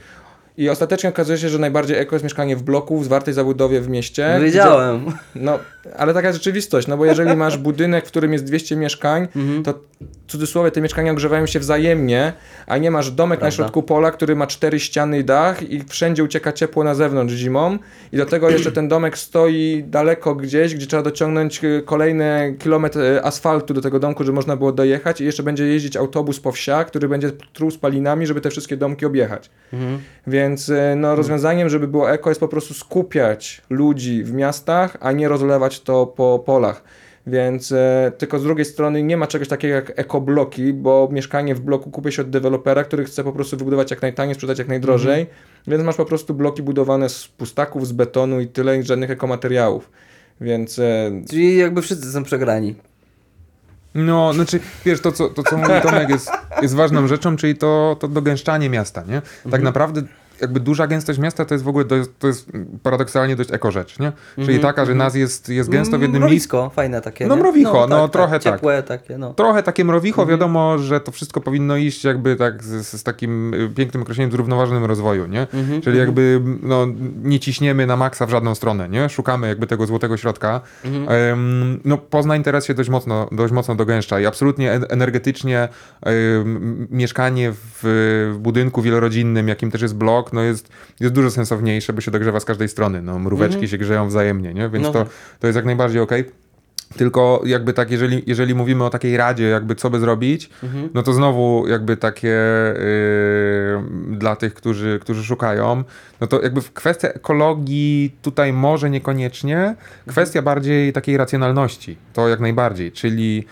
I 0.56 0.68
ostatecznie 0.68 1.10
okazuje 1.10 1.38
się, 1.38 1.48
że 1.48 1.58
najbardziej 1.58 1.98
eko 1.98 2.14
jest 2.14 2.22
mieszkanie 2.24 2.56
w 2.56 2.62
bloku, 2.62 2.98
w 2.98 3.04
zwartej 3.04 3.34
zabudowie 3.34 3.80
w 3.80 3.88
mieście. 3.88 4.34
gdzie- 4.36 4.44
Wiedziałem. 4.44 5.04
no, 5.34 5.58
ale 5.96 6.14
taka 6.14 6.28
jest 6.28 6.38
rzeczywistość, 6.38 6.86
no 6.86 6.96
bo 6.96 7.04
jeżeli 7.04 7.36
masz 7.36 7.58
budynek, 7.58 8.04
w 8.04 8.08
którym 8.08 8.32
jest 8.32 8.44
200 8.44 8.76
mieszkań, 8.76 9.28
Mhm. 9.36 9.62
to 9.62 9.74
w 10.26 10.30
cudzysłowie 10.30 10.70
te 10.70 10.80
mieszkania 10.80 11.12
ogrzewają 11.12 11.46
się 11.46 11.58
wzajemnie, 11.60 12.32
a 12.66 12.78
nie 12.78 12.90
masz 12.90 13.10
domek 13.10 13.38
na 13.38 13.40
Prawda. 13.40 13.56
środku 13.56 13.82
pola, 13.82 14.10
który 14.10 14.36
ma 14.36 14.46
cztery 14.46 14.80
ściany 14.80 15.18
i 15.18 15.24
dach 15.24 15.62
i 15.70 15.84
wszędzie 15.88 16.24
ucieka 16.24 16.52
ciepło 16.52 16.84
na 16.84 16.94
zewnątrz 16.94 17.34
zimą 17.34 17.78
i 18.12 18.16
do 18.16 18.26
tego 18.26 18.50
jeszcze 18.50 18.72
ten 18.72 18.88
domek 18.88 19.18
stoi 19.18 19.84
daleko 19.86 20.34
gdzieś, 20.34 20.74
gdzie 20.74 20.86
trzeba 20.86 21.02
dociągnąć 21.02 21.64
y, 21.64 21.82
kolejny 21.84 22.56
kilometr 22.58 22.98
y, 23.00 23.22
asfaltu 23.24 23.74
do 23.74 23.80
tego 23.80 23.98
domku, 24.00 24.24
żeby 24.24 24.34
można 24.36 24.56
było 24.56 24.72
dojechać 24.72 25.20
i 25.20 25.24
jeszcze 25.24 25.42
będzie 25.42 25.66
jeździć 25.66 25.96
autobus 25.96 26.40
po 26.40 26.52
wsiach, 26.52 26.86
który 26.86 27.08
będzie 27.08 27.30
truł 27.52 27.70
spalinami, 27.70 28.26
żeby 28.26 28.40
te 28.40 28.50
wszystkie 28.50 28.76
domki 28.76 29.06
objechać. 29.06 29.50
Mhm. 29.72 29.98
Więc 30.26 30.68
y, 30.68 30.78
no, 30.96 31.16
rozwiązaniem, 31.16 31.68
żeby 31.68 31.88
było 31.88 32.10
eko, 32.12 32.30
jest 32.30 32.40
po 32.40 32.48
prostu 32.48 32.74
skupiać 32.74 33.62
ludzi 33.70 34.24
w 34.24 34.32
miastach, 34.32 34.96
a 35.00 35.12
nie 35.12 35.28
rozlewać 35.28 35.73
to 35.80 36.06
po 36.06 36.42
polach. 36.46 36.82
Więc 37.26 37.72
e, 37.72 38.12
tylko 38.18 38.38
z 38.38 38.42
drugiej 38.42 38.64
strony 38.64 39.02
nie 39.02 39.16
ma 39.16 39.26
czegoś 39.26 39.48
takiego 39.48 39.74
jak 39.74 39.92
ekobloki, 39.98 40.72
bo 40.72 41.08
mieszkanie 41.12 41.54
w 41.54 41.60
bloku 41.60 41.90
kupuje 41.90 42.12
się 42.12 42.22
od 42.22 42.30
dewelopera, 42.30 42.84
który 42.84 43.04
chce 43.04 43.24
po 43.24 43.32
prostu 43.32 43.56
wybudować 43.56 43.90
jak 43.90 44.02
najtaniej, 44.02 44.34
sprzedać 44.34 44.58
jak 44.58 44.68
najdrożej, 44.68 45.26
więc 45.66 45.84
masz 45.84 45.96
po 45.96 46.04
prostu 46.04 46.34
bloki 46.34 46.62
budowane 46.62 47.08
z 47.08 47.28
pustaków, 47.28 47.86
z 47.86 47.92
betonu 47.92 48.40
i 48.40 48.46
tyle, 48.46 48.78
i 48.78 48.82
żadnych 48.82 49.10
ekomateriałów. 49.10 49.90
Więc 50.40 50.78
e, 50.78 51.10
Czyli 51.30 51.56
jakby 51.56 51.82
wszyscy 51.82 52.12
są 52.12 52.24
przegrani. 52.24 52.74
No, 53.94 54.32
znaczy, 54.32 54.60
wiesz, 54.84 55.00
to 55.00 55.12
co, 55.12 55.28
to, 55.28 55.42
co 55.42 55.56
mówi 55.56 55.72
Tomek 55.82 56.08
jest, 56.08 56.30
jest 56.62 56.74
ważną 56.74 57.06
rzeczą, 57.06 57.36
czyli 57.36 57.56
to, 57.56 57.96
to 58.00 58.08
dogęszczanie 58.08 58.70
miasta, 58.70 59.04
nie? 59.08 59.22
Tak 59.50 59.62
naprawdę 59.62 60.02
jakby 60.40 60.60
duża 60.60 60.86
gęstość 60.86 61.18
miasta 61.18 61.44
to 61.44 61.54
jest 61.54 61.64
w 61.64 61.68
ogóle, 61.68 61.84
to 61.84 61.96
jest, 61.96 62.18
to 62.18 62.26
jest 62.26 62.48
paradoksalnie 62.82 63.36
dość 63.36 63.52
eko 63.52 63.70
rzecz, 63.70 63.98
nie? 63.98 64.12
Czyli 64.44 64.58
taka, 64.60 64.84
że 64.84 64.94
nas 64.94 65.14
jest, 65.14 65.48
jest 65.48 65.70
gęsto 65.70 65.98
w 65.98 66.02
jednym 66.02 66.22
miejscu. 66.22 66.56
Mrowisko, 66.56 66.70
fajne 66.74 67.00
takie. 67.00 67.26
No 67.26 67.36
mrowicho, 67.36 67.86
no, 67.90 68.08
trochę 68.08 68.40
tak. 68.40 68.54
Ciepłe 68.54 68.82
takie, 68.82 69.18
no. 69.18 69.34
Trochę 69.34 69.62
takie 69.62 69.84
mrowicho, 69.84 70.22
Mhm. 70.22 70.38
wiadomo, 70.38 70.78
że 70.78 71.00
to 71.00 71.12
wszystko 71.12 71.40
powinno 71.40 71.76
iść 71.76 72.04
jakby 72.04 72.36
tak 72.36 72.64
z, 72.64 72.86
z 72.86 73.02
takim 73.02 73.54
y, 73.54 73.68
pięknym 73.68 74.02
określeniem 74.02 74.30
zrównoważonym 74.32 74.84
rozwoju, 74.84 75.26
nie? 75.26 75.40
Mhm, 75.54 75.80
Czyli 75.80 75.98
jakby 75.98 76.40
no, 76.62 76.86
nie 77.22 77.40
ciśniemy 77.40 77.86
na 77.86 77.96
maksa 77.96 78.26
w 78.26 78.30
żadną 78.30 78.54
stronę, 78.54 78.88
nie? 78.88 79.08
Szukamy 79.08 79.48
jakby 79.48 79.66
tego 79.66 79.86
złotego 79.86 80.16
środka. 80.16 80.60
Mhm. 80.84 81.06
Em, 81.08 81.80
no 81.84 81.98
Poznań 81.98 82.42
teraz 82.42 82.66
się 82.66 82.74
dość 82.74 82.88
mocno, 82.90 83.28
dość 83.32 83.52
mocno 83.52 83.74
dogęszcza 83.74 84.20
i 84.20 84.26
absolutnie 84.26 84.72
en- 84.72 84.84
energetycznie 84.88 85.68
em, 86.02 86.86
mieszkanie 86.90 87.52
w, 87.52 87.80
w 88.34 88.38
budynku 88.38 88.82
wielorodzinnym, 88.82 89.48
jakim 89.48 89.70
też 89.70 89.82
jest 89.82 89.94
blok, 89.96 90.23
no 90.32 90.42
jest, 90.42 90.68
jest 91.00 91.14
dużo 91.14 91.30
sensowniejsze, 91.30 91.92
bo 91.92 92.00
się 92.00 92.10
dogrzewa 92.10 92.40
z 92.40 92.44
każdej 92.44 92.68
strony. 92.68 93.02
No, 93.02 93.18
mróweczki 93.18 93.68
się 93.68 93.78
grzeją 93.78 94.08
wzajemnie, 94.08 94.54
nie? 94.54 94.68
Więc 94.68 94.86
No 94.86 94.92
to, 94.92 95.04
tak. 95.04 95.12
to 95.40 95.46
jest 95.46 95.56
jak 95.56 95.64
najbardziej 95.64 96.00
okej. 96.02 96.24
Tylko 96.96 97.42
jakby 97.46 97.72
tak, 97.72 97.90
jeżeli, 97.90 98.22
jeżeli 98.26 98.54
mówimy 98.54 98.84
o 98.84 98.90
takiej 98.90 99.16
radzie, 99.16 99.44
jakby 99.44 99.74
co 99.74 99.90
by 99.90 100.00
zrobić, 100.00 100.50
Mhm. 100.62 100.88
no 100.94 101.02
to 101.02 101.12
znowu 101.12 101.66
jakby 101.68 101.96
takie 101.96 102.28
yy, 102.28 104.16
dla 104.16 104.36
tych, 104.36 104.54
którzy, 104.54 104.98
którzy 105.02 105.24
szukają, 105.24 105.84
no 106.20 106.26
to 106.26 106.42
jakby 106.42 106.60
w 106.60 106.72
kwestia 106.72 107.08
ekologii 107.08 108.14
tutaj 108.22 108.52
może 108.52 108.90
niekoniecznie, 108.90 109.74
kwestia 110.06 110.42
bardziej 110.42 110.92
takiej 110.92 111.16
racjonalności, 111.16 111.96
to 112.12 112.28
jak 112.28 112.40
najbardziej, 112.40 112.92
czyli 112.92 113.44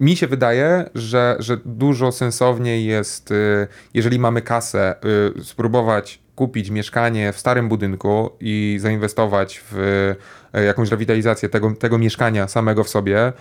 mi 0.00 0.16
się 0.16 0.26
wydaje, 0.26 0.90
że, 0.94 1.36
że 1.38 1.56
dużo 1.64 2.12
sensowniej 2.12 2.84
jest, 2.84 3.30
y, 3.30 3.66
jeżeli 3.94 4.18
mamy 4.18 4.42
kasę, 4.42 4.94
y, 5.40 5.44
spróbować 5.44 6.20
kupić 6.34 6.70
mieszkanie 6.70 7.32
w 7.32 7.38
starym 7.38 7.68
budynku 7.68 8.30
i 8.40 8.78
zainwestować 8.80 9.62
w 9.70 10.14
jakąś 10.52 10.90
rewitalizację 10.90 11.48
tego, 11.48 11.70
tego 11.70 11.98
mieszkania 11.98 12.48
samego 12.48 12.84
w 12.84 12.88
sobie, 12.88 13.32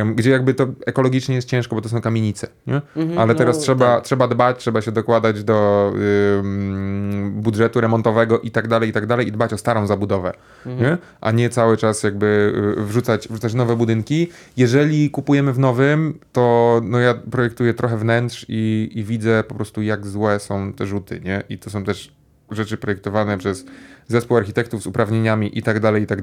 ym, 0.00 0.14
gdzie 0.14 0.30
jakby 0.30 0.54
to 0.54 0.66
ekologicznie 0.86 1.34
jest 1.34 1.48
ciężko, 1.48 1.76
bo 1.76 1.82
to 1.82 1.88
są 1.88 2.00
kamienice. 2.00 2.48
Nie? 2.66 2.80
Ale 3.18 3.34
teraz 3.34 3.56
no, 3.56 3.62
trzeba, 3.62 3.94
tak. 3.94 4.04
trzeba 4.04 4.28
dbać, 4.28 4.58
trzeba 4.58 4.80
się 4.82 4.92
dokładać 4.92 5.44
do 5.44 5.92
ym, 6.38 7.32
budżetu 7.36 7.80
remontowego 7.80 8.40
i 8.40 8.50
tak 8.50 8.68
dalej, 8.68 8.88
i 8.88 8.92
tak 8.92 9.06
dalej 9.06 9.28
i 9.28 9.32
dbać 9.32 9.52
o 9.52 9.58
starą 9.58 9.86
zabudowę, 9.86 10.32
nie? 10.66 10.98
a 11.20 11.30
nie 11.30 11.50
cały 11.50 11.76
czas 11.76 12.02
jakby 12.02 12.52
y, 12.78 12.82
wrzucać, 12.82 13.28
wrzucać 13.28 13.54
nowe 13.54 13.76
budynki. 13.76 14.28
Jeżeli 14.56 15.10
kupujemy 15.10 15.52
w 15.52 15.58
nowym, 15.58 16.18
to 16.32 16.80
no 16.84 16.98
ja 16.98 17.14
projektuję 17.14 17.74
trochę 17.74 17.96
wnętrz 17.96 18.46
i, 18.48 18.90
i 18.94 19.04
widzę 19.04 19.44
po 19.48 19.54
prostu 19.54 19.82
jak 19.82 20.06
złe 20.06 20.40
są 20.40 20.72
te 20.72 20.86
rzuty, 20.86 21.20
nie? 21.20 21.42
I 21.48 21.58
to 21.58 21.70
są 21.70 21.84
też 21.84 22.12
rzeczy 22.50 22.76
projektowane 22.76 23.38
przez 23.38 23.64
zespół 24.08 24.36
architektów 24.36 24.82
z 24.82 24.86
uprawnieniami 24.86 25.58
i 25.58 25.62
tak 25.62 25.80
dalej, 25.80 26.02
i 26.02 26.06
tak 26.06 26.22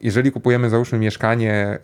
Jeżeli 0.00 0.32
kupujemy 0.32 0.70
załóżmy 0.70 0.98
mieszkanie 0.98 1.78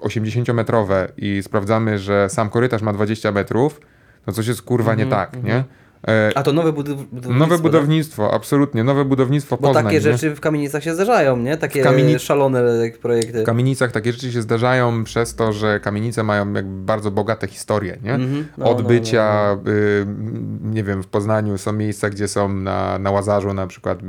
80-metrowe 0.00 1.08
i 1.16 1.42
sprawdzamy, 1.42 1.98
że 1.98 2.28
sam 2.28 2.50
korytarz 2.50 2.82
ma 2.82 2.92
20 2.92 3.32
metrów, 3.32 3.80
to 4.24 4.32
coś 4.32 4.46
jest 4.46 4.62
kurwa 4.62 4.94
nie 4.94 5.06
tak, 5.06 5.42
nie? 5.42 5.64
E, 6.08 6.30
A 6.34 6.42
to 6.42 6.52
nowe 6.52 6.72
budownictwo. 6.72 7.32
Nowe 7.32 7.54
tak? 7.54 7.62
budownictwo, 7.62 8.34
absolutnie, 8.34 8.84
nowe 8.84 9.04
budownictwo 9.04 9.56
Bo 9.56 9.62
Poznań. 9.68 9.84
takie 9.84 9.96
nie? 9.96 10.00
rzeczy 10.00 10.34
w 10.34 10.40
kamienicach 10.40 10.82
się 10.82 10.94
zdarzają, 10.94 11.36
nie? 11.36 11.56
Takie 11.56 11.82
kamieni- 11.82 12.18
szalone 12.18 12.62
projekty. 13.02 13.42
W 13.42 13.46
kamienicach 13.46 13.92
takie 13.92 14.12
rzeczy 14.12 14.32
się 14.32 14.42
zdarzają 14.42 15.04
przez 15.04 15.34
to, 15.34 15.52
że 15.52 15.80
kamienice 15.80 16.22
mają 16.22 16.52
jakby 16.52 16.84
bardzo 16.84 17.10
bogate 17.10 17.46
historie, 17.46 17.98
nie? 18.02 18.14
Mhm. 18.14 18.46
No, 18.58 18.70
Od 18.70 18.82
no, 18.82 18.88
bycia, 18.88 19.56
y, 19.68 20.06
nie 20.62 20.84
wiem, 20.84 21.02
w 21.02 21.06
Poznaniu 21.06 21.58
są 21.58 21.72
miejsca, 21.72 22.10
gdzie 22.10 22.28
są 22.28 22.48
na, 22.48 22.98
na 22.98 23.10
Łazarzu 23.10 23.54
na 23.54 23.66
przykład 23.66 24.02
y, 24.02 24.04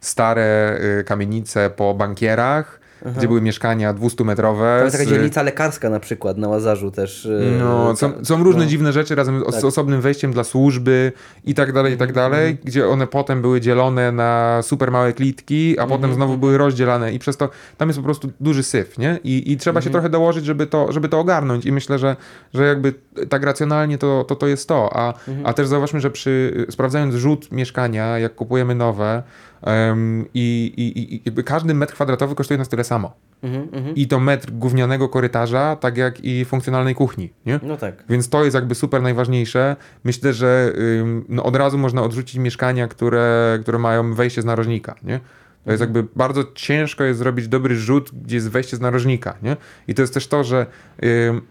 stare 0.00 0.78
y, 1.00 1.04
kamienice 1.04 1.70
po 1.70 1.94
bankierach, 1.94 2.80
gdzie 3.16 3.28
były 3.28 3.40
mieszkania 3.40 3.94
200-metrowe. 3.94 4.76
Tam 4.76 4.84
jest 4.84 4.96
taka 4.96 5.08
z- 5.08 5.12
dzielnica 5.12 5.42
lekarska 5.42 5.90
na 5.90 6.00
przykład 6.00 6.36
na 6.38 6.48
Łazarzu 6.48 6.90
też. 6.90 7.24
yy, 7.24 7.58
No, 7.58 7.96
są, 7.96 8.12
ta- 8.12 8.24
są 8.24 8.44
różne 8.44 8.62
no. 8.64 8.68
dziwne 8.70 8.92
rzeczy 8.92 9.14
razem 9.14 9.42
z 9.48 9.54
Tak. 9.54 9.64
osobnym 9.64 10.00
wejściem 10.00 10.32
dla 10.32 10.44
służby 10.44 11.12
i 11.44 11.54
tak 11.54 11.72
dalej, 11.72 11.94
i 11.94 11.96
tak 11.96 12.12
dalej, 12.12 12.56
gdzie 12.64 12.88
one 12.88 13.06
potem 13.06 13.42
były 13.42 13.60
dzielone 13.60 14.12
na 14.12 14.58
super 14.62 14.90
małe 14.90 15.12
klitki, 15.12 15.78
a 15.78 15.86
potem 15.86 16.14
znowu 16.14 16.38
były 16.38 16.58
rozdzielane 16.58 17.12
i 17.12 17.18
przez 17.18 17.36
to 17.36 17.48
tam 17.76 17.88
jest 17.88 17.98
po 17.98 18.04
prostu 18.04 18.30
duży 18.40 18.62
syf, 18.62 18.98
nie? 18.98 19.18
I, 19.24 19.52
i 19.52 19.56
trzeba 19.56 19.80
się 19.80 19.90
trochę 19.90 20.08
dołożyć, 20.08 20.44
żeby 20.44 20.66
to, 20.66 20.92
żeby 20.92 21.08
to 21.08 21.20
ogarnąć 21.20 21.66
i 21.66 21.72
myślę, 21.72 21.98
że, 21.98 22.16
że 22.54 22.64
jakby 22.66 22.94
tak 23.28 23.42
racjonalnie 23.42 23.98
to, 23.98 24.24
to, 24.28 24.36
to 24.36 24.46
jest 24.46 24.68
to, 24.68 24.90
a, 24.96 25.14
a 25.44 25.52
też 25.52 25.66
zauważmy, 25.66 26.00
że 26.00 26.10
przy 26.10 26.66
sprawdzając 26.70 27.14
rzut 27.14 27.52
mieszkania, 27.52 28.18
jak 28.18 28.34
kupujemy 28.34 28.74
nowe 28.74 29.22
em, 29.66 30.24
i, 30.34 30.72
i, 30.76 31.28
i 31.28 31.44
każdy 31.44 31.74
metr 31.74 31.94
kwadratowy 31.94 32.34
kosztuje 32.34 32.58
nas 32.58 32.68
tyle 32.68 32.84
samo. 32.84 33.12
Mhm, 33.42 33.68
mhm. 33.72 33.96
I 33.96 34.06
to 34.06 34.20
metr 34.20 34.50
gównianego 34.50 35.08
korytarza, 35.08 35.76
tak 35.76 35.96
jak 35.96 36.24
i 36.24 36.44
funkcjonalnej 36.44 36.94
kuchni, 36.94 37.32
nie? 37.46 37.60
No 37.62 37.76
tak. 37.76 38.04
Więc 38.08 38.28
to 38.28 38.44
jest 38.44 38.54
jakby 38.54 38.74
super 38.74 39.02
najważniejsze. 39.02 39.76
Myślę, 40.04 40.32
że 40.32 40.72
ym, 41.00 41.24
no 41.28 41.42
od 41.42 41.56
razu 41.56 41.78
można 41.78 42.02
odrzucić 42.02 42.36
mieszkania, 42.36 42.88
które, 42.88 43.58
które 43.62 43.78
mają 43.78 44.14
wejście 44.14 44.42
z 44.42 44.44
narożnika, 44.44 44.94
nie? 45.02 45.20
To 45.64 45.70
jest 45.70 45.80
jakby 45.80 46.06
bardzo 46.16 46.44
ciężko 46.54 47.04
jest 47.04 47.18
zrobić 47.18 47.48
dobry 47.48 47.76
rzut, 47.76 48.10
gdzie 48.24 48.36
jest 48.36 48.50
wejście 48.50 48.76
z 48.76 48.80
narożnika, 48.80 49.36
nie? 49.42 49.56
I 49.88 49.94
to 49.94 50.02
jest 50.02 50.14
też 50.14 50.26
to, 50.26 50.44
że 50.44 50.66
ym, 51.04 51.42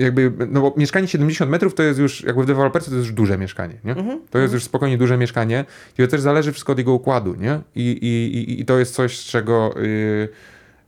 jakby, 0.00 0.32
no 0.50 0.60
bo 0.60 0.74
mieszkanie 0.76 1.08
70 1.08 1.50
metrów 1.50 1.74
to 1.74 1.82
jest 1.82 1.98
już, 1.98 2.22
jakby 2.22 2.42
w 2.42 2.46
deweloperce 2.46 2.90
to 2.90 2.96
jest 2.96 3.06
już 3.06 3.14
duże 3.14 3.38
mieszkanie, 3.38 3.74
nie? 3.84 3.94
To 4.30 4.38
jest 4.38 4.54
już 4.54 4.64
spokojnie 4.64 4.98
duże 4.98 5.16
mieszkanie 5.16 5.64
i 5.98 6.02
to 6.02 6.08
też 6.08 6.20
zależy 6.20 6.52
wszystko 6.52 6.72
od 6.72 6.78
jego 6.78 6.92
układu, 6.92 7.34
nie? 7.34 7.60
I, 7.74 7.90
i, 7.90 8.38
i, 8.38 8.60
i 8.60 8.64
to 8.64 8.78
jest 8.78 8.94
coś, 8.94 9.18
z 9.18 9.24
czego... 9.24 9.74
Yy, 9.76 10.28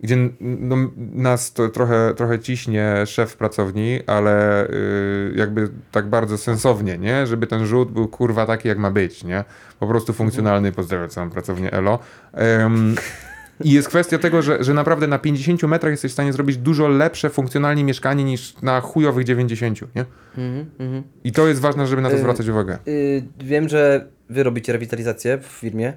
gdzie 0.03 0.17
no, 0.41 0.77
nas 0.97 1.53
to 1.53 1.69
trochę, 1.69 2.15
trochę 2.17 2.39
ciśnie 2.39 2.95
szef 3.07 3.37
pracowni, 3.37 4.01
ale 4.07 4.67
y, 4.71 5.33
jakby 5.37 5.69
tak 5.93 6.07
bardzo 6.07 6.39
sensownie, 6.39 6.99
nie? 6.99 7.27
Żeby 7.27 7.47
ten 7.47 7.67
rzut 7.67 7.93
był 7.93 8.09
kurwa 8.09 8.47
taki, 8.47 8.69
jak 8.69 8.79
ma 8.79 8.91
być, 8.91 9.25
nie? 9.25 9.45
Po 9.79 9.87
prostu 9.87 10.13
funkcjonalny, 10.13 10.73
pozdrawiam 10.73 11.09
całą 11.09 11.31
pracownię 11.31 11.73
Elo. 11.73 11.99
Em, 12.33 12.95
I 13.65 13.71
jest 13.71 13.89
kwestia 13.89 14.19
tego, 14.19 14.43
że, 14.43 14.65
że 14.65 14.75
naprawdę 14.75 15.07
na 15.07 15.19
50 15.19 15.63
metrach 15.63 15.91
jesteś 15.91 16.11
w 16.11 16.15
stanie 16.15 16.33
zrobić 16.33 16.57
dużo 16.57 16.89
lepsze 16.89 17.31
funkcjonalnie 17.31 17.85
mieszkanie 17.85 18.25
niż 18.25 18.63
na 18.63 18.81
chujowych 18.81 19.25
90, 19.25 19.81
nie? 19.97 20.05
Mhm, 20.39 20.71
mhm. 20.79 21.03
I 21.25 21.33
to 21.33 21.49
jest 21.49 21.61
ważne, 21.61 21.87
żeby 21.87 22.03
na 22.03 22.09
to 22.11 22.17
Y, 22.17 22.19
zwracać 22.19 22.49
uwagę. 22.49 22.79
Yy, 22.87 23.23
wiem, 23.41 23.69
że 23.69 24.07
wy 24.29 24.43
robicie 24.43 24.73
rewitalizację 24.73 25.39
w 25.39 25.47
firmie 25.47 25.93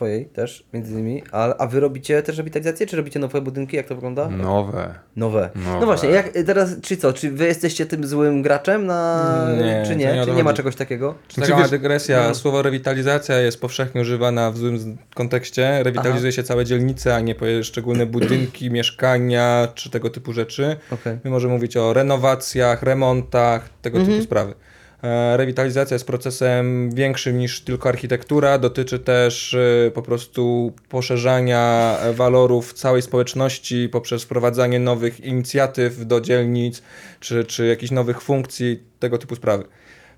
twojej 0.00 0.26
też, 0.26 0.64
między 0.72 0.92
innymi, 0.92 1.22
a, 1.32 1.56
a 1.56 1.66
wy 1.66 1.80
robicie 1.80 2.22
też 2.22 2.38
rewitalizację, 2.38 2.86
czy 2.86 2.96
robicie 2.96 3.18
nowe 3.18 3.40
budynki? 3.40 3.76
Jak 3.76 3.86
to 3.86 3.94
wygląda? 3.94 4.28
Nowe. 4.28 4.94
Nowe. 5.16 5.50
Nowe. 5.54 5.80
No 5.80 5.86
właśnie, 5.86 6.08
jak 6.08 6.28
teraz, 6.46 6.70
czy 6.82 6.96
co, 6.96 7.12
czy 7.12 7.30
wy 7.30 7.44
jesteście 7.46 7.86
tym 7.86 8.06
złym 8.06 8.42
graczem 8.42 8.86
na, 8.86 9.48
Nie, 9.58 9.82
czy 9.86 9.96
nie? 9.96 10.12
nie 10.14 10.24
czy 10.24 10.30
nie 10.32 10.44
ma 10.44 10.52
czegoś 10.52 10.76
takiego? 10.76 11.14
Taka 11.28 11.46
Znaczy, 11.46 11.62
wiesz- 11.62 11.70
dygresja. 11.70 12.28
no. 12.28 12.34
Słowo 12.34 12.62
rewitalizacja 12.62 13.38
jest 13.38 13.60
powszechnie 13.60 14.00
używana 14.00 14.50
w 14.50 14.56
złym 14.58 14.98
kontekście. 15.14 15.82
Rewitalizuje 15.82 16.32
się 16.32 16.42
całe 16.42 16.64
dzielnice, 16.64 17.14
a 17.16 17.20
nie 17.20 17.34
poszczególne 17.34 18.06
budynki, 18.06 18.70
mieszkania 18.80 19.68
czy 19.74 19.90
tego 19.90 20.10
typu 20.10 20.32
rzeczy. 20.32 20.76
Okej. 20.90 21.18
My 21.24 21.30
możemy 21.30 21.54
mówić 21.54 21.76
o 21.76 21.92
renowacjach, 21.92 22.82
remontach, 22.82 23.68
tego 23.82 23.98
Mhm. 23.98 24.14
typu 24.16 24.24
sprawy. 24.26 24.54
E, 25.02 25.36
Rewitalizacja 25.36 25.94
jest 25.94 26.06
procesem 26.06 26.90
większym 26.90 27.38
niż 27.38 27.60
tylko 27.60 27.88
architektura. 27.88 28.58
Dotyczy 28.58 28.98
też 28.98 29.54
e, 29.54 29.90
po 29.90 30.02
prostu 30.02 30.72
poszerzania 30.88 31.96
walorów 32.14 32.72
całej 32.72 33.02
społeczności 33.02 33.88
poprzez 33.88 34.22
wprowadzanie 34.22 34.78
nowych 34.78 35.20
inicjatyw 35.20 36.06
do 36.06 36.20
dzielnic 36.20 36.82
czy, 37.20 37.44
czy 37.44 37.66
jakichś 37.66 37.92
nowych 37.92 38.22
funkcji, 38.22 38.82
tego 38.98 39.18
typu 39.18 39.36
sprawy. 39.36 39.64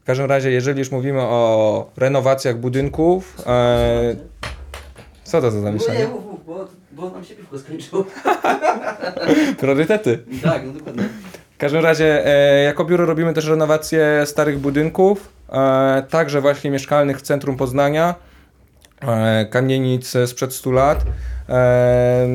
W 0.02 0.04
każdym 0.04 0.26
razie, 0.26 0.50
jeżeli 0.50 0.78
już 0.78 0.90
mówimy 0.90 1.20
o 1.20 1.90
renowacjach 1.96 2.58
budynków, 2.58 3.36
e, 3.46 4.16
co 5.24 5.40
to 5.40 5.50
za 5.50 5.60
zamieszanie? 5.60 6.08
bo, 6.46 6.68
bo 6.92 7.10
nam 7.10 7.24
się 7.24 7.34
piwko 7.34 7.58
skończyło. 7.58 8.04
Priorytety. 9.60 10.18
tak, 10.42 10.62
no 10.66 10.72
dokładnie. 10.72 11.08
W 11.62 11.64
każdym 11.64 11.82
razie, 11.82 12.26
e, 12.26 12.62
jako 12.62 12.84
biuro 12.84 13.06
robimy 13.06 13.34
też 13.34 13.46
renowację 13.46 14.22
starych 14.26 14.58
budynków, 14.58 15.32
e, 15.52 16.02
także 16.10 16.40
właśnie 16.40 16.70
mieszkalnych 16.70 17.18
w 17.18 17.22
centrum 17.22 17.56
Poznania, 17.56 18.14
e, 19.00 19.46
kamienic 19.46 20.16
sprzed 20.26 20.54
100 20.54 20.70
lat. 20.70 21.04
E, 21.48 22.28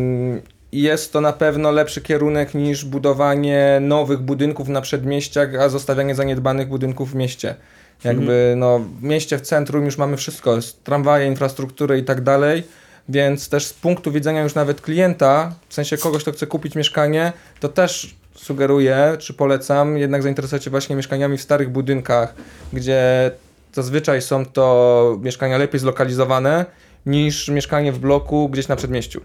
jest 0.72 1.14
to 1.14 1.22
na 1.22 1.34
pewno 1.34 1.72
lepszy 1.72 2.02
kierunek 2.02 2.54
niż 2.54 2.86
budowanie 2.86 3.80
nowych 3.82 4.20
budynków 4.20 4.68
na 4.68 4.82
przedmieściach, 4.82 5.56
a 5.56 5.70
zostawianie 5.70 6.16
zaniedbanych 6.16 6.68
budynków 6.68 7.12
w 7.12 7.16
mieście. 7.16 7.56
Jakby 8.04 8.54
no, 8.58 8.80
w 8.80 9.04
mieście 9.04 9.38
w 9.38 9.42
centrum 9.42 9.86
już 9.86 9.98
mamy 9.98 10.18
wszystko, 10.18 10.58
tramwaje, 10.84 11.28
infrastrukturę 11.28 11.98
i 11.98 12.04
tak 12.04 12.22
dalej, 12.22 12.64
więc 13.10 13.50
też 13.50 13.66
z 13.66 13.74
punktu 13.74 14.12
widzenia 14.12 14.44
już 14.44 14.56
nawet 14.56 14.82
klienta, 14.82 15.54
w 15.70 15.74
sensie 15.74 15.98
kogoś, 15.98 16.22
kto 16.22 16.32
chce 16.32 16.48
kupić 16.48 16.76
mieszkanie, 16.76 17.34
to 17.60 17.70
też 17.70 18.16
sugeruję, 18.38 19.16
czy 19.20 19.34
polecam 19.34 19.98
jednak 19.98 20.24
zainteresować 20.24 20.64
się 20.64 20.70
właśnie 20.70 20.96
mieszkaniami 20.96 21.38
w 21.38 21.42
starych 21.42 21.70
budynkach, 21.70 22.36
gdzie 22.74 23.32
zazwyczaj 23.74 24.22
są 24.22 24.46
to 24.46 25.18
mieszkania 25.22 25.58
lepiej 25.58 25.80
zlokalizowane 25.80 26.66
niż 27.06 27.50
mieszkanie 27.50 27.92
w 27.92 28.00
bloku 28.00 28.50
gdzieś 28.50 28.68
na 28.68 28.76
przedmieściu. 28.76 29.22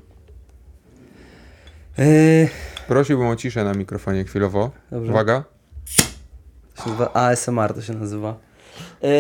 Yy, 1.99 2.49
Prosiłbym 2.89 3.27
o 3.27 3.37
ciszę 3.37 3.65
na 3.65 3.75
mikrofonie 3.75 4.25
chwilowo. 4.25 4.71
Dobrze. 4.91 5.13
Uwaga. 5.13 5.45
to 6.77 6.83
się 6.83 6.91
nazywa 6.91 7.13
ASMR 7.13 7.75
to 7.75 7.83
się 7.83 7.93
nazywa. 7.93 8.37
Yy, 9.03 9.11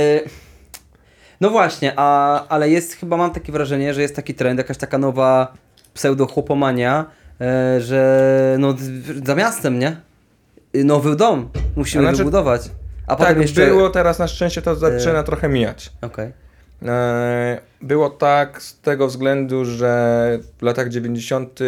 no 1.41 1.51
właśnie, 1.51 1.93
a, 1.97 2.49
ale 2.49 2.71
jest 2.71 2.93
chyba, 2.95 3.17
mam 3.17 3.31
takie 3.31 3.53
wrażenie, 3.53 3.95
że 3.95 4.03
jest 4.03 4.17
taki 4.17 4.35
trend, 4.35 4.59
jakaś 4.59 4.77
taka 4.79 4.99
nowa 4.99 5.53
pseudo-chłopomania, 5.95 7.05
że 7.79 8.57
no 8.59 8.75
za 9.25 9.35
miastem, 9.35 9.79
nie? 9.79 9.97
Y, 10.77 10.85
Nowy 10.85 11.17
dom 11.17 11.49
musimy 11.77 12.05
znaczy- 12.05 12.17
wybudować. 12.19 12.63
A 13.07 13.17
potem 13.17 13.35
tak 13.35 13.43
jeszcze... 13.43 13.67
było, 13.67 13.91
teraz 13.91 14.19
na 14.19 14.29
szczęście 14.29 14.63
to 14.63 14.75
zaczyna 14.77 15.23
trochę 15.23 15.49
mijać. 15.49 15.93
Okej. 16.03 16.33
E, 16.87 17.61
Było 17.83 18.11
tak 18.11 18.63
z 18.63 18.81
tego 18.81 19.07
względu, 19.07 19.65
że 19.65 20.39
w 20.59 20.63
latach 20.63 20.89
90. 20.89 21.59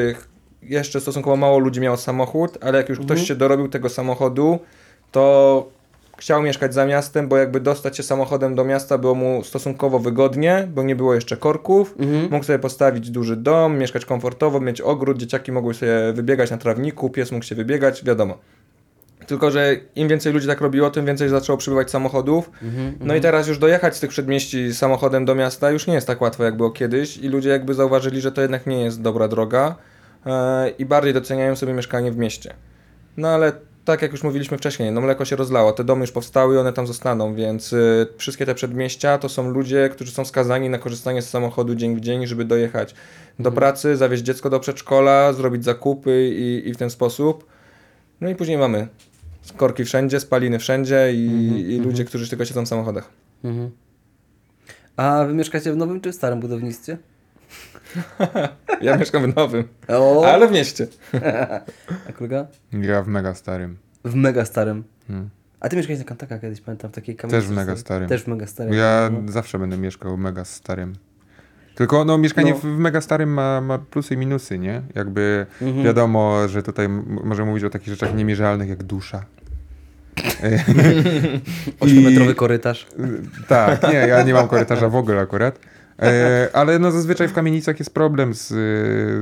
jeszcze 0.62 1.00
stosunkowo 1.00 1.36
mało 1.36 1.58
ludzi 1.58 1.80
miało 1.80 1.96
samochód, 1.96 2.58
ale 2.60 2.78
jak 2.78 2.88
już 2.88 2.98
Mhm. 2.98 3.16
ktoś 3.18 3.28
się 3.28 3.34
dorobił 3.34 3.68
tego 3.68 3.88
samochodu, 3.88 4.58
to 5.12 5.68
chciał 6.16 6.42
mieszkać 6.42 6.74
za 6.74 6.86
miastem, 6.86 7.28
bo 7.28 7.36
jakby 7.36 7.60
dostać 7.60 7.96
się 7.96 8.02
samochodem 8.02 8.54
do 8.54 8.64
miasta 8.64 8.98
było 8.98 9.14
mu 9.14 9.44
stosunkowo 9.44 9.98
wygodnie, 9.98 10.68
bo 10.74 10.82
nie 10.82 10.96
było 10.96 11.14
jeszcze 11.14 11.36
korków. 11.36 11.94
Mhm. 11.98 12.30
Mógł 12.30 12.44
sobie 12.44 12.58
postawić 12.58 13.10
duży 13.10 13.36
dom, 13.36 13.78
mieszkać 13.78 14.04
komfortowo, 14.04 14.60
mieć 14.60 14.80
ogród, 14.80 15.18
dzieciaki 15.18 15.52
mogły 15.52 15.74
sobie 15.74 16.12
wybiegać 16.12 16.50
na 16.50 16.58
trawniku, 16.58 17.10
pies 17.10 17.32
mógł 17.32 17.44
się 17.44 17.54
wybiegać, 17.54 18.04
wiadomo. 18.04 18.38
Tylko, 19.26 19.50
że 19.50 19.76
im 19.96 20.08
więcej 20.08 20.32
ludzi 20.32 20.46
tak 20.46 20.60
robiło, 20.60 20.90
tym 20.90 21.06
więcej 21.06 21.28
zaczęło 21.28 21.58
przybywać 21.58 21.90
samochodów. 21.90 22.50
Mhm. 22.62 22.94
No 23.00 23.14
i 23.14 23.20
teraz 23.20 23.48
już 23.48 23.58
dojechać 23.58 23.96
z 23.96 24.00
tych 24.00 24.10
przedmieści 24.10 24.74
samochodem 24.74 25.24
do 25.24 25.34
miasta 25.34 25.70
już 25.70 25.86
nie 25.86 25.94
jest 25.94 26.06
tak 26.06 26.20
łatwo, 26.20 26.44
jak 26.44 26.56
było 26.56 26.70
kiedyś 26.70 27.16
i 27.16 27.28
ludzie 27.28 27.48
jakby 27.48 27.74
zauważyli, 27.74 28.20
że 28.20 28.32
to 28.32 28.42
jednak 28.42 28.66
nie 28.66 28.84
jest 28.84 29.02
dobra 29.02 29.28
droga 29.28 29.76
e, 30.26 30.70
i 30.70 30.84
bardziej 30.84 31.14
doceniają 31.14 31.56
sobie 31.56 31.72
mieszkanie 31.72 32.12
w 32.12 32.16
mieście. 32.16 32.54
No 33.16 33.28
ale 33.28 33.52
tak 33.84 34.02
jak 34.02 34.12
już 34.12 34.22
mówiliśmy 34.22 34.58
wcześniej, 34.58 34.92
no 34.92 35.00
mleko 35.00 35.24
się 35.24 35.36
rozlało, 35.36 35.72
te 35.72 35.84
domy 35.84 36.00
już 36.00 36.12
powstały 36.12 36.54
i 36.54 36.58
one 36.58 36.72
tam 36.72 36.86
zostaną, 36.86 37.34
więc 37.34 37.72
y, 37.72 38.06
wszystkie 38.16 38.46
te 38.46 38.54
przedmieścia 38.54 39.18
to 39.18 39.28
są 39.28 39.50
ludzie, 39.50 39.88
którzy 39.88 40.12
są 40.12 40.24
skazani 40.24 40.68
na 40.68 40.78
korzystanie 40.78 41.22
z 41.22 41.30
samochodu 41.30 41.74
dzień 41.74 41.96
w 41.96 42.00
dzień, 42.00 42.26
żeby 42.26 42.44
dojechać 42.44 42.94
do 43.38 43.52
pracy, 43.52 43.96
zawieźć 43.96 44.22
dziecko 44.22 44.50
do 44.50 44.60
przedszkola, 44.60 45.32
zrobić 45.32 45.64
zakupy 45.64 46.30
i, 46.38 46.68
i 46.68 46.74
w 46.74 46.76
ten 46.76 46.90
sposób. 46.90 47.46
No 48.20 48.28
i 48.28 48.34
później 48.34 48.58
mamy 48.58 48.88
korki 49.56 49.84
wszędzie, 49.84 50.20
spaliny 50.20 50.58
wszędzie 50.58 51.12
i, 51.14 51.26
i 51.74 51.78
ludzie, 51.78 52.04
którzy 52.04 52.28
tylko 52.28 52.44
siedzą 52.44 52.64
w 52.64 52.68
samochodach. 52.68 53.10
Mhm. 53.44 53.70
A 54.96 55.24
wy 55.24 55.34
mieszkacie 55.34 55.72
w 55.72 55.76
nowym 55.76 56.00
czy 56.00 56.12
w 56.12 56.14
starym 56.14 56.40
budownictwie? 56.40 56.98
Ja 58.80 58.96
mieszkam 58.96 59.32
w 59.32 59.36
nowym, 59.36 59.64
O! 59.88 60.26
ale 60.26 60.48
w 60.48 60.52
mieście. 60.52 60.86
A 62.08 62.12
kolega? 62.12 62.46
Ja 62.72 63.02
w 63.02 63.08
mega 63.08 63.34
starym. 63.34 63.76
W 64.04 64.14
mega 64.14 64.44
starym. 64.44 64.84
Hmm. 65.08 65.30
A 65.60 65.68
ty 65.68 65.76
mieszkałeś 65.76 65.98
na 65.98 66.04
Kantaka 66.04 66.38
kiedyś, 66.38 66.60
pamiętam, 66.60 66.90
w 66.90 66.94
takiej 66.94 67.16
kamienicy. 67.16 67.46
Też 67.46 67.52
w 67.54 67.56
mega 67.56 67.76
starym. 67.76 68.08
Też 68.08 68.22
w 68.22 68.26
mega 68.28 68.46
starym. 68.46 68.74
Ja 68.74 69.10
no. 69.12 69.32
zawsze 69.32 69.58
będę 69.58 69.78
mieszkał 69.78 70.16
w 70.16 70.18
mega 70.18 70.44
starym. 70.44 70.92
Tylko 71.74 72.04
no, 72.04 72.18
mieszkanie 72.18 72.50
No. 72.50 72.56
w, 72.56 72.60
w 72.60 72.78
mega 72.78 73.00
starym 73.00 73.28
ma, 73.34 73.60
ma 73.60 73.78
plusy 73.78 74.14
i 74.14 74.16
minusy, 74.16 74.58
nie? 74.58 74.82
Jakby 74.94 75.46
Mhm. 75.62 75.84
wiadomo, 75.84 76.48
że 76.48 76.62
tutaj 76.62 76.88
możemy 77.24 77.48
mówić 77.48 77.64
o 77.64 77.70
takich 77.70 77.88
rzeczach 77.88 78.14
niemierzalnych 78.14 78.68
jak 78.68 78.82
dusza. 78.82 79.24
Ośmiometrowy 81.80 82.34
korytarz. 82.34 82.86
Tak, 83.48 83.82
nie, 83.92 83.94
ja 83.98 84.22
nie 84.22 84.34
mam 84.34 84.48
korytarza 84.48 84.88
w 84.88 84.96
ogóle 84.96 85.20
akurat. 85.20 85.58
E, 86.02 86.48
ale 86.52 86.78
no 86.78 86.90
zazwyczaj 86.90 87.28
w 87.28 87.32
kamienicach 87.32 87.78
jest 87.78 87.94
problem 87.94 88.34
z, 88.34 88.48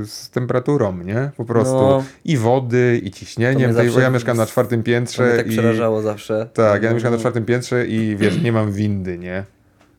z 0.09 0.29
temperaturą, 0.29 0.97
nie? 0.97 1.31
Po 1.37 1.45
prostu. 1.45 1.73
No. 1.73 2.03
I 2.25 2.37
wody, 2.37 3.01
i 3.03 3.11
ciśnieniem. 3.11 3.75
Tej, 3.75 3.93
ja 4.01 4.09
mieszkam 4.09 4.37
na 4.37 4.45
czwartym 4.45 4.83
To 4.83 4.89
mnie 4.89 4.95
piętrze. 4.97 5.37
tak 5.37 5.47
i, 5.47 5.49
przerażało 5.49 6.01
zawsze. 6.01 6.49
Tak, 6.53 6.83
ja 6.83 6.89
No, 6.89 6.93
mieszkam 6.95 7.11
na 7.11 7.17
no. 7.17 7.19
czwartym 7.19 7.45
piętrze 7.45 7.87
i 7.87 8.15
wiesz, 8.15 8.41
nie 8.41 8.51
mam 8.51 8.71
windy, 8.71 9.17
nie? 9.17 9.43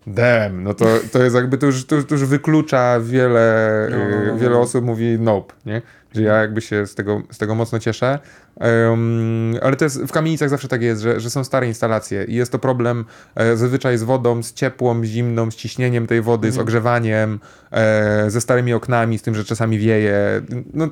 Dem, 0.06 0.62
no 0.62 0.74
to, 0.74 0.86
to 1.12 1.22
jest 1.22 1.36
jakby, 1.36 1.58
to 1.58 1.66
już, 1.66 1.86
to, 1.86 2.02
to 2.02 2.14
już 2.14 2.24
wyklucza 2.24 3.00
wiele, 3.00 3.88
No, 3.90 3.98
no, 3.98 4.04
no, 4.04 4.22
y, 4.22 4.26
no. 4.26 4.38
wiele 4.38 4.58
osób 4.58 4.84
mówi 4.84 5.16
nope, 5.20 5.54
nie? 5.66 5.82
Że 6.14 6.22
ja 6.22 6.34
jakby 6.34 6.60
się 6.60 6.86
z 6.86 6.94
tego, 6.94 7.22
z 7.32 7.38
tego 7.38 7.54
mocno 7.54 7.78
cieszę. 7.78 8.18
Em, 8.60 9.54
ale 9.62 9.76
to 9.76 9.84
jest, 9.84 10.02
w 10.02 10.12
kamienicach 10.12 10.48
zawsze 10.48 10.68
tak 10.68 10.82
jest, 10.82 11.02
że, 11.02 11.20
że 11.20 11.30
są 11.30 11.44
stare 11.44 11.66
instalacje 11.66 12.24
i 12.24 12.34
jest 12.34 12.52
to 12.52 12.58
problem 12.58 13.04
e, 13.34 13.56
zazwyczaj 13.56 13.98
z 13.98 14.02
wodą, 14.02 14.42
z 14.42 14.52
ciepłą, 14.52 15.04
zimną, 15.04 15.50
z 15.50 15.56
ciśnieniem 15.56 16.06
tej 16.06 16.22
wody, 16.22 16.48
Mhm. 16.48 16.52
z 16.52 16.58
ogrzewaniem, 16.62 17.40
e, 17.72 18.30
ze 18.30 18.40
starymi 18.40 18.72
oknami, 18.74 19.18
z 19.18 19.22
tym, 19.22 19.34
że 19.34 19.44
czasami 19.44 19.78
wieje. 19.78 20.14
No, 20.74 20.88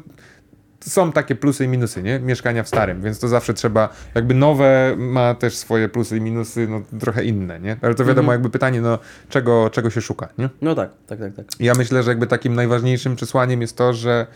są 0.85 1.13
takie 1.13 1.35
plusy 1.35 1.65
i 1.65 1.69
minusy, 1.69 2.03
nie? 2.03 2.19
Mieszkania 2.21 2.63
w 2.63 2.69
starym, 2.69 3.03
więc 3.03 3.19
to 3.19 3.29
zawsze 3.29 3.55
trzeba, 3.55 3.89
jakby 4.15 4.35
nowe 4.35 4.95
ma 4.99 5.35
też 5.35 5.57
swoje 5.57 5.89
plusy 5.89 6.17
i 6.17 6.21
minusy, 6.21 6.69
no 6.69 6.83
trochę 7.01 7.25
inne, 7.25 7.61
nie? 7.61 7.77
Ale 7.83 7.95
to 7.95 8.05
wiadomo, 8.05 8.27
Mhm. 8.33 8.35
jakby 8.35 8.51
pytanie, 8.51 8.81
no 8.81 8.99
czego, 9.29 9.71
czego 9.71 9.91
się 9.91 10.01
szuka, 10.01 10.29
nie? 10.39 10.49
No 10.63 10.75
tak, 10.75 10.91
tak, 11.07 11.19
tak, 11.19 11.35
tak. 11.35 11.47
Ja 11.61 11.75
myślę, 11.75 12.03
że 12.03 12.11
jakby 12.11 12.27
takim 12.27 12.55
najważniejszym 12.55 13.17
przesłaniem 13.17 13.61
jest 13.61 13.77
to, 13.77 13.95
że 13.95 14.27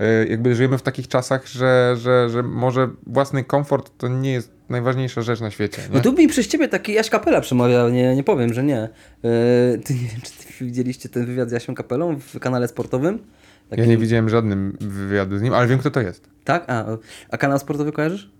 e, 0.00 0.26
jakby 0.26 0.54
żyjemy 0.54 0.78
w 0.78 0.82
takich 0.82 1.08
czasach, 1.08 1.46
że, 1.46 1.94
że, 1.98 2.28
że 2.30 2.42
może 2.42 2.88
własny 3.06 3.44
komfort 3.44 3.92
to 3.98 4.08
nie 4.08 4.32
jest 4.32 4.50
najważniejsza 4.68 5.22
rzecz 5.22 5.40
na 5.40 5.50
świecie, 5.50 5.82
nie? 5.88 5.94
No 5.94 6.00
tu 6.00 6.12
mi 6.12 6.28
przez 6.28 6.48
ciebie 6.48 6.68
taki 6.68 6.92
Jaś 6.92 7.10
Kapela 7.10 7.40
przemawiał, 7.40 7.88
nie, 7.90 8.16
nie 8.16 8.24
powiem, 8.24 8.54
że 8.54 8.62
nie. 8.64 8.88
Yy, 9.22 9.30
ty 9.84 9.94
nie 9.94 10.00
wiem, 10.00 10.20
czy 10.58 10.64
widzieliście 10.64 11.08
ten 11.08 11.26
wywiad 11.26 11.48
z 11.48 11.52
Jasią 11.52 11.74
Kapelą 11.74 12.16
w 12.18 12.38
kanale 12.40 12.68
sportowym? 12.68 13.18
Ja 13.70 13.76
Taki- 13.76 13.88
nie 13.88 13.96
widziałem 13.96 14.28
żadnym 14.28 14.76
wywiadu 14.80 15.38
z 15.38 15.42
nim, 15.42 15.54
ale 15.54 15.66
wiem, 15.66 15.78
kto 15.78 15.90
to 15.90 16.00
jest. 16.00 16.30
Tak? 16.44 16.64
A, 16.68 16.84
a 17.30 17.38
kanał 17.38 17.58
sportowy 17.58 17.92
kojarzysz? 17.92 18.30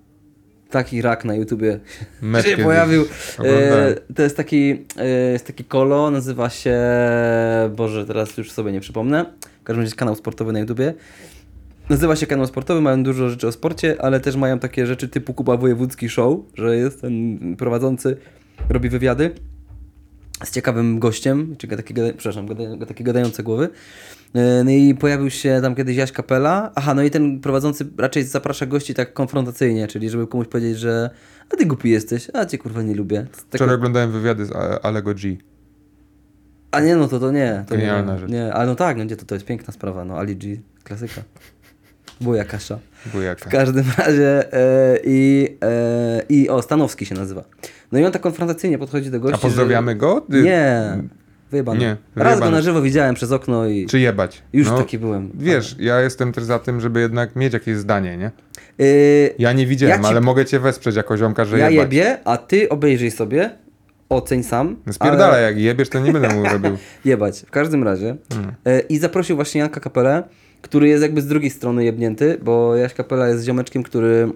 Taki 0.70 1.02
rak 1.02 1.24
na 1.24 1.34
YouTubie 1.34 1.80
Mecz 2.22 2.46
się 2.56 2.56
pojawił. 2.56 3.04
E, 3.44 3.94
to 4.14 4.22
jest 4.22 4.36
taki, 4.36 4.84
e, 4.96 5.08
jest 5.08 5.46
taki 5.46 5.64
kolo, 5.64 6.10
nazywa 6.10 6.50
się, 6.50 6.78
Boże, 7.76 8.06
teraz 8.06 8.38
już 8.38 8.52
sobie 8.52 8.72
nie 8.72 8.80
przypomnę. 8.80 9.24
W 9.60 9.64
każdym 9.64 9.84
razie 9.84 9.96
kanał 9.96 10.14
sportowy 10.14 10.52
na 10.52 10.58
YouTubie. 10.58 10.94
Nazywa 11.88 12.16
się 12.16 12.26
kanał 12.26 12.46
sportowy, 12.46 12.80
mają 12.80 13.02
dużo 13.02 13.28
rzeczy 13.28 13.48
o 13.48 13.52
sporcie, 13.52 13.96
ale 13.98 14.20
też 14.20 14.36
mają 14.36 14.58
takie 14.58 14.86
rzeczy 14.86 15.08
typu 15.08 15.34
Kuba 15.34 15.56
Wojewódzki 15.56 16.08
Show, 16.08 16.40
że 16.54 16.76
jest 16.76 17.00
ten 17.00 17.38
prowadzący, 17.56 18.16
robi 18.68 18.88
wywiady 18.88 19.34
z 20.44 20.50
ciekawym 20.50 20.98
gościem, 20.98 21.56
czy 21.58 21.68
taki, 21.68 21.94
przepraszam, 21.94 22.46
takie 22.88 23.04
gadające 23.04 23.42
głowy. 23.42 23.68
E, 24.34 24.64
No 24.64 24.70
i 24.70 24.94
pojawił 24.94 25.30
się 25.30 25.58
tam 25.62 25.74
kiedyś 25.74 25.96
Jaś 25.96 26.12
Kapela. 26.12 26.72
Aha, 26.74 26.94
no 26.94 27.02
i 27.02 27.10
ten 27.10 27.40
prowadzący 27.40 27.86
raczej 27.98 28.24
zaprasza 28.24 28.66
gości 28.66 28.94
tak 28.94 29.12
konfrontacyjnie, 29.12 29.86
czyli 29.88 30.10
żeby 30.10 30.26
komuś 30.26 30.46
powiedzieć, 30.46 30.78
że 30.78 31.10
a 31.52 31.56
ty 31.56 31.66
głupi 31.66 31.90
jesteś, 31.90 32.28
a 32.34 32.46
cię 32.46 32.58
kurwa 32.58 32.82
nie 32.82 32.94
lubię. 32.94 33.26
To 33.50 33.56
Wczoraj 33.58 33.74
oglądałem 33.74 34.12
wywiady 34.12 34.46
z 34.46 34.52
Alego 34.82 35.14
G. 35.14 35.36
a 36.70 36.80
nie, 36.80 36.96
no 36.96 37.08
to 37.08 37.20
to 37.20 37.32
nie. 37.32 37.64
To 37.68 37.74
Genialna 37.76 38.12
nie, 38.14 38.18
rzecz. 38.18 38.30
Nie, 38.30 38.54
ale 38.54 38.66
no 38.66 38.74
tak, 38.74 38.96
no 38.96 39.04
gdzie 39.06 39.16
to, 39.16 39.24
to 39.24 39.34
jest 39.34 39.46
piękna 39.46 39.72
sprawa, 39.72 40.04
no 40.04 40.18
Ali 40.18 40.36
G, 40.36 40.56
klasyka. 40.84 41.22
Buja 42.20 42.44
kasza. 42.44 42.78
Bujaka. 43.12 43.44
W 43.50 43.52
każdym 43.52 43.84
razie 43.98 44.52
e, 44.52 44.98
i, 45.04 45.48
e, 45.64 46.22
i 46.28 46.48
o, 46.48 46.62
Stanowski 46.62 47.06
się 47.06 47.14
nazywa. 47.14 47.44
No 47.92 47.98
i 47.98 48.04
on 48.04 48.12
tak 48.12 48.22
konfrontacyjnie 48.22 48.78
podchodzi 48.78 49.10
do 49.10 49.20
gości. 49.20 49.34
A 49.34 49.38
pozdrawiamy 49.38 49.94
go? 49.94 50.26
Że... 50.28 50.36
Ty- 50.38 50.42
Nie, 50.44 50.82
wyjebany. 51.50 51.80
Nie, 51.80 51.88
Raz 51.88 51.98
go 52.16 52.24
wyjebany. 52.30 52.52
na 52.52 52.62
żywo 52.62 52.82
widziałem 52.82 53.14
przez 53.14 53.32
okno 53.32 53.66
i 53.66 53.86
Czy 53.86 53.98
jebać? 53.98 54.42
już 54.52 54.68
No, 54.68 54.78
taki 54.78 54.98
byłem. 54.98 55.30
Wiesz, 55.34 55.76
ja 55.78 56.00
jestem 56.00 56.32
też 56.32 56.44
za 56.44 56.58
tym, 56.58 56.80
żeby 56.80 57.00
jednak 57.00 57.36
mieć 57.36 57.52
jakieś 57.52 57.76
zdanie, 57.76 58.16
nie? 58.16 58.30
Yy, 58.78 58.86
Ja 59.38 59.52
nie 59.52 59.66
widziałem, 59.66 59.96
Ja 59.96 60.02
ci- 60.02 60.10
ale 60.10 60.20
mogę 60.20 60.44
cię 60.44 60.60
wesprzeć 60.60 60.96
jako 60.96 61.16
ziomka, 61.16 61.44
że 61.44 61.58
ja 61.58 61.70
jebać. 61.70 61.84
jebię, 61.84 62.18
a 62.24 62.36
ty 62.36 62.68
obejrzyj 62.68 63.10
sobie, 63.10 63.50
oceń 64.08 64.42
sam. 64.42 64.76
No 64.86 64.92
Spierdala, 64.92 65.32
ale- 65.32 65.42
jak 65.42 65.58
jebiesz, 65.58 65.88
to 65.88 66.00
nie 66.00 66.12
będę 66.12 66.28
mu 66.34 66.44
robił. 66.52 66.76
Jebać, 67.04 67.40
w 67.46 67.50
każdym 67.50 67.84
razie. 67.84 68.16
Hmm. 68.32 68.52
E, 68.66 68.80
I 68.80 68.98
zaprosił 68.98 69.36
właśnie 69.36 69.60
Janka 69.60 69.80
Kapelę, 69.80 70.22
który 70.62 70.88
jest 70.88 71.02
jakby 71.02 71.20
z 71.20 71.26
drugiej 71.26 71.50
strony 71.50 71.84
jebnięty, 71.84 72.38
bo 72.42 72.76
Jaś 72.76 72.94
Kapela 72.94 73.28
jest 73.28 73.44
ziomeczkiem, 73.44 73.82
który, 73.82 74.32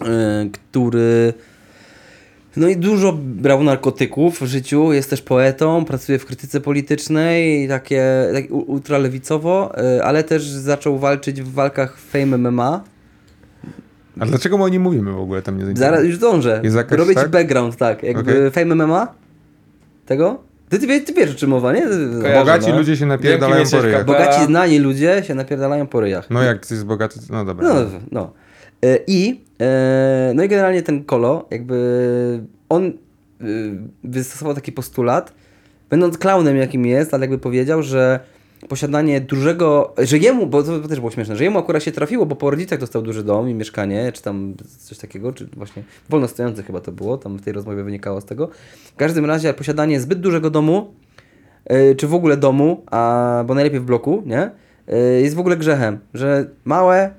e, 0.00 0.48
który 0.52 1.34
no 2.56 2.68
i 2.68 2.76
dużo 2.76 3.12
brał 3.22 3.62
narkotyków 3.62 4.40
w 4.40 4.46
życiu, 4.46 4.92
jest 4.92 5.10
też 5.10 5.22
poetą, 5.22 5.84
pracuje 5.84 6.18
w 6.18 6.26
krytyce 6.26 6.60
politycznej, 6.60 7.68
takie, 7.68 8.04
tak 8.32 8.44
ultralewicowo, 8.50 9.78
e, 9.78 10.04
ale 10.04 10.24
też 10.24 10.42
zaczął 10.48 10.98
walczyć 10.98 11.42
w 11.42 11.52
walkach 11.52 11.98
Fame 11.98 12.38
MMA. 12.38 12.84
A 14.20 14.26
dlaczego 14.26 14.58
my 14.58 14.64
o 14.64 14.68
nim 14.68 14.82
mówimy 14.82 15.12
w 15.12 15.18
ogóle 15.18 15.42
tam 15.42 15.58
nie 15.58 15.76
Zaraz 15.76 16.04
już 16.04 16.18
dążę. 16.18 16.60
Jest 16.64 16.76
jakaś, 16.76 16.98
Robię 16.98 17.14
ci 17.14 17.20
tak? 17.20 17.30
background, 17.30 17.76
tak. 17.76 18.02
Jakby 18.02 18.48
Okej. 18.48 18.50
Fame 18.50 18.74
MMA? 18.74 19.14
Tego? 20.06 20.42
Ty, 20.68 20.78
ty, 20.78 21.00
ty 21.00 21.12
wiesz 21.12 21.30
o 21.30 21.34
czym 21.34 21.50
mowa, 21.50 21.72
nie? 21.72 21.82
Kojarzę, 22.22 22.38
Bogaci 22.38 22.68
no. 22.70 22.78
ludzie 22.78 22.96
się 22.96 23.06
napierdalają 23.06 23.60
jesteś, 23.60 23.80
po 23.80 23.86
ryjach. 23.86 24.04
Bogaci 24.04 24.44
znani 24.44 24.78
ludzie 24.78 25.22
się 25.26 25.34
napierdalają 25.34 25.86
po 25.86 26.00
ryjach. 26.00 26.30
No 26.30 26.42
jak 26.42 26.66
ty 26.66 26.74
jest 26.74 26.86
bogaty, 26.86 27.20
to- 27.20 27.32
no 27.34 27.44
dobra. 27.44 27.68
No, 27.68 27.74
no. 28.12 28.32
E, 28.84 28.98
I, 29.06 29.40
e, 29.60 30.32
no 30.34 30.42
i 30.42 30.48
generalnie 30.48 30.82
ten 30.82 31.04
Kolo, 31.04 31.48
jakby 31.50 32.40
on 32.68 32.84
y, 32.86 32.92
wystosował 34.04 34.54
taki 34.54 34.72
postulat, 34.72 35.32
będąc 35.90 36.18
klaunem 36.18 36.56
jakim 36.56 36.86
jest, 36.86 37.14
ale 37.14 37.20
jakby 37.20 37.38
powiedział, 37.38 37.82
że 37.82 38.20
posiadanie 38.68 39.20
dużego, 39.20 39.94
że 39.98 40.18
jemu, 40.18 40.46
bo 40.46 40.62
to 40.62 40.80
też 40.80 40.98
było 40.98 41.10
śmieszne, 41.10 41.36
że 41.36 41.44
jemu 41.44 41.58
akurat 41.58 41.82
się 41.82 41.92
trafiło, 41.92 42.26
bo 42.26 42.36
po 42.36 42.50
rodzicach 42.50 42.78
dostał 42.80 43.02
duży 43.02 43.24
dom 43.24 43.48
i 43.50 43.54
mieszkanie, 43.54 44.12
czy 44.12 44.22
tam 44.22 44.54
coś 44.78 44.98
takiego, 44.98 45.32
czy 45.32 45.46
właśnie 45.56 45.82
wolno 46.08 46.28
stojące 46.28 46.62
chyba 46.62 46.80
to 46.80 46.92
było, 46.92 47.18
tam 47.18 47.36
w 47.36 47.42
tej 47.42 47.52
rozmowie 47.52 47.82
wynikało 47.82 48.20
z 48.20 48.24
tego. 48.24 48.48
W 48.84 48.96
każdym 48.96 49.24
razie 49.24 49.54
posiadanie 49.54 50.00
zbyt 50.00 50.20
dużego 50.20 50.50
domu, 50.50 50.94
y, 51.72 51.94
czy 51.96 52.06
w 52.08 52.14
ogóle 52.14 52.36
domu, 52.36 52.82
a, 52.90 53.44
bo 53.46 53.54
najlepiej 53.54 53.80
w 53.80 53.84
bloku, 53.84 54.22
nie? 54.26 54.50
Y, 54.92 55.20
jest 55.22 55.36
w 55.36 55.38
ogóle 55.38 55.56
grzechem, 55.56 55.98
że 56.14 56.46
małe, 56.64 57.10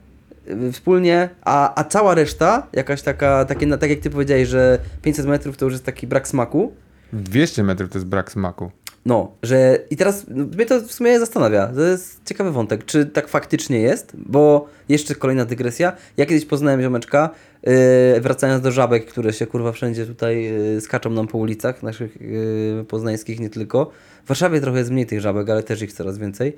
y, 0.67 0.71
wspólnie, 0.71 1.29
a, 1.41 1.79
a 1.79 1.83
cała 1.83 2.15
reszta, 2.15 2.67
jakaś 2.73 3.01
taka, 3.01 3.45
takie, 3.45 3.65
na- 3.67 3.77
tak 3.77 3.89
jak 3.89 3.99
ty 3.99 4.09
powiedziałeś, 4.09 4.47
że 4.47 4.79
500 5.01 5.25
metrów 5.25 5.57
to 5.57 5.65
już 5.65 5.73
jest 5.73 5.85
taki 5.85 6.07
brak 6.07 6.27
smaku, 6.27 6.73
200 7.13 7.63
metrów 7.63 7.89
to 7.89 7.97
jest 7.97 8.07
brak 8.07 8.31
smaku. 8.31 8.71
No, 9.05 9.31
że 9.43 9.79
i 9.89 9.97
teraz 9.97 10.25
no, 10.27 10.45
mnie 10.45 10.65
to 10.65 10.81
w 10.81 10.91
sumie 10.91 11.19
zastanawia. 11.19 11.67
To 11.67 11.81
jest 11.81 12.21
ciekawy 12.25 12.51
wątek, 12.51 12.85
czy 12.85 13.05
tak 13.05 13.27
faktycznie 13.27 13.79
jest, 13.79 14.11
bo 14.15 14.67
jeszcze 14.89 15.15
kolejna 15.15 15.45
dygresja. 15.45 15.93
Ja 16.17 16.25
kiedyś 16.25 16.45
poznałem 16.45 16.81
ziomeczka, 16.81 17.29
yy, 17.63 17.73
wracając 18.21 18.63
do 18.63 18.71
żabek, 18.71 19.05
które 19.05 19.33
się 19.33 19.47
kurwa 19.47 19.71
wszędzie 19.71 20.05
tutaj 20.05 20.43
yy, 20.43 20.81
skaczą 20.81 21.09
nam 21.09 21.27
po 21.27 21.37
ulicach 21.37 21.83
naszych 21.83 22.21
yy, 22.21 22.85
poznańskich, 22.87 23.39
nie 23.39 23.49
tylko. 23.49 23.91
W 24.23 24.27
Warszawie 24.27 24.61
trochę 24.61 24.77
jest 24.77 24.91
mniej 24.91 25.05
tych 25.05 25.21
żabek, 25.21 25.49
ale 25.49 25.63
też 25.63 25.81
ich 25.81 25.93
coraz 25.93 26.17
więcej. 26.17 26.55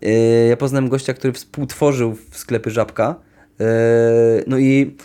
Yy, 0.00 0.10
ja 0.48 0.56
poznałem 0.56 0.88
gościa, 0.88 1.14
który 1.14 1.32
współtworzył 1.32 2.16
w 2.30 2.38
sklepy 2.38 2.70
żabka. 2.70 3.14
Yy, 3.58 3.66
no 4.46 4.58
i 4.58 4.96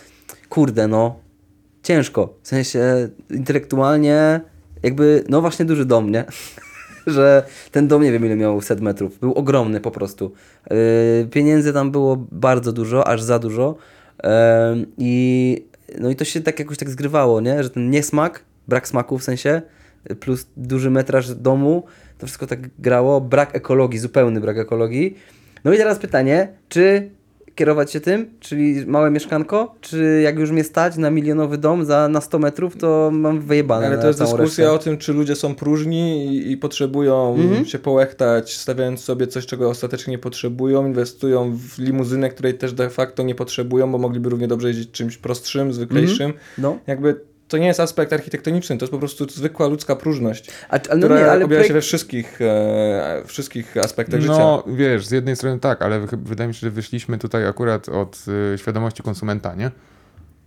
kurde, 0.48 0.88
no, 0.88 1.20
ciężko. 1.82 2.34
W 2.42 2.48
sensie 2.48 3.08
intelektualnie, 3.30 4.40
jakby, 4.82 5.24
no 5.28 5.40
właśnie 5.40 5.64
duży 5.64 5.84
dom, 5.84 6.10
nie? 6.10 6.24
że 7.06 7.42
ten 7.72 7.88
dom 7.88 8.02
nie 8.02 8.12
wiem 8.12 8.26
ile 8.26 8.36
miał 8.36 8.60
set 8.60 8.80
metrów. 8.80 9.18
Był 9.18 9.32
ogromny 9.32 9.80
po 9.80 9.90
prostu. 9.90 10.32
Yy, 10.70 10.76
pieniędzy 11.30 11.72
tam 11.72 11.90
było 11.90 12.26
bardzo 12.32 12.72
dużo, 12.72 13.08
aż 13.08 13.22
za 13.22 13.38
dużo. 13.38 13.76
Yy, 14.24 14.30
I 14.98 15.64
no 15.98 16.10
i 16.10 16.16
to 16.16 16.24
się 16.24 16.40
tak 16.40 16.58
jakoś 16.58 16.78
tak 16.78 16.90
zgrywało, 16.90 17.40
nie? 17.40 17.62
Że 17.62 17.70
ten 17.70 17.90
niesmak, 17.90 18.44
brak 18.68 18.88
smaku 18.88 19.18
w 19.18 19.24
sensie, 19.24 19.62
plus 20.20 20.46
duży 20.56 20.90
metraż 20.90 21.34
domu, 21.34 21.84
to 22.18 22.26
wszystko 22.26 22.46
tak 22.46 22.60
grało. 22.78 23.20
Brak 23.20 23.56
ekologii, 23.56 23.98
zupełny 23.98 24.40
brak 24.40 24.58
ekologii. 24.58 25.16
No 25.64 25.72
i 25.72 25.76
teraz 25.76 25.98
pytanie, 25.98 26.48
czy 26.68 27.10
kierować 27.56 27.92
się 27.92 28.00
tym, 28.00 28.30
czyli 28.40 28.86
małe 28.86 29.10
mieszkanko, 29.10 29.74
czy 29.80 30.20
jak 30.24 30.38
już 30.38 30.50
mnie 30.50 30.64
stać 30.64 30.96
na 30.96 31.10
milionowy 31.10 31.58
dom 31.58 31.84
za, 31.84 32.08
na 32.08 32.20
100 32.20 32.38
metrów, 32.38 32.76
to 32.76 33.10
mam 33.12 33.40
wyjebane 33.40 33.86
Ale 33.86 33.98
to 33.98 34.06
jest 34.06 34.18
dyskusja 34.18 34.64
resztę. 34.64 34.72
o 34.72 34.78
tym, 34.78 34.98
czy 34.98 35.12
ludzie 35.12 35.34
są 35.36 35.54
próżni 35.54 36.26
i, 36.26 36.52
i 36.52 36.56
potrzebują 36.56 37.34
Mhm. 37.34 37.64
się 37.64 37.78
połechtać, 37.78 38.56
stawiając 38.56 39.00
sobie 39.00 39.26
coś, 39.26 39.46
czego 39.46 39.70
ostatecznie 39.70 40.10
nie 40.10 40.18
potrzebują, 40.18 40.86
inwestują 40.86 41.56
w 41.56 41.78
limuzynę, 41.78 42.30
której 42.30 42.54
też 42.54 42.72
de 42.72 42.90
facto 42.90 43.22
nie 43.22 43.34
potrzebują, 43.34 43.92
bo 43.92 43.98
mogliby 43.98 44.28
równie 44.28 44.48
dobrze 44.48 44.68
jeździć 44.68 44.90
czymś 44.90 45.16
prostszym, 45.16 45.72
zwyklejszym. 45.72 46.32
No. 46.58 46.78
Jakby 46.86 47.20
to 47.48 47.58
nie 47.58 47.66
jest 47.66 47.80
aspekt 47.80 48.12
architektoniczny, 48.12 48.78
to 48.78 48.84
jest 48.84 48.90
po 48.92 48.98
prostu 48.98 49.28
zwykła 49.30 49.66
ludzka 49.66 49.96
próżność, 49.96 50.50
A, 50.68 50.72
ale 50.72 50.80
no 50.88 51.06
która 51.06 51.20
nie, 51.20 51.30
ale 51.30 51.44
objawia 51.44 51.64
się 51.64 51.68
projekt- 51.68 51.72
we 51.72 51.80
wszystkich, 51.80 52.38
e, 52.42 53.22
wszystkich 53.26 53.76
aspektach 53.76 54.20
życia. 54.20 54.32
No, 54.38 54.64
wiesz, 54.66 55.06
z 55.06 55.10
jednej 55.10 55.36
strony 55.36 55.60
tak, 55.60 55.82
ale 55.82 56.00
wy- 56.00 56.16
wydaje 56.16 56.48
mi 56.48 56.54
się, 56.54 56.60
że 56.60 56.70
wyszliśmy 56.70 57.18
tutaj 57.18 57.46
akurat 57.46 57.88
od 57.88 58.24
y, 58.54 58.58
świadomości 58.58 59.02
konsumenta, 59.02 59.54
nie? 59.54 59.70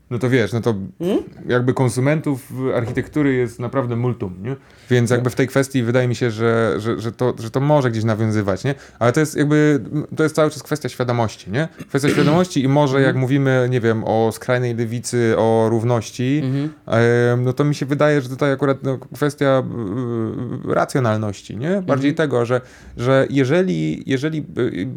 No 0.10 0.19
to 0.19 0.30
wiesz, 0.30 0.53
no 0.53 0.61
to 0.61 0.76
Hmm? 0.99 1.23
jakby 1.48 1.73
konsumentów 1.73 2.53
architektury 2.76 3.34
jest 3.34 3.60
naprawdę 3.60 3.95
multum, 3.95 4.36
nie? 4.44 4.56
Więc 4.90 5.10
jakby 5.10 5.30
w 5.30 5.36
tej 5.36 5.48
kwestii 5.48 5.84
wydaje 5.84 6.07
mi 6.07 6.15
się, 6.15 6.31
że, 6.31 6.76
że, 6.77 6.99
że, 6.99 7.11
to, 7.11 7.34
że 7.40 7.52
to 7.52 7.60
może 7.60 7.91
gdzieś 7.91 8.03
nawiązywać, 8.03 8.64
nie? 8.64 8.76
Ale 8.99 9.11
to 9.11 9.19
jest 9.19 9.36
jakby, 9.38 9.80
to 10.15 10.23
jest 10.23 10.36
cały 10.36 10.52
czas 10.52 10.64
kwestia 10.64 10.90
świadomości, 10.90 11.52
nie? 11.52 11.68
Kwestia 11.88 12.10
świadomości 12.10 12.64
i 12.64 12.68
może 12.68 13.02
jak 13.02 13.15
mówimy, 13.15 13.68
nie 13.69 13.81
wiem, 13.81 14.03
o 14.03 14.31
skrajnej 14.31 14.76
lewicy, 14.76 15.36
o 15.38 15.68
równości, 15.69 16.44
em, 16.86 17.44
no 17.44 17.53
to 17.53 17.64
mi 17.64 17.76
się 17.76 17.86
wydaje, 17.86 18.22
że 18.22 18.30
tutaj 18.30 18.52
akurat 18.52 18.84
no, 18.84 18.98
kwestia 19.14 19.64
y, 20.69 20.73
racjonalności, 20.73 21.57
nie? 21.57 21.81
Bardziej 21.81 22.15
tego, 22.15 22.45
że, 22.45 22.61
że 22.98 23.27
jeżeli, 23.30 24.03
jeżeli 24.10 24.45
y, 24.57 24.88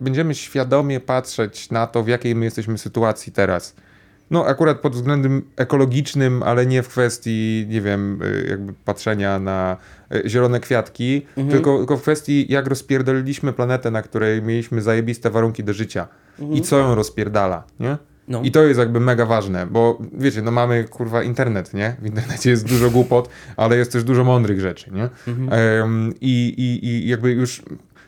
będziemy 0.00 0.34
świadomie 0.34 1.00
patrzeć 1.00 1.70
na 1.70 1.86
to, 1.86 2.02
w 2.02 2.08
jakiej 2.08 2.34
my 2.34 2.44
jesteśmy 2.44 2.78
sytuacji 2.78 3.32
teraz, 3.32 3.74
no 4.30 4.46
akurat 4.46 4.80
pod 4.80 4.94
względem 4.94 5.42
ekologicznym, 5.56 6.42
ale 6.42 6.66
nie 6.66 6.82
w 6.82 6.88
kwestii, 6.88 7.66
nie 7.68 7.80
wiem, 7.80 8.22
y, 8.22 8.46
jakby 8.50 8.72
patrzenia 8.84 9.38
na 9.38 9.76
y, 10.14 10.22
zielone 10.28 10.60
kwiatki, 10.60 11.26
tylko, 11.50 11.78
tylko 11.78 11.96
w 11.96 12.02
kwestii, 12.02 12.46
jak 12.52 12.66
rozpierdoliliśmy 12.66 13.52
planetę, 13.52 13.90
na 13.90 14.02
której 14.02 14.42
mieliśmy 14.42 14.82
zajebiste 14.82 15.30
warunki 15.30 15.64
do 15.64 15.72
życia 15.72 16.08
i 16.52 16.62
co 16.62 16.78
ją 16.78 16.94
rozpierdala, 16.94 17.64
nie? 17.80 17.96
No. 18.28 18.42
I 18.42 18.50
to 18.50 18.62
jest 18.62 18.80
jakby 18.80 19.00
mega 19.00 19.26
ważne, 19.26 19.66
bo 19.66 19.98
wiecie, 20.12 20.42
no 20.42 20.50
mamy 20.50 20.84
kurwa 20.84 21.22
internet, 21.22 21.74
nie? 21.74 21.96
W 22.02 22.06
internecie 22.06 22.50
jest 22.50 22.68
dużo 22.68 22.90
głupot, 22.90 23.28
ale 23.56 23.76
jest 23.76 23.92
też 23.92 24.04
dużo 24.04 24.24
mądrych 24.24 24.60
rzeczy, 24.60 24.90
nie? 24.92 25.08
Em, 25.50 26.12
i, 26.20 26.54
i, 26.58 26.86
I 26.86 27.08
jakby 27.08 27.30
już 27.30 27.62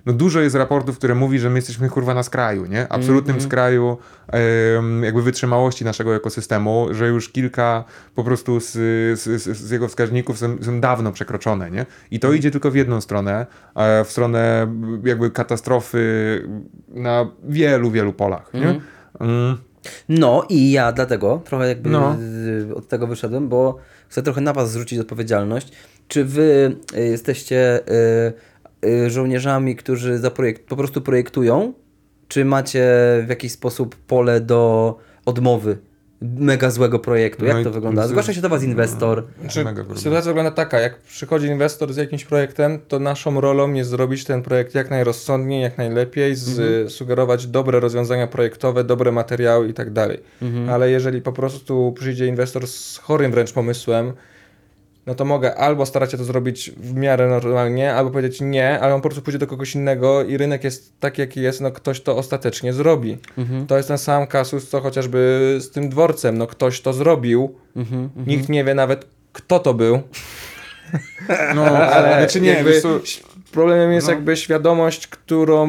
no 0.06 0.12
dużo 0.12 0.40
jest 0.40 0.56
raportów, 0.56 0.98
które 0.98 1.14
mówi, 1.14 1.39
że 1.39 1.51
my 1.51 1.59
jesteśmy 1.59 1.89
kurwa 1.89 2.14
na 2.14 2.22
skraju, 2.22 2.66
nie? 2.66 2.89
Absolutnym 2.89 3.40
skraju 3.40 3.98
em, 4.28 5.02
jakby 5.05 5.22
wytrzymałości 5.22 5.85
naszego 5.85 6.14
ekosystemu, 6.16 6.89
że 6.90 7.09
już 7.09 7.28
kilka 7.28 7.85
po 8.14 8.24
prostu 8.24 8.60
z, 8.60 8.72
z, 9.20 9.43
z 9.59 9.70
jego 9.70 9.89
wskaźników 9.89 10.39
są, 10.39 10.56
są 10.62 10.81
dawno 10.81 11.12
przekroczone, 11.12 11.70
nie? 11.70 11.86
I 12.10 12.20
to 12.20 12.32
idzie 12.32 12.51
tylko 12.51 12.70
w 12.70 12.74
jedną 12.74 13.01
stronę, 13.01 13.47
e, 13.77 14.05
w 14.05 14.10
stronę 14.12 14.66
jakby 15.05 15.31
katastrofy 15.31 16.01
na 16.89 17.31
wielu, 17.44 17.90
wielu 17.90 18.12
polach, 18.12 18.55
nie? 18.55 18.81
Mm. 19.20 19.56
No 20.09 20.44
i 20.48 20.70
ja 20.72 20.93
dlatego 20.93 21.43
trochę 21.44 21.68
jakby 21.68 21.90
No. 21.90 22.16
od 22.74 22.89
tego 22.89 23.06
wyszedłem, 23.06 23.48
bo 23.48 23.77
chcę 24.09 24.22
trochę 24.22 24.40
na 24.40 24.52
was 24.52 24.72
zrzucić 24.72 24.98
odpowiedzialność. 24.98 25.72
Czy 26.09 26.24
wy 26.24 26.77
y, 26.97 27.01
jesteście 27.01 27.81
y, 27.89 28.32
żołnierzami, 29.07 29.77
którzy 29.77 30.19
zaprojekt, 30.19 30.66
po 30.66 30.77
prostu 30.77 31.01
projektują, 31.01 31.73
czy 32.28 32.44
macie 32.44 32.89
w 33.27 33.28
jakiś 33.28 33.52
sposób 33.52 33.97
pole 33.97 34.40
do 34.40 34.97
odmowy 35.27 35.78
mega 36.20 36.70
złego 36.70 36.98
projektu? 36.98 37.44
Jak 37.44 37.57
No 37.57 37.65
to 37.65 37.70
wygląda? 37.70 38.09
Zgłasza 38.09 38.35
się 38.35 38.40
do 38.40 38.48
was 38.48 38.62
inwestor. 38.62 39.24
Znaczy, 39.40 39.65
Mega 39.65 39.77
problem. 39.77 39.98
sytuacja 39.98 40.31
wygląda 40.31 40.51
taka, 40.51 40.81
jak 40.81 40.98
przychodzi 40.98 41.47
inwestor 41.47 41.93
z 41.93 41.97
jakimś 41.97 42.24
projektem, 42.24 42.78
to 42.89 42.98
naszą 42.98 43.40
rolą 43.40 43.73
jest 43.73 43.90
zrobić 43.90 44.24
ten 44.24 44.43
projekt 44.43 44.74
jak 44.74 44.90
najrozsądniej, 44.90 45.62
jak 45.62 45.78
najlepiej, 45.78 46.35
z, 46.35 46.93
sugerować 46.93 47.47
dobre 47.47 47.81
rozwiązania 47.81 48.27
projektowe, 48.27 48.85
dobre 48.85 49.12
materiały 49.12 49.69
i 49.69 49.74
tak 49.74 49.93
dalej. 49.93 50.20
Ale 50.70 50.90
jeżeli 50.90 51.23
po 51.23 51.32
prostu 51.32 51.94
przyjdzie 51.98 52.27
inwestor 52.27 52.66
z 52.66 52.98
chorym 52.98 53.32
wręcz 53.32 53.52
pomysłem, 53.52 54.12
no 55.11 55.15
to 55.15 55.24
mogę 55.24 55.55
albo 55.55 55.87
starać 55.87 56.11
się 56.11 56.19
to 56.19 56.24
zrobić 56.24 56.70
w 56.70 56.95
miarę 56.95 57.28
normalnie, 57.28 57.95
albo 57.95 58.11
powiedzieć 58.11 58.41
nie, 58.41 58.81
ale 58.81 58.95
on 58.95 59.01
po 59.01 59.09
prostu 59.09 59.23
pójdzie 59.23 59.39
do 59.39 59.47
kogoś 59.47 59.74
innego 59.74 60.24
i 60.24 60.37
rynek 60.37 60.65
jest 60.65 61.01
taki, 61.01 61.20
jaki 61.20 61.41
jest, 61.41 61.61
no 61.61 61.70
ktoś 61.70 62.01
to 62.01 62.16
ostatecznie 62.16 62.73
zrobi. 62.73 63.19
To 63.66 63.77
jest 63.77 63.89
ten 63.89 63.99
sam 63.99 64.27
kasus, 64.27 64.69
co 64.69 64.81
chociażby 64.81 65.57
z 65.61 65.70
tym 65.70 65.89
dworcem, 65.89 66.39
no 66.39 66.47
ktoś 66.47 66.81
to 66.81 66.93
zrobił, 66.93 67.55
nikt 68.27 68.49
nie 68.49 68.65
wie 68.65 68.74
nawet, 68.74 69.07
kto 69.32 69.59
to 69.59 69.74
był. 69.74 70.03
No, 71.55 71.66
Ale 71.66 72.16
znaczy 72.19 72.41
nie, 72.41 72.51
jakby 72.51 72.73
wiesz 72.73 72.82
problemem 73.51 73.93
jest 73.93 74.06
no. 74.06 74.12
jakby 74.12 74.36
świadomość, 74.36 75.06
którą 75.06 75.68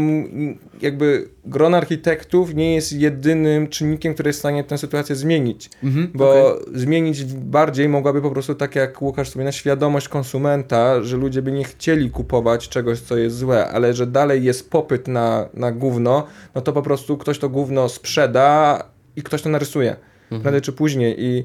jakby 0.81 1.29
gron 1.45 1.75
architektów 1.75 2.55
nie 2.55 2.75
jest 2.75 2.93
jedynym 2.93 3.67
czynnikiem, 3.67 4.13
który 4.13 4.29
jest 4.29 4.39
w 4.39 4.41
stanie 4.41 4.63
tę 4.63 4.77
sytuację 4.77 5.15
zmienić. 5.15 5.69
Bo 6.13 6.59
zmienić 6.73 7.23
bardziej 7.33 7.89
mogłaby 7.89 8.21
po 8.21 8.31
prostu, 8.31 8.55
tak 8.55 8.75
jak 8.75 9.01
Łukasz 9.01 9.27
wspomina, 9.27 9.51
świadomość 9.51 10.09
konsumenta, 10.09 11.03
że 11.03 11.17
ludzie 11.17 11.41
by 11.41 11.51
nie 11.51 11.63
chcieli 11.63 12.09
kupować 12.09 12.69
czegoś, 12.69 12.99
co 12.99 13.17
jest 13.17 13.37
złe, 13.37 13.67
ale 13.67 13.93
że 13.93 14.07
dalej 14.07 14.43
jest 14.43 14.69
popyt 14.69 15.07
na, 15.07 15.49
na 15.53 15.71
gówno, 15.71 16.27
no 16.55 16.61
to 16.61 16.73
po 16.73 16.81
prostu 16.81 17.17
ktoś 17.17 17.39
to 17.39 17.49
gówno 17.49 17.89
sprzeda 17.89 18.83
i 19.15 19.23
ktoś 19.23 19.41
to 19.41 19.49
narysuje. 19.49 19.95
Prędzej 20.41 20.61
czy 20.61 20.71
później. 20.71 21.15
I 21.17 21.43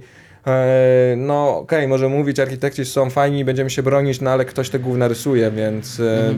no 1.16 1.58
okej, 1.58 1.88
może 1.88 2.08
mówić, 2.08 2.40
architekci 2.40 2.84
są 2.84 3.10
fajni, 3.10 3.44
będziemy 3.44 3.70
się 3.70 3.82
bronić, 3.82 4.20
no 4.20 4.30
ale 4.30 4.44
ktoś 4.44 4.70
te 4.70 4.78
gówna 4.78 5.08
rysuje, 5.08 5.50
więc 5.50 6.00
e, 6.00 6.34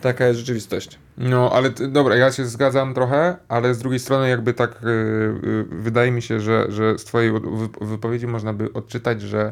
taka 0.00 0.26
jest 0.26 0.40
rzeczywistość. 0.40 0.98
No, 1.18 1.50
ale 1.52 1.70
dobra, 1.70 2.16
ja 2.16 2.32
się 2.32 2.44
zgadzam 2.46 2.94
trochę, 2.94 3.36
ale 3.48 3.74
z 3.74 3.78
drugiej 3.78 3.98
strony 4.00 4.28
jakby 4.28 4.54
tak 4.54 4.70
y, 4.84 4.86
y, 4.88 5.64
wydaje 5.70 6.10
mi 6.10 6.22
się, 6.22 6.40
że, 6.40 6.66
że 6.68 6.98
z 6.98 7.04
twojej 7.04 7.32
wy- 7.32 7.40
wypowiedzi 7.86 8.26
można 8.26 8.52
by 8.52 8.72
odczytać, 8.72 9.22
że 9.22 9.50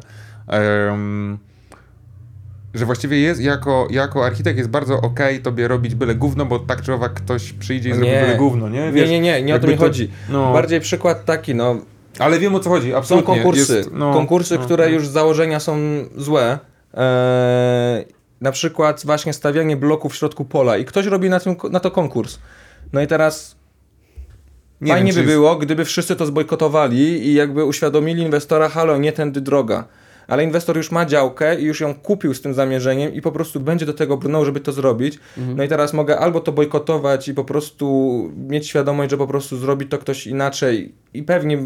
że 2.73 2.85
właściwie 2.85 3.19
jest, 3.19 3.41
jako, 3.41 3.87
jako 3.91 4.25
architekt 4.25 4.57
jest 4.57 4.69
bardzo 4.69 5.01
okej 5.01 5.39
tobie 5.41 5.67
robić 5.67 5.95
byle 5.95 6.15
gówno, 6.15 6.45
bo 6.45 6.59
tak 6.59 6.81
czy 6.81 6.93
owak 6.93 7.13
ktoś 7.13 7.53
przyjdzie 7.53 7.89
i 7.89 7.93
zrobi 7.93 8.11
Nie. 8.11 8.21
byle 8.21 8.35
gówno, 8.37 8.69
nie? 8.69 8.85
Nie, 8.85 8.91
Wiesz, 8.91 9.09
nie, 9.09 9.19
nie, 9.19 9.41
nie 9.43 9.55
o 9.55 9.59
to 9.59 9.67
mi 9.67 9.75
chodzi. 9.77 10.11
no. 10.29 10.53
Bardziej 10.53 10.79
przykład 10.79 11.25
taki, 11.25 11.55
no 11.55 11.75
Ale 12.19 12.39
wiem 12.39 12.55
o 12.55 12.59
co 12.59 12.69
chodzi, 12.69 12.91
Są 12.91 12.97
absolutnie. 12.97 13.33
konkursy, 13.35 13.77
Jest, 13.77 13.89
no, 13.93 14.13
konkursy, 14.13 14.57
no, 14.57 14.63
które 14.65 14.85
no. 14.85 14.91
już 14.93 15.07
z 15.07 15.11
założenia 15.11 15.59
są 15.59 15.77
złe. 16.17 16.59
Eee, 16.93 18.05
na 18.41 18.51
przykład 18.51 19.01
właśnie 19.05 19.33
stawianie 19.33 19.77
bloków 19.77 20.13
w 20.13 20.15
środku 20.15 20.45
pola 20.45 20.77
i 20.77 20.85
ktoś 20.85 21.05
robi 21.05 21.29
na, 21.29 21.39
tym, 21.39 21.55
na 21.71 21.79
to 21.79 21.91
konkurs. 21.91 22.39
No 22.93 23.01
i 23.01 23.07
teraz 23.07 23.55
Nie 24.81 24.91
fajnie 24.93 25.13
wiem, 25.13 25.15
by 25.15 25.21
jest- 25.31 25.33
było, 25.33 25.55
gdyby 25.55 25.85
wszyscy 25.85 26.15
to 26.15 26.25
zbojkotowali 26.25 27.27
i 27.27 27.33
jakby 27.33 27.65
uświadomili 27.65 28.23
inwestora, 28.23 28.69
halo, 28.69 28.97
nie 28.97 29.11
tędy 29.11 29.41
droga. 29.41 29.85
Ale 30.27 30.43
inwestor 30.43 30.77
już 30.77 30.91
ma 30.91 31.05
działkę 31.05 31.59
i 31.59 31.63
już 31.63 31.81
ją 31.81 31.95
kupił 31.95 32.33
z 32.33 32.41
tym 32.41 32.53
zamierzeniem 32.53 33.13
i 33.13 33.21
po 33.21 33.31
prostu 33.31 33.59
będzie 33.59 33.85
do 33.85 33.93
tego 33.93 34.17
brnął, 34.17 34.45
żeby 34.45 34.59
to 34.59 34.71
zrobić. 34.71 35.19
No 35.55 35.63
i 35.63 35.67
teraz 35.67 35.93
mogę 35.93 36.19
albo 36.19 36.39
to 36.39 36.51
bojkotować 36.51 37.27
i 37.27 37.33
po 37.33 37.43
prostu 37.43 38.13
mieć 38.37 38.67
świadomość, 38.67 39.11
że 39.11 39.17
po 39.17 39.27
prostu 39.27 39.57
zrobi 39.57 39.85
to 39.85 39.97
ktoś 39.97 40.27
inaczej 40.27 40.95
i 41.13 41.23
pewnie 41.23 41.57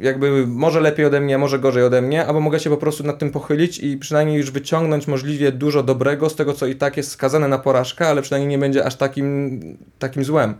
jakby 0.00 0.46
może 0.46 0.80
lepiej 0.80 1.06
ode 1.06 1.20
mnie, 1.20 1.38
może 1.38 1.58
gorzej 1.58 1.82
ode 1.82 2.02
mnie, 2.02 2.26
albo 2.26 2.40
mogę 2.40 2.60
się 2.60 2.70
po 2.70 2.76
prostu 2.76 3.04
nad 3.04 3.18
tym 3.18 3.30
pochylić 3.30 3.78
i 3.78 3.96
przynajmniej 3.96 4.36
już 4.36 4.50
wyciągnąć 4.50 5.06
możliwie 5.06 5.52
dużo 5.52 5.82
dobrego 5.82 6.30
z 6.30 6.36
tego, 6.36 6.52
co 6.52 6.66
i 6.66 6.76
tak 6.76 6.96
jest 6.96 7.10
skazane 7.10 7.48
na 7.48 7.58
porażkę, 7.58 8.08
ale 8.08 8.22
przynajmniej 8.22 8.48
nie 8.48 8.58
będzie 8.58 8.84
aż 8.84 8.96
takim, 8.96 9.60
takim 9.98 10.24
złem. 10.24 10.54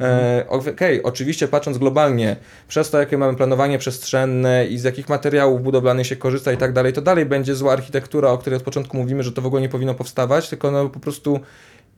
E, 0.00 0.44
Okej, 0.48 1.02
oczywiście 1.02 1.48
patrząc 1.48 1.78
globalnie, 1.78 2.36
przez 2.68 2.90
to 2.90 2.98
jakie 2.98 3.18
mamy 3.18 3.36
planowanie 3.36 3.78
przestrzenne 3.78 4.66
i 4.66 4.78
z 4.78 4.84
jakich 4.84 5.08
materiałów 5.08 5.62
budowlanych 5.62 6.06
się 6.06 6.16
korzysta 6.16 6.52
i 6.52 6.56
tak 6.56 6.72
dalej, 6.72 6.92
to 6.92 7.02
dalej 7.02 7.26
będzie 7.26 7.54
zła 7.54 7.72
architektura, 7.72 8.30
o 8.30 8.38
której 8.38 8.56
od 8.56 8.62
początku 8.62 8.96
mówimy, 8.96 9.22
że 9.22 9.32
to 9.32 9.42
w 9.42 9.46
ogóle 9.46 9.62
nie 9.62 9.68
powinno 9.68 9.94
powstawać, 9.94 10.48
tylko 10.48 10.70
no 10.70 10.88
po 10.88 11.00
prostu 11.00 11.40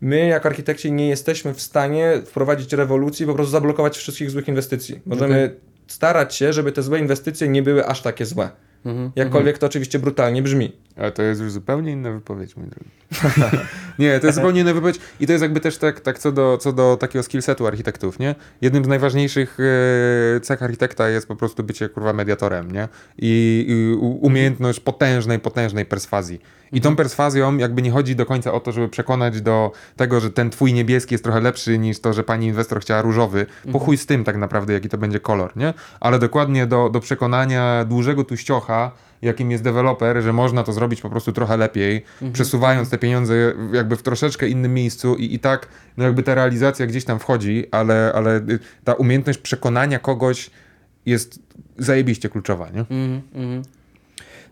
my 0.01 0.27
jako 0.27 0.49
architekci 0.49 0.93
nie 0.93 1.09
jesteśmy 1.09 1.55
w 1.55 1.63
stanie 1.63 2.23
wprowadzić 2.27 2.73
rewolucji, 2.73 3.27
po 3.27 3.35
prostu 3.35 3.53
zablokować 3.53 3.97
wszystkich 3.97 4.31
złych 4.31 4.49
inwestycji. 4.49 5.01
Możemy 5.07 5.57
starać 5.93 6.35
się, 6.35 6.53
żeby 6.53 6.73
te 6.73 6.83
złe 6.83 6.99
inwestycje 6.99 7.49
nie 7.49 7.63
były 7.63 7.87
aż 7.87 8.03
takie 8.03 8.27
złe. 8.27 8.51
Mhm. 8.85 9.13
Jakkolwiek 9.17 9.59
to 9.59 9.67
oczywiście 9.67 9.99
brutalnie 9.99 10.43
brzmi. 10.43 10.73
Ale 10.97 11.13
to 11.13 11.23
jest 11.23 11.41
już 11.41 11.53
zupełnie 11.53 11.93
inna 11.93 12.13
wypowiedź, 12.13 12.57
mój 12.57 12.67
drogi. 12.67 12.91
nie, 13.99 14.21
to 14.21 14.27
jest 14.27 14.37
zupełnie 14.37 14.61
inna 14.61 14.75
wypowiedź 14.75 14.99
i 15.21 15.27
to 15.27 15.33
jest 15.33 15.43
jakby 15.43 15.61
też 15.61 15.79
tak, 15.79 16.01
tak 16.01 16.19
co, 16.19 16.33
do, 16.33 16.59
co 16.59 16.73
do 16.73 16.97
takiego 16.97 17.23
skillsetu 17.23 17.67
architektów, 17.67 18.19
nie? 18.19 18.35
Jednym 18.61 18.85
z 18.85 18.89
najważniejszych 18.89 19.59
e, 20.37 20.41
cech 20.41 20.63
architekta 20.63 21.09
jest 21.09 21.29
po 21.29 21.37
prostu 21.37 21.65
bycie, 21.65 21.89
kurwa, 21.89 22.13
mediatorem, 22.13 22.71
nie? 22.71 22.89
I, 23.19 23.65
i 23.69 23.95
umiejętność 24.01 24.81
potężnej, 24.81 25.39
potężnej 25.39 25.87
perswazji. 25.87 26.41
I 26.73 26.81
tą 26.81 26.97
perswazją 26.97 27.57
jakby 27.57 27.83
nie 27.83 27.91
chodzi 27.91 28.17
do 28.17 28.27
końca 28.27 28.53
o 28.53 28.61
to, 28.61 28.73
żeby 28.73 28.89
przekonać 28.89 29.41
do 29.41 29.73
tego, 29.97 30.21
że 30.21 30.31
ten 30.31 30.51
twój 30.51 30.73
niebieski 30.73 31.15
jest 31.15 31.25
trochę 31.25 31.41
lepszy 31.41 31.79
niż 31.79 32.01
to, 32.01 32.13
że 32.13 32.25
pani 32.25 32.47
inwestor 32.47 32.81
chciała 32.81 33.03
różowy. 33.03 33.47
Po 33.73 33.79
chuj 33.79 33.97
z 33.97 34.07
tym 34.07 34.25
tak 34.25 34.37
naprawdę, 34.37 34.73
jaki 34.73 34.89
to 34.89 34.99
będzie 34.99 35.21
kolor, 35.21 35.57
nie? 35.57 35.75
Ale 36.01 36.19
dokładnie 36.19 36.67
do, 36.67 36.91
do 36.91 37.01
przekonania 37.01 37.85
dużego 37.85 38.25
tuściocha, 38.25 38.70
jakim 39.23 39.51
jest 39.51 39.65
deweloper, 39.65 40.23
że 40.23 40.33
można 40.33 40.63
to 40.63 40.73
zrobić 40.73 41.01
po 41.01 41.11
prostu 41.11 41.33
trochę 41.33 41.57
lepiej, 41.57 42.05
przesuwając 42.33 42.91
te 42.91 42.99
pieniądze 42.99 43.35
jakby 43.73 43.97
w 43.97 44.03
troszeczkę 44.03 44.49
innym 44.49 44.75
miejscu 44.75 45.15
i, 45.15 45.35
i 45.35 45.39
tak 45.39 45.69
no 45.97 46.05
jakby 46.05 46.23
ta 46.23 46.35
realizacja 46.35 46.87
gdzieś 46.87 47.05
tam 47.05 47.19
wchodzi, 47.19 47.67
ale, 47.71 48.13
ale 48.15 48.37
y, 48.37 48.59
ta 48.85 48.95
umiejętność 48.95 49.39
przekonania 49.39 49.99
kogoś 49.99 50.51
jest 51.07 51.39
zajebiście 51.79 52.29
kluczowa, 52.29 52.71
nie? 52.71 52.81
Mhm, 52.81 53.21
mhm. 53.35 53.63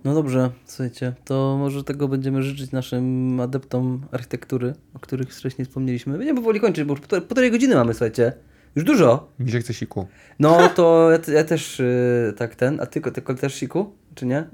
No 0.05 0.15
dobrze, 0.15 0.51
słuchajcie, 0.67 1.13
to 1.25 1.57
może 1.59 1.85
tego 1.85 2.09
będziemy 2.09 2.43
życzyć 2.43 2.73
naszym 2.73 3.41
adeptom 3.41 4.01
architektury, 4.13 4.75
o 4.95 4.99
których 4.99 5.35
wcześniej 5.35 5.67
wspomnieliśmy. 5.67 6.19
Będziemy 6.19 6.41
powoli 6.41 6.61
kończyć, 6.61 6.85
bo 6.85 6.95
już 6.95 7.01
półtorej 7.01 7.51
godziny 7.51 7.75
mamy, 7.75 7.95
słuchajcie. 7.95 8.33
Już 8.77 8.85
dużo. 8.85 9.29
Mi 9.39 9.51
się 9.51 9.61
chce 9.61 9.75
siku. 9.75 10.07
No 10.39 10.69
to 10.69 11.11
ja, 11.11 11.35
ja 11.35 11.45
też 11.45 11.79
yy, 11.79 12.33
tak 12.33 12.55
ten, 12.55 12.81
a 12.81 12.87
ty, 12.87 13.01
ty 13.01 13.23
też 13.23 13.55
siku, 13.55 13.93
czy 14.15 14.27
nie? 14.27 14.45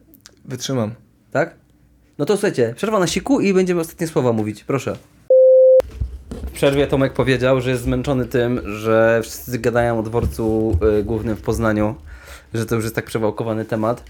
Wytrzymam. 0.45 0.95
Tak? 1.31 1.55
No 2.19 2.25
to 2.25 2.37
słuchajcie, 2.37 2.75
przerwa 2.77 2.99
na 2.99 3.07
siku 3.07 3.41
i 3.41 3.55
będziemy 3.55 3.81
ostatnie 3.81 4.07
słowa 4.07 4.33
mówić. 4.33 4.65
Proszę. 4.65 4.97
W 6.47 6.51
przerwie 6.51 6.87
Tomek 6.87 7.13
powiedział, 7.13 7.61
że 7.61 7.71
jest 7.71 7.83
zmęczony 7.83 8.27
tym, 8.27 8.61
że 8.65 9.21
wszyscy 9.23 9.59
gadają 9.59 9.99
o 9.99 10.03
dworcu 10.03 10.79
y, 10.99 11.05
głównym 11.05 11.37
w 11.37 11.43
Poznaniu, 11.43 11.95
że 12.55 12.67
to 12.67 12.75
już 12.75 12.85
jest 12.85 12.97
tak 12.97 13.05
przewałkowany 13.05 13.65
temat. 13.65 14.05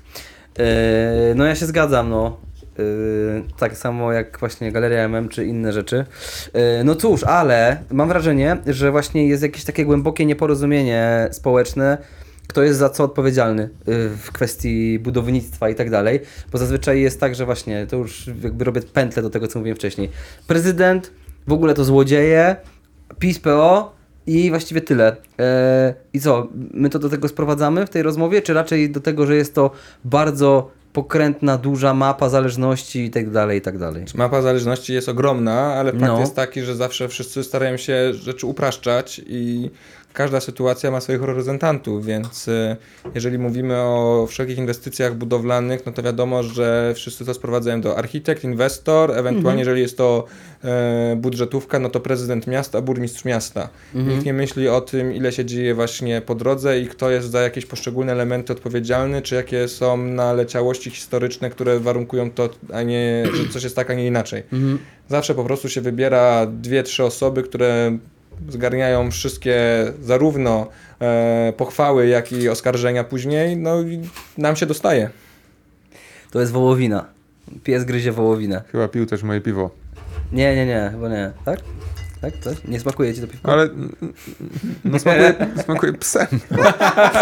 Y, 0.59 1.35
no 1.35 1.45
ja 1.45 1.55
się 1.55 1.67
zgadzam, 1.67 2.11
no. 2.11 2.37
Y, 2.79 3.43
tak 3.59 3.77
samo 3.77 4.13
jak 4.13 4.39
właśnie 4.39 4.73
Galeria 4.73 5.05
MM 5.05 5.29
czy 5.29 5.45
inne 5.45 5.73
rzeczy. 5.73 6.05
Y, 6.81 6.85
no 6.85 6.95
cóż, 6.95 7.25
ale 7.25 7.77
mam 7.91 8.09
wrażenie, 8.09 8.57
że 8.67 8.91
właśnie 8.91 9.29
jest 9.29 9.43
jakieś 9.43 9.65
takie 9.65 9.85
głębokie 9.85 10.27
nieporozumienie 10.27 11.29
społeczne, 11.33 11.99
kto 12.49 12.63
jest 12.63 12.79
za 12.79 12.91
co 12.91 13.05
odpowiedzialny 13.05 13.63
y, 13.63 13.69
w 14.09 14.33
kwestii 14.33 14.99
budownictwa 14.99 15.69
i 15.69 15.75
tak 15.75 15.91
dalej, 15.91 16.21
bo 16.53 16.59
zazwyczaj 16.59 17.01
jest 17.01 17.21
tak, 17.21 17.35
że 17.35 17.45
właśnie, 17.45 17.87
to 17.87 17.97
już 17.97 18.31
jakby 18.43 18.65
robię 18.65 18.81
pętlę 18.81 19.23
do 19.23 19.31
tego, 19.31 19.49
co 19.49 19.59
mówiłem 19.59 19.77
wcześniej. 19.77 20.11
Prezydent, 20.47 21.11
w 21.47 21.53
ogóle 21.53 21.75
to 21.75 21.85
złodzieje, 21.85 22.57
PiS, 23.19 23.39
PO 23.39 23.95
i 24.27 24.51
właściwie 24.51 24.81
tyle. 24.81 25.17
I 26.13 26.21
co, 26.21 26.49
my 26.55 26.91
to 26.91 26.99
do 26.99 27.09
tego 27.09 27.29
sprowadzamy 27.29 27.87
w 27.87 27.91
tej 27.91 28.03
rozmowie, 28.03 28.43
czy 28.43 28.55
raczej 28.55 28.91
do 28.91 29.01
tego, 29.01 29.27
że 29.27 29.37
jest 29.37 29.55
to 29.55 29.71
bardzo 30.05 30.71
pokrętna, 30.95 31.59
duża 31.59 31.95
mapa 31.95 32.29
zależności 32.29 33.05
i 33.05 33.11
tak 33.11 33.31
dalej, 33.31 33.59
i 33.59 33.63
tak 33.63 33.79
dalej. 33.79 34.05
Mapa 34.15 34.43
zależności 34.43 34.93
jest 34.93 35.09
ogromna, 35.09 35.75
ale 35.75 35.93
fakt 35.93 36.03
No. 36.05 36.21
jest 36.21 36.37
taki, 36.37 36.63
że 36.63 36.77
zawsze 36.77 37.09
wszyscy 37.09 37.45
starają 37.45 37.77
się 37.77 38.15
rzeczy 38.15 38.47
upraszczać 38.47 39.21
i 39.27 39.71
każda 40.15 40.41
sytuacja 40.41 40.91
ma 40.91 41.01
swoich 41.01 41.23
reprezentantów, 41.23 42.07
więc 42.07 42.49
y, 42.49 42.77
jeżeli 43.15 43.39
mówimy 43.39 43.77
o 43.77 44.27
wszelkich 44.29 44.59
inwestycjach 44.59 45.15
budowlanych, 45.15 45.87
no 45.87 45.93
to 45.93 46.03
wiadomo, 46.03 46.43
że 46.43 46.93
wszyscy 46.95 47.25
to 47.25 47.35
sprowadzają 47.35 47.81
do 47.81 47.99
architekt, 47.99 48.45
inwestor, 48.45 49.19
ewentualnie 49.19 49.61
jeżeli 49.61 49.81
jest 49.81 49.97
to 49.99 50.25
e, 50.65 51.17
budżetówka, 51.17 51.79
no 51.79 51.91
to 51.91 52.01
prezydent 52.01 52.47
miasta, 52.47 52.81
burmistrz 52.81 53.25
miasta. 53.25 53.69
Nikt 53.95 54.25
nie 54.25 54.33
myśli 54.33 54.69
o 54.69 54.81
tym, 54.81 55.15
ile 55.15 55.33
się 55.33 55.45
dzieje 55.45 55.75
właśnie 55.75 56.21
po 56.21 56.35
drodze 56.35 56.81
i 56.81 56.87
kto 56.87 57.11
jest 57.11 57.31
za 57.31 57.41
jakieś 57.41 57.67
poszczególne 57.67 58.13
elementy 58.13 58.53
odpowiedzialny, 58.53 59.23
czy 59.23 59.35
jakie 59.35 59.69
są 59.69 59.97
naleciałości 59.97 60.91
historyczne, 60.91 61.51
które 61.51 61.81
warunkują 61.81 62.31
to, 62.31 62.49
a 62.73 62.83
nie, 62.83 63.25
że 63.35 63.49
coś 63.49 63.65
jest 63.65 63.77
tak, 63.77 63.91
a 63.91 63.95
nie 63.95 64.07
inaczej. 64.07 64.43
Zawsze 65.09 65.35
po 65.35 65.45
prostu 65.45 65.69
się 65.69 65.81
wybiera 65.81 66.47
dwie, 66.47 66.83
trzy 66.83 67.05
osoby, 67.05 67.43
które 67.43 67.99
zgarniają 68.49 69.11
wszystkie 69.11 69.57
zarówno 70.03 70.67
e, 71.01 71.53
pochwały, 71.57 72.07
jak 72.07 72.33
i 72.33 72.49
oskarżenia 72.49 73.05
później, 73.05 73.57
no 73.57 73.83
i 73.83 74.01
nam 74.39 74.57
się 74.57 74.67
dostaje. 74.67 75.11
To 76.31 76.41
jest 76.41 76.53
wołowina. 76.53 77.07
Pies 77.65 77.85
gryzie 77.85 78.13
wołowinę. 78.13 78.63
Chyba 78.73 78.89
pił 78.89 79.07
też 79.07 79.23
moje 79.23 79.41
piwo. 79.41 79.71
Nie, 80.33 80.57
nie, 80.57 80.67
nie, 80.67 80.89
chyba 80.93 81.09
nie. 81.09 81.31
Tak? 81.45 81.61
Tak? 82.21 82.39
Coś? 82.41 82.65
Nie 82.65 82.81
smakuje 82.81 83.15
ci 83.15 83.21
to 83.21 83.27
piwko? 83.27 83.53
Ale 83.53 83.69
no 84.85 84.99
smakuje, 84.99 85.35
smakuje 85.65 85.93
psem. 85.93 86.27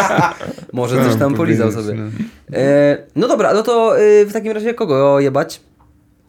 Może 0.73 1.05
coś 1.05 1.17
tam 1.17 1.35
polizał 1.35 1.73
sobie. 1.73 1.95
no. 1.95 2.11
E, 2.53 2.99
no 3.17 3.29
dobra, 3.29 3.55
no 3.55 3.63
to 3.63 3.99
e, 4.01 4.27
w 4.27 4.33
takim 4.33 4.53
razie 4.53 4.75
kogo 4.75 5.21
jebać? 5.21 5.61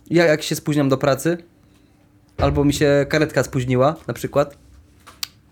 Ja 0.10 0.26
jak 0.26 0.43
się 0.43 0.55
spóźniam 0.55 0.89
do 0.89 0.97
pracy? 0.97 1.38
Albo 2.38 2.65
mi 2.65 2.73
się 2.73 3.05
karetka 3.10 3.43
spóźniła, 3.43 3.95
na 4.07 4.14
przykład. 4.14 4.57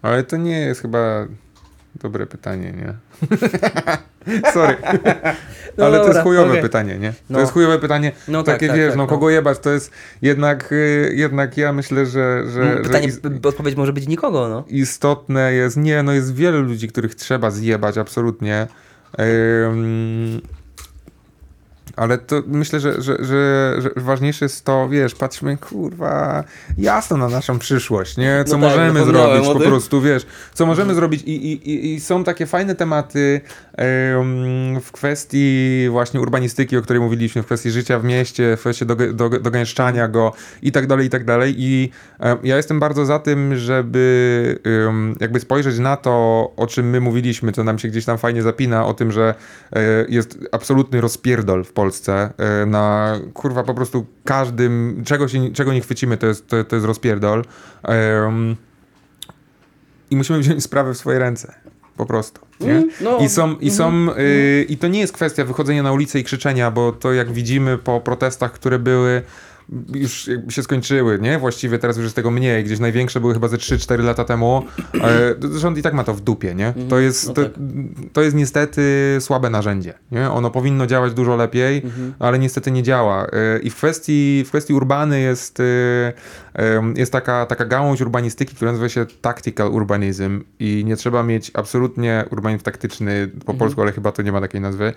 Ale 0.02 0.24
to 0.24 0.38
nie 0.38 0.60
jest 0.60 0.82
chyba 0.82 1.26
dobre 1.96 2.26
pytanie, 2.28 2.72
nie? 2.72 2.94
Sorry. 4.54 4.78
No 5.78 5.86
Ale 5.86 5.98
to 5.98 6.04
dobra, 6.04 6.14
jest 6.14 6.22
chujowe 6.24 6.50
okej. 6.50 6.62
pytanie, 6.62 6.98
nie? 7.00 7.10
To 7.12 7.18
No. 7.30 7.40
jest 7.40 7.52
chujowe 7.52 7.80
pytanie. 7.80 8.12
No 8.28 8.44
tak, 8.44 8.56
takie 8.56 8.68
tak, 8.68 8.78
wiesz, 8.78 8.88
tak, 8.88 8.98
no 8.98 9.04
no. 9.04 9.10
kogo 9.10 9.30
jebać, 9.30 9.60
to 9.60 9.70
jest 9.70 9.92
jednak, 10.22 10.72
y, 10.72 11.14
jednak 11.16 11.58
ja 11.58 11.74
myślę, 11.74 12.06
że, 12.06 12.44
że, 12.50 12.62
Mm, 12.62 12.84
Pytanie, 12.84 13.12
że 13.12 13.18
odpowiedź 13.50 13.76
może 13.76 13.94
być 13.94 14.08
nikogo, 14.08 14.50
no. 14.50 14.64
istotne 14.68 15.54
jest, 15.54 15.78
nie, 15.78 16.04
no 16.04 16.12
jest 16.12 16.36
wielu 16.36 16.62
ludzi, 16.62 16.88
których 16.88 17.16
trzeba 17.16 17.52
zjebać, 17.52 17.98
absolutnie. 17.98 18.68
Ym, 19.20 20.42
ale 21.96 22.18
to 22.18 22.42
myślę, 22.48 22.80
że, 22.80 23.02
że, 23.02 23.18
że, 23.20 23.76
że 23.82 23.90
ważniejsze 23.96 24.46
jest 24.46 24.66
to, 24.66 24.90
wiesz, 24.90 25.16
patrzmy, 25.16 25.58
kurwa, 25.58 26.44
jasno 26.78 27.18
na 27.18 27.30
naszą 27.30 27.60
przyszłość, 27.60 28.18
nie? 28.18 28.44
Co 28.48 28.58
No 28.58 28.68
tak, 28.68 28.78
możemy 28.78 29.06
zrobić 29.06 29.48
po 29.48 29.60
prostu, 29.70 30.02
wiesz, 30.02 30.26
co 30.54 30.66
możemy 30.66 30.96
zrobić 30.96 31.22
i, 31.22 31.52
i, 31.54 31.94
i- 31.96 32.00
są 32.00 32.24
takie 32.24 32.46
fajne 32.46 32.76
tematy 32.76 33.42
ym, 34.20 34.80
w 34.82 34.92
kwestii 34.92 35.88
właśnie 35.90 36.22
urbanistyki, 36.22 36.78
o 36.78 36.82
której 36.82 37.02
mówiliśmy, 37.02 37.44
w 37.44 37.46
kwestii 37.46 37.72
życia 37.72 38.00
w 38.00 38.04
mieście, 38.04 38.58
w 38.58 38.60
kwestii 38.60 38.86
dog- 38.86 39.14
dog- 39.14 39.40
dogęszczania 39.42 40.08
go 40.08 40.34
i 40.62 40.72
tak 40.72 40.88
dalej, 40.88 41.08
i 41.08 41.10
tak 41.10 41.26
dalej 41.26 41.56
i 41.58 41.92
e, 42.20 42.38
ja 42.44 42.58
jestem 42.58 42.80
bardzo 42.80 43.06
za 43.06 43.20
tym, 43.20 43.56
żeby 43.58 44.60
ym, 44.88 45.16
jakby 45.20 45.40
spojrzeć 45.40 45.80
na 45.80 45.98
to, 45.98 46.12
o 46.58 46.68
czym 46.68 46.90
my 46.90 47.00
mówiliśmy, 47.02 47.52
co 47.52 47.64
nam 47.64 47.80
się 47.80 47.88
gdzieś 47.88 48.06
tam 48.06 48.18
fajnie 48.18 48.42
zapina, 48.42 48.86
o 48.86 48.94
tym, 48.94 49.12
że 49.12 49.36
e, 49.76 49.82
jest 50.10 50.38
absolutny 50.52 51.02
rozpierdol 51.02 51.64
w 51.64 51.74
Polsce 51.74 51.81
e, 52.38 52.66
na 52.66 53.16
kurwa 53.34 53.64
po 53.64 53.74
prostu 53.74 54.06
każdym, 54.26 55.04
czego, 55.06 55.28
się, 55.28 55.54
czego 55.54 55.74
nie 55.74 55.82
chwycimy, 55.82 56.18
to 56.18 56.28
jest, 56.28 56.48
to, 56.48 56.64
to 56.64 56.76
jest 56.76 56.86
rozpierdol. 56.86 57.44
Em, 57.84 58.56
I 60.12 60.16
musimy 60.16 60.40
wziąć 60.40 60.64
sprawę 60.64 60.94
w 60.94 60.98
swoje 60.98 61.20
ręce. 61.20 61.54
Po 61.98 62.06
prostu. 62.06 62.42
Mm, 62.62 62.90
no, 63.02 63.18
I 63.18 63.30
są, 63.30 63.56
i 63.56 63.72
są 63.72 64.08
y, 64.18 64.66
i 64.70 64.78
to 64.78 64.88
nie 64.88 65.00
jest 65.00 65.14
kwestia 65.14 65.46
wychodzenia 65.46 65.84
na 65.84 65.92
ulicę 65.92 66.20
i 66.20 66.24
krzyczenia, 66.24 66.72
bo 66.72 66.92
to 66.92 67.14
jak 67.14 67.32
widzimy 67.32 67.78
po 67.78 68.02
protestach, 68.02 68.52
które 68.52 68.80
były 68.80 69.22
już 69.94 70.30
się 70.50 70.64
skończyły, 70.64 71.20
nie? 71.20 71.40
Właściwie 71.40 71.80
teraz 71.80 71.98
już 71.98 72.04
jest 72.04 72.16
tego 72.16 72.32
mniej. 72.32 72.64
Gdzieś 72.64 72.80
największe 72.80 73.20
były 73.20 73.34
chyba 73.34 73.48
ze 73.48 73.58
3-4 73.58 74.04
lata 74.04 74.26
temu. 74.26 74.66
E, 75.02 75.36
rząd 75.60 75.78
i 75.78 75.82
tak 75.82 75.94
ma 75.94 76.04
to 76.04 76.14
w 76.14 76.22
dupie, 76.22 76.56
nie? 76.56 76.74
To 76.90 77.00
jest, 77.00 77.28
no 77.28 77.34
to, 77.34 77.44
tak. 77.44 77.54
to 78.14 78.22
jest 78.22 78.36
niestety 78.36 78.82
słabe 79.20 79.50
narzędzie, 79.50 79.94
nie? 80.12 80.32
Ono 80.32 80.52
powinno 80.52 80.88
działać 80.88 81.14
dużo 81.14 81.36
lepiej, 81.36 81.82
ale 82.20 82.40
niestety 82.40 82.72
nie 82.72 82.84
działa. 82.84 83.28
E, 83.28 83.60
I 83.60 83.70
w 83.70 83.76
kwestii, 83.76 84.44
w 84.46 84.50
kwestii 84.50 84.74
urbany 84.74 85.20
jest, 85.20 85.60
e, 85.60 86.14
jest 86.96 87.12
taka, 87.12 87.46
taka 87.46 87.66
gałąź 87.66 88.02
urbanistyki, 88.02 88.56
która 88.56 88.72
nazywa 88.72 88.90
się 88.90 89.06
tactical 89.22 89.72
urbanism 89.72 90.44
i 90.60 90.84
nie 90.86 90.96
trzeba 90.96 91.24
mieć 91.24 91.52
absolutnie 91.54 92.26
urbanizm 92.32 92.64
taktyczny 92.64 93.32
po 93.46 93.54
polsku, 93.54 93.82
ale 93.82 93.92
chyba 93.92 94.12
to 94.12 94.22
nie 94.22 94.32
ma 94.32 94.42
takiej 94.42 94.62
nazwy. 94.62 94.94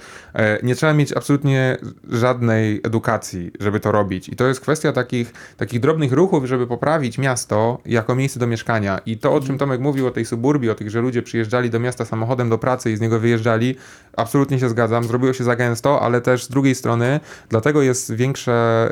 Nie 0.62 0.74
trzeba 0.74 0.94
mieć 0.94 1.12
absolutnie 1.12 1.78
żadnej 2.10 2.80
edukacji, 2.84 3.50
żeby 3.60 3.80
to 3.80 3.92
robić. 3.92 4.28
I 4.28 4.36
to 4.36 4.46
jest 4.46 4.53
kwestia 4.60 4.92
takich, 4.92 5.32
takich 5.56 5.80
drobnych 5.80 6.12
ruchów, 6.12 6.44
żeby 6.44 6.66
poprawić 6.66 7.18
miasto 7.18 7.78
jako 7.86 8.14
miejsce 8.14 8.40
do 8.40 8.46
mieszkania. 8.46 8.98
I 9.06 9.18
to, 9.18 9.34
o 9.34 9.40
czym 9.40 9.58
Tomek 9.58 9.80
mówił, 9.80 10.06
o 10.06 10.10
tej 10.10 10.24
suburbii, 10.24 10.70
o 10.70 10.74
tych, 10.74 10.90
że 10.90 11.00
ludzie 11.00 11.22
przyjeżdżali 11.22 11.70
do 11.70 11.80
miasta 11.80 12.04
samochodem 12.04 12.48
do 12.48 12.58
pracy 12.58 12.92
i 12.92 12.96
z 12.96 13.00
niego 13.00 13.20
wyjeżdżali, 13.20 13.76
absolutnie 14.16 14.58
się 14.58 14.68
zgadzam. 14.68 15.04
Zrobiło 15.04 15.32
się 15.32 15.44
za 15.44 15.56
gęsto, 15.56 16.00
ale 16.00 16.20
też 16.20 16.44
z 16.44 16.48
drugiej 16.48 16.74
strony, 16.74 17.20
dlatego 17.48 17.82
jest 17.82 18.14
większe 18.14 18.88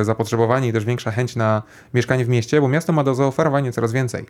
e, 0.00 0.04
zapotrzebowanie 0.04 0.68
i 0.68 0.72
też 0.72 0.84
większa 0.84 1.10
chęć 1.10 1.36
na 1.36 1.62
mieszkanie 1.94 2.24
w 2.24 2.28
mieście, 2.28 2.60
bo 2.60 2.68
miasto 2.68 2.92
ma 2.92 3.04
do 3.04 3.14
zaoferowania 3.14 3.72
coraz 3.72 3.92
więcej. 3.92 4.26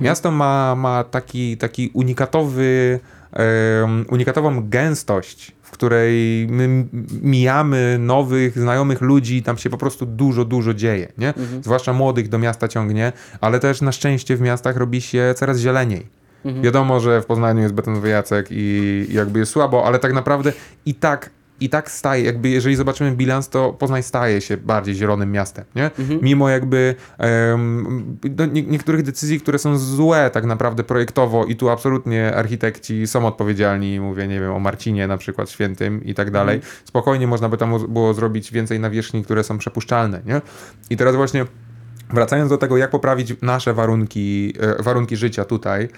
Miasto 0.00 0.30
ma, 0.30 0.74
ma 0.74 1.04
taki, 1.04 1.56
taki 1.56 1.90
unikatowy, 1.94 3.00
em, 3.32 4.06
unikatową 4.08 4.68
gęstość, 4.68 5.52
w 5.70 5.72
której 5.72 6.46
my 6.50 6.86
mijamy 7.22 7.96
nowych, 8.00 8.58
znajomych 8.58 9.00
ludzi, 9.00 9.42
tam 9.42 9.58
się 9.58 9.70
po 9.70 9.78
prostu 9.78 10.06
dużo, 10.06 10.44
dużo 10.44 10.74
dzieje, 10.74 11.12
nie? 11.18 11.34
Zwłaszcza 11.62 11.92
młodych 11.92 12.28
do 12.28 12.38
miasta 12.38 12.68
ciągnie, 12.68 13.12
ale 13.40 13.60
też 13.60 13.80
na 13.80 13.92
szczęście 13.92 14.36
w 14.36 14.40
miastach 14.40 14.76
robi 14.76 15.00
się 15.00 15.34
coraz 15.36 15.58
zieleniej. 15.58 16.06
Wiadomo, 16.62 17.00
że 17.00 17.22
w 17.22 17.26
Poznaniu 17.26 17.62
jest 17.62 17.74
betonowy 17.74 18.08
Jacek 18.08 18.46
i 18.50 19.06
jakby 19.10 19.38
jest 19.38 19.52
słabo, 19.52 19.86
ale 19.86 19.98
tak 19.98 20.12
naprawdę 20.12 20.52
i 20.86 20.94
tak 20.94 21.30
i 21.60 21.68
tak 21.68 21.90
staje, 21.90 22.24
jakby 22.24 22.48
jeżeli 22.48 22.76
zobaczymy 22.76 23.12
bilans, 23.12 23.48
to 23.48 23.72
Poznań 23.72 24.02
staje 24.02 24.40
się 24.40 24.56
bardziej 24.56 24.94
zielonym 24.94 25.32
miastem, 25.32 25.64
nie? 25.74 25.90
Mimo 26.22 26.48
jakby 26.48 26.94
do 28.22 28.46
nie, 28.46 28.62
niektórych 28.62 29.02
decyzji, 29.02 29.40
które 29.40 29.58
są 29.58 29.78
złe 29.78 30.30
tak 30.30 30.44
naprawdę 30.44 30.84
projektowo 30.84 31.44
i 31.44 31.56
tu 31.56 31.70
absolutnie 31.70 32.34
architekci 32.34 33.06
są 33.06 33.26
odpowiedzialni, 33.26 34.00
mówię, 34.00 34.28
nie 34.28 34.40
wiem, 34.40 34.52
o 34.52 34.58
Marcinie 34.58 35.06
na 35.06 35.16
przykład 35.16 35.50
świętym 35.50 36.04
i 36.04 36.14
tak 36.14 36.30
dalej. 36.30 36.60
Spokojnie 36.84 37.26
można 37.26 37.48
by 37.48 37.56
tam 37.56 37.86
było 37.88 38.14
zrobić 38.14 38.52
więcej 38.52 38.80
nawierzchni, 38.80 39.24
które 39.24 39.44
są 39.44 39.58
przepuszczalne, 39.58 40.20
nie? 40.26 40.40
I 40.90 40.96
teraz 40.96 41.16
właśnie 41.16 41.46
Wracając 42.12 42.50
do 42.50 42.58
tego, 42.58 42.76
jak 42.76 42.90
poprawić 42.90 43.34
nasze 43.42 43.74
warunki, 43.74 44.54
e, 44.60 44.82
warunki 44.82 45.16
życia 45.16 45.44
tutaj, 45.44 45.88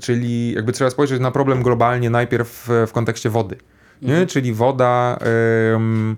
czyli 0.00 0.52
jakby 0.52 0.72
trzeba 0.72 0.90
spojrzeć 0.90 1.20
na 1.20 1.30
problem 1.30 1.62
globalnie 1.62 2.10
najpierw 2.10 2.68
w 2.86 2.92
kontekście 2.92 3.30
wody. 3.30 3.56
Nie? 4.02 4.26
Czyli 4.26 4.52
woda, 4.52 5.18
em, 5.74 6.16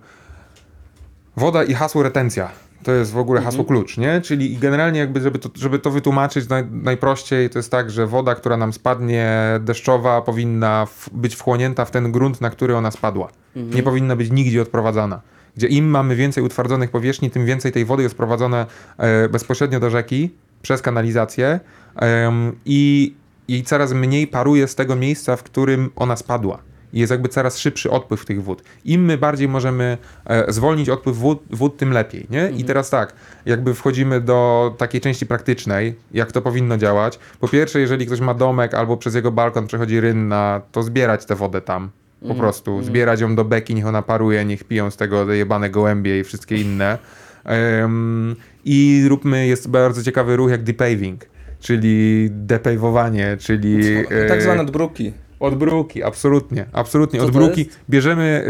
woda 1.36 1.64
i 1.64 1.74
hasło 1.74 2.02
retencja. 2.02 2.50
To 2.82 2.92
jest 2.92 3.12
w 3.12 3.18
ogóle 3.18 3.40
hasło 3.40 3.64
klucz, 3.64 3.98
nie? 3.98 4.20
Czyli 4.20 4.56
generalnie 4.56 5.00
jakby, 5.00 5.20
żeby 5.20 5.38
to, 5.38 5.48
żeby 5.54 5.78
to 5.78 5.90
wytłumaczyć 5.90 6.48
naj, 6.48 6.64
najprościej, 6.70 7.50
to 7.50 7.58
jest 7.58 7.70
tak, 7.70 7.90
że 7.90 8.06
woda, 8.06 8.34
która 8.34 8.56
nam 8.56 8.72
spadnie 8.72 9.30
deszczowa 9.60 10.22
powinna 10.22 10.86
w, 10.86 11.10
być 11.12 11.34
wchłonięta 11.36 11.84
w 11.84 11.90
ten 11.90 12.12
grunt, 12.12 12.40
na 12.40 12.50
który 12.50 12.76
ona 12.76 12.90
spadła. 12.90 13.28
Nie 13.74 13.82
powinna 13.82 14.16
być 14.16 14.30
nigdzie 14.30 14.62
odprowadzana. 14.62 15.20
Gdzie 15.56 15.66
im 15.66 15.90
mamy 15.90 16.16
więcej 16.16 16.44
utwardzonych 16.44 16.90
powierzchni, 16.90 17.30
tym 17.30 17.46
więcej 17.46 17.72
tej 17.72 17.84
wody 17.84 18.02
jest 18.02 18.14
prowadzone 18.14 18.66
e, 18.98 19.28
bezpośrednio 19.28 19.80
do 19.80 19.90
rzeki 19.90 20.30
przez 20.62 20.82
kanalizację 20.82 21.60
em, 21.96 22.52
i, 22.64 23.14
i 23.48 23.62
coraz 23.62 23.92
mniej 23.92 24.26
paruje 24.26 24.68
z 24.68 24.74
tego 24.74 24.96
miejsca, 24.96 25.36
w 25.36 25.42
którym 25.42 25.90
ona 25.96 26.16
spadła. 26.16 26.58
Jest 26.92 27.10
jakby 27.10 27.28
coraz 27.28 27.58
szybszy 27.58 27.90
odpływ 27.90 28.24
tych 28.24 28.42
wód. 28.42 28.62
Im 28.84 29.04
my 29.04 29.18
bardziej 29.18 29.48
możemy 29.48 29.98
e, 30.26 30.52
zwolnić 30.52 30.88
odpływ 30.88 31.16
wód, 31.16 31.42
wód, 31.50 31.76
tym 31.76 31.92
lepiej. 31.92 32.26
Nie? 32.30 32.50
I 32.56 32.64
teraz 32.64 32.90
tak, 32.90 33.12
jakby 33.46 33.74
wchodzimy 33.74 34.20
do 34.20 34.74
takiej 34.78 35.00
części 35.00 35.26
praktycznej, 35.26 35.94
jak 36.12 36.32
to 36.32 36.42
powinno 36.42 36.76
działać. 36.78 37.18
Po 37.40 37.48
pierwsze, 37.48 37.80
jeżeli 37.80 38.06
ktoś 38.06 38.20
ma 38.20 38.34
domek 38.34 38.74
albo 38.74 38.96
przez 38.96 39.14
jego 39.14 39.32
balkon 39.32 39.66
przechodzi 39.66 40.00
rynna, 40.00 40.60
to 40.72 40.82
zbierać 40.82 41.24
tę 41.24 41.34
wodę 41.34 41.60
tam. 41.60 41.90
Po 42.28 42.34
prostu 42.34 42.82
zbierać 42.82 43.20
ją 43.20 43.34
do 43.34 43.44
beki, 43.44 43.74
niech 43.74 43.86
ona 43.86 44.02
paruje, 44.02 44.44
niech 44.44 44.64
piją 44.64 44.90
z 44.90 44.96
tego 44.96 45.26
te 45.26 45.36
jebane 45.36 45.70
gołębie 45.70 46.20
i 46.20 46.24
wszystkie 46.24 46.56
inne. 46.56 46.98
Em, 47.44 48.36
I 48.64 49.04
róbmy, 49.08 49.46
jest 49.46 49.70
bardzo 49.70 50.02
ciekawy 50.02 50.36
ruch 50.36 50.50
jak 50.50 50.62
depaving, 50.62 51.26
czyli 51.60 52.28
depejwowanie, 52.30 53.36
czyli... 53.40 53.96
e, 54.10 54.28
Tak 54.28 54.42
zwane 54.42 54.60
odbruki. 54.60 55.12
Odbruki, 55.40 56.02
absolutnie, 56.02 56.66
absolutnie. 56.72 57.18
Co 57.20 57.24
to 57.24 57.28
Odbruki 57.28 57.64
jest? 57.64 57.78
bierzemy. 57.90 58.44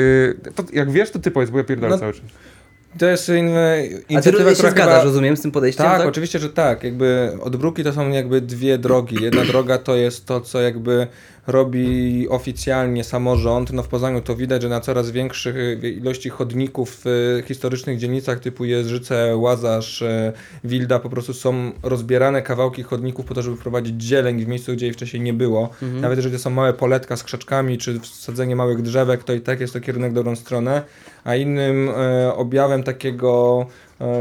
Y, 0.48 0.52
to, 0.54 0.64
jak 0.72 0.90
wiesz, 0.90 1.10
to 1.10 1.18
ty 1.18 1.30
powiedz, 1.30 1.50
bo 1.50 1.58
ja 1.58 1.64
pierdolę 1.64 1.92
No, 1.94 1.98
cały 1.98 2.12
czas. 2.12 2.22
To 2.98 3.06
jest 3.06 3.28
in, 3.28 3.48
A 3.48 3.52
ty 3.52 4.04
inicjatywa, 4.08 4.50
się 4.50 4.54
która 4.56 4.70
zgadzasz, 4.70 4.94
chyba... 4.94 5.04
rozumiem, 5.04 5.36
z 5.36 5.40
tym 5.42 5.50
podejściem, 5.50 5.86
Tak, 5.86 5.98
tak? 5.98 6.08
oczywiście, 6.08 6.38
że 6.38 6.50
tak. 6.50 6.82
Jakby 6.84 7.32
odbruki 7.40 7.84
to 7.84 7.92
są 7.92 8.08
jakby 8.10 8.40
dwie 8.40 8.78
drogi. 8.78 9.22
Jedna 9.22 9.44
droga 9.44 9.78
to 9.78 9.96
jest 9.96 10.26
to, 10.26 10.40
co 10.40 10.60
jakby 10.60 11.06
robi 11.46 12.26
oficjalnie 12.28 13.04
samorząd. 13.04 13.72
No 13.72 13.82
w 13.82 13.88
Poznaniu 13.88 14.20
to 14.20 14.36
widać, 14.36 14.62
że 14.62 14.68
na 14.68 14.80
coraz 14.80 15.10
większych 15.10 15.56
y, 15.56 15.90
ilości 15.90 16.28
chodników 16.28 17.00
w 17.04 17.42
historycznych 17.46 17.98
dzielnicach 17.98 18.40
typu 18.40 18.64
Jeżdżyce, 18.64 19.36
Łazarz, 19.36 20.02
y, 20.02 20.32
Wilda 20.64 20.98
po 20.98 21.10
prostu 21.10 21.34
są 21.34 21.72
rozbierane 21.82 22.42
kawałki 22.42 22.82
chodników 22.82 23.26
po 23.26 23.34
to, 23.34 23.42
żeby 23.42 23.56
wprowadzić 23.56 24.02
zieleń 24.02 24.44
w 24.44 24.48
miejscu, 24.48 24.72
gdzie 24.72 24.86
jej 24.86 24.92
wcześniej 24.92 25.22
nie 25.22 25.32
było. 25.32 25.70
Nawet 25.82 26.18
jeżeli 26.18 26.34
to 26.34 26.42
są 26.42 26.50
małe 26.50 26.72
poletka 26.72 27.16
z 27.16 27.24
krzaczkami, 27.24 27.78
czy 27.78 28.00
wsadzenie 28.00 28.56
małych 28.56 28.82
drzewek, 28.82 29.24
to 29.24 29.32
i 29.32 29.40
tak 29.40 29.60
jest 29.60 29.72
to 29.72 29.80
kierunek 29.80 30.10
w 30.12 30.14
dobrą 30.14 30.36
stronę. 30.36 30.82
A 31.24 31.36
innym 31.36 31.88
e, 31.88 32.34
objawem 32.34 32.82
takiego 32.82 33.66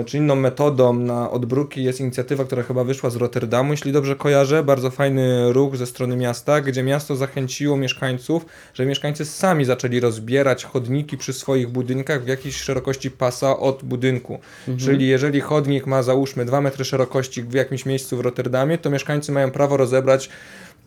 czy 0.05 0.17
inną 0.17 0.35
metodą 0.35 0.93
na 0.93 1.31
odbruki 1.31 1.83
jest 1.83 1.99
inicjatywa, 1.99 2.43
która 2.43 2.63
chyba 2.63 2.83
wyszła 2.83 3.09
z 3.09 3.15
Rotterdamu, 3.15 3.73
jeśli 3.73 3.91
dobrze 3.91 4.15
kojarzę. 4.15 4.63
Bardzo 4.63 4.89
fajny 4.89 5.53
ruch 5.53 5.77
ze 5.77 5.85
strony 5.85 6.15
miasta, 6.15 6.61
gdzie 6.61 6.83
miasto 6.83 7.15
zachęciło 7.15 7.77
mieszkańców, 7.77 8.45
że 8.73 8.85
mieszkańcy 8.85 9.25
sami 9.25 9.65
zaczęli 9.65 9.99
rozbierać 9.99 10.65
chodniki 10.65 11.17
przy 11.17 11.33
swoich 11.33 11.69
budynkach 11.69 12.23
w 12.23 12.27
jakiejś 12.27 12.55
szerokości 12.55 13.11
pasa 13.11 13.57
od 13.57 13.83
budynku. 13.83 14.39
Czyli 14.77 15.07
jeżeli 15.07 15.41
chodnik 15.41 15.87
ma 15.87 16.03
załóżmy 16.03 16.45
2 16.45 16.61
metry 16.61 16.85
szerokości 16.85 17.43
w 17.43 17.53
jakimś 17.53 17.85
miejscu 17.85 18.17
w 18.17 18.19
Rotterdamie, 18.19 18.77
to 18.77 18.89
mieszkańcy 18.89 19.31
mają 19.31 19.51
prawo 19.51 19.77
rozebrać 19.77 20.29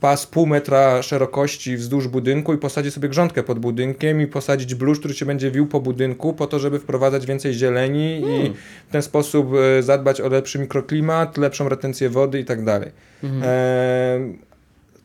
pas 0.02 0.26
pół 0.26 0.46
metra 0.46 1.02
szerokości 1.02 1.76
wzdłuż 1.76 2.08
budynku 2.08 2.54
i 2.54 2.58
posadzić 2.58 2.94
sobie 2.94 3.08
grządkę 3.08 3.42
pod 3.42 3.58
budynkiem 3.58 4.20
i 4.20 4.26
posadzić 4.26 4.74
bluszcz, 4.74 5.00
który 5.00 5.14
się 5.14 5.26
będzie 5.26 5.50
wił 5.50 5.66
po 5.66 5.80
budynku 5.80 6.32
po 6.32 6.46
to, 6.46 6.58
żeby 6.58 6.78
wprowadzać 6.78 7.26
więcej 7.26 7.54
zieleni 7.54 8.20
i 8.20 8.52
w 8.88 8.92
ten 8.92 9.02
sposób 9.02 9.52
e, 9.54 9.82
zadbać 9.82 10.20
o 10.20 10.28
lepszy 10.28 10.58
mikroklimat, 10.58 11.36
lepszą 11.36 11.68
retencję 11.68 12.08
wody 12.10 12.40
i 12.40 12.44
tak 12.44 12.64
dalej. 12.64 12.90
Em, 13.22 14.38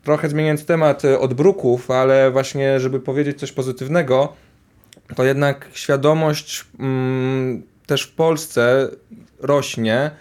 Trochę 0.04 0.30
zmieniając 0.30 0.66
temat 0.66 1.06
e, 1.06 1.20
odbruków, 1.20 1.92
ale 1.92 2.32
właśnie 2.32 2.80
żeby 2.80 3.00
powiedzieć 3.00 3.40
coś 3.40 3.52
pozytywnego, 3.52 4.34
to 5.16 5.24
jednak 5.24 5.68
świadomość 5.74 6.66
mm, 6.80 7.64
też 7.86 8.04
w 8.04 8.12
Polsce 8.12 8.90
rośnie, 9.40 9.96
e, 9.96 10.12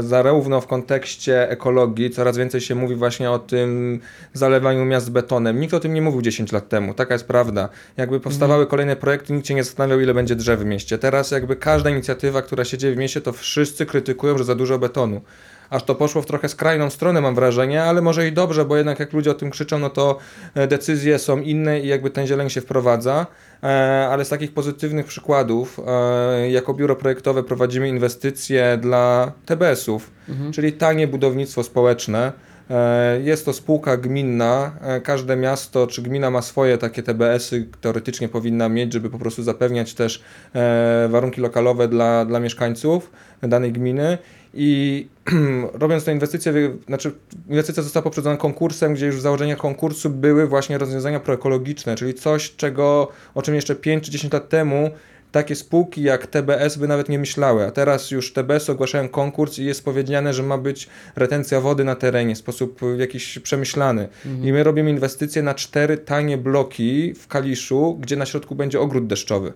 zarówno 0.00 0.60
w 0.60 0.66
kontekście 0.66 1.50
ekologii, 1.50 2.10
coraz 2.10 2.36
więcej 2.36 2.60
się 2.60 2.74
mówi 2.74 2.94
właśnie 2.94 3.30
o 3.30 3.38
tym 3.38 4.00
zalewaniu 4.32 4.84
miast 4.84 5.10
betonem. 5.10 5.60
Nikt 5.60 5.74
o 5.74 5.80
tym 5.80 5.94
nie 5.94 6.02
mówił 6.02 6.22
10 6.22 6.52
lat 6.52 6.68
temu, 6.68 6.94
taka 6.94 7.14
jest 7.14 7.26
prawda. 7.26 7.68
Jakby 7.96 8.20
powstawały 8.20 8.66
kolejne 8.66 8.96
projekty, 8.96 9.32
nikt 9.32 9.46
się 9.46 9.54
nie 9.54 9.64
zastanawiał, 9.64 10.00
ile 10.00 10.14
będzie 10.14 10.36
drzew 10.36 10.60
w 10.60 10.64
mieście. 10.64 10.98
Teraz 10.98 11.30
jakby 11.30 11.56
każda 11.56 11.90
inicjatywa, 11.90 12.42
która 12.42 12.64
się 12.64 12.78
dzieje 12.78 12.94
w 12.94 12.98
mieście, 12.98 13.20
to 13.20 13.32
wszyscy 13.32 13.86
krytykują, 13.86 14.38
że 14.38 14.44
za 14.44 14.54
dużo 14.54 14.78
betonu. 14.78 15.20
Aż 15.74 15.84
to 15.84 15.94
poszło 15.94 16.22
w 16.22 16.26
trochę 16.26 16.48
skrajną 16.48 16.90
stronę, 16.90 17.20
mam 17.20 17.34
wrażenie, 17.34 17.82
ale 17.82 18.02
może 18.02 18.28
i 18.28 18.32
dobrze, 18.32 18.64
bo 18.64 18.76
jednak 18.76 19.00
jak 19.00 19.12
ludzie 19.12 19.30
o 19.30 19.34
tym 19.34 19.50
krzyczą, 19.50 19.78
no 19.78 19.90
to 19.90 20.18
e, 20.54 20.66
decyzje 20.66 21.18
są 21.18 21.40
inne 21.40 21.80
i 21.80 21.88
jakby 21.88 22.10
ten 22.10 22.26
zieleń 22.26 22.50
się 22.50 22.60
wprowadza. 22.60 23.26
E, 23.62 23.66
Ale 24.10 24.24
z 24.24 24.28
takich 24.28 24.54
pozytywnych 24.54 25.06
przykładów, 25.06 25.80
e, 25.86 26.50
jako 26.50 26.74
biuro 26.74 26.96
projektowe 26.96 27.42
prowadzimy 27.42 27.88
inwestycje 27.88 28.78
dla 28.80 29.32
TBS-ów, 29.46 30.10
czyli 30.52 30.72
tanie 30.72 31.08
budownictwo 31.08 31.62
społeczne. 31.62 32.32
Jest 33.22 33.44
to 33.44 33.52
spółka 33.52 33.96
gminna. 33.96 34.72
Każde 35.02 35.36
miasto 35.36 35.86
czy 35.86 36.02
gmina 36.02 36.30
ma 36.30 36.42
swoje 36.42 36.78
takie 36.78 37.02
TBS-y, 37.02 37.68
teoretycznie 37.80 38.28
powinna 38.28 38.68
mieć, 38.68 38.92
żeby 38.92 39.10
po 39.10 39.18
prostu 39.18 39.42
zapewniać 39.42 39.94
też 39.94 40.22
warunki 41.08 41.40
lokalowe 41.40 41.88
dla, 41.88 42.24
dla 42.24 42.40
mieszkańców 42.40 43.10
danej 43.42 43.72
gminy. 43.72 44.18
I 44.56 45.06
robiąc 45.82 46.04
tę 46.04 46.12
inwestycję, 46.12 46.52
znaczy 46.86 47.12
inwestycja 47.48 47.82
została 47.82 48.04
poprzedzona 48.04 48.36
konkursem, 48.36 48.94
gdzie 48.94 49.06
już 49.06 49.16
w 49.16 49.20
założeniach 49.20 49.58
konkursu 49.58 50.10
były 50.10 50.46
właśnie 50.46 50.78
rozwiązania 50.78 51.20
proekologiczne, 51.20 51.94
czyli 51.96 52.14
coś, 52.14 52.56
czego, 52.56 53.08
o 53.34 53.42
czym 53.42 53.54
jeszcze 53.54 53.74
5 53.74 54.04
czy 54.04 54.10
10 54.10 54.32
lat 54.32 54.48
temu 54.48 54.90
takie 55.32 55.56
spółki 55.56 56.02
jak 56.02 56.26
TBS 56.26 56.76
by 56.76 56.88
nawet 56.88 57.08
nie 57.08 57.18
myślały, 57.18 57.66
a 57.66 57.70
teraz 57.70 58.10
już 58.10 58.32
TBS 58.32 58.70
ogłaszają 58.70 59.08
konkurs 59.08 59.58
i 59.58 59.64
jest 59.64 59.84
powiedziane, 59.84 60.34
że 60.34 60.42
ma 60.42 60.58
być 60.58 60.88
retencja 61.16 61.60
wody 61.60 61.84
na 61.84 61.94
terenie 61.94 62.34
w 62.34 62.38
sposób 62.38 62.80
jakiś 62.98 63.38
przemyślany. 63.38 64.08
I 64.42 64.52
my 64.52 64.62
robimy 64.64 64.90
inwestycje 64.90 65.42
na 65.42 65.54
cztery 65.54 65.98
tanie 65.98 66.38
bloki 66.38 67.14
w 67.14 67.28
Kaliszu, 67.28 67.98
gdzie 68.00 68.16
na 68.16 68.26
środku 68.26 68.54
będzie 68.54 68.80
ogród 68.80 69.06
deszczowy. 69.06 69.52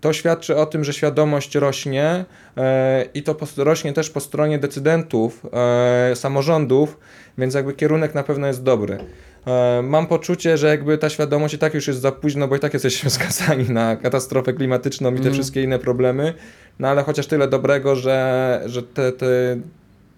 To 0.00 0.12
świadczy 0.12 0.56
o 0.56 0.66
tym, 0.66 0.84
że 0.84 0.92
świadomość 0.92 1.54
rośnie 1.54 2.24
e, 2.56 3.04
i 3.14 3.22
to 3.22 3.36
rośnie 3.56 3.92
też 3.92 4.10
po 4.10 4.20
stronie 4.20 4.58
decydentów, 4.58 5.46
e, 5.52 6.16
samorządów, 6.16 6.98
więc 7.38 7.54
jakby 7.54 7.72
kierunek 7.72 8.14
na 8.14 8.22
pewno 8.22 8.46
jest 8.46 8.62
dobry. 8.62 8.98
E, 9.46 9.82
Mam 9.82 10.06
poczucie, 10.06 10.56
że 10.56 10.68
jakby 10.68 10.98
ta 10.98 11.08
świadomość 11.08 11.54
i 11.54 11.58
tak 11.58 11.74
już 11.74 11.86
jest 11.88 12.00
za 12.00 12.12
późno, 12.12 12.48
bo 12.48 12.56
i 12.56 12.58
tak 12.58 12.74
jesteśmy 12.74 13.10
skazani 13.20 13.70
na 13.70 13.96
katastrofę 13.96 14.52
klimatyczną 14.52 15.14
i 15.14 15.20
te 15.20 15.30
wszystkie 15.30 15.62
inne 15.62 15.78
problemy, 15.78 16.34
no 16.78 16.88
ale 16.88 17.02
chociaż 17.02 17.26
tyle 17.26 17.48
dobrego, 17.48 17.96
że, 17.96 18.60
że 18.66 18.82
te, 18.82 19.12
te 19.12 19.26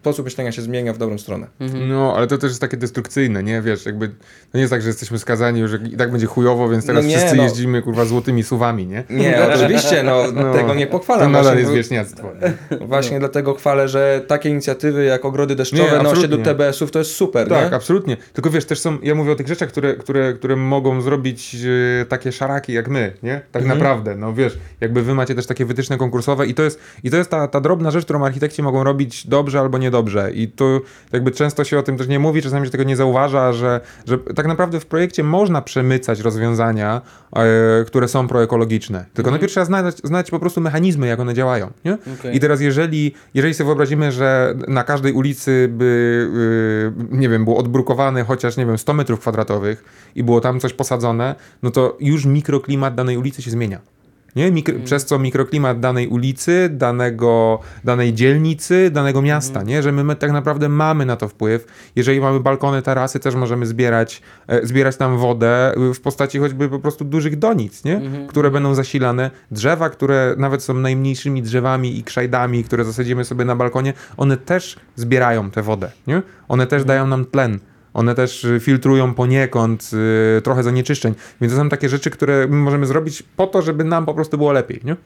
sposób 0.03 0.25
myślenia 0.25 0.53
się 0.53 0.63
zmienia 0.63 0.93
w 0.93 0.99
dobrą 0.99 1.19
stronę. 1.19 1.47
No, 1.89 2.15
ale 2.17 2.27
to 2.27 2.39
też 2.39 2.51
jest 2.51 2.61
takie 2.61 2.77
destrukcyjne, 2.77 3.43
nie? 3.43 3.63
Wiesz, 3.63 3.87
jakby 3.87 4.09
to 4.09 4.15
nie 4.55 4.61
jest 4.61 4.71
tak, 4.71 4.83
że 4.83 4.89
jesteśmy 4.89 5.19
skazani 5.19 5.61
już, 5.61 5.71
że 5.71 5.77
i 5.77 5.97
tak 5.97 6.11
będzie 6.11 6.27
chujowo, 6.27 6.69
więc 6.69 6.87
teraz 6.87 7.05
No 7.05 7.11
nie, 7.11 7.17
wszyscy 7.19 7.37
no. 7.37 7.43
jeździmy 7.43 7.83
kurwa 7.83 8.05
złotymi 8.05 8.43
suwami, 8.43 8.87
nie? 8.87 9.05
Nie, 9.11 9.39
oczywiście, 9.55 10.03
no, 10.03 10.23
No. 10.35 10.53
tego 10.55 10.75
nie 10.75 10.87
To 10.87 10.93
pochwalam. 10.93 11.33
nadal 11.33 11.45
właśnie, 11.45 11.61
jest 11.61 11.73
wieśniactwo. 11.73 12.29
Właśnie 12.93 13.19
dlatego 13.19 13.55
chwalę, 13.55 13.89
że 13.89 14.25
takie 14.27 14.49
inicjatywy 14.49 15.05
jak 15.05 15.25
ogrody 15.25 15.57
deszczowe 15.57 15.83
Nie, 15.83 15.89
na 15.91 15.97
absolutnie. 15.97 16.19
osiedlu 16.21 16.39
TBS-ów 16.45 16.91
to 16.91 16.99
jest 16.99 17.11
super, 17.11 17.49
Tak, 17.49 17.71
nie? 17.71 17.77
absolutnie. 17.77 18.17
Tylko 18.33 18.51
wiesz, 18.51 18.65
też 18.65 18.81
są, 18.81 18.99
ja 19.03 19.15
mówię 19.15 19.33
o 19.33 19.35
tych 19.35 19.49
rzeczach, 19.49 19.69
które, 19.69 19.95
które, 19.95 20.33
które 20.33 20.57
mogą 20.57 21.01
zrobić 21.01 21.57
e, 22.03 22.07
takie 22.07 22.33
szaraki 22.33 22.73
jak 22.73 22.89
my, 22.89 23.13
nie? 23.23 23.41
Tak 23.53 23.63
Mhm. 23.63 23.79
naprawdę, 23.79 24.17
no 24.17 24.33
wiesz, 24.35 24.59
jakby 24.81 25.03
wy 25.03 25.15
macie 25.15 25.35
też 25.35 25.47
takie 25.47 25.65
wytyczne 25.65 25.97
konkursowe 25.99 26.47
i 26.47 26.55
to 26.55 26.63
jest, 26.63 26.81
i 27.05 27.11
to 27.11 27.17
jest 27.17 27.31
ta, 27.31 27.49
ta 27.49 27.61
drobna 27.61 27.91
rzecz, 27.91 28.05
którą 28.05 28.25
architekci 28.25 28.63
mogą 28.63 28.85
robić 28.85 29.27
dobrze 29.27 29.61
albo 29.61 29.79
niedobrze 29.93 30.33
i 30.35 30.49
tu 30.49 30.81
jakby 31.13 31.31
często 31.31 31.65
się 31.65 31.79
o 31.79 31.83
tym 31.83 31.97
też 31.99 32.09
nie 32.09 32.19
mówi, 32.19 32.43
czasami 32.43 32.67
się 32.67 32.71
tego 32.71 32.85
nie 32.85 32.97
zauważa, 32.97 33.53
że, 33.53 33.81
że 34.07 34.19
tak 34.19 34.47
naprawdę 34.47 34.81
w 34.81 34.87
projekcie 34.87 35.25
można 35.25 35.63
przemycać 35.63 36.21
rozwiązania, 36.21 37.01
e, 37.37 37.85
które 37.85 38.09
są 38.09 38.29
proekologiczne. 38.29 39.05
Tylko 39.15 39.31
najpierw 39.31 39.53
trzeba 39.53 39.67
znać, 39.67 39.97
znać 40.05 40.31
po 40.31 40.39
prostu 40.39 40.61
mechanizmy, 40.61 41.07
jak 41.07 41.21
one 41.21 41.35
działają, 41.35 41.71
nie? 41.85 41.99
Okej. 42.21 42.37
I 42.37 42.41
teraz 42.41 42.61
jeżeli, 42.61 43.15
jeżeli 43.35 43.55
sobie 43.55 43.67
wyobrazimy, 43.67 44.13
że 44.13 44.55
na 44.69 44.85
każdej 44.85 45.13
ulicy 45.13 45.69
by, 45.71 46.93
yy, 47.11 47.19
nie 47.19 47.29
wiem, 47.29 47.45
było 47.45 47.57
odbrukowane 47.57 48.25
chociaż, 48.25 48.57
nie 48.57 48.67
wiem, 48.67 48.79
100 48.79 48.95
metrów 48.95 49.21
kwadratowych 49.21 49.85
i 50.15 50.25
było 50.25 50.41
tam 50.41 50.61
coś 50.61 50.73
posadzone, 50.73 51.35
no 51.63 51.71
to 51.71 51.97
już 52.01 52.25
mikroklimat 52.25 52.95
danej 52.95 53.17
ulicy 53.17 53.43
się 53.43 53.51
zmienia. 53.51 53.93
Nie? 54.37 54.53
Mikro, 54.53 54.75
Przez 54.85 55.05
co 55.05 55.19
mikroklimat 55.19 55.81
danej 55.81 56.09
ulicy, 56.09 56.69
danego, 56.73 57.61
danej 57.85 58.15
dzielnicy, 58.15 58.91
danego 58.91 59.23
miasta, 59.23 59.63
nie? 59.63 59.83
że 59.83 59.93
my, 59.93 60.05
my 60.05 60.17
tak 60.17 60.33
naprawdę 60.33 60.69
mamy 60.69 61.07
na 61.07 61.17
to 61.17 61.29
wpływ. 61.29 61.67
Jeżeli 61.97 62.21
mamy 62.21 62.41
balkony, 62.41 62.83
tarasy, 62.83 63.21
też 63.21 63.35
możemy 63.35 63.67
zbierać, 63.67 64.23
e, 64.47 64.67
zbierać 64.67 64.97
tam 64.97 65.19
wodę 65.19 65.75
y, 65.91 65.95
w 65.95 66.01
postaci 66.01 66.39
choćby 66.39 66.69
po 66.69 66.79
prostu 66.79 67.05
dużych 67.05 67.39
donic, 67.39 67.85
nie? 67.85 68.01
które 68.29 68.51
będą 68.51 68.75
zasilane. 68.75 69.31
Drzewa, 69.51 69.91
które 69.91 70.35
nawet 70.39 70.63
są 70.63 70.75
najmniejszymi 70.75 71.43
drzewami 71.43 71.99
i 71.99 72.05
krzajdami, 72.05 72.65
które 72.65 72.85
zasadzimy 72.85 73.25
sobie 73.25 73.45
na 73.45 73.57
balkonie, 73.57 73.93
one 74.17 74.37
też 74.37 74.77
zbierają 74.97 75.51
tę 75.51 75.63
wodę. 75.63 75.91
Nie? 76.07 76.23
One 76.49 76.67
też 76.67 76.85
dają 76.85 77.07
nam 77.07 77.25
tlen. 77.25 77.59
One 77.95 78.15
też 78.15 78.45
y, 78.45 78.61
filtrują 78.61 79.15
poniekąd 79.15 79.91
y, 80.39 80.43
trochę 80.43 80.63
zanieczyszczeń. 80.63 81.15
Więc 81.41 81.53
to 81.53 81.59
są 81.59 81.69
takie 81.69 81.89
rzeczy, 81.89 82.11
które 82.11 82.47
my 82.47 82.57
możemy 82.57 82.87
zrobić 82.87 83.23
po 83.37 83.47
to, 83.47 83.63
żeby 83.63 83.85
nam 83.85 84.07
po 84.07 84.15
prostu 84.15 84.39
było 84.39 84.53
lepiej. 84.53 84.81
Nie? 84.85 84.97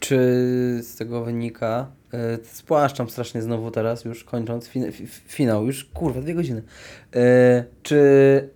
Czy 0.00 0.16
z 0.82 0.96
tego 0.96 1.24
wynika, 1.24 1.86
e, 2.12 2.38
spłaszczam 2.52 3.10
strasznie 3.10 3.42
znowu 3.42 3.70
teraz, 3.70 4.04
już 4.04 4.24
kończąc, 4.24 4.68
fin, 4.68 4.92
fi- 4.92 5.06
finał, 5.06 5.66
już 5.66 5.84
kurwa, 5.84 6.20
dwie 6.20 6.34
godziny. 6.34 6.62
E, 7.16 7.64
czy 7.82 8.50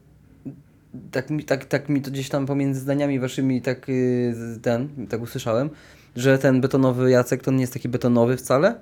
tak 1.11 1.31
mi, 1.31 1.45
tak, 1.45 1.65
tak 1.65 1.89
mi 1.89 2.03
to 2.03 2.11
gdzieś 2.11 2.29
tam 2.29 2.47
pomiędzy 2.47 2.81
zdaniami 2.81 3.20
waszymi 3.20 3.62
tak 3.62 3.89
y, 3.89 4.35
ten, 4.62 5.07
tak 5.07 5.23
usłyszałem, 5.23 5.70
że 6.16 6.39
ten 6.39 6.61
betonowy 6.61 7.11
Jacek 7.11 7.43
to 7.43 7.51
nie 7.51 7.61
jest 7.61 7.73
taki 7.73 7.89
betonowy 7.89 8.37
wcale? 8.37 8.74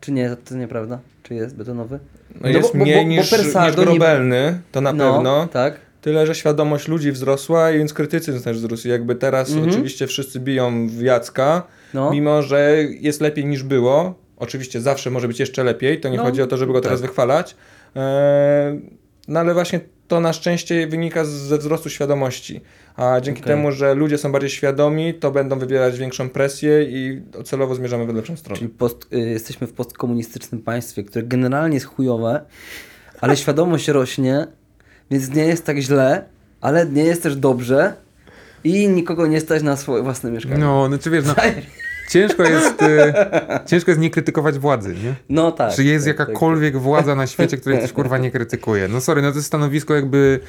Czy 0.00 0.12
nie, 0.12 0.36
to 0.36 0.54
nieprawda? 0.54 1.00
Czy 1.28 1.34
jest 1.34 1.56
betonowy? 1.56 1.98
No 2.40 2.48
jest 2.48 2.62
bo- 2.72 2.78
bo- 2.78 2.84
mniej 2.84 2.96
bo 3.04 3.08
niż, 3.10 3.30
per 3.30 3.44
niż 3.44 3.54
nie- 3.54 3.72
grobelny, 3.72 4.60
to 4.72 4.80
na 4.80 4.92
no, 4.92 5.12
pewno. 5.14 5.46
Tak. 5.52 5.74
Tyle, 6.00 6.26
że 6.26 6.34
świadomość 6.34 6.88
ludzi 6.88 7.12
wzrosła, 7.12 7.70
i 7.70 7.78
więc 7.78 7.92
krytycyzm 7.94 8.42
też 8.44 8.56
wzrósł. 8.58 8.88
Jakby 8.88 9.14
teraz 9.14 9.50
Mhm. 9.50 9.68
oczywiście 9.68 10.06
wszyscy 10.06 10.40
biją 10.40 10.88
w 10.88 11.00
Jacka, 11.00 11.62
No. 11.94 12.10
mimo 12.10 12.42
że 12.42 12.76
jest 13.00 13.20
lepiej 13.20 13.44
niż 13.44 13.62
było. 13.62 14.14
Oczywiście 14.36 14.80
zawsze 14.80 15.10
może 15.10 15.28
być 15.28 15.40
jeszcze 15.40 15.64
lepiej, 15.64 16.00
to 16.00 16.08
nie 16.08 16.16
No, 16.16 16.22
chodzi 16.22 16.42
o 16.42 16.46
to, 16.46 16.56
żeby 16.56 16.72
go 16.72 16.80
teraz 16.80 17.00
tak. 17.00 17.08
wychwalać. 17.10 17.56
Eee, 17.94 18.80
no 19.28 19.40
ale 19.40 19.54
właśnie 19.54 19.80
to 20.08 20.20
na 20.20 20.32
szczęście 20.32 20.86
wynika 20.86 21.24
z- 21.24 21.28
ze 21.28 21.58
wzrostu 21.58 21.90
świadomości. 21.90 22.60
A 22.96 23.20
dzięki 23.20 23.40
Okej. 23.42 23.54
temu, 23.56 23.72
że 23.72 23.94
ludzie 23.94 24.18
są 24.18 24.32
bardziej 24.32 24.50
świadomi, 24.50 25.14
to 25.14 25.30
będą 25.30 25.58
wywierać 25.58 25.98
większą 25.98 26.28
presję 26.28 26.82
i 26.82 27.22
celowo 27.44 27.74
zmierzamy 27.74 28.06
w 28.06 28.14
lepszą 28.14 28.36
stronę. 28.36 28.58
Czyli 28.58 28.68
post, 28.70 29.06
y, 29.12 29.18
jesteśmy 29.18 29.66
w 29.66 29.72
postkomunistycznym 29.72 30.62
państwie, 30.62 31.04
które 31.04 31.22
generalnie 31.24 31.74
jest 31.74 31.86
chujowe, 31.86 32.40
ale 33.20 33.36
świadomość 33.42 33.88
rośnie, 33.88 34.46
więc 35.10 35.34
nie 35.34 35.44
jest 35.44 35.64
tak 35.64 35.78
źle, 35.78 36.24
ale 36.60 36.86
nie 36.86 37.04
jest 37.04 37.22
też 37.22 37.36
dobrze 37.36 37.92
i 38.64 38.88
nikogo 38.88 39.26
nie 39.26 39.40
stać 39.40 39.62
na 39.62 39.76
swoje 39.76 40.02
własne 40.02 40.30
mieszkanie. 40.30 40.58
No, 40.58 40.88
no 40.88 40.98
czy 40.98 41.10
wiesz, 41.10 41.24
no, 41.26 41.34
ciężko 42.08 42.42
jest, 42.42 42.82
y, 42.82 43.12
ciężko 43.66 43.90
jest 43.90 44.00
nie 44.00 44.10
krytykować 44.10 44.58
władzy, 44.58 44.94
nie? 45.04 45.14
No 45.28 45.52
tak. 45.52 45.74
Czy 45.74 45.84
jest 45.84 46.06
tak, 46.06 46.16
tak, 46.16 46.28
jakakolwiek 46.28 46.76
władza 46.76 47.14
na 47.14 47.26
świecie, 47.26 47.56
której 47.60 47.78
ktoś 47.78 47.92
kurwa 47.92 48.18
nie 48.18 48.30
krytykuje? 48.30 48.88
No 48.88 49.00
sorry, 49.00 49.22
no 49.22 49.30
to 49.30 49.36
jest 49.36 49.46
stanowisko 49.46 49.94
jakby 49.94 50.40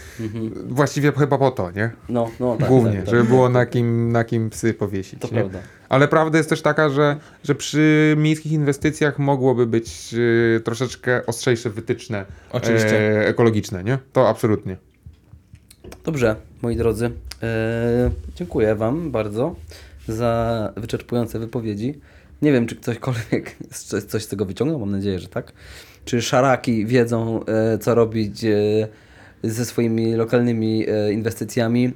właściwie 0.67 1.11
chyba 1.11 1.37
po 1.37 1.51
to, 1.51 1.71
nie? 1.71 1.81
tak. 1.81 1.95
No, 2.09 2.29
no 2.39 2.55
tak. 2.57 2.67
Głównie, 2.67 2.91
tak, 2.91 3.05
tak. 3.05 3.09
żeby 3.09 3.23
było 3.23 3.49
na 3.49 3.65
kim, 3.65 4.11
na 4.11 4.23
kim 4.23 4.49
psy 4.49 4.73
powiesić. 4.73 5.19
To 5.19 5.27
nie? 5.27 5.33
prawda. 5.33 5.59
Ale 5.89 6.07
prawda 6.07 6.37
jest 6.37 6.49
też 6.49 6.61
taka, 6.61 6.89
że, 6.89 7.17
że 7.43 7.55
przy 7.55 8.15
miejskich 8.17 8.51
inwestycjach 8.51 9.19
mogłoby 9.19 9.65
być 9.65 10.13
y, 10.13 10.61
troszeczkę 10.63 11.25
ostrzejsze 11.25 11.69
wytyczne 11.69 12.25
Oczywiście. 12.51 13.21
e, 13.21 13.27
ekologiczne, 13.27 13.83
nie? 13.83 13.97
To 14.13 14.29
absolutnie. 14.29 14.77
Dobrze, 16.05 16.35
moi 16.61 16.75
drodzy. 16.75 17.11
E, 17.43 18.11
dziękuję 18.35 18.75
Wam 18.75 19.11
bardzo 19.11 19.55
za 20.07 20.73
wyczerpujące 20.77 21.39
wypowiedzi. 21.39 21.99
Nie 22.41 22.51
wiem, 22.51 22.67
czy 22.67 22.75
ktośkolwiek 22.75 23.55
coś, 24.07 24.23
z 24.23 24.27
tego 24.27 24.45
wyciągnął, 24.45 24.79
mam 24.79 24.91
nadzieję, 24.91 25.19
że 25.19 25.27
tak. 25.27 25.53
Czy 26.05 26.21
szaraki 26.21 26.85
wiedzą, 26.85 27.45
e, 27.45 27.77
co 27.77 27.95
robić 27.95 28.43
e, 28.43 28.87
ze 29.43 29.65
swoimi 29.65 30.15
lokalnymi 30.15 30.85
e, 30.89 31.13
inwestycjami, 31.13 31.93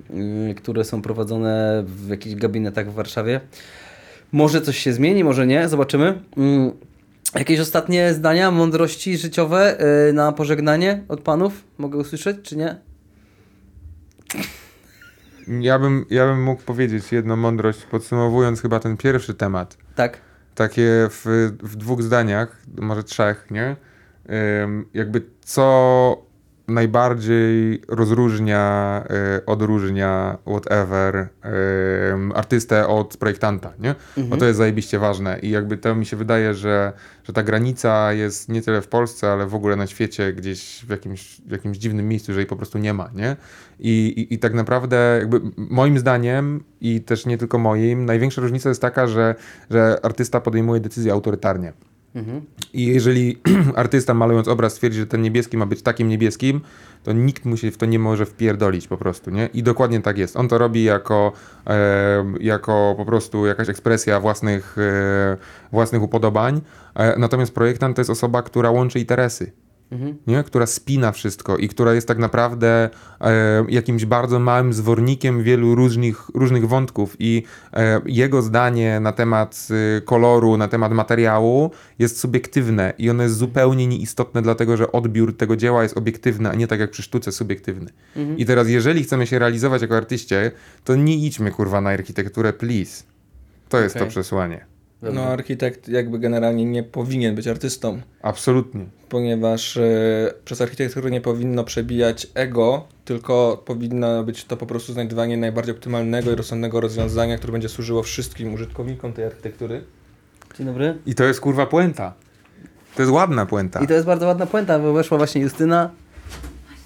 które 0.57 0.83
są 0.83 1.01
prowadzone 1.01 1.83
w 1.88 2.09
jakichś 2.09 2.35
gabinetach 2.35 2.91
w 2.91 2.93
Warszawie. 2.93 3.41
Może 4.31 4.61
coś 4.61 4.77
się 4.77 4.93
zmieni, 4.93 5.23
może 5.23 5.47
nie, 5.47 5.69
zobaczymy. 5.69 6.21
Mm, 6.38 6.71
Jakieś 7.35 7.59
ostatnie 7.59 8.13
zdania, 8.13 8.51
mądrości 8.51 9.17
życiowe 9.17 9.77
na 10.13 10.31
pożegnanie 10.31 11.03
od 11.07 11.21
panów? 11.21 11.63
Mogę 11.77 11.97
usłyszeć, 11.97 12.38
czy 12.43 12.57
nie? 12.57 12.75
Ja 15.59 15.79
bym, 15.79 16.05
ja 16.09 16.25
bym 16.25 16.43
mógł 16.43 16.61
powiedzieć 16.61 17.11
jedną 17.11 17.35
mądrość, 17.35 17.85
podsumowując 17.85 18.61
chyba 18.61 18.79
ten 18.79 18.97
pierwszy 18.97 19.33
temat. 19.33 19.77
Tak. 19.95 20.17
Takie 20.55 21.07
w, 21.09 21.51
w 21.63 21.75
dwóch 21.75 22.01
zdaniach, 22.01 22.57
może 22.77 23.03
trzech, 23.03 23.47
nie? 23.51 23.75
Ym, 24.63 24.85
jakby 24.93 25.21
co 25.41 26.30
najbardziej 26.73 27.81
rozróżnia, 27.88 29.03
y, 29.38 29.45
odróżnia, 29.45 30.38
whatever, 30.48 31.15
ym, 32.14 32.31
artystę 32.35 32.88
od 32.88 33.18
projektanta, 33.18 33.73
nie? 33.80 33.95
Bo 34.18 34.38
to 34.38 34.45
jest 34.45 34.57
zajebiście 34.57 34.99
ważne 34.99 35.39
i 35.39 35.49
jakby 35.49 35.77
to 35.77 35.95
mi 35.95 36.06
się 36.06 36.18
wydaje, 36.18 36.53
że, 36.53 36.93
że 37.23 37.34
ta 37.34 37.43
granica 37.43 38.14
jest 38.14 38.49
nie 38.49 38.61
tyle 38.61 38.81
w 38.81 38.88
Polsce, 38.88 39.31
ale 39.31 39.48
w 39.48 39.56
ogóle 39.56 39.76
na 39.76 39.88
świecie, 39.88 40.34
gdzieś 40.34 40.85
w 40.88 40.89
jakimś, 40.89 41.41
w 41.45 41.52
jakimś 41.52 41.77
dziwnym 41.77 42.07
miejscu, 42.07 42.34
że 42.34 42.39
jej 42.39 42.48
po 42.48 42.56
prostu 42.56 42.77
nie 42.77 42.93
ma, 42.93 43.10
nie? 43.15 43.35
I, 43.80 44.14
i, 44.18 44.34
I 44.34 44.39
tak 44.39 44.53
naprawdę 44.53 45.18
jakby 45.19 45.41
moim 45.57 45.99
zdaniem 45.99 46.64
i 46.81 47.02
też 47.02 47.26
nie 47.26 47.38
tylko 47.38 47.57
moim, 47.57 48.06
największa 48.06 48.41
różnica 48.41 48.69
jest 48.69 48.81
taka, 48.81 49.07
że, 49.07 49.35
że 49.69 49.99
artysta 50.03 50.41
podejmuje 50.41 50.81
decyzje 50.81 51.14
autorytarnie. 51.14 51.73
I 52.73 52.85
jeżeli 52.85 53.41
artysta 53.75 54.13
malując 54.13 54.47
obraz 54.47 54.73
stwierdzi, 54.73 54.99
że 54.99 55.07
ten 55.07 55.21
niebieski 55.21 55.57
ma 55.57 55.65
być 55.65 55.81
takim 55.81 56.07
niebieskim, 56.07 56.61
to 57.03 57.13
nikt 57.13 57.45
mu 57.45 57.57
się 57.57 57.71
w 57.71 57.77
to 57.77 57.85
nie 57.85 57.99
może 57.99 58.25
wpierdolić 58.25 58.88
po 58.88 58.97
prostu, 58.97 59.31
nie? 59.31 59.49
I 59.53 59.63
dokładnie 59.63 60.01
tak 60.01 60.17
jest. 60.17 60.38
On 60.38 60.47
to 60.47 60.57
robi 60.57 60.83
jako, 60.83 61.31
e, 61.67 62.25
jako 62.39 62.93
po 62.97 63.05
prostu 63.05 63.45
jakaś 63.45 63.69
ekspresja 63.69 64.19
własnych, 64.19 64.77
e, 64.77 65.38
własnych 65.71 66.01
upodobań, 66.01 66.61
e, 66.95 67.19
natomiast 67.19 67.53
projektant 67.53 67.95
to 67.95 68.01
jest 68.01 68.09
osoba, 68.09 68.43
która 68.43 68.71
łączy 68.71 68.99
interesy. 68.99 69.51
Nie? 70.27 70.43
która 70.43 70.65
spina 70.65 71.11
wszystko 71.11 71.57
i 71.57 71.68
która 71.68 71.93
jest 71.93 72.07
tak 72.07 72.18
naprawdę 72.18 72.89
e, 73.22 73.65
jakimś 73.69 74.05
bardzo 74.05 74.39
małym 74.39 74.73
zwornikiem 74.73 75.43
wielu 75.43 75.76
różnych, 75.76 76.30
różnych 76.34 76.68
wątków 76.68 77.15
i 77.19 77.43
e, 77.73 78.01
jego 78.05 78.41
zdanie 78.41 78.99
na 78.99 79.11
temat 79.11 79.68
y, 79.97 80.01
koloru, 80.01 80.57
na 80.57 80.68
temat 80.68 80.91
materiału 80.91 81.72
jest 81.99 82.19
subiektywne 82.19 82.93
i 82.97 83.09
ono 83.09 83.23
jest 83.23 83.35
zupełnie 83.35 83.88
nieistotne 83.88 84.41
dlatego, 84.41 84.77
że 84.77 84.91
odbiór 84.91 85.38
tego 85.38 85.55
dzieła 85.55 85.84
jest 85.84 85.97
obiektywny, 85.97 86.49
a 86.49 86.55
nie 86.55 86.68
tak 86.68 86.80
jak 86.80 86.91
przy 86.91 87.03
sztuce 87.03 87.31
subiektywny. 87.31 87.91
I 88.38 88.45
teraz 88.45 88.68
jeżeli 88.69 89.03
chcemy 89.03 89.27
się 89.27 89.39
realizować 89.39 89.81
jako 89.81 89.97
artyście, 89.97 90.51
to 90.84 90.95
nie 90.95 91.15
idźmy 91.15 91.51
kurwa 91.51 91.81
na 91.81 91.89
architekturę, 91.89 92.53
please. 92.53 93.03
To 93.69 93.80
jest 93.80 93.95
Okej. 93.95 94.07
to 94.07 94.11
przesłanie. 94.11 94.70
No 95.01 95.23
architekt 95.23 95.87
jakby 95.87 96.19
generalnie 96.19 96.65
nie 96.65 96.83
powinien 96.83 97.35
być 97.35 97.47
artystą, 97.47 98.01
Absolutnie. 98.21 98.85
ponieważ 99.09 99.77
e, 99.77 100.33
przez 100.45 100.61
architekturę 100.61 101.11
nie 101.11 101.21
powinno 101.21 101.63
przebijać 101.63 102.27
ego, 102.33 102.87
tylko 103.05 103.63
powinno 103.65 104.23
być 104.23 104.45
to 104.45 104.57
po 104.57 104.65
prostu 104.65 104.93
znajdywanie 104.93 105.37
najbardziej 105.37 105.75
optymalnego 105.75 106.31
i 106.31 106.35
rozsądnego 106.35 106.81
rozwiązania, 106.81 107.37
które 107.37 107.51
będzie 107.51 107.69
służyło 107.69 108.03
wszystkim 108.03 108.53
użytkownikom 108.53 109.13
tej 109.13 109.25
architektury. 109.25 109.83
Dzień 110.57 110.65
dobry. 110.65 110.97
I 111.05 111.15
to 111.15 111.23
jest 111.23 111.41
kurwa 111.41 111.65
puenta. 111.65 112.13
To 112.95 113.01
jest 113.01 113.13
ładna 113.13 113.45
puenta. 113.45 113.79
I 113.83 113.87
to 113.87 113.93
jest 113.93 114.05
bardzo 114.05 114.27
ładna 114.27 114.45
puenta, 114.45 114.79
bo 114.79 114.93
weszła 114.93 115.17
właśnie 115.17 115.41
Justyna, 115.41 115.89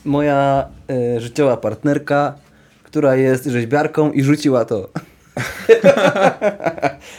moja 0.05 0.67
e, 0.89 1.19
życiowa 1.19 1.57
partnerka, 1.57 2.35
która 2.83 3.15
jest 3.15 3.45
rzeźbiarką 3.45 4.11
i 4.11 4.23
rzuciła 4.23 4.65
to. 4.65 4.89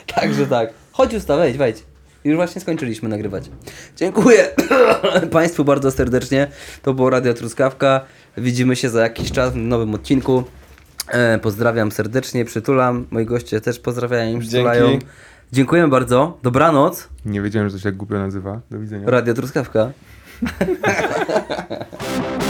Także 0.14 0.46
tak. 0.46 0.85
Chodź 0.96 1.12
Justa, 1.12 1.36
wejdź, 1.36 1.56
wejdź. 1.56 1.84
Już 2.24 2.36
właśnie 2.36 2.60
skończyliśmy 2.60 3.08
nagrywać. 3.08 3.50
Dziękuję 3.96 4.48
Państwu 5.32 5.64
bardzo 5.64 5.90
serdecznie. 5.90 6.48
To 6.82 6.94
było 6.94 7.10
Radio 7.10 7.34
Truskawka. 7.34 8.00
Widzimy 8.36 8.76
się 8.76 8.88
za 8.90 9.02
jakiś 9.02 9.32
czas 9.32 9.52
w 9.52 9.56
nowym 9.56 9.94
odcinku. 9.94 10.44
E, 11.08 11.38
pozdrawiam 11.38 11.92
serdecznie, 11.92 12.44
przytulam. 12.44 13.06
Moi 13.10 13.26
goście 13.26 13.60
też 13.60 13.78
pozdrawiają 13.78 14.36
i 14.36 14.40
przytulają. 14.40 14.88
Dzięki. 14.88 15.06
Dziękujemy 15.52 15.88
bardzo. 15.88 16.38
Dobranoc. 16.42 17.08
Nie 17.24 17.42
wiedziałem, 17.42 17.68
że 17.68 17.72
to 17.72 17.78
się 17.78 17.84
tak 17.84 17.96
głupio 17.96 18.18
nazywa. 18.18 18.60
Do 18.70 18.78
widzenia. 18.78 19.10
Radio 19.10 19.34
Truskawka. 19.34 19.90